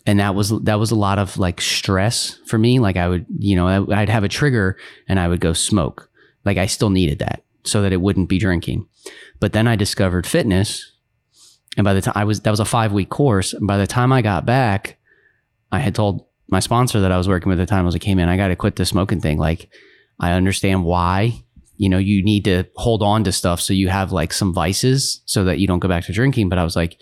and 0.07 0.20
that 0.20 0.35
was 0.37 0.51
that 0.62 0.79
was 0.79 0.93
a 0.93 0.95
lot 0.95 1.18
of 1.18 1.37
like 1.39 1.61
stress 1.61 2.39
for 2.47 2.57
me. 2.59 2.79
Like 2.79 2.97
I 2.97 3.09
would, 3.09 3.27
you 3.39 3.57
know, 3.57 3.66
I'd 3.93 4.09
have 4.09 4.22
a 4.22 4.29
trigger 4.29 4.77
and 5.09 5.18
I 5.18 5.27
would 5.27 5.41
go 5.41 5.53
smoke. 5.53 6.09
Like 6.45 6.59
I 6.59 6.66
still 6.66 6.91
needed 6.91 7.18
that 7.18 7.43
so 7.64 7.83
that 7.83 7.93
it 7.93 8.01
wouldn't 8.01 8.29
be 8.29 8.39
drinking. 8.39 8.87
But 9.41 9.53
then 9.53 9.66
I 9.66 9.74
discovered 9.74 10.24
fitness, 10.27 10.93
and 11.77 11.85
by 11.85 11.95
the 11.95 12.01
time 12.01 12.14
I 12.16 12.24
was 12.24 12.41
that 12.41 12.51
was 12.51 12.61
a 12.61 12.64
five 12.64 12.93
week 12.93 13.09
course. 13.09 13.53
And 13.53 13.66
by 13.66 13.77
the 13.77 13.87
time 13.87 14.12
I 14.12 14.22
got 14.22 14.47
back, 14.47 14.99
I 15.70 15.79
had 15.79 15.95
told 15.95 16.27
my 16.49 16.61
sponsor 16.61 17.01
that 17.01 17.12
I 17.12 17.18
was 17.18 17.29
working 17.29 17.51
with 17.51 17.61
at 17.61 17.66
the 17.66 17.70
time. 17.70 17.83
I 17.83 17.87
was 17.87 17.95
like, 17.95 18.05
"Hey 18.05 18.14
man, 18.14 18.29
I 18.29 18.37
got 18.37 18.49
to 18.49 18.57
quit 18.57 18.77
the 18.77 18.87
smoking 18.87 19.20
thing. 19.20 19.39
Like, 19.39 19.68
I 20.18 20.33
understand 20.33 20.85
why." 20.85 21.43
You 21.79 21.91
know, 21.91 21.99
you 21.99 22.24
need 22.24 22.47
to 22.47 22.64
hold 22.77 23.03
on 23.03 23.24
to 23.24 23.33
stuff 23.33 23.61
so 23.61 23.74
you 23.74 23.89
have 23.89 24.11
like 24.11 24.33
some 24.33 24.55
vices 24.55 25.20
so 25.27 25.45
that 25.45 25.59
you 25.59 25.66
don't 25.66 25.79
go 25.79 25.89
back 25.89 26.05
to 26.05 26.12
drinking. 26.12 26.49
But 26.49 26.59
I 26.59 26.64
was 26.64 26.74
like, 26.74 26.99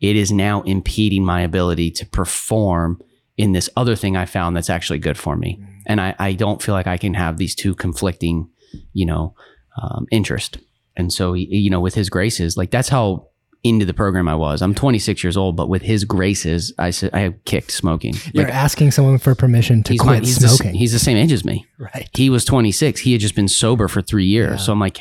it 0.00 0.14
is 0.14 0.30
now 0.30 0.62
impeding 0.62 1.24
my 1.24 1.40
ability 1.40 1.90
to 1.90 2.06
perform 2.06 3.02
in 3.36 3.52
this 3.52 3.68
other 3.76 3.96
thing 3.96 4.16
I 4.16 4.24
found 4.24 4.56
that's 4.56 4.70
actually 4.70 5.00
good 5.00 5.18
for 5.18 5.36
me. 5.36 5.60
And 5.86 6.00
I, 6.00 6.14
I 6.18 6.32
don't 6.34 6.62
feel 6.62 6.74
like 6.74 6.86
I 6.86 6.98
can 6.98 7.14
have 7.14 7.36
these 7.36 7.56
two 7.56 7.74
conflicting, 7.74 8.48
you 8.92 9.06
know, 9.06 9.34
um, 9.80 10.06
interest. 10.10 10.58
And 10.96 11.12
so, 11.12 11.34
you 11.34 11.68
know, 11.68 11.80
with 11.80 11.94
his 11.94 12.08
graces, 12.08 12.56
like 12.56 12.70
that's 12.70 12.88
how 12.88 13.28
into 13.68 13.84
the 13.84 13.94
program 13.94 14.28
I 14.28 14.34
was. 14.34 14.62
I'm 14.62 14.74
26 14.74 15.22
years 15.24 15.36
old, 15.36 15.56
but 15.56 15.68
with 15.68 15.82
his 15.82 16.04
graces, 16.04 16.72
I 16.78 16.90
said 16.90 17.10
I 17.14 17.34
kicked 17.44 17.70
smoking. 17.70 18.14
You're 18.32 18.44
Like, 18.44 18.54
asking 18.54 18.90
someone 18.92 19.18
for 19.18 19.34
permission 19.34 19.82
to 19.84 19.92
he's, 19.92 20.02
my, 20.04 20.12
quit 20.18 20.24
he's, 20.24 20.38
the, 20.38 20.48
smoking. 20.48 20.74
he's 20.74 20.92
the 20.92 20.98
same 20.98 21.16
age 21.16 21.32
as 21.32 21.44
me 21.44 21.66
right. 21.78 22.08
he 22.14 22.30
was 22.30 22.44
26 22.44 23.00
he 23.00 23.12
had 23.12 23.20
just 23.20 23.34
been 23.34 23.48
sober 23.48 23.88
for 23.88 24.00
three 24.02 24.26
years 24.26 24.52
Yeah. 24.52 24.56
so 24.66 24.72
i'm 24.72 24.80
like 24.80 24.98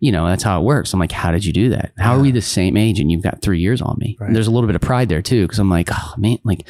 you 0.00 0.12
know, 0.12 0.28
that's 0.28 0.44
how 0.44 0.60
it 0.60 0.62
works. 0.62 0.92
I'm 0.94 1.00
like, 1.00 1.10
how 1.10 1.32
did 1.32 1.44
you 1.44 1.52
do 1.52 1.70
that? 1.70 1.90
How 1.98 2.14
are 2.16 2.20
we 2.20 2.30
the 2.30 2.40
same 2.40 2.76
age 2.76 3.00
and 3.00 3.10
you've 3.10 3.24
got 3.24 3.42
three 3.42 3.58
years 3.58 3.82
on 3.82 3.96
me? 3.98 4.16
Right. 4.20 4.32
There's 4.32 4.46
a 4.46 4.50
little 4.52 4.68
bit 4.68 4.76
of 4.76 4.80
pride 4.80 5.08
there 5.08 5.22
too. 5.22 5.44
Cause 5.48 5.58
I'm 5.58 5.68
like, 5.68 5.88
oh 5.90 6.14
man, 6.16 6.38
like 6.44 6.68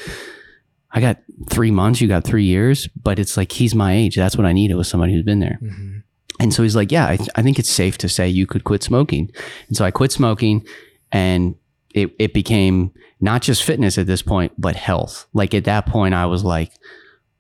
I 0.91 1.03
got 1.03 1.19
three 1.51 1.71
months, 1.71 2.01
you 2.01 2.09
got 2.09 2.25
three 2.25 2.45
years, 2.45 2.89
but 2.89 3.19
it's 3.19 3.37
like, 3.37 3.53
he's 3.53 3.75
my 3.75 3.93
age. 3.95 4.17
That's 4.17 4.35
what 4.39 4.47
I 4.47 4.55
needed 4.55 4.77
was 4.77 4.89
somebody 4.89 5.13
who's 5.13 5.25
been 5.27 5.41
there. 5.41 5.59
Mhm. 5.63 6.05
And 6.41 6.55
so 6.55 6.63
he's 6.63 6.75
like, 6.75 6.91
yeah, 6.91 7.07
I, 7.07 7.17
th- 7.19 7.29
I 7.35 7.43
think 7.43 7.59
it's 7.59 7.69
safe 7.69 7.99
to 7.99 8.09
say 8.09 8.27
you 8.31 8.47
could 8.47 8.65
quit 8.65 8.83
smoking. 8.83 9.31
And 9.69 9.77
so 9.77 9.85
I 9.85 9.91
quit 9.91 10.11
smoking 10.11 10.65
and 11.13 11.55
it, 11.95 12.15
it 12.19 12.35
became 12.35 12.93
not 13.21 13.43
just 13.43 13.65
fitness 13.65 13.99
at 13.99 14.07
this 14.07 14.23
point, 14.23 14.53
but 14.59 14.77
health. 14.77 15.27
Like 15.33 15.55
at 15.55 15.65
that 15.65 15.87
point, 15.87 16.15
I 16.15 16.27
was 16.27 16.45
like, 16.45 16.73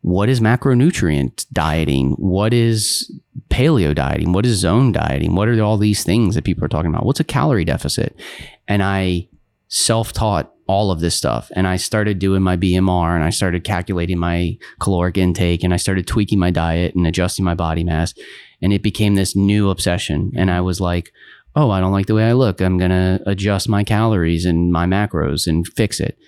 what 0.01 0.29
is 0.29 0.41
macronutrient 0.41 1.47
dieting? 1.53 2.13
What 2.13 2.55
is 2.55 3.13
paleo 3.51 3.95
dieting? 3.95 4.33
What 4.33 4.47
is 4.47 4.59
zone 4.59 4.93
dieting? 4.93 5.35
What 5.35 5.49
are 5.49 5.63
all 5.63 5.77
these 5.77 6.05
things 6.05 6.35
that 6.35 6.45
people 6.45 6.65
are 6.65 6.69
talking 6.69 6.91
about? 6.91 7.05
What's 7.05 7.21
a 7.21 7.25
calorie 7.25 7.65
deficit? 7.65 8.19
And 8.67 8.83
I 8.83 9.29
self 9.69 10.13
taught 10.13 10.53
all 10.67 10.91
of 10.91 11.01
this 11.01 11.17
stuff. 11.17 11.51
And 11.57 11.67
I 11.67 11.77
started 11.77 12.19
doing 12.19 12.43
my 12.43 12.57
BMR 12.57 13.15
and 13.15 13.25
I 13.25 13.31
started 13.31 13.65
calculating 13.65 14.19
my 14.19 14.59
caloric 14.81 15.17
intake 15.17 15.65
and 15.65 15.73
I 15.73 15.79
started 15.79 16.07
tweaking 16.07 16.39
my 16.39 16.51
diet 16.51 16.95
and 16.95 17.07
adjusting 17.07 17.45
my 17.45 17.55
body 17.55 17.83
mass. 17.83 18.15
And 18.61 18.73
it 18.73 18.83
became 18.83 19.15
this 19.15 19.35
new 19.35 19.71
obsession. 19.71 20.33
And 20.37 20.51
I 20.51 20.61
was 20.61 20.81
like, 20.81 21.13
oh, 21.57 21.71
I 21.71 21.81
don't 21.81 21.93
like 21.93 22.07
the 22.07 22.15
way 22.15 22.25
I 22.25 22.33
look. 22.33 22.61
I'm 22.61 22.79
going 22.79 22.91
to 22.91 23.21
adjust 23.27 23.69
my 23.69 23.85
calories 23.85 24.45
and 24.45 24.73
my 24.73 24.87
macros 24.87 25.47
and 25.47 25.67
fix 25.67 26.01
it. 26.01 26.19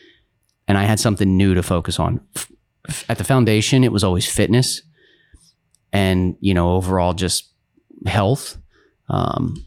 And 0.67 0.79
I 0.79 0.85
had 0.85 1.01
something 1.01 1.37
new 1.37 1.55
to 1.55 1.63
focus 1.63 1.99
on. 1.99 2.21
At 3.09 3.19
the 3.19 3.25
foundation, 3.25 3.85
it 3.85 3.93
was 3.93 4.05
always 4.05 4.31
fitness 4.31 4.83
and, 5.93 6.37
you 6.41 6.55
know, 6.55 6.73
overall 6.73 7.13
just 7.13 7.51
health. 8.07 8.57
Um, 9.09 9.67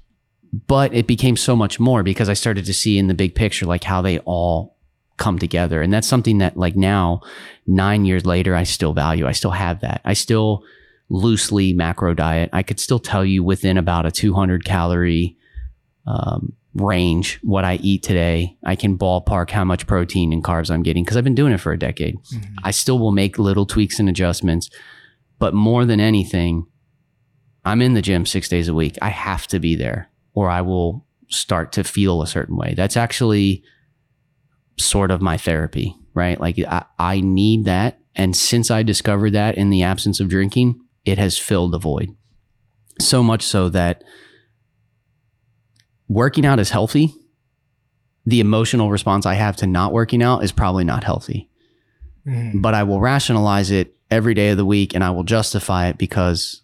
but 0.67 0.93
it 0.93 1.07
became 1.07 1.35
so 1.35 1.55
much 1.55 1.79
more 1.79 2.03
because 2.03 2.29
I 2.29 2.33
started 2.33 2.65
to 2.65 2.73
see 2.73 2.97
in 2.97 3.07
the 3.07 3.13
big 3.13 3.35
picture, 3.35 3.65
like 3.65 3.83
how 3.83 4.01
they 4.01 4.19
all 4.19 4.77
come 5.17 5.39
together. 5.39 5.81
And 5.81 5.93
that's 5.93 6.07
something 6.07 6.39
that, 6.39 6.57
like, 6.57 6.75
now, 6.75 7.21
nine 7.67 8.05
years 8.05 8.25
later, 8.25 8.55
I 8.55 8.63
still 8.63 8.93
value. 8.93 9.27
I 9.27 9.31
still 9.31 9.51
have 9.51 9.81
that. 9.81 10.01
I 10.05 10.13
still 10.13 10.63
loosely 11.09 11.73
macro 11.73 12.13
diet. 12.13 12.49
I 12.53 12.63
could 12.63 12.79
still 12.79 12.99
tell 12.99 13.25
you 13.25 13.43
within 13.43 13.77
about 13.77 14.05
a 14.05 14.11
200 14.11 14.65
calorie 14.65 15.37
um, 16.05 16.53
range 16.75 17.39
what 17.43 17.63
I 17.63 17.75
eat 17.75 18.03
today. 18.03 18.57
I 18.63 18.75
can 18.75 18.97
ballpark 18.97 19.49
how 19.51 19.63
much 19.63 19.87
protein 19.87 20.33
and 20.33 20.43
carbs 20.43 20.69
I'm 20.71 20.83
getting 20.83 21.03
because 21.03 21.17
I've 21.17 21.23
been 21.23 21.35
doing 21.35 21.53
it 21.53 21.59
for 21.59 21.71
a 21.71 21.79
decade. 21.79 22.15
Mhm. 22.17 22.55
I 22.63 22.71
still 22.71 22.99
will 22.99 23.11
make 23.11 23.37
little 23.39 23.65
tweaks 23.65 23.99
and 23.99 24.09
adjustments, 24.09 24.69
but 25.39 25.53
more 25.53 25.85
than 25.85 25.99
anything, 25.99 26.65
I'm 27.63 27.81
in 27.81 27.93
the 27.93 28.01
gym 28.01 28.25
six 28.25 28.49
days 28.49 28.67
a 28.67 28.73
week. 28.73 28.97
I 29.01 29.09
have 29.09 29.47
to 29.47 29.59
be 29.59 29.75
there 29.75 30.09
or 30.33 30.49
I 30.49 30.61
will 30.61 31.05
start 31.29 31.71
to 31.73 31.83
feel 31.83 32.21
a 32.21 32.27
certain 32.27 32.57
way. 32.57 32.73
That's 32.75 32.97
actually 32.97 33.63
sort 34.77 35.11
of 35.11 35.21
my 35.21 35.37
therapy, 35.37 35.95
right? 36.13 36.39
Like 36.39 36.59
I, 36.59 36.85
I 36.99 37.21
need 37.21 37.65
that. 37.65 37.99
And 38.15 38.35
since 38.35 38.69
I 38.69 38.83
discovered 38.83 39.31
that 39.31 39.55
in 39.55 39.69
the 39.69 39.83
absence 39.83 40.19
of 40.19 40.27
drinking, 40.29 40.79
it 41.05 41.17
has 41.17 41.37
filled 41.37 41.71
the 41.71 41.79
void. 41.79 42.09
So 42.99 43.23
much 43.23 43.43
so 43.43 43.69
that 43.69 44.03
working 46.13 46.45
out 46.45 46.59
is 46.59 46.69
healthy. 46.69 47.13
The 48.25 48.39
emotional 48.39 48.89
response 48.91 49.25
I 49.25 49.33
have 49.33 49.55
to 49.57 49.67
not 49.67 49.91
working 49.93 50.21
out 50.23 50.43
is 50.43 50.51
probably 50.51 50.83
not 50.83 51.03
healthy 51.03 51.49
Mhm. 52.27 52.61
but 52.61 52.73
I 52.73 52.83
will 52.83 53.01
rationalize 53.01 53.69
it 53.69 53.95
every 54.09 54.33
day 54.33 54.49
of 54.49 54.57
the 54.57 54.63
week 54.65 54.93
and 54.95 55.03
I 55.03 55.09
will 55.09 55.23
justify 55.25 55.87
it 55.87 55.97
because 55.97 56.61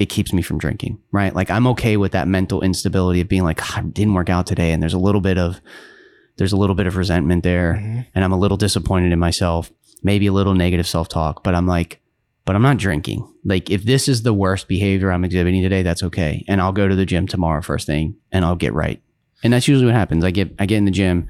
it 0.00 0.06
keeps 0.08 0.32
me 0.32 0.42
from 0.42 0.58
drinking, 0.58 0.98
right? 1.12 1.32
Like 1.34 1.48
I'm 1.50 1.66
okay 1.68 1.96
with 1.96 2.10
that 2.12 2.26
mental 2.26 2.62
instability 2.62 3.20
of 3.20 3.28
being 3.28 3.44
like, 3.44 3.76
I 3.76 3.82
didn't 3.82 4.14
work 4.14 4.28
out 4.30 4.46
today. 4.46 4.72
And 4.72 4.82
there's 4.82 4.94
a 4.94 4.98
little 4.98 5.20
bit 5.20 5.38
of, 5.38 5.60
there's 6.38 6.52
a 6.52 6.56
little 6.56 6.74
bit 6.74 6.86
of 6.88 6.96
resentment 6.96 7.42
there 7.44 7.74
Mhm. 7.80 8.06
and 8.14 8.24
I'm 8.24 8.32
a 8.32 8.38
little 8.38 8.56
disappointed 8.56 9.12
in 9.12 9.18
myself, 9.20 9.70
maybe 10.02 10.26
a 10.26 10.32
little 10.32 10.54
negative 10.54 10.86
self 10.88 11.08
talk, 11.08 11.44
but 11.44 11.54
I'm 11.54 11.66
like, 11.68 12.00
but 12.48 12.56
I'm 12.56 12.62
not 12.62 12.78
drinking. 12.78 13.30
Like 13.44 13.68
if 13.68 13.84
this 13.84 14.08
is 14.08 14.22
the 14.22 14.32
worst 14.32 14.68
behavior 14.68 15.12
I'm 15.12 15.22
exhibiting 15.22 15.62
today, 15.62 15.82
that's 15.82 16.02
okay. 16.02 16.46
And 16.48 16.62
I'll 16.62 16.72
go 16.72 16.88
to 16.88 16.96
the 16.96 17.04
gym 17.04 17.26
tomorrow 17.26 17.60
first 17.60 17.86
thing 17.86 18.16
and 18.32 18.42
I'll 18.42 18.56
get 18.56 18.72
right. 18.72 19.02
And 19.44 19.52
that's 19.52 19.68
usually 19.68 19.84
what 19.84 19.94
happens. 19.94 20.24
I 20.24 20.30
get, 20.30 20.54
I 20.58 20.64
get 20.64 20.78
in 20.78 20.86
the 20.86 20.90
gym 20.90 21.28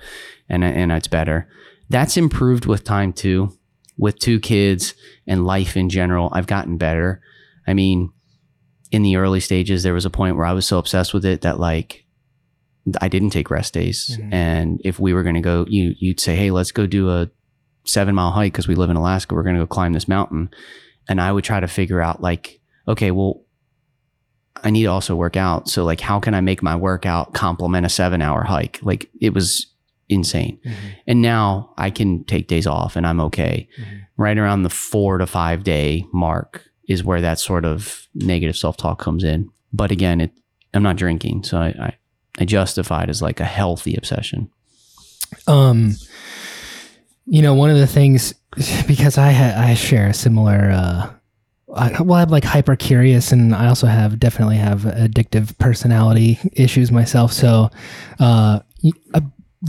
and, 0.48 0.62
and 0.62 0.92
it's 0.92 1.08
better. 1.08 1.48
That's 1.90 2.16
improved 2.16 2.66
with 2.66 2.84
time 2.84 3.12
too. 3.12 3.52
With 3.96 4.20
two 4.20 4.38
kids 4.38 4.94
and 5.26 5.44
life 5.44 5.76
in 5.76 5.88
general, 5.88 6.28
I've 6.30 6.46
gotten 6.46 6.76
better. 6.76 7.20
I 7.66 7.74
mean, 7.74 8.12
in 8.92 9.02
the 9.02 9.16
early 9.16 9.40
stages, 9.40 9.82
there 9.82 9.94
was 9.94 10.04
a 10.04 10.10
point 10.10 10.36
where 10.36 10.46
I 10.46 10.52
was 10.52 10.68
so 10.68 10.78
obsessed 10.78 11.12
with 11.12 11.24
it 11.24 11.40
that 11.40 11.58
like 11.58 12.04
I 13.00 13.08
didn't 13.08 13.30
take 13.30 13.50
rest 13.50 13.74
days. 13.74 14.16
Mhm. 14.22 14.32
And 14.32 14.80
if 14.84 15.00
we 15.00 15.12
were 15.12 15.24
going 15.24 15.34
to 15.34 15.40
go, 15.40 15.66
you 15.68 15.96
you'd 15.98 16.20
say, 16.20 16.36
"Hey, 16.36 16.52
let's 16.52 16.70
go 16.70 16.86
do 16.86 17.10
a 17.10 17.28
seven 17.86 18.14
mile 18.14 18.30
hike 18.30 18.52
because 18.52 18.68
we 18.68 18.76
live 18.76 18.88
in 18.88 18.96
Alaska. 18.96 19.34
We're 19.34 19.42
going 19.42 19.56
to 19.56 19.62
go 19.62 19.66
climb 19.66 19.94
this 19.94 20.06
mountain." 20.06 20.50
And 21.08 21.20
I 21.20 21.32
would 21.32 21.44
try 21.44 21.60
to 21.60 21.68
figure 21.68 22.00
out 22.02 22.20
like, 22.20 22.60
okay, 22.86 23.10
well, 23.10 23.42
I 24.62 24.70
need 24.70 24.82
to 24.82 24.88
also 24.88 25.14
work 25.14 25.36
out. 25.36 25.68
So 25.68 25.84
like, 25.84 26.00
how 26.00 26.18
can 26.20 26.34
I 26.34 26.40
make 26.40 26.62
my 26.62 26.74
workout 26.76 27.32
complement 27.32 27.86
a 27.86 27.88
seven 27.88 28.20
hour 28.22 28.42
hike? 28.42 28.78
Like 28.82 29.08
it 29.20 29.32
was 29.32 29.66
insane. 30.08 30.58
Mhm. 30.64 30.74
And 31.06 31.22
now 31.22 31.72
I 31.78 31.90
can 31.90 32.24
take 32.24 32.48
days 32.48 32.66
off 32.66 32.96
and 32.96 33.06
I'm 33.06 33.20
okay. 33.20 33.68
Mhm. 33.80 34.00
Right 34.16 34.36
around 34.38 34.62
the 34.64 34.70
four 34.70 35.18
to 35.18 35.26
five 35.26 35.62
day 35.64 36.04
mark 36.12 36.64
is 36.88 37.04
where 37.04 37.20
that 37.20 37.38
sort 37.38 37.64
of 37.64 38.08
negative 38.14 38.56
self 38.56 38.76
talk 38.76 38.98
comes 38.98 39.22
in. 39.22 39.48
But 39.72 39.90
again, 39.90 40.20
it, 40.20 40.32
I'm 40.74 40.82
not 40.82 40.96
drinking. 40.96 41.44
So 41.44 41.58
I, 41.58 41.66
I, 41.68 41.92
I 42.40 42.44
justify 42.44 43.04
it 43.04 43.10
as 43.10 43.22
like 43.22 43.40
a 43.40 43.44
healthy 43.44 43.94
obsession. 43.96 44.50
Um, 45.46 45.94
you 47.26 47.42
know, 47.42 47.54
one 47.54 47.70
of 47.70 47.76
the 47.76 47.86
things 47.86 48.34
because 48.86 49.18
I 49.18 49.32
ha- 49.32 49.54
I 49.56 49.74
share 49.74 50.08
a 50.08 50.14
similar. 50.14 50.70
Uh, 50.70 51.10
I, 51.74 52.02
well, 52.02 52.18
I'm 52.18 52.28
like 52.28 52.44
hyper 52.44 52.76
curious, 52.76 53.30
and 53.32 53.54
I 53.54 53.68
also 53.68 53.86
have 53.86 54.18
definitely 54.18 54.56
have 54.56 54.82
addictive 54.82 55.56
personality 55.58 56.38
issues 56.54 56.90
myself. 56.90 57.32
So, 57.32 57.70
uh, 58.18 58.60
uh, 59.14 59.20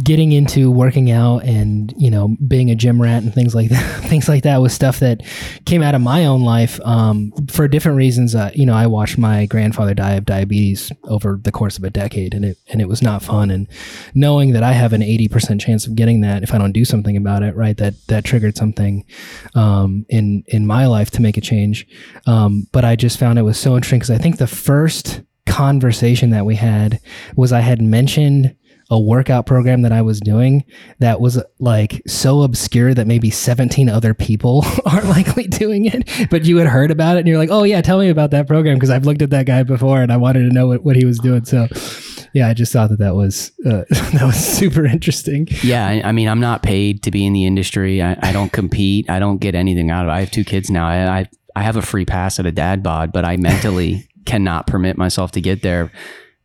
getting 0.03 0.31
into 0.31 0.69
working 0.69 1.09
out 1.09 1.43
and 1.43 1.95
you 1.97 2.11
know 2.11 2.35
being 2.47 2.69
a 2.69 2.75
gym 2.75 3.01
rat 3.01 3.23
and 3.23 3.33
things 3.33 3.55
like 3.55 3.69
that, 3.69 4.03
things 4.03 4.29
like 4.29 4.43
that 4.43 4.61
was 4.61 4.73
stuff 4.73 4.99
that 4.99 5.21
came 5.65 5.81
out 5.81 5.95
of 5.95 6.01
my 6.01 6.25
own 6.25 6.41
life 6.41 6.79
um, 6.81 7.31
for 7.49 7.67
different 7.67 7.97
reasons. 7.97 8.35
Uh, 8.35 8.51
you 8.53 8.65
know, 8.65 8.75
I 8.75 8.87
watched 8.87 9.17
my 9.17 9.45
grandfather 9.45 9.93
die 9.93 10.13
of 10.13 10.25
diabetes 10.25 10.91
over 11.05 11.39
the 11.41 11.51
course 11.51 11.77
of 11.77 11.83
a 11.83 11.89
decade, 11.89 12.33
and 12.33 12.45
it 12.45 12.57
and 12.67 12.81
it 12.81 12.87
was 12.87 13.01
not 13.01 13.23
fun. 13.23 13.49
And 13.49 13.67
knowing 14.13 14.53
that 14.53 14.63
I 14.63 14.73
have 14.73 14.93
an 14.93 15.01
80% 15.01 15.59
chance 15.59 15.87
of 15.87 15.95
getting 15.95 16.21
that 16.21 16.43
if 16.43 16.53
I 16.53 16.57
don't 16.57 16.71
do 16.71 16.85
something 16.85 17.17
about 17.17 17.43
it, 17.43 17.55
right? 17.55 17.77
That 17.77 17.95
that 18.07 18.25
triggered 18.25 18.57
something 18.57 19.05
um, 19.55 20.05
in 20.09 20.43
in 20.47 20.67
my 20.67 20.85
life 20.85 21.09
to 21.11 21.21
make 21.21 21.37
a 21.37 21.41
change. 21.41 21.87
Um, 22.27 22.67
but 22.71 22.85
I 22.85 22.95
just 22.95 23.17
found 23.17 23.39
it 23.39 23.43
was 23.43 23.59
so 23.59 23.75
interesting 23.75 23.99
because 23.99 24.11
I 24.11 24.17
think 24.17 24.37
the 24.37 24.47
first 24.47 25.21
conversation 25.49 26.29
that 26.29 26.45
we 26.45 26.55
had 26.55 26.99
was 27.35 27.51
I 27.51 27.61
had 27.61 27.81
mentioned 27.81 28.55
a 28.91 28.99
workout 28.99 29.45
program 29.45 29.83
that 29.83 29.91
I 29.91 30.01
was 30.01 30.19
doing 30.19 30.65
that 30.97 31.21
was 31.21 31.41
like 31.59 32.01
so 32.07 32.41
obscure 32.41 32.93
that 32.95 33.05
maybe 33.05 33.29
17 33.29 33.87
other 33.87 34.13
people 34.15 34.65
are 34.85 35.03
likely 35.03 35.43
doing 35.43 35.85
it. 35.85 36.09
But 36.31 36.45
you 36.45 36.57
had 36.57 36.67
heard 36.67 36.89
about 36.89 37.17
it 37.17 37.19
and 37.19 37.27
you're 37.27 37.37
like, 37.37 37.51
oh, 37.51 37.63
yeah, 37.63 37.81
tell 37.81 37.99
me 37.99 38.09
about 38.09 38.31
that 38.31 38.47
program 38.47 38.75
because 38.75 38.89
I've 38.89 39.05
looked 39.05 39.21
at 39.21 39.29
that 39.29 39.45
guy 39.45 39.61
before 39.63 40.01
and 40.01 40.11
I 40.11 40.17
wanted 40.17 40.47
to 40.47 40.53
know 40.53 40.67
what, 40.67 40.83
what 40.83 40.95
he 40.95 41.05
was 41.05 41.19
doing. 41.19 41.45
So, 41.45 41.67
yeah, 42.33 42.47
I 42.47 42.55
just 42.55 42.73
thought 42.73 42.89
that 42.89 42.99
that 42.99 43.13
was 43.13 43.51
uh, 43.63 43.83
that 43.89 44.23
was 44.23 44.37
super 44.37 44.85
interesting. 44.85 45.47
Yeah. 45.61 45.85
I, 45.85 46.09
I 46.09 46.11
mean, 46.11 46.27
I'm 46.27 46.39
not 46.39 46.63
paid 46.63 47.03
to 47.03 47.11
be 47.11 47.25
in 47.25 47.33
the 47.33 47.45
industry. 47.45 48.01
I, 48.01 48.17
I 48.21 48.31
don't 48.31 48.51
compete. 48.51 49.07
I 49.07 49.19
don't 49.19 49.37
get 49.37 49.53
anything 49.53 49.91
out 49.91 50.05
of 50.05 50.09
it. 50.09 50.13
I 50.13 50.19
have 50.21 50.31
two 50.31 50.43
kids 50.43 50.71
now. 50.71 50.87
I, 50.87 51.19
I, 51.19 51.29
I 51.55 51.61
have 51.61 51.75
a 51.75 51.81
free 51.83 52.05
pass 52.05 52.39
at 52.39 52.47
a 52.47 52.51
dad 52.51 52.81
bod, 52.81 53.11
but 53.11 53.23
I 53.23 53.37
mentally 53.37 54.09
cannot 54.25 54.65
permit 54.65 54.97
myself 54.97 55.31
to 55.31 55.41
get 55.41 55.61
there. 55.61 55.91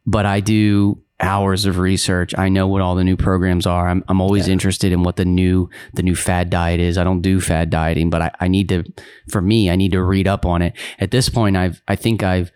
But 0.07 0.27
I 0.27 0.41
do 0.41 1.04
hours 1.21 1.65
of 1.65 1.79
research. 1.79 2.35
I 2.37 2.49
know 2.49 2.67
what 2.67 2.83
all 2.83 2.95
the 2.97 3.05
new 3.05 3.17
programs 3.17 3.67
are. 3.67 3.89
I'm, 3.89 4.03
I'm 4.09 4.21
always 4.21 4.49
interested 4.49 4.93
in 4.93 5.03
what 5.05 5.17
the 5.17 5.25
new 5.25 5.71
the 5.95 6.03
new 6.03 6.17
fad 6.17 6.51
diet 6.51 6.81
is. 6.81 6.99
I 6.99 7.05
don't 7.05 7.21
do 7.23 7.41
fad 7.41 7.71
dieting, 7.71 8.11
but 8.11 8.21
I, 8.23 8.31
I 8.41 8.49
need 8.49 8.69
to 8.71 8.85
for 9.29 9.41
me, 9.41 9.71
I 9.71 9.77
need 9.77 9.93
to 9.93 10.03
read 10.03 10.27
up 10.27 10.45
on 10.45 10.61
it. 10.63 10.75
At 10.99 11.11
this 11.13 11.29
point 11.29 11.57
I've 11.57 11.81
I 11.87 11.97
think 11.97 12.23
I've 12.23 12.51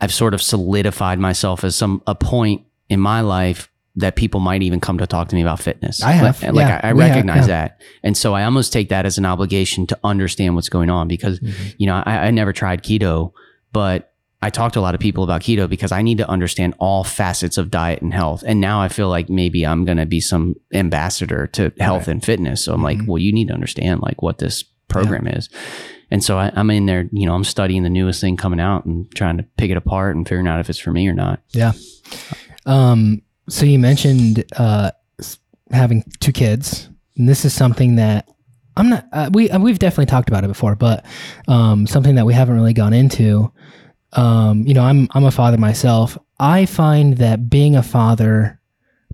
I've 0.00 0.12
sort 0.12 0.34
of 0.34 0.42
solidified 0.42 1.18
myself 1.18 1.64
as 1.64 1.76
some 1.76 2.02
a 2.06 2.14
point 2.14 2.62
in 2.88 3.00
my 3.00 3.20
life 3.22 3.70
that 3.98 4.14
people 4.14 4.40
might 4.40 4.62
even 4.62 4.78
come 4.78 4.98
to 4.98 5.06
talk 5.06 5.28
to 5.28 5.34
me 5.34 5.40
about 5.40 5.58
fitness. 5.58 6.02
I 6.02 6.12
have, 6.12 6.42
Like, 6.42 6.52
like 6.52 6.68
yeah. 6.68 6.80
I, 6.84 6.90
I 6.90 6.92
We 6.92 7.02
have, 7.02 7.10
recognize 7.12 7.48
yeah. 7.48 7.68
that. 7.68 7.80
And 8.02 8.14
so 8.14 8.34
I 8.34 8.44
almost 8.44 8.70
take 8.70 8.90
that 8.90 9.06
as 9.06 9.16
an 9.16 9.24
obligation 9.24 9.86
to 9.86 9.98
understand 10.04 10.54
what's 10.54 10.68
going 10.68 10.90
on 10.90 11.08
because, 11.08 11.40
Mhm. 11.40 11.74
you 11.78 11.86
know, 11.86 12.02
I, 12.04 12.26
I 12.26 12.30
never 12.30 12.52
tried 12.52 12.82
keto, 12.82 13.32
but 13.72 14.12
I 14.46 14.50
talked 14.50 14.74
to 14.74 14.80
a 14.80 14.86
lot 14.88 14.94
of 14.94 15.00
people 15.00 15.24
about 15.24 15.40
keto 15.40 15.68
because 15.68 15.90
I 15.90 16.02
need 16.02 16.18
to 16.18 16.28
understand 16.28 16.74
all 16.78 17.02
facets 17.02 17.58
of 17.58 17.68
diet 17.68 18.00
and 18.00 18.14
health. 18.14 18.44
And 18.46 18.60
now 18.60 18.80
I 18.80 18.86
feel 18.86 19.08
like 19.08 19.28
maybe 19.28 19.66
I'm 19.66 19.84
going 19.84 19.96
to 19.98 20.06
be 20.06 20.20
some 20.20 20.54
ambassador 20.72 21.48
to 21.48 21.72
health 21.80 22.06
Right. 22.06 22.12
and 22.14 22.24
fitness. 22.24 22.64
So 22.64 22.72
I'm 22.72 22.82
like, 22.82 22.98
Mhm. 22.98 23.06
well, 23.08 23.18
you 23.18 23.32
need 23.32 23.48
to 23.48 23.54
understand 23.54 24.02
like 24.02 24.22
what 24.22 24.38
this 24.38 24.62
program 24.86 25.26
is. 25.26 25.48
And 26.12 26.22
so 26.22 26.38
I, 26.38 26.52
I'm 26.54 26.70
in 26.70 26.86
there, 26.86 27.08
you 27.10 27.26
know, 27.26 27.34
I'm 27.34 27.42
studying 27.42 27.82
the 27.82 27.90
newest 27.90 28.20
thing 28.20 28.36
coming 28.36 28.60
out 28.60 28.84
and 28.84 29.10
trying 29.16 29.36
to 29.38 29.42
pick 29.58 29.72
it 29.72 29.76
apart 29.76 30.14
and 30.14 30.24
figuring 30.24 30.46
out 30.46 30.60
if 30.60 30.70
it's 30.70 30.78
for 30.78 30.92
me 30.92 31.08
or 31.08 31.12
not. 31.14 31.40
Yeah. 31.50 31.72
Um, 32.66 33.22
so 33.48 33.66
you 33.66 33.80
mentioned 33.80 34.44
uh, 34.56 34.92
having 35.72 36.04
two 36.20 36.30
kids, 36.32 36.88
and 37.16 37.28
this 37.28 37.44
is 37.44 37.52
something 37.52 37.96
that 37.96 38.28
I'm 38.76 38.90
not. 38.90 39.06
Uh, 39.12 39.30
we 39.32 39.50
uh, 39.50 39.58
we've 39.58 39.78
definitely 39.80 40.06
talked 40.06 40.28
about 40.28 40.44
it 40.44 40.48
before, 40.48 40.76
but 40.76 41.04
um, 41.48 41.86
something 41.86 42.14
that 42.16 42.26
we 42.26 42.34
haven't 42.34 42.54
really 42.54 42.74
gone 42.74 42.92
into. 42.92 43.50
Um, 44.12 44.66
you 44.66 44.74
know, 44.74 44.84
I'm 44.84 45.08
I'm 45.12 45.24
a 45.24 45.30
father 45.30 45.58
myself. 45.58 46.16
I 46.38 46.66
find 46.66 47.18
that 47.18 47.50
being 47.50 47.76
a 47.76 47.82
father 47.82 48.60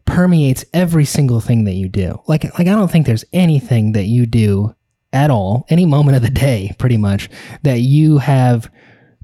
permeates 0.04 0.64
every 0.74 1.04
single 1.04 1.40
thing 1.40 1.64
that 1.64 1.74
you 1.74 1.88
do. 1.88 2.20
Like 2.26 2.44
like 2.58 2.66
I 2.66 2.74
don't 2.74 2.90
think 2.90 3.06
there's 3.06 3.24
anything 3.32 3.92
that 3.92 4.04
you 4.04 4.26
do 4.26 4.74
at 5.12 5.30
all, 5.30 5.66
any 5.68 5.86
moment 5.86 6.16
of 6.16 6.22
the 6.22 6.30
day, 6.30 6.74
pretty 6.78 6.96
much, 6.96 7.28
that 7.62 7.80
you 7.80 8.18
have 8.18 8.70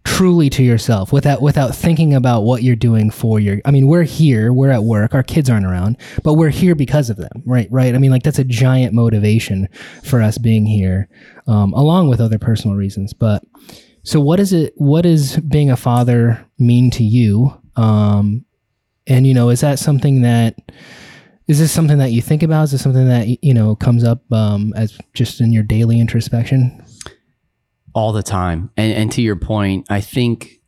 truly 0.04 0.48
to 0.48 0.62
yourself 0.62 1.12
without 1.12 1.42
without 1.42 1.74
thinking 1.74 2.14
about 2.14 2.42
what 2.42 2.62
you're 2.62 2.76
doing 2.76 3.10
for 3.10 3.38
your 3.38 3.60
I 3.66 3.70
mean 3.70 3.86
we're 3.86 4.04
here 4.04 4.52
we're 4.54 4.70
at 4.70 4.84
work 4.84 5.14
our 5.14 5.22
kids 5.22 5.50
aren't 5.50 5.66
around 5.66 5.98
but 6.22 6.34
we're 6.34 6.48
here 6.48 6.74
because 6.74 7.10
of 7.10 7.18
them 7.18 7.42
right 7.44 7.68
right 7.70 7.94
I 7.94 7.98
mean 7.98 8.10
like 8.10 8.22
that's 8.22 8.38
a 8.38 8.44
giant 8.44 8.94
motivation 8.94 9.68
for 10.02 10.22
us 10.22 10.38
being 10.38 10.64
here 10.64 11.08
um, 11.46 11.74
along 11.74 12.08
with 12.08 12.20
other 12.22 12.38
personal 12.38 12.74
reasons 12.74 13.12
but 13.12 13.44
so 14.08 14.20
what 14.20 14.40
is 14.40 14.52
it 14.52 14.72
what 14.76 15.02
does 15.02 15.36
being 15.38 15.70
a 15.70 15.76
father 15.76 16.44
mean 16.58 16.90
to 16.90 17.04
you 17.04 17.52
um, 17.76 18.44
and 19.06 19.26
you 19.26 19.34
know 19.34 19.50
is 19.50 19.60
that 19.60 19.78
something 19.78 20.22
that 20.22 20.56
is 21.46 21.58
this 21.58 21.72
something 21.72 21.98
that 21.98 22.12
you 22.12 22.20
think 22.20 22.42
about 22.42 22.64
is 22.64 22.72
this 22.72 22.82
something 22.82 23.08
that 23.08 23.42
you 23.42 23.54
know 23.54 23.74
comes 23.76 24.04
up 24.04 24.20
um, 24.32 24.72
as 24.76 24.98
just 25.14 25.40
in 25.40 25.52
your 25.52 25.62
daily 25.62 26.00
introspection 26.00 26.84
all 27.98 28.12
the 28.12 28.22
time. 28.22 28.70
And, 28.76 28.92
and 28.92 29.12
to 29.12 29.22
your 29.22 29.34
point, 29.34 29.86
I 29.90 30.00
think 30.00 30.60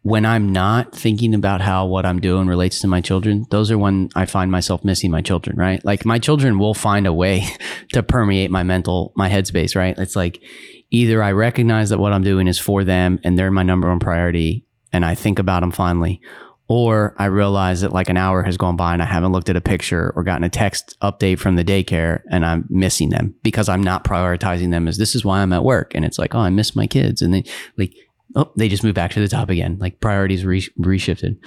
when 0.00 0.24
I'm 0.24 0.50
not 0.50 0.94
thinking 0.94 1.34
about 1.34 1.60
how 1.60 1.86
what 1.86 2.06
I'm 2.06 2.20
doing 2.20 2.48
relates 2.48 2.80
to 2.80 2.88
my 2.88 3.02
children, 3.02 3.44
those 3.50 3.70
are 3.70 3.76
when 3.76 4.08
I 4.16 4.24
find 4.24 4.50
myself 4.50 4.82
missing 4.82 5.10
my 5.10 5.20
children, 5.20 5.56
right? 5.56 5.84
Like 5.84 6.06
my 6.06 6.18
children 6.18 6.58
will 6.58 6.72
find 6.72 7.06
a 7.06 7.12
way 7.12 7.46
to 7.92 8.02
permeate 8.02 8.50
my 8.50 8.62
mental, 8.62 9.12
my 9.14 9.28
headspace, 9.28 9.76
right? 9.76 9.96
It's 9.98 10.16
like 10.16 10.42
either 10.92 11.22
I 11.22 11.32
recognize 11.32 11.88
that 11.88 11.98
what 11.98 12.12
I'm 12.12 12.22
doing 12.22 12.46
is 12.46 12.58
for 12.58 12.84
them 12.84 13.18
and 13.24 13.36
they're 13.36 13.50
my 13.50 13.62
number 13.62 13.88
one 13.88 13.98
priority 13.98 14.66
and 14.92 15.04
I 15.04 15.14
think 15.14 15.38
about 15.38 15.60
them 15.60 15.72
fondly, 15.72 16.20
or 16.68 17.16
I 17.18 17.24
realize 17.24 17.80
that 17.80 17.94
like 17.94 18.10
an 18.10 18.18
hour 18.18 18.42
has 18.42 18.58
gone 18.58 18.76
by 18.76 18.92
and 18.92 19.02
I 19.02 19.06
haven't 19.06 19.32
looked 19.32 19.48
at 19.48 19.56
a 19.56 19.60
picture 19.60 20.12
or 20.14 20.22
gotten 20.22 20.44
a 20.44 20.50
text 20.50 20.96
update 21.02 21.38
from 21.38 21.56
the 21.56 21.64
daycare 21.64 22.20
and 22.30 22.44
I'm 22.44 22.66
missing 22.68 23.08
them 23.08 23.34
because 23.42 23.70
I'm 23.70 23.82
not 23.82 24.04
prioritizing 24.04 24.70
them 24.70 24.86
as 24.86 24.98
this 24.98 25.14
is 25.14 25.24
why 25.24 25.40
I'm 25.40 25.52
at 25.54 25.64
work. 25.64 25.94
And 25.94 26.04
it's 26.04 26.18
like, 26.18 26.34
oh, 26.34 26.40
I 26.40 26.50
miss 26.50 26.76
my 26.76 26.86
kids. 26.86 27.22
And 27.22 27.32
they 27.32 27.44
like, 27.78 27.94
oh, 28.36 28.52
they 28.56 28.68
just 28.68 28.84
move 28.84 28.94
back 28.94 29.12
to 29.12 29.20
the 29.20 29.28
top 29.28 29.48
again. 29.48 29.78
Like 29.80 30.00
priorities 30.00 30.44
re- 30.44 30.68
reshifted. 30.78 31.38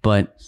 But 0.00 0.40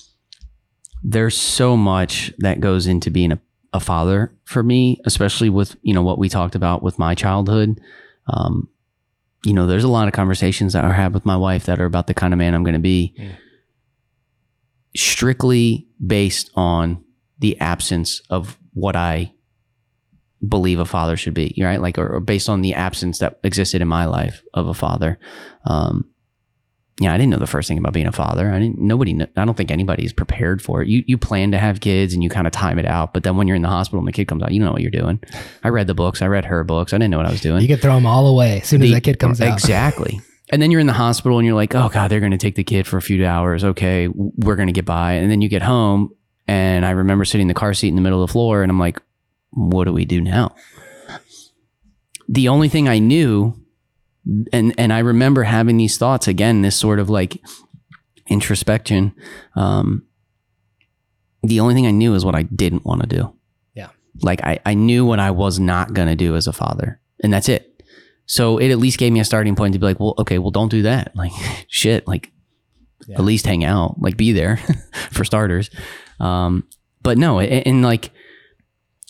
there's 1.04 1.36
so 1.36 1.76
much 1.76 2.32
that 2.38 2.60
goes 2.60 2.86
into 2.86 3.10
being 3.10 3.32
a, 3.32 3.40
a 3.74 3.80
father 3.80 4.34
for 4.44 4.62
me, 4.62 5.00
especially 5.04 5.50
with, 5.50 5.76
you 5.82 5.92
know, 5.92 6.02
what 6.02 6.18
we 6.18 6.30
talked 6.30 6.54
about 6.54 6.82
with 6.82 6.98
my 6.98 7.14
childhood. 7.14 7.78
Um, 8.28 8.68
you 9.44 9.52
know, 9.52 9.66
there's 9.66 9.84
a 9.84 9.88
lot 9.88 10.08
of 10.08 10.14
conversations 10.14 10.72
that 10.72 10.84
I 10.84 10.92
have 10.92 11.14
with 11.14 11.24
my 11.24 11.36
wife 11.36 11.66
that 11.66 11.80
are 11.80 11.86
about 11.86 12.06
the 12.06 12.14
kind 12.14 12.32
of 12.32 12.38
man 12.38 12.54
I'm 12.54 12.64
going 12.64 12.74
to 12.74 12.80
be 12.80 13.14
strictly 14.96 15.86
based 16.04 16.50
on 16.54 17.04
the 17.38 17.58
absence 17.60 18.20
of 18.30 18.58
what 18.74 18.96
I 18.96 19.32
believe 20.46 20.78
a 20.78 20.84
father 20.84 21.16
should 21.16 21.34
be, 21.34 21.54
right? 21.60 21.80
Like, 21.80 21.98
or, 21.98 22.08
or 22.08 22.20
based 22.20 22.48
on 22.48 22.62
the 22.62 22.74
absence 22.74 23.18
that 23.18 23.38
existed 23.42 23.80
in 23.80 23.88
my 23.88 24.06
life 24.06 24.42
of 24.54 24.66
a 24.68 24.74
father. 24.74 25.18
Um, 25.64 26.08
yeah, 27.00 27.14
I 27.14 27.16
didn't 27.16 27.30
know 27.30 27.38
the 27.38 27.46
first 27.46 27.68
thing 27.68 27.78
about 27.78 27.92
being 27.92 28.06
a 28.08 28.12
father. 28.12 28.50
I 28.50 28.58
didn't. 28.58 28.78
Nobody. 28.80 29.16
I 29.36 29.44
don't 29.44 29.56
think 29.56 29.70
anybody 29.70 30.04
is 30.04 30.12
prepared 30.12 30.60
for 30.60 30.82
it. 30.82 30.88
You 30.88 31.04
you 31.06 31.16
plan 31.16 31.52
to 31.52 31.58
have 31.58 31.80
kids 31.80 32.12
and 32.12 32.22
you 32.24 32.28
kind 32.30 32.46
of 32.46 32.52
time 32.52 32.78
it 32.78 32.86
out, 32.86 33.12
but 33.14 33.22
then 33.22 33.36
when 33.36 33.46
you're 33.46 33.56
in 33.56 33.62
the 33.62 33.68
hospital 33.68 34.00
and 34.00 34.08
the 34.08 34.12
kid 34.12 34.26
comes 34.26 34.42
out, 34.42 34.50
you 34.52 34.58
don't 34.58 34.66
know 34.66 34.72
what 34.72 34.82
you're 34.82 34.90
doing. 34.90 35.20
I 35.62 35.68
read 35.68 35.86
the 35.86 35.94
books. 35.94 36.22
I 36.22 36.26
read 36.26 36.44
her 36.46 36.64
books. 36.64 36.92
I 36.92 36.96
didn't 36.98 37.10
know 37.12 37.18
what 37.18 37.26
I 37.26 37.30
was 37.30 37.40
doing. 37.40 37.62
you 37.62 37.68
could 37.68 37.80
throw 37.80 37.94
them 37.94 38.06
all 38.06 38.26
away 38.26 38.60
as 38.62 38.68
soon 38.68 38.82
as 38.82 38.88
The- 38.88 38.94
that 38.94 39.02
kid 39.02 39.18
comes 39.18 39.40
out 39.40 39.52
Exactly. 39.52 40.20
And 40.50 40.62
then 40.62 40.70
you're 40.70 40.80
in 40.80 40.86
the 40.86 40.94
hospital 40.94 41.36
and 41.38 41.44
you're 41.46 41.54
like, 41.54 41.74
oh 41.74 41.90
God, 41.90 42.10
they're 42.10 42.20
going 42.20 42.32
to 42.32 42.38
take 42.38 42.54
the 42.54 42.64
kid 42.64 42.86
for 42.86 42.96
a 42.96 43.02
few 43.02 43.24
hours. 43.26 43.64
Okay, 43.64 44.08
we're 44.08 44.56
going 44.56 44.68
to 44.68 44.72
get 44.72 44.86
by. 44.86 45.12
And 45.12 45.30
then 45.30 45.42
you 45.42 45.48
get 45.50 45.60
home 45.62 46.10
and 46.46 46.86
I 46.86 46.90
remember 46.92 47.26
sitting 47.26 47.42
in 47.42 47.48
the 47.48 47.54
car 47.54 47.74
seat 47.74 47.88
in 47.88 47.96
the 47.96 48.00
middle 48.00 48.22
of 48.22 48.28
the 48.28 48.32
floor 48.32 48.62
and 48.62 48.72
I'm 48.72 48.78
like, 48.80 48.98
what 49.50 49.84
do 49.84 49.92
we 49.92 50.06
do 50.06 50.20
now? 50.22 50.54
The 52.28 52.48
only 52.48 52.68
thing 52.68 52.88
I 52.88 52.98
knew, 52.98 53.54
and, 54.52 54.74
and 54.78 54.92
I 54.92 54.98
remember 55.00 55.42
having 55.44 55.76
these 55.76 55.96
thoughts 55.98 56.28
again, 56.28 56.62
this 56.62 56.76
sort 56.76 56.98
of 56.98 57.08
like 57.08 57.40
introspection. 58.28 59.14
Um, 59.56 60.04
the 61.42 61.60
only 61.60 61.74
thing 61.74 61.86
I 61.86 61.90
knew 61.92 62.14
is 62.14 62.24
what 62.24 62.34
I 62.34 62.42
didn't 62.42 62.84
want 62.84 63.02
to 63.02 63.06
do. 63.08 63.34
Yeah. 63.74 63.88
Like 64.22 64.42
I, 64.44 64.58
I 64.66 64.74
knew 64.74 65.04
what 65.06 65.18
I 65.20 65.30
was 65.30 65.58
not 65.58 65.94
going 65.94 66.08
to 66.08 66.16
do 66.16 66.36
as 66.36 66.46
a 66.46 66.52
father. 66.52 67.00
And 67.22 67.32
that's 67.32 67.48
it. 67.48 67.82
So 68.26 68.58
it 68.58 68.70
at 68.70 68.78
least 68.78 68.98
gave 68.98 69.12
me 69.12 69.20
a 69.20 69.24
starting 69.24 69.56
point 69.56 69.72
to 69.72 69.78
be 69.78 69.86
like, 69.86 69.98
well, 70.00 70.14
okay, 70.18 70.38
well, 70.38 70.50
don't 70.50 70.70
do 70.70 70.82
that. 70.82 71.16
Like, 71.16 71.32
shit, 71.68 72.06
like, 72.06 72.30
Yeah. 73.06 73.16
at 73.18 73.24
least 73.24 73.46
hang 73.46 73.64
out, 73.64 73.96
like, 74.00 74.16
be 74.18 74.32
there 74.32 74.58
for 75.10 75.24
starters. 75.24 75.70
Um, 76.20 76.68
but 77.02 77.16
no, 77.16 77.38
and, 77.38 77.66
and 77.66 77.82
like, 77.82 78.10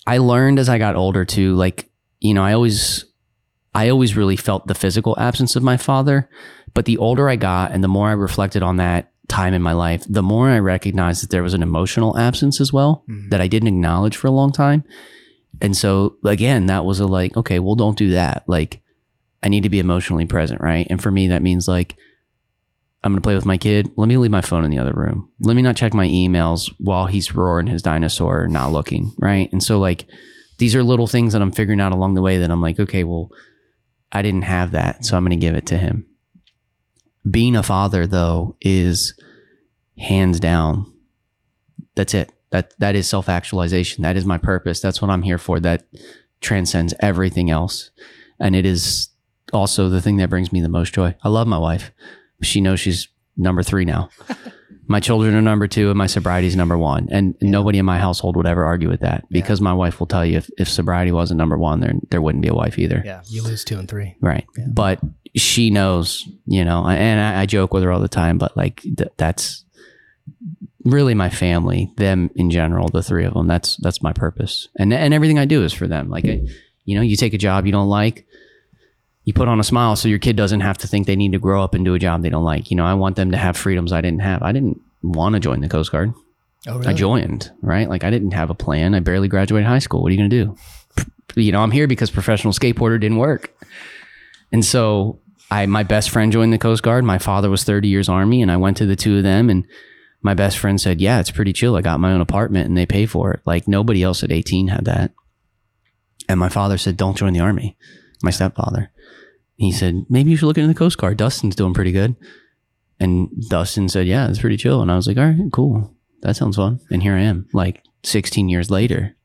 I 0.06 0.18
learned 0.18 0.58
as 0.60 0.68
I 0.68 0.78
got 0.78 0.94
older 0.94 1.24
too, 1.24 1.56
like, 1.56 1.90
you 2.20 2.32
know, 2.34 2.44
I 2.44 2.52
always, 2.52 3.04
I 3.78 3.88
always 3.90 4.16
really 4.16 4.34
felt 4.34 4.66
the 4.66 4.74
physical 4.74 5.14
absence 5.20 5.54
of 5.54 5.62
my 5.62 5.76
father. 5.76 6.28
But 6.74 6.84
the 6.84 6.98
older 6.98 7.28
I 7.28 7.36
got 7.36 7.70
and 7.70 7.82
the 7.84 7.88
more 7.88 8.08
I 8.08 8.12
reflected 8.12 8.60
on 8.62 8.76
that 8.78 9.12
time 9.28 9.54
in 9.54 9.62
my 9.62 9.72
life, 9.72 10.04
the 10.08 10.22
more 10.22 10.48
I 10.48 10.58
recognized 10.58 11.22
that 11.22 11.30
there 11.30 11.44
was 11.44 11.54
an 11.54 11.62
emotional 11.62 12.18
absence 12.18 12.60
as 12.60 12.72
well 12.72 13.04
Mhm. 13.08 13.30
that 13.30 13.40
I 13.40 13.46
didn't 13.46 13.68
acknowledge 13.68 14.16
for 14.16 14.26
a 14.26 14.32
long 14.40 14.50
time. 14.52 14.82
And 15.60 15.76
so 15.76 16.16
again, 16.24 16.66
that 16.66 16.84
was 16.84 16.98
a 16.98 17.06
like, 17.06 17.36
okay, 17.36 17.58
well, 17.60 17.76
don't 17.76 17.96
do 17.96 18.10
that. 18.10 18.42
Like, 18.48 18.80
I 19.44 19.48
need 19.48 19.62
to 19.62 19.68
be 19.70 19.78
emotionally 19.78 20.26
present, 20.26 20.60
right? 20.60 20.86
And 20.90 21.00
for 21.00 21.12
me, 21.12 21.28
that 21.28 21.42
means 21.42 21.68
like, 21.68 21.96
I'm 23.04 23.12
gonna 23.12 23.20
play 23.20 23.36
with 23.36 23.46
my 23.46 23.58
kid. 23.58 23.90
Let 23.96 24.08
me 24.08 24.16
leave 24.16 24.32
my 24.32 24.40
phone 24.40 24.64
in 24.64 24.72
the 24.72 24.78
other 24.80 24.92
room. 24.92 25.28
Let 25.40 25.54
me 25.54 25.62
not 25.62 25.76
check 25.76 25.94
my 25.94 26.08
emails 26.08 26.72
while 26.78 27.06
he's 27.06 27.32
roaring 27.32 27.68
his 27.68 27.82
dinosaur, 27.82 28.48
not 28.48 28.72
looking, 28.72 29.12
right? 29.20 29.48
And 29.52 29.62
so 29.62 29.78
like, 29.78 30.06
these 30.58 30.74
are 30.74 30.82
little 30.82 31.06
things 31.06 31.32
that 31.32 31.42
I'm 31.42 31.52
figuring 31.52 31.80
out 31.80 31.92
along 31.92 32.14
the 32.14 32.22
way 32.22 32.38
that 32.38 32.50
I'm 32.50 32.60
like, 32.60 32.80
okay, 32.80 33.04
well, 33.04 33.30
I 34.12 34.22
didn't 34.22 34.42
have 34.42 34.70
that, 34.72 35.04
so 35.04 35.16
I'm 35.16 35.24
gonna 35.24 35.36
give 35.36 35.54
it 35.54 35.66
to 35.66 35.78
him. 35.78 36.06
Being 37.28 37.56
a 37.56 37.62
father, 37.62 38.06
though, 38.06 38.56
is 38.60 39.14
hands 39.98 40.40
down. 40.40 40.92
That's 41.94 42.14
it. 42.14 42.32
That 42.50 42.72
that 42.78 42.94
is 42.94 43.08
self 43.08 43.28
actualization. 43.28 44.02
That 44.02 44.16
is 44.16 44.24
my 44.24 44.38
purpose. 44.38 44.80
That's 44.80 45.02
what 45.02 45.10
I'm 45.10 45.22
here 45.22 45.38
for. 45.38 45.60
That 45.60 45.86
transcends 46.40 46.94
everything 47.00 47.50
else, 47.50 47.90
and 48.40 48.56
it 48.56 48.64
is 48.64 49.08
also 49.52 49.88
the 49.88 50.00
thing 50.00 50.16
that 50.18 50.30
brings 50.30 50.52
me 50.52 50.60
the 50.60 50.68
most 50.68 50.94
joy. 50.94 51.14
I 51.22 51.28
love 51.28 51.46
my 51.46 51.58
wife. 51.58 51.90
She 52.42 52.60
knows 52.60 52.80
she's 52.80 53.08
number 53.36 53.62
three 53.62 53.84
now. 53.84 54.10
my 54.88 55.00
children 55.00 55.34
are 55.34 55.42
number 55.42 55.68
two, 55.68 55.90
and 55.90 55.98
my 55.98 56.06
sobriety 56.06 56.46
is 56.46 56.56
number 56.56 56.76
one. 56.78 57.08
And 57.10 57.36
nobody 57.40 57.78
in 57.78 57.84
my 57.84 57.98
household 57.98 58.36
would 58.36 58.46
ever 58.46 58.64
argue 58.64 58.88
with 58.88 59.00
that 59.00 59.24
because 59.30 59.60
my 59.60 59.72
wife 59.74 60.00
will 60.00 60.06
tell 60.06 60.24
you 60.24 60.38
if, 60.38 60.50
if 60.58 60.68
sobriety 60.68 61.12
wasn't 61.12 61.38
number 61.38 61.58
one, 61.58 61.80
there 61.80 61.92
there 62.10 62.22
wouldn't 62.22 62.42
be 62.42 62.48
a 62.48 62.54
wife 62.54 62.78
either. 62.78 63.02
yeah 63.04 63.20
you 63.26 63.42
lose 63.42 63.64
two 63.64 63.78
and 63.78 63.88
three 63.88 64.16
Right. 64.20 64.46
But 64.66 65.00
she 65.36 65.70
knows, 65.70 66.26
you 66.46 66.64
know, 66.64 66.86
and 66.86 67.20
I, 67.20 67.42
I 67.42 67.46
joke 67.46 67.72
with 67.74 67.82
her 67.82 67.92
all 67.92 68.00
the 68.00 68.08
time, 68.08 68.38
but 68.38 68.56
like 68.56 68.80
th- 68.80 69.12
that's 69.16 69.64
really 70.84 71.14
my 71.14 71.28
family, 71.28 71.92
them 71.96 72.30
in 72.34 72.50
general, 72.50 72.88
the 72.88 73.02
three 73.02 73.24
of 73.24 73.34
them. 73.34 73.46
That's, 73.46 73.76
that's 73.76 74.02
my 74.02 74.12
purpose. 74.12 74.68
And, 74.78 74.92
and 74.92 75.12
everything 75.12 75.38
I 75.38 75.44
do 75.44 75.62
is 75.64 75.72
for 75.72 75.86
them. 75.86 76.08
Like, 76.08 76.24
I, 76.24 76.46
you 76.84 76.94
know, 76.96 77.02
you 77.02 77.16
take 77.16 77.34
a 77.34 77.38
job 77.38 77.66
you 77.66 77.72
don't 77.72 77.88
like, 77.88 78.26
you 79.28 79.34
put 79.34 79.46
on 79.46 79.60
a 79.60 79.62
smile 79.64 79.94
so 79.94 80.08
your 80.08 80.18
kid 80.18 80.36
doesn't 80.36 80.60
have 80.60 80.78
to 80.78 80.86
think 80.88 81.06
they 81.06 81.14
need 81.14 81.32
to 81.32 81.38
grow 81.38 81.62
up 81.62 81.74
and 81.74 81.84
do 81.84 81.92
a 81.92 81.98
job 81.98 82.22
they 82.22 82.30
don't 82.30 82.46
like. 82.46 82.70
You 82.70 82.78
know, 82.78 82.86
I 82.86 82.94
want 82.94 83.16
them 83.16 83.30
to 83.32 83.36
have 83.36 83.58
freedoms 83.58 83.92
I 83.92 84.00
didn't 84.00 84.22
have. 84.22 84.42
I 84.42 84.52
didn't 84.52 84.80
want 85.02 85.34
to 85.34 85.40
join 85.40 85.60
the 85.60 85.68
Coast 85.68 85.92
Guard. 85.92 86.14
oh 86.66 86.82
I 86.86 86.94
joined, 86.94 87.52
right? 87.60 87.90
Like 87.90 88.04
I 88.04 88.10
didn't 88.10 88.30
have 88.30 88.48
a 88.48 88.54
plan. 88.54 88.94
I 88.94 89.00
barely 89.00 89.28
graduated 89.28 89.68
high 89.68 89.80
school. 89.80 90.02
What 90.02 90.08
are 90.08 90.14
you 90.14 90.18
going 90.18 90.30
to 90.30 90.44
do? 90.44 90.56
You 91.42 91.52
know, 91.52 91.60
I'm 91.60 91.72
here 91.72 91.86
because 91.86 92.10
professional 92.10 92.54
skateboarder 92.54 92.98
didn't 92.98 93.18
work. 93.18 93.54
And 94.50 94.64
so 94.64 95.20
I 95.50 95.66
my 95.66 95.82
best 95.82 96.08
friend 96.08 96.32
joined 96.32 96.54
the 96.54 96.58
Coast 96.58 96.82
Guard. 96.82 97.04
My 97.04 97.18
father 97.18 97.50
was 97.50 97.64
30 97.64 97.86
years 97.86 98.08
army 98.08 98.40
and 98.40 98.50
I 98.50 98.56
went 98.56 98.78
to 98.78 98.86
the 98.86 98.96
two 98.96 99.18
of 99.18 99.24
them 99.24 99.50
and 99.50 99.66
my 100.22 100.32
best 100.32 100.56
friend 100.56 100.80
said, 100.80 101.02
"Yeah, 101.02 101.20
it's 101.20 101.30
pretty 101.30 101.52
chill. 101.52 101.76
I 101.76 101.82
got 101.82 102.00
my 102.00 102.12
own 102.12 102.22
apartment 102.22 102.66
and 102.66 102.78
they 102.78 102.86
pay 102.86 103.04
for 103.04 103.32
it." 103.32 103.40
Like 103.44 103.68
nobody 103.68 104.02
else 104.02 104.24
at 104.24 104.32
18 104.32 104.68
had 104.68 104.86
that. 104.86 105.12
And 106.30 106.40
my 106.40 106.48
father 106.48 106.78
said, 106.78 106.96
"Don't 106.96 107.18
join 107.18 107.34
the 107.34 107.40
army." 107.40 107.76
My 108.22 108.30
stepfather. 108.30 108.90
He 109.58 109.70
said, 109.72 110.06
"Maybe 110.08 110.30
you 110.30 110.36
should 110.36 110.46
look 110.46 110.56
into 110.56 110.68
the 110.68 110.78
Coast 110.78 110.96
Guard. 110.98 111.18
Dustin's 111.18 111.56
doing 111.56 111.74
pretty 111.74 111.92
good." 111.92 112.16
And 112.98 113.28
Dustin 113.48 113.88
said, 113.88 114.06
"Yeah, 114.06 114.28
it's 114.28 114.38
pretty 114.38 114.56
chill." 114.56 114.80
And 114.80 114.90
I 114.90 114.96
was 114.96 115.06
like, 115.06 115.18
"All 115.18 115.26
right, 115.26 115.52
cool. 115.52 115.94
That 116.22 116.36
sounds 116.36 116.56
fun." 116.56 116.80
And 116.90 117.02
here 117.02 117.14
I 117.14 117.20
am, 117.20 117.46
like 117.52 117.82
16 118.04 118.48
years 118.48 118.70
later. 118.70 119.16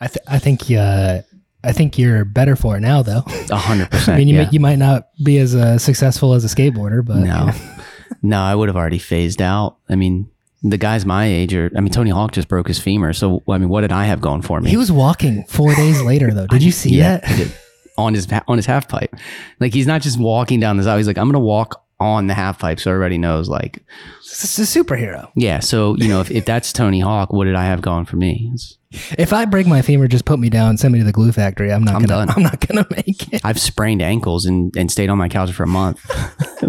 I, 0.00 0.06
th- 0.08 0.24
I 0.26 0.38
think 0.38 0.70
uh, 0.70 1.22
I 1.64 1.72
think 1.72 1.98
you're 1.98 2.24
better 2.24 2.56
for 2.56 2.76
it 2.76 2.80
now, 2.80 3.02
though. 3.02 3.22
A 3.50 3.56
hundred 3.56 3.90
percent. 3.90 4.16
I 4.16 4.18
mean, 4.18 4.28
you, 4.28 4.36
yeah. 4.36 4.44
may, 4.44 4.50
you 4.50 4.60
might 4.60 4.78
not 4.78 5.08
be 5.24 5.38
as 5.38 5.54
uh, 5.54 5.78
successful 5.78 6.34
as 6.34 6.44
a 6.44 6.48
skateboarder, 6.48 7.04
but 7.04 7.16
No, 7.16 7.50
no, 8.22 8.40
I 8.40 8.54
would 8.54 8.68
have 8.68 8.76
already 8.76 8.98
phased 8.98 9.40
out. 9.40 9.76
I 9.88 9.94
mean, 9.94 10.28
the 10.62 10.78
guys 10.78 11.06
my 11.06 11.26
age 11.26 11.54
are. 11.54 11.70
I 11.76 11.80
mean, 11.80 11.92
Tony 11.92 12.10
Hawk 12.10 12.32
just 12.32 12.48
broke 12.48 12.68
his 12.68 12.78
femur. 12.78 13.12
So 13.12 13.42
I 13.48 13.58
mean, 13.58 13.68
what 13.68 13.82
did 13.82 13.92
I 13.92 14.04
have 14.04 14.20
going 14.20 14.42
for 14.42 14.60
me? 14.60 14.70
he 14.70 14.76
was 14.76 14.90
walking 14.90 15.44
four 15.44 15.74
days 15.74 16.02
later, 16.02 16.32
though. 16.32 16.46
Did 16.48 16.62
you 16.62 16.72
see 16.72 16.90
yeah, 16.90 17.18
that? 17.18 17.58
On 17.98 18.14
his 18.14 18.26
on 18.48 18.56
his 18.56 18.66
half 18.66 18.88
pipe. 18.88 19.14
Like 19.60 19.74
he's 19.74 19.86
not 19.86 20.00
just 20.02 20.18
walking 20.18 20.60
down 20.60 20.76
the 20.76 20.82
side. 20.84 20.96
He's 20.96 21.06
like, 21.06 21.18
I'm 21.18 21.28
gonna 21.28 21.40
walk 21.40 21.84
on 22.00 22.26
the 22.26 22.34
half 22.34 22.58
pipe, 22.58 22.80
so 22.80 22.90
everybody 22.90 23.16
knows. 23.18 23.48
Like, 23.48 23.84
It's 24.20 24.58
a 24.58 24.62
superhero. 24.62 25.30
yeah. 25.36 25.60
So 25.60 25.94
you 25.96 26.08
know, 26.08 26.20
if, 26.20 26.30
if 26.30 26.44
that's 26.44 26.72
Tony 26.72 27.00
Hawk, 27.00 27.32
what 27.32 27.44
did 27.44 27.54
I 27.54 27.64
have 27.66 27.80
going 27.82 28.06
for 28.06 28.16
me? 28.16 28.50
It's- 28.54 28.76
If 29.18 29.32
I 29.32 29.44
break 29.44 29.66
my 29.66 29.82
femur, 29.82 30.08
just 30.08 30.24
put 30.24 30.38
me 30.38 30.50
down, 30.50 30.76
send 30.78 30.92
me 30.92 30.98
to 31.00 31.04
the 31.04 31.12
glue 31.12 31.32
factory. 31.32 31.72
I'm 31.72 31.84
not 31.84 31.94
I'm 31.96 32.02
gonna. 32.04 32.26
done. 32.26 32.34
I'm 32.36 32.42
not 32.42 32.66
gonna 32.66 32.86
make 32.90 33.32
it. 33.32 33.40
I've 33.44 33.60
sprained 33.60 34.02
ankles 34.02 34.46
and 34.46 34.74
and 34.76 34.90
stayed 34.90 35.10
on 35.10 35.18
my 35.18 35.28
couch 35.28 35.52
for 35.52 35.62
a 35.62 35.66
month. 35.68 36.00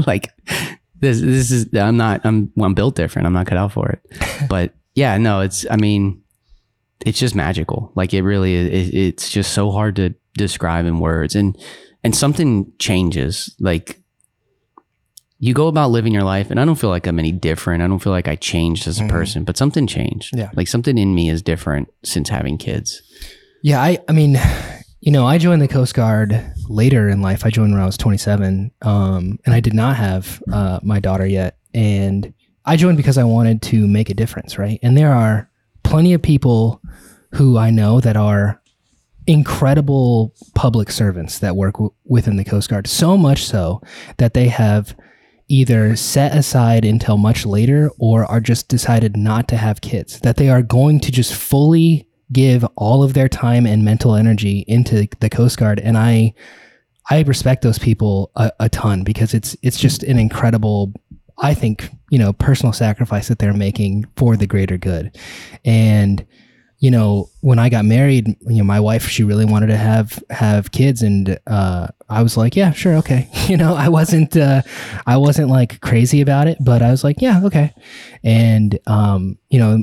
like 0.07 0.29
this 0.99 1.19
this 1.21 1.51
is 1.51 1.73
I'm 1.73 1.97
not 1.97 2.21
I'm 2.25 2.51
I'm 2.61 2.73
built 2.73 2.95
different. 2.95 3.25
I'm 3.25 3.33
not 3.33 3.47
cut 3.47 3.57
out 3.57 3.71
for 3.71 3.89
it. 3.89 4.01
But 4.49 4.73
yeah, 4.95 5.17
no, 5.17 5.39
it's 5.41 5.65
I 5.71 5.77
mean 5.77 6.21
it's 7.05 7.19
just 7.19 7.33
magical. 7.35 7.91
Like 7.95 8.13
it 8.13 8.21
really 8.21 8.53
is 8.53 8.89
it, 8.89 8.93
it's 8.97 9.29
just 9.29 9.51
so 9.53 9.71
hard 9.71 9.95
to 9.97 10.13
describe 10.35 10.85
in 10.85 10.99
words 10.99 11.35
and 11.35 11.57
and 12.03 12.15
something 12.15 12.71
changes. 12.79 13.55
Like 13.59 13.99
you 15.39 15.53
go 15.53 15.67
about 15.67 15.91
living 15.91 16.13
your 16.13 16.23
life 16.23 16.49
and 16.51 16.59
I 16.59 16.65
don't 16.65 16.75
feel 16.75 16.89
like 16.89 17.05
I'm 17.07 17.19
any 17.19 17.31
different. 17.31 17.83
I 17.83 17.87
don't 17.87 17.99
feel 17.99 18.13
like 18.13 18.27
I 18.27 18.35
changed 18.35 18.87
as 18.87 18.99
a 18.99 19.03
Mhm. 19.03 19.09
person, 19.09 19.43
but 19.43 19.57
something 19.57 19.87
changed. 19.87 20.35
Yeah. 20.35 20.49
Like 20.55 20.67
something 20.67 20.97
in 20.97 21.13
me 21.13 21.29
is 21.29 21.41
different 21.41 21.89
since 22.03 22.29
having 22.29 22.57
kids. 22.57 23.01
Yeah, 23.61 23.81
I. 23.81 23.97
I 24.07 24.11
mean, 24.13 24.37
you 25.01 25.11
know, 25.11 25.25
I 25.25 25.37
joined 25.37 25.61
the 25.61 25.67
Coast 25.67 25.93
Guard 25.95 26.39
later 26.69 27.09
in 27.09 27.21
life. 27.21 27.45
I 27.45 27.49
joined 27.49 27.73
when 27.73 27.81
I 27.81 27.85
was 27.85 27.97
27, 27.97 28.71
um, 28.81 29.37
and 29.45 29.53
I 29.53 29.59
did 29.59 29.73
not 29.73 29.95
have 29.97 30.41
uh, 30.51 30.79
my 30.83 30.99
daughter 30.99 31.25
yet. 31.25 31.57
And 31.73 32.33
I 32.65 32.75
joined 32.77 32.97
because 32.97 33.17
I 33.17 33.23
wanted 33.25 33.61
to 33.63 33.85
make 33.87 34.09
a 34.09 34.13
difference, 34.13 34.57
right? 34.57 34.79
And 34.81 34.97
there 34.97 35.13
are 35.13 35.49
plenty 35.83 36.13
of 36.13 36.21
people 36.21 36.81
who 37.33 37.57
I 37.57 37.69
know 37.69 37.99
that 37.99 38.15
are 38.15 38.61
incredible 39.27 40.33
public 40.55 40.91
servants 40.91 41.39
that 41.39 41.55
work 41.55 41.75
w- 41.75 41.93
within 42.05 42.37
the 42.37 42.43
Coast 42.43 42.69
Guard. 42.69 42.87
So 42.87 43.17
much 43.17 43.45
so 43.45 43.81
that 44.17 44.33
they 44.33 44.47
have 44.47 44.95
either 45.47 45.95
set 45.95 46.35
aside 46.35 46.85
until 46.85 47.17
much 47.17 47.45
later 47.45 47.91
or 47.99 48.25
are 48.25 48.39
just 48.39 48.67
decided 48.67 49.15
not 49.17 49.47
to 49.49 49.57
have 49.57 49.81
kids. 49.81 50.19
That 50.21 50.37
they 50.37 50.49
are 50.49 50.61
going 50.61 50.99
to 51.01 51.11
just 51.11 51.33
fully 51.33 52.07
give 52.31 52.65
all 52.75 53.03
of 53.03 53.13
their 53.13 53.29
time 53.29 53.65
and 53.65 53.85
mental 53.85 54.15
energy 54.15 54.65
into 54.67 55.07
the 55.19 55.29
Coast 55.29 55.57
Guard. 55.57 55.79
And 55.79 55.97
I 55.97 56.33
I 57.09 57.21
respect 57.23 57.63
those 57.63 57.79
people 57.79 58.31
a, 58.35 58.51
a 58.59 58.69
ton 58.69 59.03
because 59.03 59.33
it's 59.33 59.55
it's 59.61 59.79
just 59.79 60.03
an 60.03 60.17
incredible 60.17 60.93
I 61.39 61.53
think, 61.53 61.89
you 62.09 62.19
know, 62.19 62.33
personal 62.33 62.73
sacrifice 62.73 63.27
that 63.27 63.39
they're 63.39 63.53
making 63.53 64.05
for 64.15 64.37
the 64.37 64.47
greater 64.47 64.77
good. 64.77 65.17
And 65.65 66.25
you 66.83 66.91
know, 66.91 67.29
when 67.39 67.59
I 67.59 67.69
got 67.69 67.85
married, 67.85 68.27
you 68.41 68.57
know, 68.57 68.65
my 68.65 68.81
wife 68.81 69.07
she 69.07 69.23
really 69.23 69.45
wanted 69.45 69.67
to 69.67 69.77
have 69.77 70.21
have 70.29 70.73
kids, 70.73 71.01
and 71.01 71.39
uh, 71.47 71.87
I 72.09 72.21
was 72.21 72.35
like, 72.35 72.57
yeah, 72.57 72.73
sure, 72.73 72.95
okay. 72.95 73.29
You 73.47 73.55
know, 73.55 73.73
I 73.73 73.87
wasn't 73.87 74.35
uh, 74.35 74.63
I 75.05 75.15
wasn't 75.15 75.49
like 75.49 75.79
crazy 75.79 76.19
about 76.19 76.47
it, 76.47 76.57
but 76.59 76.81
I 76.81 76.91
was 76.91 77.01
like, 77.01 77.21
yeah, 77.21 77.41
okay. 77.45 77.73
And 78.21 78.77
um, 78.85 79.37
you 79.49 79.59
know, 79.59 79.81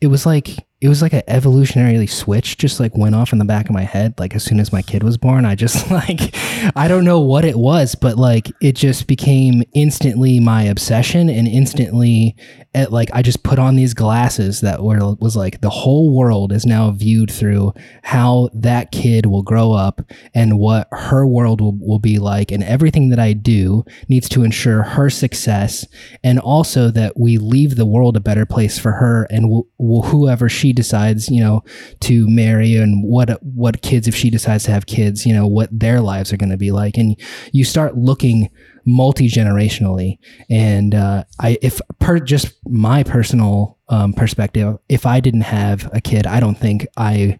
it 0.00 0.06
was 0.06 0.24
like 0.24 0.56
it 0.82 0.88
was 0.88 1.00
like 1.00 1.12
an 1.12 1.22
evolutionary 1.28 2.08
switch 2.08 2.58
just 2.58 2.80
like 2.80 2.96
went 2.96 3.14
off 3.14 3.32
in 3.32 3.38
the 3.38 3.44
back 3.44 3.66
of 3.66 3.72
my 3.72 3.84
head 3.84 4.12
like 4.18 4.34
as 4.34 4.42
soon 4.42 4.58
as 4.58 4.72
my 4.72 4.82
kid 4.82 5.04
was 5.04 5.16
born. 5.16 5.44
I 5.44 5.54
just 5.54 5.90
like 5.90 6.34
i 6.76 6.88
don't 6.88 7.04
know 7.04 7.20
what 7.20 7.44
it 7.44 7.56
was 7.56 7.94
but 7.94 8.16
like 8.16 8.50
it 8.60 8.72
just 8.74 9.06
became 9.06 9.62
instantly 9.74 10.40
my 10.40 10.64
obsession 10.64 11.28
and 11.28 11.46
instantly 11.46 12.34
it, 12.74 12.90
like 12.90 13.10
i 13.12 13.22
just 13.22 13.42
put 13.42 13.58
on 13.58 13.76
these 13.76 13.94
glasses 13.94 14.60
that 14.60 14.82
were 14.82 15.14
was 15.20 15.36
like 15.36 15.60
the 15.60 15.70
whole 15.70 16.16
world 16.16 16.52
is 16.52 16.64
now 16.66 16.90
viewed 16.90 17.30
through 17.30 17.72
how 18.02 18.48
that 18.52 18.90
kid 18.90 19.26
will 19.26 19.42
grow 19.42 19.72
up 19.72 20.00
and 20.34 20.58
what 20.58 20.88
her 20.90 21.26
world 21.26 21.60
will, 21.60 21.76
will 21.80 21.98
be 21.98 22.18
like. 22.18 22.50
And 22.50 22.62
everything 22.64 23.10
that 23.10 23.18
i 23.18 23.32
do 23.32 23.84
needs 24.08 24.28
to 24.30 24.42
ensure 24.42 24.82
her 24.82 25.10
success 25.10 25.86
and 26.24 26.38
also 26.38 26.90
that 26.90 27.18
we 27.18 27.38
leave 27.38 27.76
the 27.76 27.86
world 27.86 28.16
a 28.16 28.20
better 28.20 28.46
place 28.46 28.78
for 28.78 28.92
her 28.92 29.26
and 29.30 29.64
whoever 29.78 30.48
she 30.48 30.71
decides, 30.72 31.28
you 31.28 31.40
know, 31.40 31.62
to 32.00 32.28
marry 32.28 32.76
and 32.76 33.04
what 33.04 33.42
what 33.42 33.82
kids 33.82 34.08
if 34.08 34.14
she 34.14 34.30
decides 34.30 34.64
to 34.64 34.70
have 34.70 34.86
kids, 34.86 35.26
you 35.26 35.34
know, 35.34 35.46
what 35.46 35.68
their 35.72 36.00
lives 36.00 36.32
are 36.32 36.36
going 36.36 36.50
to 36.50 36.56
be 36.56 36.70
like, 36.70 36.96
and 36.96 37.18
you 37.52 37.64
start 37.64 37.96
looking 37.96 38.50
multi 38.84 39.28
generationally. 39.28 40.18
And 40.50 40.94
uh, 40.94 41.24
I, 41.40 41.58
if 41.62 41.80
per 41.98 42.18
just 42.18 42.54
my 42.66 43.02
personal 43.02 43.78
um, 43.88 44.12
perspective, 44.12 44.78
if 44.88 45.06
I 45.06 45.20
didn't 45.20 45.42
have 45.42 45.88
a 45.92 46.00
kid, 46.00 46.26
I 46.26 46.40
don't 46.40 46.58
think 46.58 46.86
I 46.96 47.38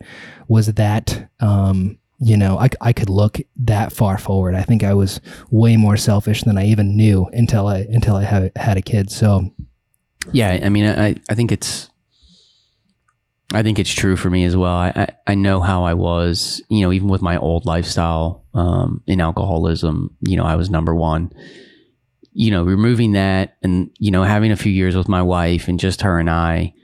was 0.48 0.66
that. 0.66 1.30
Um, 1.40 1.98
you 2.24 2.36
know, 2.36 2.56
I, 2.56 2.68
I 2.80 2.92
could 2.92 3.10
look 3.10 3.40
that 3.56 3.92
far 3.92 4.16
forward. 4.16 4.54
I 4.54 4.62
think 4.62 4.84
I 4.84 4.94
was 4.94 5.20
way 5.50 5.76
more 5.76 5.96
selfish 5.96 6.42
than 6.42 6.56
I 6.56 6.66
even 6.66 6.96
knew 6.96 7.26
until 7.32 7.66
I 7.66 7.80
until 7.80 8.14
I 8.14 8.22
had 8.22 8.52
had 8.54 8.76
a 8.76 8.82
kid. 8.82 9.10
So 9.10 9.50
Yeah, 10.30 10.60
I 10.62 10.68
mean, 10.68 10.86
I 10.86 11.16
I 11.28 11.34
think 11.34 11.50
it's 11.50 11.90
I 13.52 13.62
think 13.62 13.78
it's 13.78 13.92
true 13.92 14.16
for 14.16 14.30
me 14.30 14.44
as 14.44 14.56
well. 14.56 14.74
I 14.74 14.92
I, 14.94 15.32
I 15.32 15.34
know 15.34 15.60
how 15.60 15.84
I 15.84 15.94
was, 15.94 16.62
you 16.68 16.80
know, 16.82 16.92
even 16.92 17.08
with 17.08 17.22
my 17.22 17.36
old 17.36 17.66
lifestyle 17.66 18.44
um, 18.54 19.02
in 19.06 19.20
alcoholism. 19.20 20.16
You 20.20 20.36
know, 20.36 20.44
I 20.44 20.56
was 20.56 20.70
number 20.70 20.94
one. 20.94 21.32
You 22.32 22.50
know, 22.50 22.64
removing 22.64 23.12
that 23.12 23.56
and 23.62 23.90
you 23.98 24.10
know 24.10 24.22
having 24.22 24.52
a 24.52 24.56
few 24.56 24.72
years 24.72 24.96
with 24.96 25.08
my 25.08 25.22
wife 25.22 25.68
and 25.68 25.78
just 25.78 26.02
her 26.02 26.18
and 26.18 26.30
I. 26.30 26.74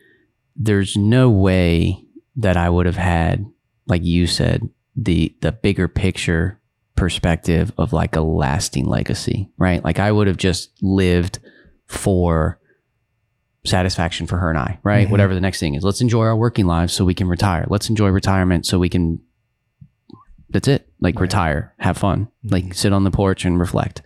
There's 0.56 0.96
no 0.96 1.30
way 1.30 2.04
that 2.36 2.56
I 2.56 2.68
would 2.68 2.86
have 2.86 2.96
had, 2.96 3.46
like 3.86 4.04
you 4.04 4.26
said, 4.26 4.68
the 4.96 5.34
the 5.40 5.52
bigger 5.52 5.88
picture 5.88 6.60
perspective 6.96 7.72
of 7.78 7.92
like 7.92 8.16
a 8.16 8.20
lasting 8.20 8.84
legacy, 8.84 9.48
right? 9.56 9.82
Like 9.82 10.00
I 10.00 10.10
would 10.10 10.26
have 10.26 10.36
just 10.36 10.70
lived 10.82 11.38
for 11.86 12.58
satisfaction 13.68 14.26
for 14.26 14.38
her 14.38 14.50
and 14.50 14.58
I, 14.58 14.78
right? 14.82 15.06
Mhm. 15.06 15.10
Whatever 15.10 15.34
the 15.34 15.40
next 15.40 15.60
thing 15.60 15.74
is. 15.74 15.84
Let's 15.84 16.00
enjoy 16.00 16.22
our 16.24 16.36
working 16.36 16.66
lives 16.66 16.92
so 16.92 17.04
we 17.04 17.14
can 17.14 17.28
retire. 17.28 17.66
Let's 17.68 17.88
enjoy 17.88 18.08
retirement 18.08 18.66
so 18.66 18.78
we 18.78 18.88
can 18.88 19.20
that's 20.50 20.66
it. 20.66 20.88
Like 20.98 21.16
Right. 21.16 21.22
retire, 21.22 21.74
have 21.78 21.98
fun, 21.98 22.28
Mhm. 22.46 22.50
like 22.52 22.74
sit 22.74 22.92
on 22.94 23.04
the 23.04 23.10
porch 23.10 23.44
and 23.44 23.60
reflect. 23.60 24.00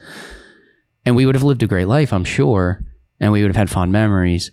And 1.06 1.14
we 1.14 1.24
would 1.24 1.36
have 1.36 1.44
lived 1.44 1.62
a 1.62 1.68
great 1.68 1.86
life, 1.86 2.12
I'm 2.12 2.24
sure, 2.24 2.84
and 3.20 3.30
we 3.32 3.42
would 3.42 3.48
have 3.48 3.56
had 3.56 3.70
fond 3.70 3.92
memories. 3.92 4.50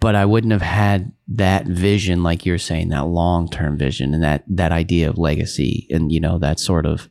But 0.00 0.16
I 0.16 0.24
wouldn't 0.24 0.52
have 0.52 0.62
had 0.62 1.12
that 1.28 1.66
vision, 1.66 2.24
like 2.24 2.44
you're 2.44 2.58
saying, 2.58 2.88
that 2.88 3.06
long 3.06 3.48
term 3.48 3.78
vision 3.78 4.12
and 4.12 4.22
that 4.24 4.42
that 4.48 4.72
idea 4.72 5.08
of 5.08 5.18
legacy 5.18 5.86
and 5.90 6.10
you 6.10 6.18
know, 6.18 6.36
that 6.38 6.58
sort 6.58 6.84
of 6.84 7.08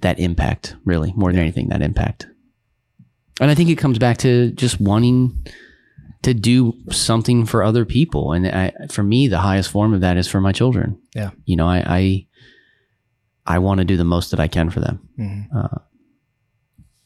that 0.00 0.18
impact, 0.18 0.76
really, 0.86 1.12
more 1.14 1.30
than 1.30 1.40
anything, 1.42 1.68
that 1.68 1.82
impact. 1.82 2.26
And 3.40 3.50
I 3.50 3.54
think 3.54 3.70
it 3.70 3.76
comes 3.76 3.98
back 3.98 4.18
to 4.18 4.50
just 4.52 4.80
wanting 4.80 5.46
to 6.22 6.34
do 6.34 6.74
something 6.90 7.46
for 7.46 7.62
other 7.62 7.84
people. 7.86 8.32
And 8.32 8.46
I, 8.46 8.72
for 8.90 9.02
me, 9.02 9.26
the 9.28 9.38
highest 9.38 9.70
form 9.70 9.94
of 9.94 10.02
that 10.02 10.16
is 10.18 10.28
for 10.28 10.40
my 10.40 10.52
children. 10.52 11.00
Yeah. 11.14 11.30
You 11.46 11.56
know, 11.56 11.66
I, 11.66 11.82
I, 11.86 12.26
I 13.46 13.58
want 13.58 13.78
to 13.78 13.84
do 13.86 13.96
the 13.96 14.04
most 14.04 14.30
that 14.30 14.40
I 14.40 14.46
can 14.46 14.68
for 14.70 14.80
them. 14.80 15.48
Uh, 15.54 15.78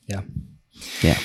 Yeah. 0.07 0.23
Yeah. 1.03 1.19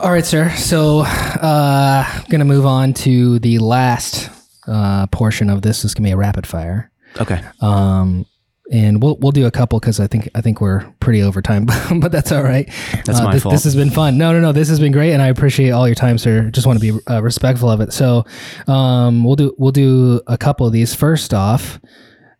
All 0.00 0.12
right, 0.12 0.24
sir. 0.24 0.50
So, 0.50 1.00
uh, 1.00 2.04
I'm 2.06 2.24
gonna 2.30 2.44
move 2.44 2.64
on 2.64 2.94
to 2.94 3.40
the 3.40 3.58
last 3.58 4.30
uh, 4.68 5.08
portion 5.08 5.50
of 5.50 5.62
this. 5.62 5.78
This 5.82 5.90
is 5.90 5.94
gonna 5.94 6.06
be 6.08 6.12
a 6.12 6.16
rapid 6.16 6.46
fire. 6.46 6.92
Okay. 7.20 7.42
Um, 7.60 8.24
and 8.72 9.02
we'll 9.02 9.16
we'll 9.18 9.32
do 9.32 9.46
a 9.46 9.50
couple 9.50 9.78
because 9.78 10.00
I 10.00 10.06
think 10.06 10.28
I 10.34 10.40
think 10.40 10.60
we're 10.60 10.84
pretty 11.00 11.22
over 11.22 11.42
time, 11.42 11.66
but 12.00 12.10
that's 12.12 12.32
all 12.32 12.42
right. 12.42 12.66
That's 13.04 13.20
Uh, 13.20 13.24
my 13.24 13.32
this, 13.34 13.42
fault. 13.42 13.54
This 13.54 13.64
has 13.64 13.76
been 13.76 13.90
fun. 13.90 14.16
No, 14.18 14.32
no, 14.32 14.40
no. 14.40 14.52
This 14.52 14.68
has 14.68 14.80
been 14.80 14.92
great, 14.92 15.12
and 15.12 15.20
I 15.22 15.28
appreciate 15.28 15.70
all 15.70 15.86
your 15.86 15.94
time, 15.94 16.18
sir. 16.18 16.50
Just 16.50 16.66
want 16.66 16.80
to 16.80 16.92
be 16.92 16.98
uh, 17.10 17.22
respectful 17.22 17.70
of 17.70 17.80
it. 17.80 17.92
So, 17.92 18.24
um, 18.66 19.22
we'll 19.24 19.36
do 19.36 19.54
we'll 19.58 19.72
do 19.72 20.20
a 20.26 20.38
couple 20.38 20.66
of 20.66 20.72
these. 20.72 20.94
First 20.94 21.34
off, 21.34 21.78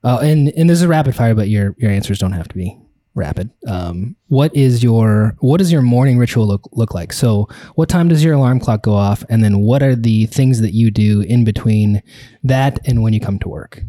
uh, 0.02 0.18
and 0.22 0.48
and 0.56 0.68
this 0.70 0.80
is 0.80 0.86
rapid 0.86 1.14
fire, 1.14 1.34
but 1.34 1.48
your 1.48 1.74
your 1.78 1.90
answers 1.90 2.18
don't 2.18 2.32
have 2.32 2.48
to 2.48 2.54
be 2.54 2.78
rapid. 3.16 3.48
Um, 3.68 4.16
what 4.28 4.54
is 4.56 4.82
your 4.82 5.36
what 5.40 5.58
does 5.58 5.70
your 5.70 5.82
morning 5.82 6.16
ritual 6.18 6.46
look 6.46 6.62
look 6.72 6.94
like? 6.94 7.12
So, 7.12 7.48
what 7.74 7.88
time 7.90 8.08
does 8.08 8.24
your 8.24 8.34
alarm 8.34 8.60
clock 8.60 8.82
go 8.82 8.94
off, 8.94 9.24
and 9.28 9.44
then 9.44 9.60
what 9.60 9.82
are 9.82 9.94
the 9.94 10.24
things 10.26 10.60
that 10.62 10.72
you 10.72 10.90
do 10.90 11.20
in 11.20 11.44
between 11.44 12.02
that 12.42 12.78
and 12.86 13.02
when 13.02 13.12
you 13.12 13.20
come 13.20 13.38
to 13.40 13.48
work? 13.48 13.82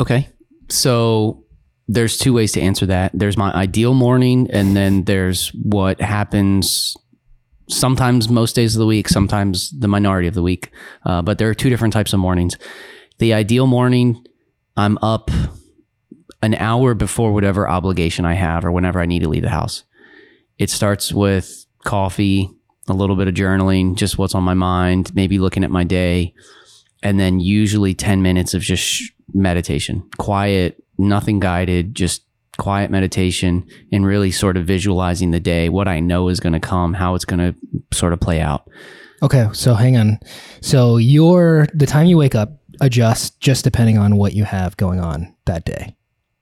Okay. 0.00 0.28
So 0.68 1.44
there's 1.86 2.18
two 2.18 2.32
ways 2.32 2.52
to 2.52 2.60
answer 2.60 2.86
that. 2.86 3.12
There's 3.14 3.36
my 3.36 3.52
ideal 3.52 3.94
morning, 3.94 4.48
and 4.50 4.76
then 4.76 5.04
there's 5.04 5.48
what 5.50 6.00
happens 6.00 6.96
sometimes 7.68 8.28
most 8.28 8.54
days 8.54 8.74
of 8.74 8.80
the 8.80 8.86
week, 8.86 9.08
sometimes 9.08 9.70
the 9.78 9.88
minority 9.88 10.28
of 10.28 10.34
the 10.34 10.42
week. 10.42 10.70
Uh, 11.04 11.22
but 11.22 11.38
there 11.38 11.48
are 11.48 11.54
two 11.54 11.70
different 11.70 11.92
types 11.92 12.12
of 12.12 12.20
mornings. 12.20 12.56
The 13.18 13.34
ideal 13.34 13.66
morning, 13.66 14.24
I'm 14.76 14.98
up 15.02 15.30
an 16.42 16.54
hour 16.54 16.94
before 16.94 17.32
whatever 17.32 17.68
obligation 17.68 18.24
I 18.24 18.34
have 18.34 18.64
or 18.64 18.72
whenever 18.72 19.00
I 19.00 19.06
need 19.06 19.22
to 19.22 19.28
leave 19.28 19.42
the 19.42 19.50
house. 19.50 19.84
It 20.56 20.70
starts 20.70 21.12
with 21.12 21.66
coffee, 21.84 22.50
a 22.88 22.92
little 22.92 23.16
bit 23.16 23.28
of 23.28 23.34
journaling, 23.34 23.96
just 23.96 24.18
what's 24.18 24.34
on 24.34 24.44
my 24.44 24.54
mind, 24.54 25.14
maybe 25.14 25.38
looking 25.38 25.64
at 25.64 25.70
my 25.70 25.84
day, 25.84 26.34
and 27.02 27.18
then 27.20 27.40
usually 27.40 27.94
10 27.94 28.22
minutes 28.22 28.54
of 28.54 28.62
just 28.62 28.82
sh- 28.82 29.10
meditation, 29.34 30.08
quiet, 30.18 30.82
nothing 30.98 31.38
guided, 31.40 31.94
just 31.94 32.22
quiet 32.58 32.90
meditation 32.90 33.64
and 33.92 34.04
really 34.04 34.30
sort 34.32 34.56
of 34.56 34.66
visualizing 34.66 35.30
the 35.30 35.38
day, 35.40 35.68
what 35.68 35.86
I 35.86 36.00
know 36.00 36.28
is 36.28 36.40
going 36.40 36.54
to 36.54 36.60
come, 36.60 36.94
how 36.94 37.14
it's 37.14 37.24
going 37.24 37.38
to 37.38 37.54
sort 37.96 38.12
of 38.12 38.20
play 38.20 38.40
out. 38.40 38.68
Okay, 39.22 39.48
so 39.52 39.74
hang 39.74 39.96
on. 39.96 40.18
So 40.60 40.96
your 40.96 41.66
the 41.74 41.86
time 41.86 42.06
you 42.06 42.16
wake 42.16 42.34
up 42.34 42.52
adjusts 42.80 43.30
just 43.38 43.64
depending 43.64 43.98
on 43.98 44.16
what 44.16 44.32
you 44.32 44.44
have 44.44 44.76
going 44.76 45.00
on 45.00 45.34
that 45.46 45.64
day. 45.64 45.94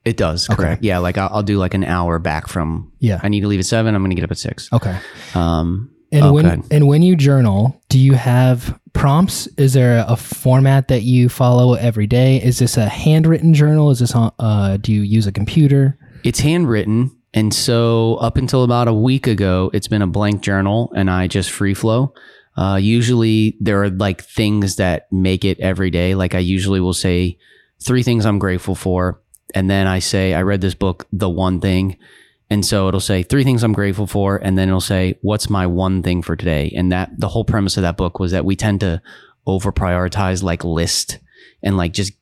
It 0.05 0.17
does, 0.17 0.49
Okay. 0.49 0.57
correct. 0.57 0.85
Yeah, 0.85 0.99
like 0.99 1.19
I'll, 1.19 1.29
I'll 1.33 1.43
do 1.43 1.59
like 1.59 1.75
an 1.75 1.83
hour 1.85 2.19
back 2.19 2.47
from. 2.49 2.93
Yeah. 3.01 3.19
I 3.23 3.29
need 3.29 3.41
to 3.41 3.49
leave 3.49 3.59
at 3.61 3.67
seven. 3.67 3.95
I'm 3.95 4.03
going 4.03 4.11
to 4.11 4.15
get 4.15 4.25
up 4.25 4.31
at 4.31 4.39
six. 4.39 4.71
Okay. 4.73 4.97
Um, 5.35 5.91
And 6.13 6.25
Oh, 6.25 6.33
when 6.33 6.65
and 6.71 6.87
when 6.87 7.03
you 7.03 7.17
journal, 7.17 7.81
do 7.89 7.99
you 7.99 8.15
have 8.15 8.79
prompts? 8.93 9.47
Is 9.59 9.73
there 9.73 10.05
a 10.07 10.17
format 10.17 10.89
that 10.89 11.03
you 11.03 11.29
follow 11.29 11.75
every 11.75 12.07
day? 12.07 12.43
Is 12.43 12.59
this 12.59 12.77
a 12.77 12.89
handwritten 12.89 13.55
journal? 13.55 13.91
Is 13.91 13.99
this 13.99 14.15
on? 14.15 14.33
Uh, 14.39 14.77
do 14.77 14.93
you 14.93 15.03
use 15.03 15.27
a 15.27 15.33
computer? 15.33 15.99
It's 16.25 16.41
handwritten. 16.41 17.11
And 17.35 17.53
so 17.53 18.15
up 18.17 18.37
until 18.39 18.65
about 18.65 18.89
a 18.89 18.95
week 18.95 19.27
ago, 19.27 19.71
it's 19.75 19.89
been 19.89 20.01
a 20.01 20.07
blank 20.07 20.41
journal 20.41 20.93
and 20.97 21.11
I 21.11 21.27
just 21.27 21.51
free 21.51 21.75
flow. 21.75 22.15
Uh, 22.57 22.79
usually 22.81 23.57
there 23.61 23.83
are 23.83 23.91
like 23.91 24.23
things 24.25 24.77
that 24.77 25.13
make 25.13 25.45
it 25.45 25.61
every 25.61 25.91
day. 25.91 26.15
Like 26.15 26.35
I 26.35 26.39
usually 26.39 26.81
will 26.81 26.95
say 26.95 27.37
three 27.79 28.03
things 28.03 28.25
I'm 28.25 28.39
grateful 28.39 28.75
for. 28.75 29.21
And 29.55 29.69
then 29.69 29.87
I 29.87 29.99
say, 29.99 30.33
I 30.33 30.43
read 30.43 30.63
this 30.63 30.75
book, 30.75 31.07
The 31.13 31.29
One 31.29 31.61
Thing. 31.61 31.99
And 32.49 32.65
so 32.65 32.87
it'll 32.89 33.01
say 33.01 33.23
three 33.25 33.43
things 33.45 33.63
I'm 33.65 33.73
grateful 33.73 34.07
for. 34.07 34.37
And 34.37 34.57
then 34.57 34.69
it'll 34.69 34.81
say, 34.81 35.19
what's 35.23 35.51
my 35.51 35.67
one 35.67 36.03
thing 36.03 36.23
for 36.23 36.37
today? 36.37 36.73
And 36.77 36.93
that 36.93 37.11
the 37.19 37.29
whole 37.29 37.45
premise 37.45 37.77
of 37.77 37.83
that 37.83 37.97
book 37.97 38.21
was 38.21 38.31
that 38.33 38.45
we 38.45 38.55
tend 38.55 38.81
to 38.81 39.03
over 39.47 39.73
prioritize 39.73 40.43
like 40.43 40.63
list 40.65 41.19
and 41.63 41.77
like 41.77 41.93
just 41.93 42.13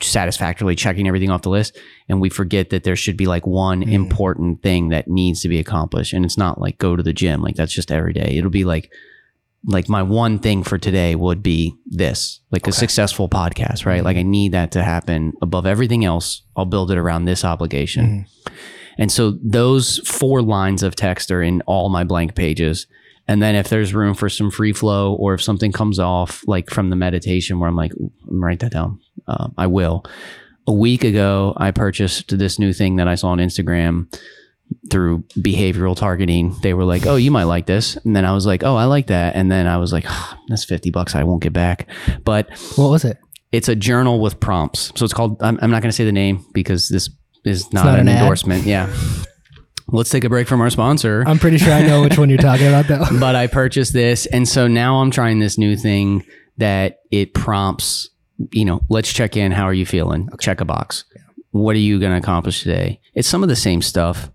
satisfactorily 0.00 0.76
checking 0.76 1.08
everything 1.08 1.30
off 1.30 1.42
the 1.42 1.48
list. 1.50 1.76
And 2.08 2.20
we 2.20 2.28
forget 2.28 2.70
that 2.70 2.84
there 2.84 2.96
should 2.96 3.16
be 3.16 3.26
like 3.26 3.46
one 3.46 3.82
Mm. 3.82 3.92
important 3.92 4.62
thing 4.62 4.88
that 4.90 5.08
needs 5.08 5.42
to 5.42 5.48
be 5.48 5.58
accomplished. 5.58 6.12
And 6.12 6.24
it's 6.24 6.38
not 6.38 6.60
like 6.60 6.78
go 6.78 6.94
to 6.94 7.02
the 7.02 7.12
gym. 7.12 7.42
Like 7.42 7.56
that's 7.56 7.72
just 7.72 7.90
every 7.90 8.12
day. 8.12 8.36
It'll 8.36 8.50
be 8.50 8.64
like 8.64 8.90
like 9.64 9.88
my 9.88 10.02
one 10.02 10.40
thing 10.40 10.64
for 10.64 10.76
today 10.76 11.14
would 11.14 11.40
be 11.40 11.72
this 11.86 12.40
like 12.50 12.66
a 12.66 12.72
successful 12.72 13.28
podcast 13.28 13.86
right? 13.86 14.02
Like 14.02 14.16
i 14.16 14.22
need 14.22 14.50
that 14.52 14.72
to 14.72 14.82
happen 14.82 15.32
above 15.40 15.66
everything 15.66 16.04
else. 16.04 16.42
I'll 16.56 16.64
build 16.64 16.90
it 16.90 16.98
around 16.98 17.24
this 17.26 17.44
obligation 17.44 18.26
and 18.98 19.10
so 19.10 19.38
those 19.42 19.98
four 20.08 20.42
lines 20.42 20.82
of 20.82 20.94
text 20.94 21.30
are 21.30 21.42
in 21.42 21.60
all 21.62 21.88
my 21.88 22.04
blank 22.04 22.34
pages. 22.34 22.86
And 23.28 23.40
then 23.40 23.54
if 23.54 23.68
there's 23.68 23.94
room 23.94 24.14
for 24.14 24.28
some 24.28 24.50
free 24.50 24.72
flow 24.72 25.14
or 25.14 25.34
if 25.34 25.42
something 25.42 25.70
comes 25.72 25.98
off 25.98 26.42
like 26.46 26.70
from 26.70 26.90
the 26.90 26.96
meditation 26.96 27.58
where 27.60 27.68
i'm 27.68 27.76
like 27.76 27.92
I'm 28.28 28.42
write 28.42 28.60
that 28.60 28.72
down. 28.72 29.00
Um, 29.28 29.54
i 29.56 29.66
will. 29.66 30.04
A 30.66 30.72
week 30.72 31.04
ago 31.04 31.54
i 31.56 31.70
purchased 31.70 32.36
this 32.36 32.58
new 32.58 32.72
thing 32.72 32.96
that 32.96 33.08
i 33.08 33.14
saw 33.14 33.28
on 33.28 33.38
instagram 33.38 34.12
through 34.90 35.18
behavioral 35.36 35.96
targeting. 35.96 36.54
They 36.62 36.74
were 36.74 36.84
like 36.84 37.06
oh 37.06 37.16
you 37.16 37.30
might 37.30 37.44
like 37.44 37.66
this. 37.66 37.96
And 37.96 38.16
then 38.16 38.24
i 38.24 38.32
was 38.32 38.44
like 38.46 38.64
oh 38.64 38.74
i 38.76 38.84
like 38.84 39.06
that. 39.06 39.36
And 39.36 39.50
then 39.50 39.66
i 39.66 39.76
was 39.76 39.92
like 39.92 40.04
"Ah, 40.06 40.38
that's 40.48 40.64
50 40.64 40.90
bucks. 40.90 41.14
I 41.14 41.22
won't 41.24 41.42
get 41.42 41.52
back. 41.52 41.88
But 42.24 42.50
What 42.76 42.90
was 42.90 43.04
it? 43.04 43.18
it's 43.52 43.68
a 43.68 43.76
journal 43.76 44.18
with 44.20 44.40
prompts. 44.40 44.92
So 44.96 45.04
it's 45.04 45.14
called 45.14 45.40
i'm, 45.42 45.58
I'm 45.62 45.70
not 45.70 45.82
going 45.82 45.90
to 45.90 45.96
say 45.96 46.04
the 46.04 46.12
name 46.12 46.44
because 46.52 46.88
this 46.88 47.08
is 47.44 47.72
not, 47.72 47.84
not 47.84 47.98
an, 47.98 48.08
an 48.08 48.16
endorsement 48.18 48.64
yeah 48.64 48.92
let's 49.88 50.10
take 50.10 50.24
a 50.24 50.28
break 50.28 50.48
from 50.48 50.60
our 50.60 50.70
sponsor 50.70 51.22
I'm 51.26 51.38
pretty 51.38 51.58
sure 51.58 51.72
I 51.72 51.82
know 51.86 52.02
which 52.02 52.18
one 52.18 52.28
you're 52.28 52.38
talking 52.38 52.66
about 52.66 52.86
though. 52.88 53.04
but 53.20 53.34
I 53.34 53.46
purchased 53.46 53.92
this. 53.92 54.26
And 54.26 54.48
so 54.48 54.66
now 54.66 54.96
I'm 54.96 55.10
trying 55.10 55.38
this 55.38 55.58
new 55.58 55.76
thing 55.76 56.24
that 56.58 57.00
it 57.10 57.34
prompts, 57.34 58.08
you 58.52 58.64
know, 58.64 58.80
let's 58.88 59.12
check 59.12 59.36
in. 59.36 59.52
How 59.52 59.64
are 59.64 59.74
you 59.74 59.86
feeling? 59.86 60.28
Check 60.40 60.60
a 60.60 60.64
box. 60.64 61.04
What 61.50 61.76
are 61.76 61.80
you 61.80 62.00
going 62.00 62.12
to 62.12 62.18
accomplish 62.18 62.62
today? 62.62 63.00
It's 63.14 63.28
some 63.28 63.42
of 63.42 63.48
the 63.48 63.56
same 63.56 63.82
stuff, 63.82 64.30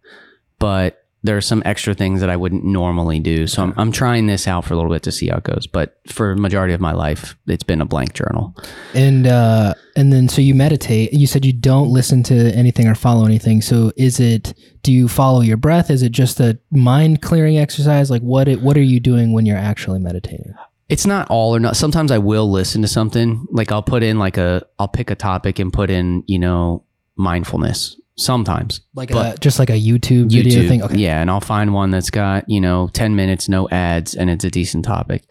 but 0.60 1.04
there 1.28 1.38
are 1.38 1.42
some 1.42 1.62
extra 1.66 1.94
things 1.94 2.22
that 2.22 2.30
I 2.30 2.38
wouldn't 2.38 2.64
normally 2.64 3.20
do. 3.20 3.48
So 3.48 3.62
I'm, 3.62 3.74
I'm 3.78 3.92
trying 3.92 4.28
this 4.28 4.48
out 4.48 4.64
for 4.64 4.74
a 4.74 4.78
little 4.78 4.92
bit 4.92 5.04
to 5.04 5.12
see 5.12 5.28
how 5.28 5.38
it 5.38 5.44
goes. 5.44 5.68
But 5.68 6.00
for 6.08 6.36
majority 6.36 6.74
of 6.74 6.80
my 6.80 6.94
life, 6.94 7.38
it's 7.48 7.64
been 7.64 7.82
a 7.82 7.86
blank 7.86 8.14
journal. 8.14 8.56
And 8.96 9.28
uh, 9.28 9.74
and 9.96 10.12
then 10.12 10.30
so 10.30 10.42
you 10.42 10.56
meditate. 10.56 11.14
You 11.14 11.28
said 11.28 11.46
you 11.46 11.54
don't 11.54 11.90
listen 11.90 12.24
to 12.24 12.36
anything 12.56 12.88
or 12.88 12.96
follow 12.96 13.26
anything. 13.26 13.62
So 13.62 13.92
is 13.98 14.20
it? 14.20 14.54
Do 14.84 14.94
you 14.94 15.10
follow 15.10 15.42
your 15.42 15.58
breath? 15.58 15.92
Is 15.92 16.02
it 16.02 16.14
just 16.14 16.40
a 16.40 16.58
mind 16.72 17.22
clearing 17.22 17.58
exercise? 17.58 18.10
Like 18.10 18.22
what? 18.22 18.48
It, 18.48 18.62
what 18.62 18.78
are 18.78 18.82
you 18.82 19.00
doing 19.00 19.34
when 19.34 19.46
you're 19.46 19.58
actually 19.58 20.00
meditating? 20.00 20.56
It's 20.88 21.06
not 21.06 21.30
all 21.30 21.54
or 21.54 21.60
not. 21.60 21.76
Sometimes 21.76 22.12
I 22.12 22.18
will 22.18 22.50
listen 22.50 22.82
to 22.82 22.88
something. 22.88 23.46
Like 23.52 23.74
I'll 23.74 23.84
put 23.84 24.02
in 24.02 24.18
like 24.18 24.38
a, 24.38 24.66
I'll 24.80 24.88
pick 24.88 25.12
a 25.12 25.16
topic 25.16 25.60
and 25.60 25.74
put 25.74 25.90
in, 25.90 26.24
you 26.28 26.40
know, 26.40 26.86
mindfulness 27.18 28.00
sometimes. 28.18 28.82
Like 28.96 29.12
But- 29.12 29.36
a, 29.36 29.40
just 29.40 29.60
like 29.60 29.70
a 29.70 29.80
YouTube, 29.80 30.32
video 30.32 30.68
thing. 30.68 30.84
Okay. 30.84 30.98
Yeah, 30.98 31.22
and 31.22 31.30
I'll 31.30 31.42
find 31.42 31.74
one 31.74 31.92
that's 31.92 32.10
got 32.10 32.50
you 32.50 32.60
know 32.62 32.90
ten 32.94 33.16
minutes, 33.16 33.48
no 33.48 33.70
ads, 33.70 34.16
and 34.16 34.30
it's 34.30 34.44
a 34.44 34.50
decent 34.52 34.86
topic. 34.86 35.24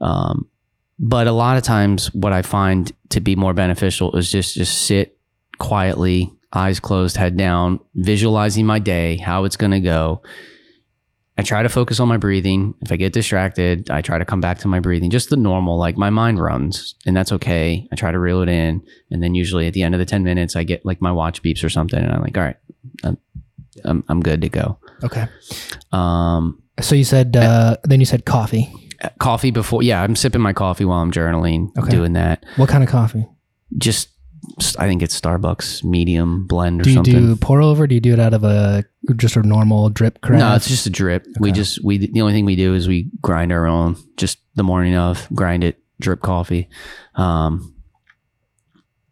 Um, 0.00 0.46
but 0.98 1.26
a 1.26 1.32
lot 1.32 1.56
of 1.56 1.62
times, 1.62 2.12
what 2.14 2.32
I 2.32 2.42
find 2.42 2.90
to 3.10 3.20
be 3.20 3.36
more 3.36 3.54
beneficial 3.54 4.14
is 4.16 4.30
just 4.30 4.54
just 4.54 4.82
sit 4.82 5.16
quietly, 5.58 6.32
eyes 6.52 6.80
closed, 6.80 7.16
head 7.16 7.36
down, 7.36 7.80
visualizing 7.94 8.66
my 8.66 8.78
day, 8.78 9.16
how 9.16 9.44
it's 9.44 9.56
going 9.56 9.72
to 9.72 9.80
go. 9.80 10.22
I 11.38 11.42
try 11.42 11.62
to 11.62 11.68
focus 11.68 12.00
on 12.00 12.08
my 12.08 12.16
breathing. 12.16 12.74
If 12.80 12.90
I 12.90 12.96
get 12.96 13.12
distracted, 13.12 13.90
I 13.90 14.02
try 14.02 14.18
to 14.18 14.24
come 14.24 14.40
back 14.40 14.58
to 14.58 14.68
my 14.68 14.80
breathing, 14.80 15.08
just 15.10 15.30
the 15.30 15.36
normal, 15.36 15.78
like 15.78 15.96
my 15.96 16.10
mind 16.10 16.40
runs, 16.40 16.96
and 17.06 17.16
that's 17.16 17.30
okay. 17.32 17.86
I 17.92 17.96
try 17.96 18.10
to 18.10 18.18
reel 18.18 18.42
it 18.42 18.48
in. 18.48 18.82
And 19.12 19.22
then 19.22 19.36
usually 19.36 19.68
at 19.68 19.72
the 19.72 19.82
end 19.84 19.94
of 19.94 20.00
the 20.00 20.04
10 20.04 20.24
minutes, 20.24 20.56
I 20.56 20.64
get 20.64 20.84
like 20.84 21.00
my 21.00 21.12
watch 21.12 21.40
beeps 21.42 21.62
or 21.62 21.68
something, 21.68 21.98
and 21.98 22.10
I'm 22.12 22.20
like, 22.22 22.36
all 22.36 22.42
right, 22.42 22.56
I'm, 23.04 23.18
I'm, 23.84 24.04
I'm 24.08 24.20
good 24.20 24.40
to 24.42 24.48
go. 24.48 24.78
Okay. 25.04 25.26
Um, 25.92 26.60
So 26.80 26.94
you 26.96 27.04
said 27.04 27.36
uh, 27.36 27.76
then 27.84 28.00
you 28.00 28.06
said 28.06 28.24
coffee. 28.24 28.68
coffee 29.20 29.52
before, 29.52 29.82
yeah, 29.84 30.02
I'm 30.02 30.16
sipping 30.16 30.40
my 30.40 30.52
coffee 30.52 30.84
while 30.84 30.98
I'm 31.00 31.12
journaling, 31.12 31.70
Okay. 31.78 31.90
doing 31.90 32.14
that. 32.14 32.44
What 32.56 32.68
kind 32.68 32.82
of 32.82 32.90
coffee? 32.90 33.26
Just, 33.76 34.08
I 34.78 34.86
think 34.86 35.02
it's 35.02 35.18
Starbucks 35.18 35.84
medium 35.84 36.46
blend 36.46 36.80
or 36.80 36.84
something. 36.84 37.02
Do 37.02 37.10
you 37.10 37.16
something. 37.16 37.34
do 37.36 37.40
pour 37.40 37.62
over? 37.62 37.86
Do 37.86 37.94
you 37.94 38.00
do 38.00 38.12
it 38.12 38.20
out 38.20 38.34
of 38.34 38.44
a 38.44 38.84
just 39.16 39.36
a 39.36 39.42
normal 39.42 39.88
drip 39.90 40.20
craft? 40.20 40.40
No, 40.40 40.54
it's 40.54 40.68
just 40.68 40.86
a 40.86 40.90
drip. 40.90 41.26
We 41.38 41.52
just 41.52 41.82
we 41.84 41.98
the 41.98 42.20
only 42.20 42.32
thing 42.32 42.44
we 42.44 42.56
do 42.56 42.74
is 42.74 42.88
we 42.88 43.10
grind 43.20 43.52
our 43.52 43.66
own. 43.66 43.96
Just 44.16 44.38
the 44.54 44.62
morning 44.62 44.94
of 44.94 45.28
grind 45.34 45.64
it, 45.64 45.80
drip 46.00 46.20
coffee, 46.22 46.68
um, 47.14 47.74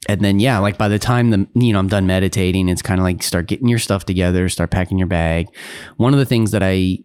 and 0.09 0.21
then 0.21 0.41
yeah, 0.41 0.59
like 0.59 0.79
by 0.79 0.89
the 0.89 0.99
time 0.99 1.31
the 1.31 1.47
you 1.55 1.73
know 1.73 1.79
I'm 1.79 1.89
done 1.89 2.07
meditating, 2.07 2.69
it's 2.69 2.83
kind 2.83 3.01
of 3.01 3.05
like 3.05 3.23
start 3.23 3.47
getting 3.47 3.69
your 3.69 3.79
stuff 3.79 4.05
together, 4.05 4.49
start 4.49 4.71
packing 4.71 4.99
your 4.99 5.09
bag. 5.09 5.49
One 5.97 6.13
of 6.13 6.19
the 6.19 6.27
things 6.27 6.51
that 6.53 6.63
I 6.63 6.99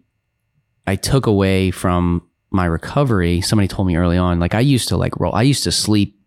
I 0.86 0.96
took 0.96 1.26
away 1.26 1.70
from 1.70 2.28
my 2.50 2.66
recovery, 2.66 3.40
somebody 3.40 3.68
told 3.68 3.88
me 3.88 3.96
early 3.96 4.16
on, 4.16 4.38
like 4.38 4.54
I 4.54 4.60
used 4.60 4.88
to 4.88 4.96
like 4.96 5.18
roll, 5.18 5.34
I 5.34 5.42
used 5.42 5.64
to 5.64 5.72
sleep 5.72 6.18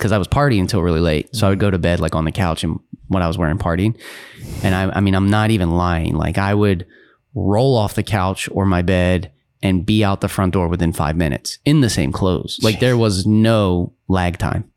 because 0.00 0.12
I 0.12 0.18
was 0.18 0.28
partying 0.28 0.60
until 0.60 0.80
really 0.80 1.00
late. 1.00 1.36
So 1.36 1.46
I 1.46 1.50
would 1.50 1.58
go 1.58 1.70
to 1.70 1.78
bed 1.78 2.00
like 2.00 2.14
on 2.14 2.24
the 2.24 2.32
couch 2.32 2.64
and 2.64 2.80
what 3.08 3.20
I 3.20 3.28
was 3.28 3.36
wearing 3.36 3.58
partying. 3.58 4.00
And 4.64 4.74
I, 4.74 4.96
I 4.96 5.00
mean, 5.00 5.14
I'm 5.14 5.28
not 5.28 5.50
even 5.50 5.72
lying. 5.72 6.16
Like 6.16 6.38
I 6.38 6.54
would 6.54 6.86
roll 7.34 7.76
off 7.76 7.94
the 7.94 8.02
couch 8.02 8.48
or 8.50 8.64
my 8.64 8.80
bed 8.80 9.30
and 9.62 9.84
be 9.84 10.02
out 10.02 10.22
the 10.22 10.28
front 10.28 10.54
door 10.54 10.68
within 10.68 10.94
five 10.94 11.16
minutes 11.16 11.58
in 11.66 11.82
the 11.82 11.90
same 11.90 12.12
clothes. 12.12 12.58
Like 12.62 12.80
there 12.80 12.96
was 12.96 13.26
no 13.26 13.92
lag 14.08 14.38
time. 14.38 14.70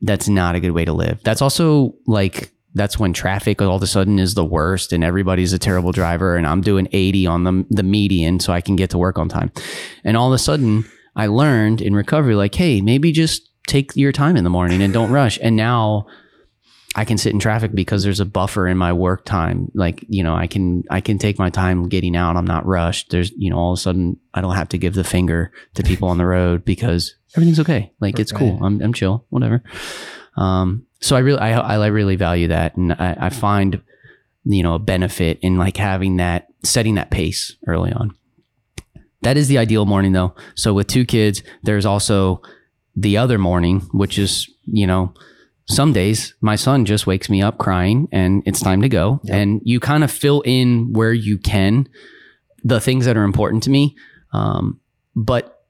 That's 0.00 0.30
not 0.30 0.54
a 0.54 0.60
good 0.60 0.72
way 0.72 0.86
to 0.86 0.94
live. 0.94 1.22
That's 1.24 1.42
also 1.42 1.94
like, 2.06 2.50
that's 2.72 2.98
when 2.98 3.12
traffic 3.12 3.60
all 3.60 3.76
of 3.76 3.82
a 3.82 3.86
sudden 3.86 4.18
is 4.18 4.32
the 4.32 4.46
worst 4.46 4.94
and 4.94 5.04
everybody's 5.04 5.52
a 5.52 5.58
terrible 5.58 5.92
driver 5.92 6.36
and 6.36 6.46
I'm 6.46 6.62
doing 6.62 6.88
80 6.92 7.26
on 7.26 7.44
the, 7.44 7.66
the 7.68 7.82
median 7.82 8.40
so 8.40 8.54
I 8.54 8.62
can 8.62 8.76
get 8.76 8.88
to 8.90 8.98
work 8.98 9.18
on 9.18 9.28
time. 9.28 9.52
And 10.04 10.16
all 10.16 10.28
of 10.28 10.34
a 10.34 10.38
sudden 10.38 10.86
I 11.14 11.26
learned 11.26 11.82
in 11.82 11.94
recovery, 11.94 12.34
like, 12.34 12.54
hey, 12.54 12.80
maybe 12.80 13.12
just 13.12 13.47
take 13.68 13.94
your 13.94 14.12
time 14.12 14.36
in 14.36 14.44
the 14.44 14.50
morning 14.50 14.82
and 14.82 14.92
don't 14.92 15.10
rush. 15.10 15.38
And 15.40 15.54
now 15.54 16.06
I 16.96 17.04
can 17.04 17.18
sit 17.18 17.32
in 17.32 17.38
traffic 17.38 17.72
because 17.74 18.02
there's 18.02 18.18
a 18.18 18.24
buffer 18.24 18.66
in 18.66 18.76
my 18.76 18.92
work 18.92 19.24
time. 19.24 19.70
Like, 19.74 20.04
you 20.08 20.22
know, 20.22 20.34
I 20.34 20.46
can 20.46 20.82
I 20.90 21.00
can 21.00 21.18
take 21.18 21.38
my 21.38 21.50
time 21.50 21.88
getting 21.88 22.16
out. 22.16 22.36
I'm 22.36 22.46
not 22.46 22.66
rushed. 22.66 23.10
There's, 23.10 23.30
you 23.32 23.50
know, 23.50 23.56
all 23.56 23.72
of 23.72 23.78
a 23.78 23.80
sudden 23.80 24.18
I 24.34 24.40
don't 24.40 24.56
have 24.56 24.70
to 24.70 24.78
give 24.78 24.94
the 24.94 25.04
finger 25.04 25.52
to 25.74 25.82
people 25.82 26.08
on 26.08 26.18
the 26.18 26.26
road 26.26 26.64
because 26.64 27.14
everything's 27.36 27.60
okay. 27.60 27.92
Like 28.00 28.18
it's 28.18 28.32
cool. 28.32 28.58
I'm 28.62 28.80
I'm 28.80 28.92
chill, 28.92 29.26
whatever. 29.28 29.62
Um 30.36 30.86
so 31.00 31.14
I 31.14 31.20
really 31.20 31.38
I 31.38 31.60
I 31.60 31.86
really 31.86 32.16
value 32.16 32.48
that 32.48 32.76
and 32.76 32.92
I, 32.92 33.16
I 33.20 33.28
find 33.28 33.80
you 34.44 34.62
know 34.62 34.74
a 34.74 34.80
benefit 34.80 35.38
in 35.42 35.56
like 35.56 35.76
having 35.76 36.16
that 36.16 36.48
setting 36.64 36.94
that 36.94 37.10
pace 37.10 37.54
early 37.66 37.92
on. 37.92 38.14
That 39.22 39.36
is 39.36 39.48
the 39.48 39.58
ideal 39.58 39.84
morning 39.84 40.12
though. 40.12 40.34
So 40.54 40.72
with 40.72 40.86
two 40.86 41.04
kids, 41.04 41.42
there's 41.62 41.86
also 41.86 42.40
the 43.00 43.16
other 43.16 43.38
morning, 43.38 43.80
which 43.92 44.18
is, 44.18 44.50
you 44.66 44.86
know, 44.86 45.14
some 45.66 45.92
days 45.92 46.34
my 46.40 46.56
son 46.56 46.84
just 46.84 47.06
wakes 47.06 47.28
me 47.28 47.42
up 47.42 47.58
crying 47.58 48.08
and 48.10 48.42
it's 48.46 48.60
time 48.60 48.82
to 48.82 48.88
go. 48.88 49.20
Yep. 49.24 49.34
And 49.34 49.60
you 49.64 49.80
kind 49.80 50.02
of 50.02 50.10
fill 50.10 50.40
in 50.44 50.92
where 50.92 51.12
you 51.12 51.38
can 51.38 51.88
the 52.64 52.80
things 52.80 53.04
that 53.04 53.16
are 53.16 53.24
important 53.24 53.62
to 53.64 53.70
me. 53.70 53.96
Um, 54.32 54.80
but 55.14 55.64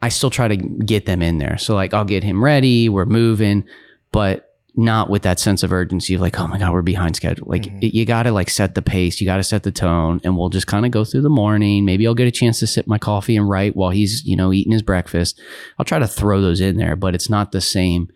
I 0.00 0.08
still 0.08 0.30
try 0.30 0.48
to 0.48 0.56
get 0.56 1.06
them 1.06 1.22
in 1.22 1.38
there. 1.38 1.58
So 1.58 1.74
like 1.74 1.92
I'll 1.92 2.04
get 2.04 2.24
him 2.24 2.42
ready, 2.42 2.88
we're 2.88 3.04
moving, 3.04 3.64
but 4.12 4.51
not 4.74 5.10
with 5.10 5.22
that 5.22 5.38
sense 5.38 5.62
of 5.62 5.70
urgency 5.72 6.14
of 6.14 6.20
like, 6.22 6.40
oh 6.40 6.46
my 6.46 6.58
God, 6.58 6.72
we're 6.72 6.80
behind 6.82 7.14
schedule. 7.14 7.46
Like 7.46 7.64
Mhm. 7.64 7.82
it- 7.84 7.94
you 7.94 8.06
got 8.06 8.22
to 8.22 8.32
like 8.32 8.48
set 8.48 8.74
the 8.74 8.80
pace, 8.82 9.20
you 9.20 9.26
got 9.26 9.36
to 9.36 9.42
set 9.42 9.64
the 9.64 9.70
tone, 9.70 10.20
and 10.24 10.36
we'll 10.36 10.48
just 10.48 10.66
kind 10.66 10.86
of 10.86 10.92
go 10.92 11.04
through 11.04 11.20
the 11.22 11.28
morning. 11.28 11.84
Maybe 11.84 12.06
I'll 12.06 12.14
get 12.14 12.26
a 12.26 12.30
chance 12.30 12.58
to 12.60 12.66
sip 12.66 12.86
my 12.86 12.96
coffee 12.98 13.36
and 13.36 13.46
write 13.48 13.76
while 13.76 13.90
he's, 13.90 14.24
you 14.24 14.34
know, 14.34 14.50
eating 14.52 14.72
his 14.72 14.80
breakfast. 14.82 15.38
I'll 15.78 15.84
try 15.84 15.98
to 15.98 16.06
throw 16.06 16.40
those 16.40 16.60
in 16.60 16.78
there, 16.78 16.96
but 16.96 17.14
it's 17.14 17.28
not 17.28 17.52
the 17.52 17.60
same, 17.60 18.08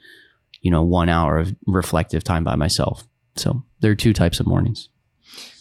you 0.62 0.70
know, 0.70 0.82
one 0.82 1.10
hour 1.10 1.36
of 1.38 1.54
reflective 1.66 2.24
time 2.24 2.42
by 2.44 2.56
myself. 2.56 3.04
So 3.36 3.62
there 3.80 3.90
are 3.90 3.94
two 3.96 4.14
types 4.14 4.40
of 4.40 4.46
mornings. 4.46 4.88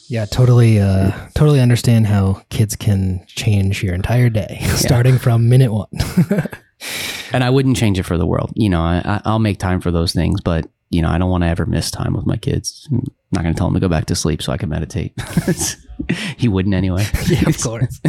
Yeah, 0.08 0.26
totally. 0.26 0.80
Uh, 0.80 1.12
totally 1.34 1.60
understand 1.60 2.06
how 2.08 2.44
kids 2.50 2.76
can 2.76 3.26
change 3.28 3.84
your 3.84 3.96
entire 3.96 4.30
day, 4.30 4.60
starting 4.76 5.18
from 5.18 5.50
minute 5.50 5.74
one. 5.74 5.88
And 7.32 7.44
I 7.44 7.50
wouldn't 7.50 7.76
change 7.78 7.98
it 8.00 8.04
for 8.04 8.18
the 8.18 8.26
world. 8.26 8.52
You 8.56 8.70
know, 8.70 8.82
I- 8.82 9.22
I'll 9.26 9.40
make 9.40 9.58
time 9.58 9.82
for 9.82 9.92
those 9.92 10.14
things, 10.14 10.40
but 10.42 10.68
you 10.96 11.02
know, 11.02 11.10
I 11.10 11.18
don't 11.18 11.30
want 11.30 11.44
to 11.44 11.50
ever 11.50 11.66
miss 11.66 11.92
time 11.92 12.14
with 12.14 12.26
my 12.26 12.38
kids. 12.38 12.88
I'm 12.90 13.04
not 13.34 13.44
going 13.44 13.54
to 13.54 13.58
tell 13.58 13.68
them 13.68 13.74
to 13.74 13.82
go 13.82 13.90
back 13.90 14.06
to 14.06 14.16
sleep 14.16 14.42
so 14.42 14.54
I 14.54 14.58
can 14.58 14.70
meditate. 14.70 15.14
he 16.38 16.48
wouldn't 16.48 16.74
anyway. 16.74 17.06
yeah, 17.28 17.50
of 17.50 17.62
course. 17.62 18.00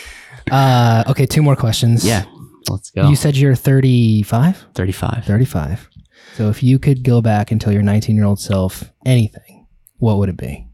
uh, 0.50 1.04
okay, 1.08 1.24
two 1.24 1.40
more 1.40 1.54
questions. 1.54 2.04
yeah, 2.04 2.24
let's 2.68 2.90
go. 2.90 3.08
You 3.08 3.14
said 3.14 3.36
you're 3.36 3.54
35? 3.54 4.66
35. 4.74 5.24
35. 5.24 5.88
So 6.34 6.48
if 6.48 6.64
you 6.64 6.80
could 6.80 7.04
go 7.04 7.20
back 7.20 7.52
and 7.52 7.60
tell 7.60 7.72
your 7.72 7.82
19 7.82 8.16
year 8.16 8.24
old 8.24 8.40
self 8.40 8.90
anything, 9.06 9.68
what 9.98 10.18
would 10.18 10.28
it 10.28 10.36
be? 10.36 10.66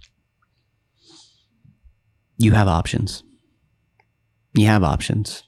You 2.38 2.52
have 2.52 2.68
options. 2.68 3.22
You 4.54 4.66
have 4.66 4.82
options. 4.82 5.42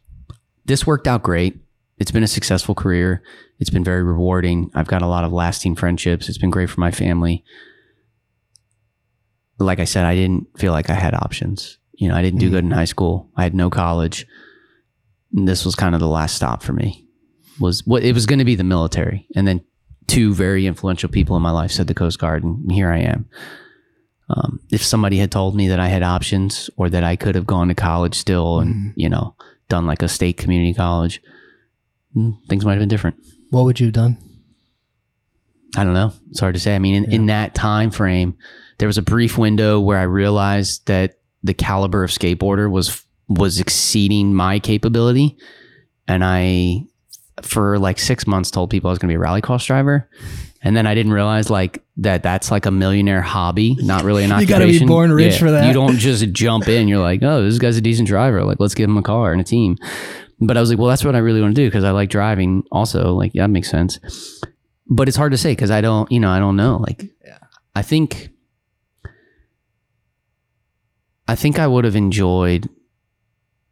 This 0.67 0.87
worked 0.87 1.07
out 1.07 1.23
great. 1.23 1.57
It's 2.01 2.11
been 2.11 2.23
a 2.25 2.27
successful 2.29 2.75
career. 2.75 3.23
It's 3.61 3.71
been 3.71 3.85
very 3.85 4.03
rewarding. 4.03 4.71
I've 4.75 4.87
got 4.89 5.03
a 5.03 5.07
lot 5.07 5.23
of 5.25 5.33
lasting 5.33 5.77
friendships. 5.77 6.29
It's 6.29 6.39
been 6.39 6.51
great 6.51 6.71
for 6.71 6.81
my 6.81 6.91
family. 6.91 7.45
Like 9.59 9.79
I 9.79 9.85
said, 9.85 10.07
I 10.07 10.15
didn't 10.15 10.47
feel 10.59 10.73
like 10.73 10.89
I 10.89 10.95
had 10.95 11.15
options. 11.15 11.79
You 11.93 12.09
know, 12.09 12.15
I 12.17 12.23
didn't 12.23 12.41
do 12.41 12.49
good 12.51 12.65
in 12.65 12.71
high 12.71 12.87
school. 12.87 13.29
I 13.37 13.43
had 13.43 13.55
no 13.55 13.69
college. 13.69 14.27
And 15.37 15.47
this 15.47 15.65
was 15.67 15.75
kind 15.75 15.95
of 15.95 16.01
the 16.01 16.09
last 16.09 16.35
stop 16.35 16.63
for 16.63 16.73
me. 16.73 17.07
Was 17.61 17.87
what 17.87 18.03
it 18.03 18.15
was 18.15 18.25
going 18.25 18.39
to 18.39 18.45
be 18.47 18.55
the 18.55 18.65
military, 18.65 19.27
and 19.37 19.47
then 19.47 19.61
two 20.07 20.33
very 20.33 20.67
influential 20.67 21.11
people 21.11 21.37
in 21.37 21.43
my 21.43 21.51
life 21.51 21.71
said 21.71 21.89
the 21.89 21.95
Coast 21.95 22.19
Guard, 22.19 22.43
and 22.43 22.73
here 22.73 22.91
I 22.91 23.01
am. 23.01 23.29
Um, 24.31 24.61
if 24.71 24.83
somebody 24.83 25.19
had 25.19 25.31
told 25.31 25.55
me 25.55 25.69
that 25.69 25.79
I 25.79 25.89
had 25.89 26.03
options 26.03 26.71
or 26.79 26.89
that 26.89 27.05
I 27.05 27.17
could 27.17 27.35
have 27.35 27.47
gone 27.47 27.69
to 27.69 27.75
college 27.75 28.15
still 28.15 28.61
and 28.61 28.75
Mhm. 28.75 28.93
you 28.97 29.09
know 29.11 29.35
done 29.69 29.87
like 29.87 30.03
a 30.03 30.09
state 30.09 30.39
community 30.39 30.73
college, 30.73 31.21
mm, 31.21 31.27
Hmm, 32.15 32.31
things 32.49 32.65
might 32.65 32.73
have 32.73 32.81
been 32.81 32.89
different. 32.89 33.17
What 33.51 33.65
would 33.65 33.81
you 33.81 33.87
have 33.87 33.95
done? 33.95 34.19
I 35.77 35.85
don't 35.85 35.95
know. 35.95 36.13
It's 36.31 36.41
hard 36.41 36.55
to 36.55 36.61
say. 36.61 36.75
I 36.75 36.79
mean, 36.79 37.05
in, 37.05 37.13
in 37.13 37.27
that 37.27 37.55
time 37.55 37.91
frame, 37.91 38.37
there 38.79 38.89
was 38.89 38.99
a 38.99 39.03
brief 39.03 39.39
window 39.39 39.79
where 39.79 39.99
I 39.99 40.03
realized 40.03 40.87
that 40.87 41.19
the 41.43 41.55
caliber 41.55 42.03
of 42.03 42.11
skateboarder 42.11 42.71
was 42.71 43.05
was 43.29 43.61
exceeding 43.61 44.35
my 44.35 44.59
capability, 44.59 45.39
and 46.09 46.25
I, 46.25 46.87
for 47.43 47.79
like 47.79 48.01
six 48.01 48.27
months, 48.27 48.51
told 48.51 48.71
people 48.71 48.89
I 48.89 48.93
was 48.93 48.99
going 48.99 49.09
to 49.09 49.13
be 49.13 49.17
a 49.17 49.21
rally 49.21 49.41
cross 49.41 49.65
driver, 49.65 50.11
and 50.63 50.77
then 50.77 50.87
I 50.87 50.97
didn't 50.97 51.13
realize 51.13 51.49
like 51.49 51.85
that 51.99 52.25
that's 52.25 52.51
like 52.51 52.67
a 52.67 52.73
millionaire 52.73 53.23
hobby, 53.23 53.77
not 53.79 54.03
really 54.03 54.25
an 54.25 54.31
You 54.31 54.37
occupation. 54.37 54.63
You 54.63 54.69
gotta 54.73 54.81
be 54.81 54.87
born 54.87 55.13
rich 55.13 55.39
for 55.39 55.53
that. 55.53 55.67
You 55.69 55.73
don't 55.73 55.99
just 55.99 56.33
jump 56.33 56.67
in. 56.67 56.89
You're 56.89 56.99
like, 56.99 57.23
oh, 57.23 57.45
this 57.45 57.59
guy's 57.59 57.77
a 57.77 57.81
decent 57.81 58.09
driver. 58.09 58.43
Like, 58.43 58.59
let's 58.59 58.75
give 58.75 58.91
him 58.91 58.97
a 58.97 59.03
car 59.03 59.31
and 59.31 59.41
a 59.41 59.45
team. 59.45 59.77
But 60.41 60.57
I 60.57 60.61
was 60.61 60.71
like, 60.71 60.79
well, 60.79 60.89
that's 60.89 61.05
what 61.05 61.15
I 61.15 61.19
really 61.19 61.41
want 61.41 61.55
to 61.55 61.61
do 61.63 61.69
because 61.69 61.85
I 61.85 61.91
like 61.91 62.09
driving. 62.09 62.65
Also, 62.73 63.15
like, 63.15 63.33
yeah, 63.35 63.43
that 63.43 63.51
makes 63.51 63.71
sense 63.71 63.99
but 64.91 65.07
it's 65.07 65.17
hard 65.17 65.33
to 65.33 65.39
say 65.39 65.53
because 65.53 65.71
I 65.71 65.81
don't, 65.81 66.11
you 66.11 66.19
know, 66.19 66.29
I 66.31 66.41
don't 66.41 66.57
know. 66.57 66.77
Like, 66.77 67.05
Yeah. 67.25 67.39
I 67.75 67.83
think, 67.83 68.31
I 71.29 71.37
think 71.37 71.61
I 71.61 71.69
would 71.69 71.85
have 71.85 71.95
enjoyed 71.95 72.69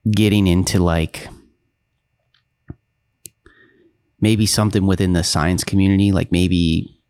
getting 0.09 0.47
into 0.47 0.78
like 0.78 1.28
maybe 4.20 4.47
something 4.47 4.86
within 4.86 5.12
the 5.12 5.24
science 5.24 5.65
community, 5.65 6.12
like 6.12 6.31
maybe 6.31 7.01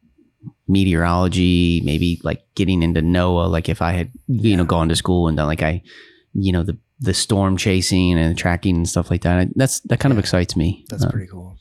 meteorology, 0.67 1.83
maybe 1.85 2.19
like 2.25 2.43
getting 2.55 2.83
into 2.83 3.03
NOAA. 3.03 3.51
Like 3.51 3.69
if 3.69 3.83
I 3.83 3.93
had, 3.93 4.11
you 4.27 4.57
know, 4.57 4.65
gone 4.65 4.89
to 4.89 4.97
school 4.97 5.29
and 5.29 5.37
done 5.37 5.47
like 5.47 5.63
I, 5.63 5.83
you 6.33 6.53
know, 6.53 6.63
the 6.63 6.79
the 7.01 7.15
storm 7.15 7.57
chasing 7.57 8.19
and 8.19 8.37
tracking 8.37 8.77
and 8.77 8.89
stuff 8.89 9.11
like 9.11 9.23
that. 9.23 9.49
That's 9.57 9.81
that 9.81 10.01
kind 10.01 10.13
of 10.13 10.19
excites 10.19 10.57
me. 10.57 10.85
That's 10.89 11.05
Uh, 11.05 11.11
pretty 11.11 11.29
cool. 11.29 11.57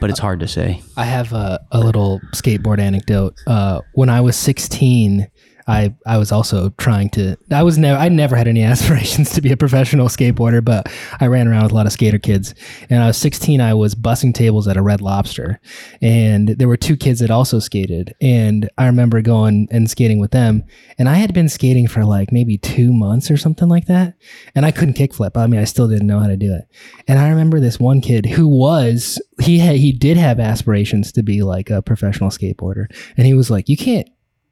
but 0.00 0.10
it's 0.10 0.18
hard 0.18 0.40
to 0.40 0.48
say. 0.48 0.82
I 0.96 1.04
have 1.04 1.32
a, 1.32 1.60
a 1.70 1.80
little 1.80 2.20
skateboard 2.34 2.78
anecdote. 2.80 3.34
Uh, 3.46 3.80
when 3.94 4.08
I 4.08 4.20
was 4.20 4.36
16, 4.36 5.28
I, 5.66 5.94
I 6.06 6.18
was 6.18 6.30
also 6.30 6.70
trying 6.70 7.08
to. 7.10 7.36
I 7.50 7.62
was 7.62 7.78
never. 7.78 7.98
I 7.98 8.08
never 8.08 8.36
had 8.36 8.48
any 8.48 8.62
aspirations 8.64 9.30
to 9.32 9.40
be 9.40 9.52
a 9.52 9.56
professional 9.56 10.08
skateboarder, 10.08 10.64
but 10.64 10.92
I 11.20 11.26
ran 11.26 11.48
around 11.48 11.62
with 11.62 11.72
a 11.72 11.74
lot 11.74 11.86
of 11.86 11.92
skater 11.92 12.18
kids. 12.18 12.54
And 12.90 13.02
I 13.02 13.06
was 13.06 13.16
16. 13.16 13.60
I 13.60 13.74
was 13.74 13.94
bussing 13.94 14.34
tables 14.34 14.68
at 14.68 14.76
a 14.76 14.82
Red 14.82 15.00
Lobster, 15.00 15.60
and 16.02 16.48
there 16.48 16.68
were 16.68 16.76
two 16.76 16.96
kids 16.96 17.20
that 17.20 17.30
also 17.30 17.58
skated. 17.58 18.14
And 18.20 18.68
I 18.76 18.86
remember 18.86 19.22
going 19.22 19.68
and 19.70 19.90
skating 19.90 20.18
with 20.18 20.32
them. 20.32 20.64
And 20.98 21.08
I 21.08 21.14
had 21.14 21.32
been 21.32 21.48
skating 21.48 21.86
for 21.86 22.04
like 22.04 22.30
maybe 22.30 22.58
two 22.58 22.92
months 22.92 23.30
or 23.30 23.36
something 23.36 23.68
like 23.68 23.86
that, 23.86 24.14
and 24.54 24.66
I 24.66 24.70
couldn't 24.70 24.96
kickflip. 24.96 25.36
I 25.36 25.46
mean, 25.46 25.60
I 25.60 25.64
still 25.64 25.88
didn't 25.88 26.06
know 26.06 26.20
how 26.20 26.28
to 26.28 26.36
do 26.36 26.54
it. 26.54 26.64
And 27.08 27.18
I 27.18 27.28
remember 27.30 27.60
this 27.60 27.80
one 27.80 28.00
kid 28.00 28.26
who 28.26 28.46
was 28.46 29.20
he 29.40 29.58
had 29.58 29.76
he 29.76 29.92
did 29.92 30.16
have 30.16 30.38
aspirations 30.38 31.10
to 31.12 31.22
be 31.22 31.42
like 31.42 31.70
a 31.70 31.82
professional 31.82 32.30
skateboarder, 32.30 32.86
and 33.16 33.26
he 33.26 33.34
was 33.34 33.50
like, 33.50 33.68
"You 33.68 33.76
can't, 33.76 34.08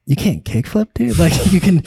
you 0.07 0.17
can't 0.17 0.45
kickflip, 0.45 0.93
dude. 0.95 1.19
Like 1.19 1.33
you 1.53 1.61
can." 1.61 1.83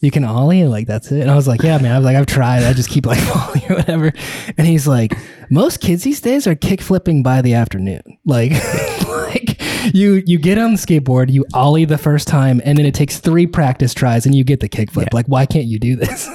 You 0.00 0.12
can 0.12 0.22
ollie 0.22 0.60
and 0.60 0.70
like 0.70 0.86
that's 0.86 1.10
it. 1.10 1.22
And 1.22 1.28
I 1.28 1.34
was 1.34 1.48
like, 1.48 1.60
yeah, 1.60 1.76
man. 1.78 1.90
I 1.90 1.98
was 1.98 2.04
like, 2.04 2.16
I've 2.16 2.26
tried. 2.26 2.62
I 2.62 2.72
just 2.72 2.88
keep 2.88 3.04
like 3.04 3.18
falling 3.18 3.62
or 3.68 3.74
whatever. 3.74 4.12
And 4.56 4.64
he's 4.64 4.86
like, 4.86 5.12
most 5.50 5.80
kids 5.80 6.04
these 6.04 6.20
days 6.20 6.46
are 6.46 6.54
kickflipping 6.54 7.24
by 7.24 7.42
the 7.42 7.54
afternoon. 7.54 8.02
Like, 8.24 8.52
like 9.08 9.60
you 9.92 10.22
you 10.24 10.38
get 10.38 10.56
on 10.56 10.74
the 10.74 10.78
skateboard, 10.78 11.32
you 11.32 11.44
ollie 11.52 11.84
the 11.84 11.98
first 11.98 12.28
time, 12.28 12.62
and 12.64 12.78
then 12.78 12.86
it 12.86 12.94
takes 12.94 13.18
three 13.18 13.48
practice 13.48 13.92
tries, 13.92 14.24
and 14.24 14.36
you 14.36 14.44
get 14.44 14.60
the 14.60 14.68
kick 14.68 14.92
flip. 14.92 15.12
Like, 15.12 15.26
why 15.26 15.46
can't 15.46 15.66
you 15.66 15.80
do 15.80 15.96
this? 15.96 16.28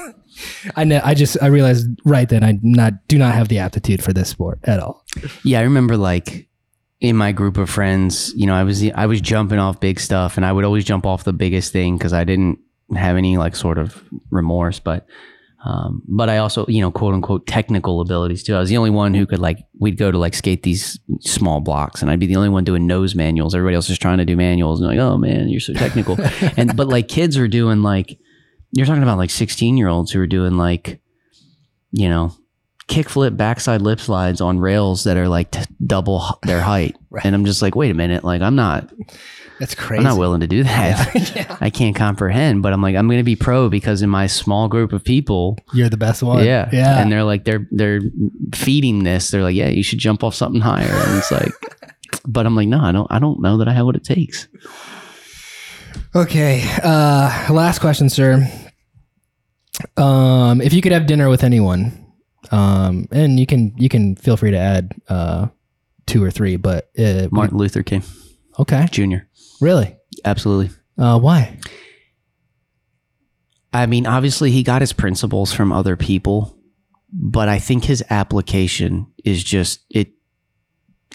I 0.75 0.83
know. 0.83 0.99
I 1.03 1.13
just 1.13 1.37
I 1.41 1.47
realized 1.47 1.87
right 2.05 2.27
then 2.27 2.43
I 2.43 2.59
not 2.61 3.07
do 3.07 3.17
not 3.17 3.33
have 3.33 3.47
the 3.47 3.59
aptitude 3.59 4.03
for 4.03 4.13
this 4.13 4.29
sport 4.29 4.59
at 4.63 4.79
all. 4.79 5.05
Yeah, 5.43 5.59
I 5.59 5.63
remember 5.63 5.95
like 5.95 6.49
in 7.03 7.17
my 7.17 7.33
group 7.33 7.57
of 7.57 7.69
friends, 7.69 8.33
you 8.33 8.47
know, 8.47 8.55
I 8.55 8.63
was 8.63 8.81
I 8.91 9.05
was 9.07 9.19
jumping 9.19 9.59
off 9.59 9.81
big 9.81 9.99
stuff, 9.99 10.37
and 10.37 10.45
I 10.45 10.51
would 10.53 10.63
always 10.63 10.85
jump 10.85 11.05
off 11.05 11.25
the 11.25 11.33
biggest 11.33 11.73
thing 11.73 11.97
because 11.97 12.13
I 12.13 12.23
didn't 12.23 12.59
have 12.95 13.17
any 13.17 13.37
like 13.37 13.55
sort 13.55 13.77
of 13.77 14.01
remorse, 14.31 14.79
but. 14.79 15.05
Um, 15.65 16.01
but 16.09 16.27
I 16.27 16.39
also, 16.39 16.65
you 16.67 16.81
know, 16.81 16.91
quote 16.91 17.13
unquote 17.13 17.47
technical 17.47 18.01
abilities 18.01 18.43
too. 18.43 18.53
I 18.53 18.59
was 18.59 18.67
the 18.67 18.75
only 18.75 18.89
one 18.89 19.13
who 19.13 19.25
could 19.25 19.39
like, 19.39 19.59
we'd 19.79 19.95
go 19.95 20.11
to 20.11 20.17
like 20.17 20.33
skate 20.33 20.61
these 20.61 20.99
small 21.21 21.61
blocks 21.61 22.01
and 22.01 22.11
I'd 22.11 22.19
be 22.19 22.25
the 22.25 22.35
only 22.35 22.49
one 22.49 22.65
doing 22.65 22.85
nose 22.85 23.15
manuals. 23.15 23.55
Everybody 23.55 23.75
else 23.75 23.89
is 23.89 23.97
trying 23.97 24.17
to 24.17 24.25
do 24.25 24.35
manuals 24.35 24.81
and 24.81 24.89
like, 24.89 24.99
oh 24.99 25.17
man, 25.17 25.47
you're 25.47 25.61
so 25.61 25.71
technical. 25.71 26.17
and, 26.57 26.75
but 26.75 26.89
like 26.89 27.07
kids 27.07 27.37
are 27.37 27.47
doing 27.47 27.81
like, 27.81 28.19
you're 28.73 28.85
talking 28.85 29.03
about 29.03 29.17
like 29.17 29.29
16 29.29 29.77
year 29.77 29.87
olds 29.87 30.11
who 30.11 30.19
are 30.19 30.27
doing 30.27 30.57
like, 30.57 30.99
you 31.93 32.09
know, 32.09 32.35
kickflip 32.87 33.37
backside 33.37 33.81
lip 33.81 33.99
slides 33.99 34.41
on 34.41 34.59
rails 34.59 35.03
that 35.05 35.17
are 35.17 35.27
like 35.27 35.51
t- 35.51 35.61
double 35.85 36.23
h- 36.27 36.35
their 36.43 36.61
height. 36.71 36.95
Right. 37.09 37.25
And 37.25 37.33
I'm 37.35 37.45
just 37.45 37.61
like, 37.61 37.75
wait 37.75 37.91
a 37.91 37.93
minute, 37.93 38.23
like 38.23 38.41
I'm 38.41 38.55
not, 38.55 38.89
That's 39.59 39.73
crazy. 39.75 39.99
I'm 39.99 40.03
not 40.03 40.17
willing 40.17 40.41
to 40.41 40.47
do 40.47 40.63
that. 40.63 41.15
yeah. 41.35 41.57
I 41.61 41.69
can't 41.69 41.95
comprehend, 41.95 42.61
but 42.61 42.73
I'm 42.73 42.81
like, 42.81 42.95
I'm 42.95 43.07
going 43.07 43.19
to 43.19 43.23
be 43.23 43.35
pro 43.35 43.69
because 43.69 44.01
in 44.01 44.09
my 44.09 44.27
small 44.27 44.67
group 44.67 44.91
of 44.93 45.03
people, 45.03 45.57
You're 45.73 45.89
the 45.89 45.97
best 45.97 46.23
one. 46.23 46.43
yeah, 46.43 46.69
Yeah. 46.73 46.99
and 47.01 47.11
they're 47.11 47.23
like, 47.23 47.45
they're 47.45 47.67
they're 47.71 48.01
feeding 48.53 49.03
this. 49.03 49.31
They're 49.31 49.43
like, 49.43 49.55
yeah, 49.55 49.69
you 49.69 49.83
should 49.83 49.99
jump 49.99 50.23
off 50.23 50.35
something 50.35 50.61
higher, 50.61 50.91
and 50.91 51.17
it's 51.17 51.31
like, 51.31 51.51
but 52.27 52.45
I'm 52.45 52.55
like, 52.55 52.67
no, 52.67 52.79
I 52.81 52.91
don't, 52.91 53.07
I 53.11 53.19
don't 53.19 53.41
know 53.41 53.57
that 53.57 53.67
I 53.67 53.73
have 53.73 53.85
what 53.85 53.95
it 53.95 54.03
takes. 54.03 54.47
okay. 56.15 56.63
Uh, 56.83 57.47
last 57.49 57.79
question, 57.79 58.09
sir. 58.09 58.47
Um, 59.97 60.61
if 60.61 60.73
you 60.73 60.81
could 60.81 60.91
have 60.91 61.05
dinner 61.07 61.29
with 61.29 61.43
anyone, 61.43 62.02
um, 62.51 63.07
and 63.11 63.39
you 63.39 63.45
can 63.45 63.73
you 63.77 63.89
can 63.89 64.15
feel 64.15 64.37
free 64.37 64.51
to 64.51 64.57
add 64.57 64.93
uh 65.09 65.47
two 66.05 66.23
or 66.23 66.29
three, 66.31 66.57
but 66.57 66.89
uh, 66.99 67.27
Martin 67.31 67.57
Luther 67.57 67.83
King 67.83 68.03
Okay. 68.59 68.85
Jr. 68.91 69.17
Really? 69.61 69.95
Absolutely. 70.25 70.69
Uh, 70.97 71.17
why? 71.19 71.57
I 73.73 73.85
mean, 73.87 74.05
obviously, 74.05 74.51
he 74.51 74.61
got 74.63 74.81
his 74.81 74.93
principles 74.93 75.51
from 75.51 75.71
other 75.71 75.97
people, 75.97 76.55
but 77.11 77.49
I 77.49 77.57
think 77.57 77.85
his 77.85 78.03
application 78.09 79.07
is 79.23 79.43
just 79.43 79.83
it. 79.89 80.11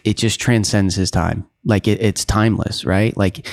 It 0.05 0.17
just 0.17 0.41
transcends 0.41 0.95
his 0.95 1.11
time. 1.11 1.47
Like 1.65 1.87
it, 1.87 2.01
it's 2.01 2.25
timeless, 2.25 2.85
right? 2.85 3.17
Like 3.17 3.47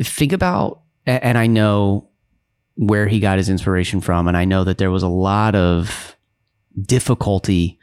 think 0.00 0.32
about, 0.32 0.82
and 1.06 1.36
I 1.36 1.46
know 1.46 2.08
where 2.76 3.08
he 3.08 3.18
got 3.20 3.38
his 3.38 3.48
inspiration 3.48 4.00
from, 4.00 4.28
and 4.28 4.36
I 4.36 4.44
know 4.44 4.64
that 4.64 4.78
there 4.78 4.90
was 4.90 5.02
a 5.02 5.08
lot 5.08 5.54
of 5.54 6.16
difficulty 6.86 7.78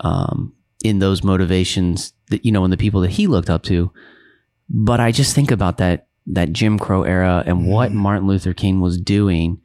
um, 0.00 0.52
in 0.84 0.98
those 0.98 1.22
motivations 1.22 2.12
that 2.30 2.44
you 2.44 2.52
know 2.52 2.64
in 2.64 2.70
the 2.70 2.76
people 2.76 3.00
that 3.02 3.10
he 3.12 3.26
looked 3.26 3.50
up 3.50 3.62
to. 3.64 3.90
But 4.68 5.00
I 5.00 5.12
just 5.12 5.34
think 5.34 5.50
about 5.50 5.78
that 5.78 6.06
that 6.26 6.52
Jim 6.52 6.78
Crow 6.78 7.02
era 7.02 7.42
and 7.46 7.66
what 7.66 7.90
Mhm. 7.90 7.94
Martin 7.94 8.28
Luther 8.28 8.54
King 8.54 8.80
was 8.80 9.00
doing 9.00 9.60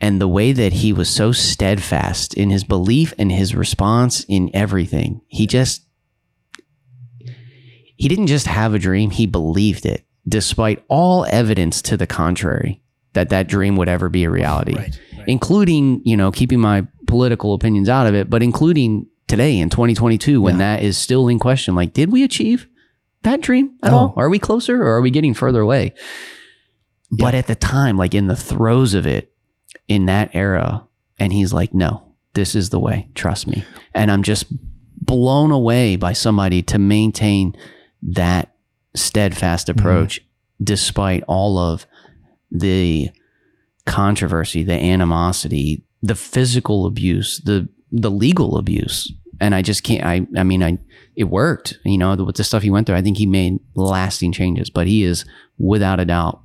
and 0.00 0.20
the 0.20 0.28
way 0.28 0.52
that 0.52 0.72
he 0.74 0.92
was 0.92 1.08
so 1.08 1.30
steadfast 1.32 2.34
in 2.34 2.50
his 2.50 2.64
belief 2.64 3.14
and 3.18 3.30
his 3.32 3.54
response 3.54 4.24
in 4.28 4.50
everything. 4.52 5.20
He 5.28 5.46
just 5.46 5.82
he 7.96 8.08
didn't 8.08 8.26
just 8.28 8.46
have 8.46 8.74
a 8.74 8.78
dream, 8.78 9.10
he 9.10 9.26
believed 9.26 9.84
it 9.86 10.04
despite 10.28 10.84
all 10.88 11.24
evidence 11.30 11.80
to 11.82 11.96
the 11.96 12.06
contrary 12.06 12.82
that 13.14 13.30
that 13.30 13.48
dream 13.48 13.76
would 13.76 13.88
ever 13.88 14.08
be 14.08 14.24
a 14.24 14.30
reality 14.30 14.74
Right. 14.74 14.98
right. 15.16 15.24
including 15.28 16.02
you 16.04 16.16
know 16.16 16.30
keeping 16.30 16.60
my 16.60 16.86
political 17.08 17.54
opinions 17.54 17.88
out 17.88 18.06
of 18.06 18.14
it 18.14 18.30
but 18.30 18.42
including 18.42 19.06
today 19.26 19.58
in 19.58 19.68
2022 19.68 20.40
when 20.40 20.54
Yeah. 20.54 20.76
that 20.76 20.82
is 20.84 20.96
still 20.96 21.26
in 21.28 21.38
question. 21.38 21.74
Like 21.74 21.92
did 21.92 22.12
we 22.12 22.22
achieve 22.22 22.68
that 23.22 23.40
dream 23.40 23.72
at 23.82 23.90
No. 23.90 23.98
all? 23.98 24.14
Are 24.16 24.30
we 24.30 24.38
closer 24.38 24.80
or 24.80 24.94
are 24.96 25.00
we 25.00 25.10
getting 25.10 25.34
further 25.34 25.60
away? 25.60 25.92
But 27.10 27.34
at 27.34 27.46
the 27.46 27.54
time 27.54 27.96
like 27.96 28.14
in 28.14 28.28
the 28.28 28.36
throes 28.36 28.94
of 28.94 29.06
it 29.06 29.32
in 29.88 30.06
that 30.06 30.30
era 30.34 30.86
and 31.18 31.32
he's 31.32 31.52
like 31.52 31.74
no 31.74 32.04
this 32.34 32.54
is 32.54 32.70
the 32.70 32.78
way. 32.78 33.08
Trust 33.14 33.46
me. 33.48 33.64
And 33.94 34.10
i'm 34.10 34.22
just 34.22 34.44
blown 35.00 35.50
away 35.50 35.96
by 35.96 36.12
somebody 36.12 36.62
to 36.62 36.78
maintain 36.78 37.56
that 38.02 38.54
steadfast 38.94 39.66
mm-hmm. 39.68 39.78
approach 39.78 40.20
despite 40.62 41.22
all 41.26 41.56
of 41.58 41.86
the 42.50 43.10
controversy, 43.86 44.62
the 44.62 44.74
animosity, 44.74 45.84
the 46.02 46.14
physical 46.14 46.86
abuse, 46.86 47.40
the 47.44 47.68
the 47.90 48.10
legal 48.10 48.58
abuse. 48.58 49.12
And 49.40 49.54
I 49.54 49.62
just 49.62 49.82
can't 49.82 50.04
I 50.04 50.26
I 50.36 50.44
mean 50.44 50.62
I 50.62 50.78
it 51.16 51.24
worked, 51.24 51.78
you 51.84 51.98
know, 51.98 52.14
with 52.16 52.36
the 52.36 52.44
stuff 52.44 52.62
he 52.62 52.70
went 52.70 52.86
through. 52.86 52.96
I 52.96 53.02
think 53.02 53.18
he 53.18 53.26
made 53.26 53.58
lasting 53.74 54.32
changes, 54.32 54.70
but 54.70 54.86
he 54.86 55.02
is 55.02 55.24
without 55.58 56.00
a 56.00 56.04
doubt 56.04 56.42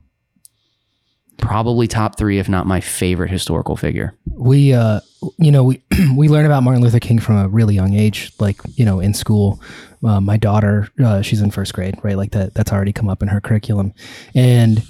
probably 1.37 1.87
top 1.87 2.17
3 2.17 2.39
if 2.39 2.47
not 2.47 2.67
my 2.67 2.79
favorite 2.79 3.29
historical 3.29 3.75
figure. 3.75 4.15
we 4.27 4.73
uh 4.73 4.99
you 5.37 5.51
know 5.51 5.63
we 5.63 5.81
we 6.15 6.29
learn 6.29 6.45
about 6.45 6.63
martin 6.63 6.81
luther 6.81 6.99
king 6.99 7.19
from 7.19 7.37
a 7.37 7.47
really 7.47 7.75
young 7.75 7.93
age 7.93 8.31
like 8.39 8.61
you 8.75 8.85
know 8.85 8.99
in 8.99 9.13
school 9.13 9.61
uh, 10.05 10.19
my 10.19 10.37
daughter 10.37 10.89
uh, 11.03 11.21
she's 11.21 11.41
in 11.41 11.49
first 11.49 11.73
grade 11.73 11.95
right 12.03 12.17
like 12.17 12.31
that 12.31 12.53
that's 12.53 12.71
already 12.71 12.93
come 12.93 13.09
up 13.09 13.21
in 13.21 13.29
her 13.29 13.41
curriculum 13.41 13.93
and 14.35 14.83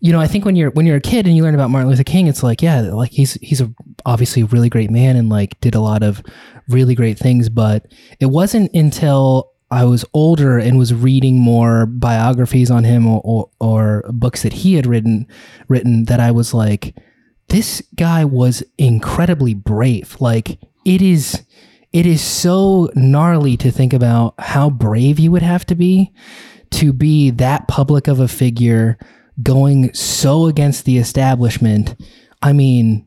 you 0.00 0.12
know 0.12 0.20
i 0.20 0.26
think 0.26 0.44
when 0.44 0.56
you're 0.56 0.70
when 0.70 0.86
you're 0.86 0.96
a 0.96 1.00
kid 1.00 1.26
and 1.26 1.36
you 1.36 1.42
learn 1.42 1.54
about 1.54 1.70
martin 1.70 1.88
luther 1.88 2.04
king 2.04 2.26
it's 2.26 2.42
like 2.42 2.62
yeah 2.62 2.80
like 2.80 3.10
he's 3.10 3.34
he's 3.34 3.60
a 3.60 3.72
obviously 4.04 4.42
a 4.42 4.46
really 4.46 4.68
great 4.68 4.90
man 4.90 5.16
and 5.16 5.28
like 5.28 5.58
did 5.60 5.74
a 5.74 5.80
lot 5.80 6.02
of 6.02 6.22
really 6.68 6.94
great 6.94 7.18
things 7.18 7.48
but 7.48 7.86
it 8.20 8.26
wasn't 8.26 8.72
until 8.74 9.52
I 9.70 9.84
was 9.84 10.04
older 10.14 10.58
and 10.58 10.78
was 10.78 10.94
reading 10.94 11.40
more 11.40 11.86
biographies 11.86 12.70
on 12.70 12.84
him 12.84 13.06
or, 13.06 13.20
or, 13.24 13.50
or 13.60 14.04
books 14.12 14.42
that 14.42 14.52
he 14.52 14.74
had 14.74 14.86
written 14.86 15.26
written 15.68 16.04
that 16.04 16.20
I 16.20 16.30
was 16.30 16.54
like, 16.54 16.94
this 17.48 17.82
guy 17.96 18.24
was 18.24 18.62
incredibly 18.78 19.54
brave. 19.54 20.16
Like 20.20 20.60
it 20.84 21.02
is 21.02 21.42
it 21.92 22.06
is 22.06 22.22
so 22.22 22.90
gnarly 22.94 23.56
to 23.56 23.70
think 23.70 23.92
about 23.92 24.34
how 24.38 24.70
brave 24.70 25.18
you 25.18 25.30
would 25.32 25.42
have 25.42 25.66
to 25.66 25.74
be 25.74 26.12
to 26.70 26.92
be 26.92 27.30
that 27.30 27.68
public 27.68 28.06
of 28.06 28.20
a 28.20 28.28
figure 28.28 28.98
going 29.42 29.92
so 29.94 30.46
against 30.46 30.84
the 30.84 30.98
establishment. 30.98 32.00
I 32.42 32.52
mean, 32.52 33.06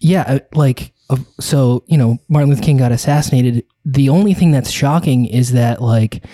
yeah, 0.00 0.22
uh, 0.26 0.38
like 0.54 0.92
uh, 1.08 1.16
so, 1.40 1.84
you 1.86 1.96
know, 1.96 2.18
Martin 2.28 2.50
Luther 2.50 2.62
King 2.62 2.76
got 2.78 2.92
assassinated. 2.92 3.64
The 3.84 4.08
only 4.08 4.34
thing 4.34 4.50
that's 4.50 4.70
shocking 4.70 5.26
is 5.26 5.52
that 5.52 5.80
like 5.80 6.24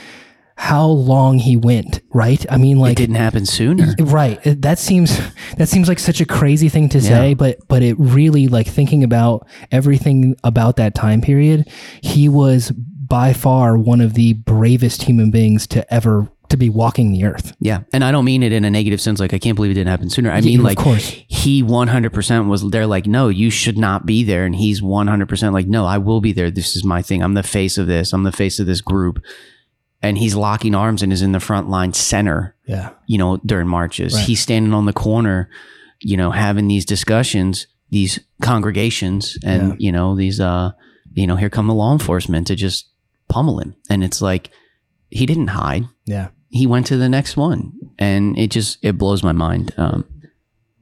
how 0.56 0.86
long 0.86 1.38
he 1.38 1.56
went, 1.56 2.00
right? 2.12 2.44
I 2.50 2.56
mean, 2.56 2.78
like 2.78 2.92
it 2.92 2.96
didn't 2.96 3.16
happen 3.16 3.46
sooner. 3.46 3.94
Right. 3.98 4.38
That 4.44 4.78
seems 4.78 5.18
that 5.56 5.68
seems 5.68 5.88
like 5.88 5.98
such 5.98 6.20
a 6.20 6.26
crazy 6.26 6.68
thing 6.68 6.88
to 6.90 7.00
say, 7.00 7.30
Yeah. 7.30 7.34
but 7.34 7.58
but 7.68 7.82
it 7.82 7.96
really 7.98 8.48
like 8.48 8.66
thinking 8.66 9.02
about 9.04 9.46
everything 9.70 10.36
about 10.44 10.76
that 10.76 10.94
time 10.94 11.20
period, 11.20 11.68
he 12.00 12.28
was 12.28 12.70
by 12.70 13.32
far 13.32 13.76
one 13.76 14.00
of 14.00 14.14
the 14.14 14.32
bravest 14.34 15.02
human 15.02 15.30
beings 15.30 15.66
to 15.66 15.92
ever 15.92 16.30
to 16.52 16.56
be 16.56 16.70
walking 16.70 17.12
the 17.12 17.24
earth. 17.24 17.54
Yeah. 17.60 17.80
And 17.92 18.02
I 18.04 18.10
don't 18.12 18.24
mean 18.24 18.42
it 18.42 18.52
in 18.52 18.64
a 18.64 18.70
negative 18.70 19.00
sense 19.00 19.20
like 19.20 19.34
I 19.34 19.38
can't 19.38 19.56
believe 19.56 19.72
it 19.72 19.74
didn't 19.74 19.90
happen 19.90 20.08
sooner. 20.08 20.30
I 20.30 20.36
Yeah, 20.38 20.46
mean 20.46 20.58
of 20.60 20.64
like 20.64 20.78
course. 20.78 21.08
he 21.28 21.62
100% 21.62 22.48
was 22.48 22.70
there 22.70 22.86
like 22.86 23.06
no, 23.06 23.28
you 23.28 23.50
should 23.50 23.76
not 23.76 24.06
be 24.06 24.22
there 24.24 24.44
and 24.46 24.54
he's 24.54 24.80
100% 24.80 25.52
like 25.52 25.66
no, 25.66 25.84
I 25.84 25.98
will 25.98 26.20
be 26.20 26.32
there. 26.32 26.50
This 26.50 26.76
is 26.76 26.84
my 26.84 27.02
thing. 27.02 27.22
I'm 27.22 27.34
the 27.34 27.42
face 27.42 27.76
of 27.78 27.86
this. 27.88 28.12
I'm 28.12 28.22
the 28.22 28.32
face 28.32 28.58
of 28.60 28.66
this 28.66 28.80
group. 28.80 29.22
And 30.04 30.18
he's 30.18 30.34
locking 30.34 30.74
arms 30.74 31.02
and 31.02 31.12
is 31.12 31.22
in 31.22 31.30
the 31.32 31.38
front 31.40 31.68
line 31.68 31.92
center, 31.92 32.56
Yeah. 32.66 32.90
you 33.06 33.18
know, 33.18 33.36
during 33.46 33.68
marches. 33.68 34.14
Right. 34.14 34.24
He's 34.26 34.40
standing 34.40 34.72
on 34.74 34.84
the 34.86 34.92
corner, 34.92 35.48
you 36.00 36.16
know, 36.16 36.32
having 36.32 36.66
these 36.68 36.84
discussions, 36.84 37.66
these 37.90 38.18
congregations 38.42 39.38
and 39.44 39.68
Yeah. 39.70 39.74
you 39.78 39.92
know, 39.92 40.14
these 40.16 40.40
uh 40.40 40.72
you 41.14 41.26
know, 41.26 41.36
here 41.36 41.50
come 41.50 41.66
the 41.66 41.74
law 41.74 41.92
enforcement 41.92 42.46
to 42.46 42.54
just 42.56 42.88
pummel 43.28 43.58
him. 43.60 43.74
And 43.90 44.02
it's 44.02 44.20
like 44.22 44.50
he 45.10 45.26
didn't 45.26 45.48
hide 45.48 45.84
Yeah. 46.06 46.28
He 46.52 46.66
went 46.66 46.86
to 46.86 46.98
the 46.98 47.08
next 47.08 47.36
one 47.36 47.72
and 47.98 48.38
it 48.38 48.50
just 48.50 48.78
it 48.82 48.98
blows 48.98 49.22
my 49.22 49.32
mind. 49.32 49.72
Um 49.76 50.04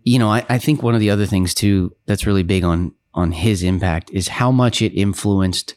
you 0.02 0.18
know 0.18 0.30
I, 0.30 0.44
I 0.48 0.58
think 0.58 0.82
one 0.82 0.94
of 0.94 1.00
the 1.00 1.10
other 1.10 1.26
things 1.26 1.54
too 1.54 1.94
that's 2.06 2.26
really 2.26 2.42
big 2.42 2.64
on 2.64 2.92
on 3.14 3.32
his 3.32 3.62
impact 3.62 4.10
is 4.12 4.28
how 4.28 4.50
much 4.50 4.82
it 4.82 4.92
influenced 4.92 5.76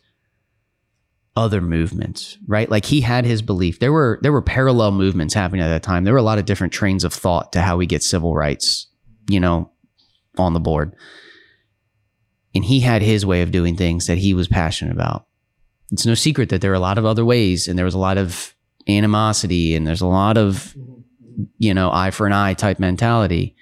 other 1.36 1.62
movements 1.62 2.38
right? 2.48 2.70
Like 2.70 2.86
he 2.86 3.02
had 3.02 3.26
his 3.26 3.42
belief. 3.42 3.80
There 3.80 3.94
were 3.94 4.20
there 4.22 4.32
were 4.32 4.42
parallel 4.42 4.92
movements 4.92 5.34
happening 5.34 5.62
at 5.62 5.70
that 5.70 5.84
time. 5.84 6.04
There 6.04 6.14
were 6.14 6.20
a 6.20 6.24
lot 6.24 6.40
of 6.40 6.46
different 6.46 6.74
trains 6.74 7.04
of 7.04 7.14
thought 7.14 7.54
to 7.54 7.62
how 7.62 7.78
we 7.78 7.86
get 7.86 8.04
civil 8.04 8.36
rights 8.36 8.88
you 9.30 9.40
know 9.40 9.72
on 10.38 10.54
the 10.54 10.60
board. 10.60 10.96
And 12.56 12.66
he 12.66 12.82
had 12.82 13.02
his 13.02 13.26
way 13.26 13.42
of 13.42 13.52
doing 13.52 13.76
things 13.76 14.08
that 14.08 14.20
he 14.20 14.34
was 14.34 14.48
passionate 14.48 14.92
about. 14.92 15.26
It's 15.92 16.06
no 16.06 16.14
secret 16.14 16.50
that 16.50 16.62
there 16.62 16.72
are 16.72 16.76
a 16.76 16.80
lot 16.80 16.98
of 16.98 17.06
other 17.06 17.26
ways 17.26 17.68
and 17.68 17.78
there 17.78 17.86
was 17.86 17.96
a 17.96 18.00
lot 18.00 18.18
of 18.18 18.54
animosity 18.88 19.76
and 19.76 19.86
there's 19.88 20.02
a 20.02 20.08
lot 20.08 20.38
of 20.38 20.76
you 21.58 21.74
know 21.74 21.92
eye 21.92 22.12
for 22.12 22.28
an 22.28 22.34
eye 22.34 22.54
type 22.54 22.80
mentality 22.80 23.56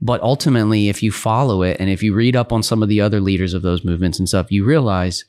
but 0.00 0.20
ultimately 0.22 0.88
if 0.88 1.02
you 1.02 1.10
follow 1.12 1.62
it 1.62 1.76
and 1.80 1.88
if 1.90 2.02
you 2.02 2.14
read 2.14 2.36
up 2.36 2.52
on 2.52 2.62
some 2.62 2.82
of 2.82 2.88
the 2.88 3.00
other 3.00 3.20
leaders 3.20 3.54
of 3.54 3.62
those 3.62 3.84
movements 3.84 4.18
and 4.18 4.28
stuff 4.28 4.50
you 4.50 4.64
realize 4.64 5.24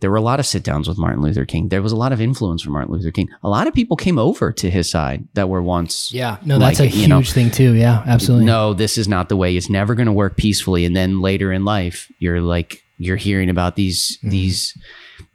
there 0.00 0.10
were 0.10 0.16
a 0.16 0.22
lot 0.22 0.40
of 0.40 0.46
sit 0.46 0.62
downs 0.62 0.88
with 0.88 0.96
Martin 0.96 1.20
Luther 1.22 1.44
King 1.44 1.68
there 1.68 1.82
was 1.82 1.92
a 1.92 1.96
lot 1.96 2.12
of 2.12 2.20
influence 2.20 2.62
from 2.62 2.72
Martin 2.72 2.92
Luther 2.94 3.10
King 3.10 3.28
a 3.42 3.48
lot 3.48 3.66
of 3.66 3.74
people 3.74 3.96
came 3.96 4.18
over 4.18 4.52
to 4.52 4.70
his 4.70 4.90
side 4.90 5.26
that 5.34 5.48
were 5.48 5.62
once 5.62 6.12
Yeah. 6.12 6.38
No, 6.44 6.58
that's 6.58 6.80
Like, 6.80 6.88
a 6.88 6.92
huge 6.92 7.08
know, 7.08 7.22
thing 7.22 7.50
too. 7.50 7.74
Yeah, 7.74 8.02
absolutely. 8.06 8.46
no 8.46 8.72
this 8.74 8.96
is 8.96 9.06
not 9.08 9.28
the 9.28 9.36
way 9.36 9.56
it's 9.56 9.68
never 9.70 9.94
going 9.94 10.06
to 10.06 10.12
work 10.12 10.36
peacefully 10.36 10.84
and 10.86 10.96
then 10.96 11.20
later 11.20 11.52
in 11.52 11.64
life 11.64 12.10
you're 12.18 12.40
like 12.40 12.82
you're 12.98 13.16
hearing 13.16 13.50
about 13.50 13.76
these 13.76 14.18
Mhm. 14.24 14.30
these 14.30 14.78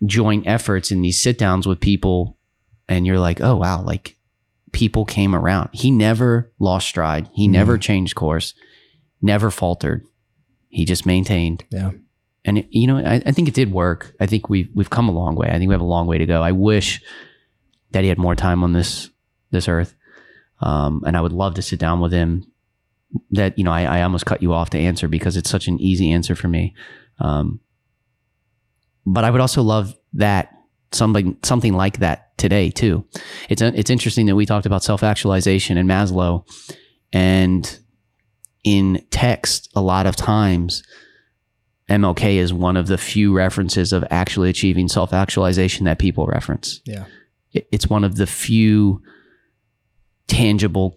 joint 0.05 0.45
efforts 0.47 0.91
and 0.91 1.03
these 1.05 1.21
sit 1.21 1.37
downs 1.37 1.65
with 1.67 1.79
people 1.79 2.37
and 2.87 3.05
you're 3.05 3.19
like 3.19 3.41
oh 3.41 3.55
wow 3.55 3.81
like 3.81 4.15
people 4.71 5.05
came 5.05 5.33
around. 5.33 5.69
He 5.71 5.89
never 5.89 6.51
lost 6.59 6.87
stride. 6.87 7.29
He 7.33 7.47
Mhm. 7.47 7.51
never 7.51 7.77
changed 7.77 8.15
course. 8.15 8.53
Never 9.21 9.49
faltered. 9.49 10.03
He 10.69 10.83
just 10.85 11.05
maintained. 11.05 11.63
Yeah. 11.71 11.91
and 12.43 12.57
it, 12.59 12.67
you 12.69 12.85
know 12.87 12.97
I, 12.97 13.21
I 13.25 13.31
think 13.31 13.47
it 13.47 13.53
did 13.53 13.71
work. 13.71 14.13
I 14.19 14.25
think 14.25 14.49
we've 14.49 14.69
we've 14.75 14.89
come 14.89 15.07
a 15.09 15.13
long 15.13 15.35
way. 15.35 15.47
I 15.49 15.57
think 15.57 15.69
we 15.69 15.73
have 15.73 15.81
a 15.81 15.85
long 15.85 16.07
way 16.07 16.17
to 16.17 16.25
go. 16.25 16.41
I 16.43 16.51
wish 16.51 17.01
that 17.91 18.03
he 18.03 18.09
had 18.09 18.17
more 18.17 18.35
time 18.35 18.63
on 18.63 18.73
this 18.73 19.09
this 19.51 19.67
earth. 19.69 19.95
Um, 20.61 21.03
and 21.05 21.15
i 21.17 21.21
would 21.21 21.33
love 21.33 21.53
to 21.55 21.61
sit 21.61 21.79
down 21.79 21.99
with 22.01 22.11
him. 22.11 22.45
That 23.31 23.57
you 23.57 23.63
know 23.63 23.71
I, 23.71 23.83
I 23.99 24.01
almost 24.03 24.25
cut 24.25 24.41
you 24.41 24.51
off 24.53 24.69
to 24.71 24.77
answer 24.79 25.07
because 25.07 25.37
it's 25.37 25.49
such 25.49 25.67
an 25.69 25.79
easy 25.79 26.11
answer 26.11 26.35
for 26.35 26.47
me. 26.49 26.73
Um, 27.19 27.61
but 29.05 29.23
i 29.23 29.29
would 29.31 29.39
also 29.41 29.61
love 29.61 29.95
that 30.13 30.51
something 30.95 31.37
something 31.43 31.73
like 31.73 31.99
that 31.99 32.37
today 32.37 32.69
too 32.69 33.05
it's 33.49 33.61
it's 33.61 33.89
interesting 33.89 34.25
that 34.25 34.35
we 34.35 34.45
talked 34.45 34.65
about 34.65 34.83
self-actualization 34.83 35.77
and 35.77 35.89
maslow 35.89 36.43
and 37.13 37.79
in 38.63 39.05
text 39.11 39.69
a 39.75 39.81
lot 39.81 40.05
of 40.07 40.15
times 40.15 40.83
MLK 41.89 42.37
is 42.37 42.51
one 42.51 42.77
of 42.77 42.87
the 42.87 42.97
few 42.97 43.31
references 43.31 43.93
of 43.93 44.03
actually 44.09 44.49
achieving 44.49 44.87
self 44.87 45.13
actualization 45.13 45.85
that 45.85 45.99
people 45.99 46.25
reference. 46.25 46.81
Yeah. 46.85 47.05
It- 47.53 47.67
It's 47.71 47.87
one 47.87 48.03
of 48.03 48.15
the 48.15 48.25
few 48.25 49.03
tangible, 50.27 50.95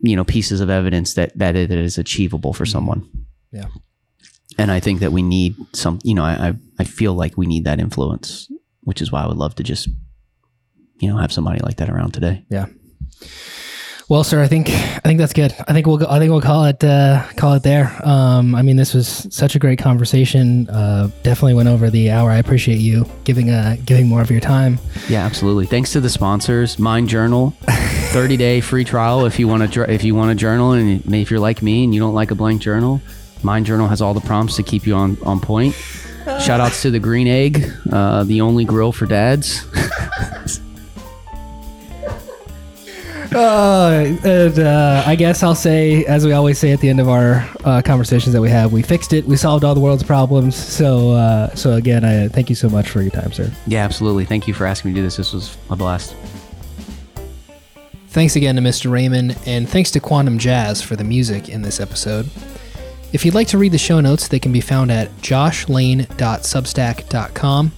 you 0.00 0.14
know, 0.16 0.24
pieces 0.24 0.60
of 0.60 0.70
evidence 0.70 1.14
that 1.14 1.36
that 1.38 1.56
it 1.56 1.70
is 1.70 1.98
achievable 1.98 2.52
for 2.52 2.64
mm-hmm. 2.64 2.72
someone. 2.72 3.08
Yeah. 3.52 3.66
And 4.56 4.70
I 4.70 4.80
think 4.80 5.00
that 5.00 5.12
we 5.12 5.22
need 5.22 5.56
some, 5.72 5.98
you 6.04 6.14
know, 6.14 6.22
I- 6.22 6.54
I 6.78 6.84
feel 6.84 7.14
like 7.14 7.36
we 7.36 7.46
need 7.46 7.64
that 7.64 7.80
influence, 7.80 8.48
which 8.88 9.02
is 9.02 9.12
why 9.12 9.22
I 9.22 9.26
would 9.26 9.36
love 9.36 9.54
to 9.56 9.62
just 9.62 9.86
you 10.98 11.10
know 11.10 11.18
have 11.18 11.30
somebody 11.30 11.60
like 11.60 11.76
that 11.76 11.90
around 11.90 12.12
today. 12.14 12.46
Yeah. 12.48 12.66
Well, 14.08 14.24
sir, 14.24 14.42
I 14.42 14.48
think 14.48 14.70
I 14.70 15.00
think 15.00 15.18
that's 15.18 15.34
good. 15.34 15.54
I 15.68 15.74
think 15.74 15.86
we'll 15.86 15.98
go, 15.98 16.06
I 16.08 16.18
think 16.18 16.30
we'll 16.30 16.40
call 16.40 16.64
it 16.64 16.82
uh, 16.82 17.22
call 17.36 17.52
it 17.52 17.62
there. 17.62 17.94
Um, 18.02 18.54
I 18.54 18.62
mean, 18.62 18.76
this 18.76 18.94
was 18.94 19.26
such 19.30 19.54
a 19.54 19.58
great 19.58 19.78
conversation. 19.78 20.70
Uh, 20.70 21.10
definitely 21.22 21.52
went 21.52 21.68
over 21.68 21.90
the 21.90 22.10
hour. 22.10 22.30
I 22.30 22.38
appreciate 22.38 22.78
you 22.78 23.04
giving 23.24 23.50
uh, 23.50 23.76
giving 23.84 24.08
more 24.08 24.22
of 24.22 24.30
your 24.30 24.40
time. 24.40 24.78
Yeah, 25.10 25.26
absolutely. 25.26 25.66
Thanks 25.66 25.92
to 25.92 26.00
the 26.00 26.08
sponsors, 26.08 26.78
Mind 26.78 27.10
Journal, 27.10 27.50
thirty 28.14 28.38
day 28.38 28.62
free 28.62 28.84
trial 28.84 29.26
if 29.26 29.38
you 29.38 29.46
want 29.46 29.70
to 29.70 29.92
if 29.92 30.02
you 30.02 30.14
want 30.14 30.30
to 30.30 30.34
journal 30.34 30.72
and 30.72 31.14
if 31.14 31.30
you're 31.30 31.40
like 31.40 31.60
me 31.60 31.84
and 31.84 31.92
you 31.92 32.00
don't 32.00 32.14
like 32.14 32.30
a 32.30 32.34
blank 32.34 32.62
journal, 32.62 33.02
Mind 33.42 33.66
Journal 33.66 33.88
has 33.88 34.00
all 34.00 34.14
the 34.14 34.22
prompts 34.22 34.56
to 34.56 34.62
keep 34.62 34.86
you 34.86 34.94
on 34.94 35.18
on 35.24 35.40
point. 35.40 35.76
Shout 36.40 36.60
outs 36.60 36.82
to 36.82 36.90
the 36.90 36.98
Green 36.98 37.26
Egg, 37.26 37.72
uh, 37.90 38.24
the 38.24 38.40
only 38.40 38.64
grill 38.64 38.92
for 38.92 39.06
dads. 39.06 39.66
Uh, 43.34 44.16
and 44.24 44.58
uh, 44.58 45.02
I 45.06 45.14
guess 45.14 45.42
I'll 45.42 45.54
say, 45.54 46.04
as 46.06 46.24
we 46.24 46.32
always 46.32 46.58
say 46.58 46.72
at 46.72 46.80
the 46.80 46.88
end 46.88 46.98
of 46.98 47.08
our 47.10 47.46
uh, 47.64 47.82
conversations 47.84 48.32
that 48.32 48.40
we 48.40 48.48
have, 48.48 48.72
we 48.72 48.80
fixed 48.82 49.12
it. 49.12 49.26
We 49.26 49.36
solved 49.36 49.64
all 49.64 49.74
the 49.74 49.80
world's 49.80 50.02
problems. 50.02 50.56
So, 50.56 51.10
uh, 51.10 51.54
so 51.54 51.74
again, 51.74 52.04
I 52.04 52.28
thank 52.28 52.48
you 52.48 52.56
so 52.56 52.70
much 52.70 52.88
for 52.88 53.02
your 53.02 53.10
time, 53.10 53.32
sir. 53.32 53.52
yeah, 53.66 53.84
absolutely. 53.84 54.24
Thank 54.24 54.48
you 54.48 54.54
for 54.54 54.66
asking 54.66 54.90
me 54.90 54.94
to 54.94 55.00
do 55.00 55.04
this. 55.04 55.16
This 55.16 55.32
was 55.34 55.56
a 55.68 55.76
blast. 55.76 56.16
Thanks 58.08 58.34
again 58.34 58.56
to 58.56 58.62
Mr. 58.62 58.90
Raymond, 58.90 59.36
and 59.44 59.68
thanks 59.68 59.90
to 59.90 60.00
Quantum 60.00 60.38
Jazz 60.38 60.80
for 60.80 60.96
the 60.96 61.04
music 61.04 61.50
in 61.50 61.60
this 61.60 61.80
episode. 61.80 62.30
If 63.12 63.24
you'd 63.24 63.34
like 63.34 63.48
to 63.48 63.58
read 63.58 63.72
the 63.72 63.78
show 63.78 63.98
notes, 64.00 64.28
they 64.28 64.38
can 64.38 64.52
be 64.52 64.60
found 64.60 64.92
at 64.92 65.10
joshlane.substack.com. 65.18 67.72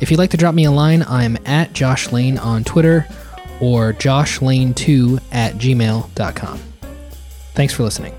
If 0.00 0.10
you'd 0.10 0.18
like 0.18 0.30
to 0.30 0.36
drop 0.36 0.54
me 0.54 0.64
a 0.64 0.70
line, 0.70 1.02
I'm 1.02 1.36
at 1.44 1.72
joshlane 1.72 2.40
on 2.40 2.62
Twitter 2.64 3.06
or 3.60 3.92
joshlane2 3.92 5.20
at 5.32 5.54
gmail.com. 5.54 6.58
Thanks 7.54 7.74
for 7.74 7.82
listening. 7.82 8.14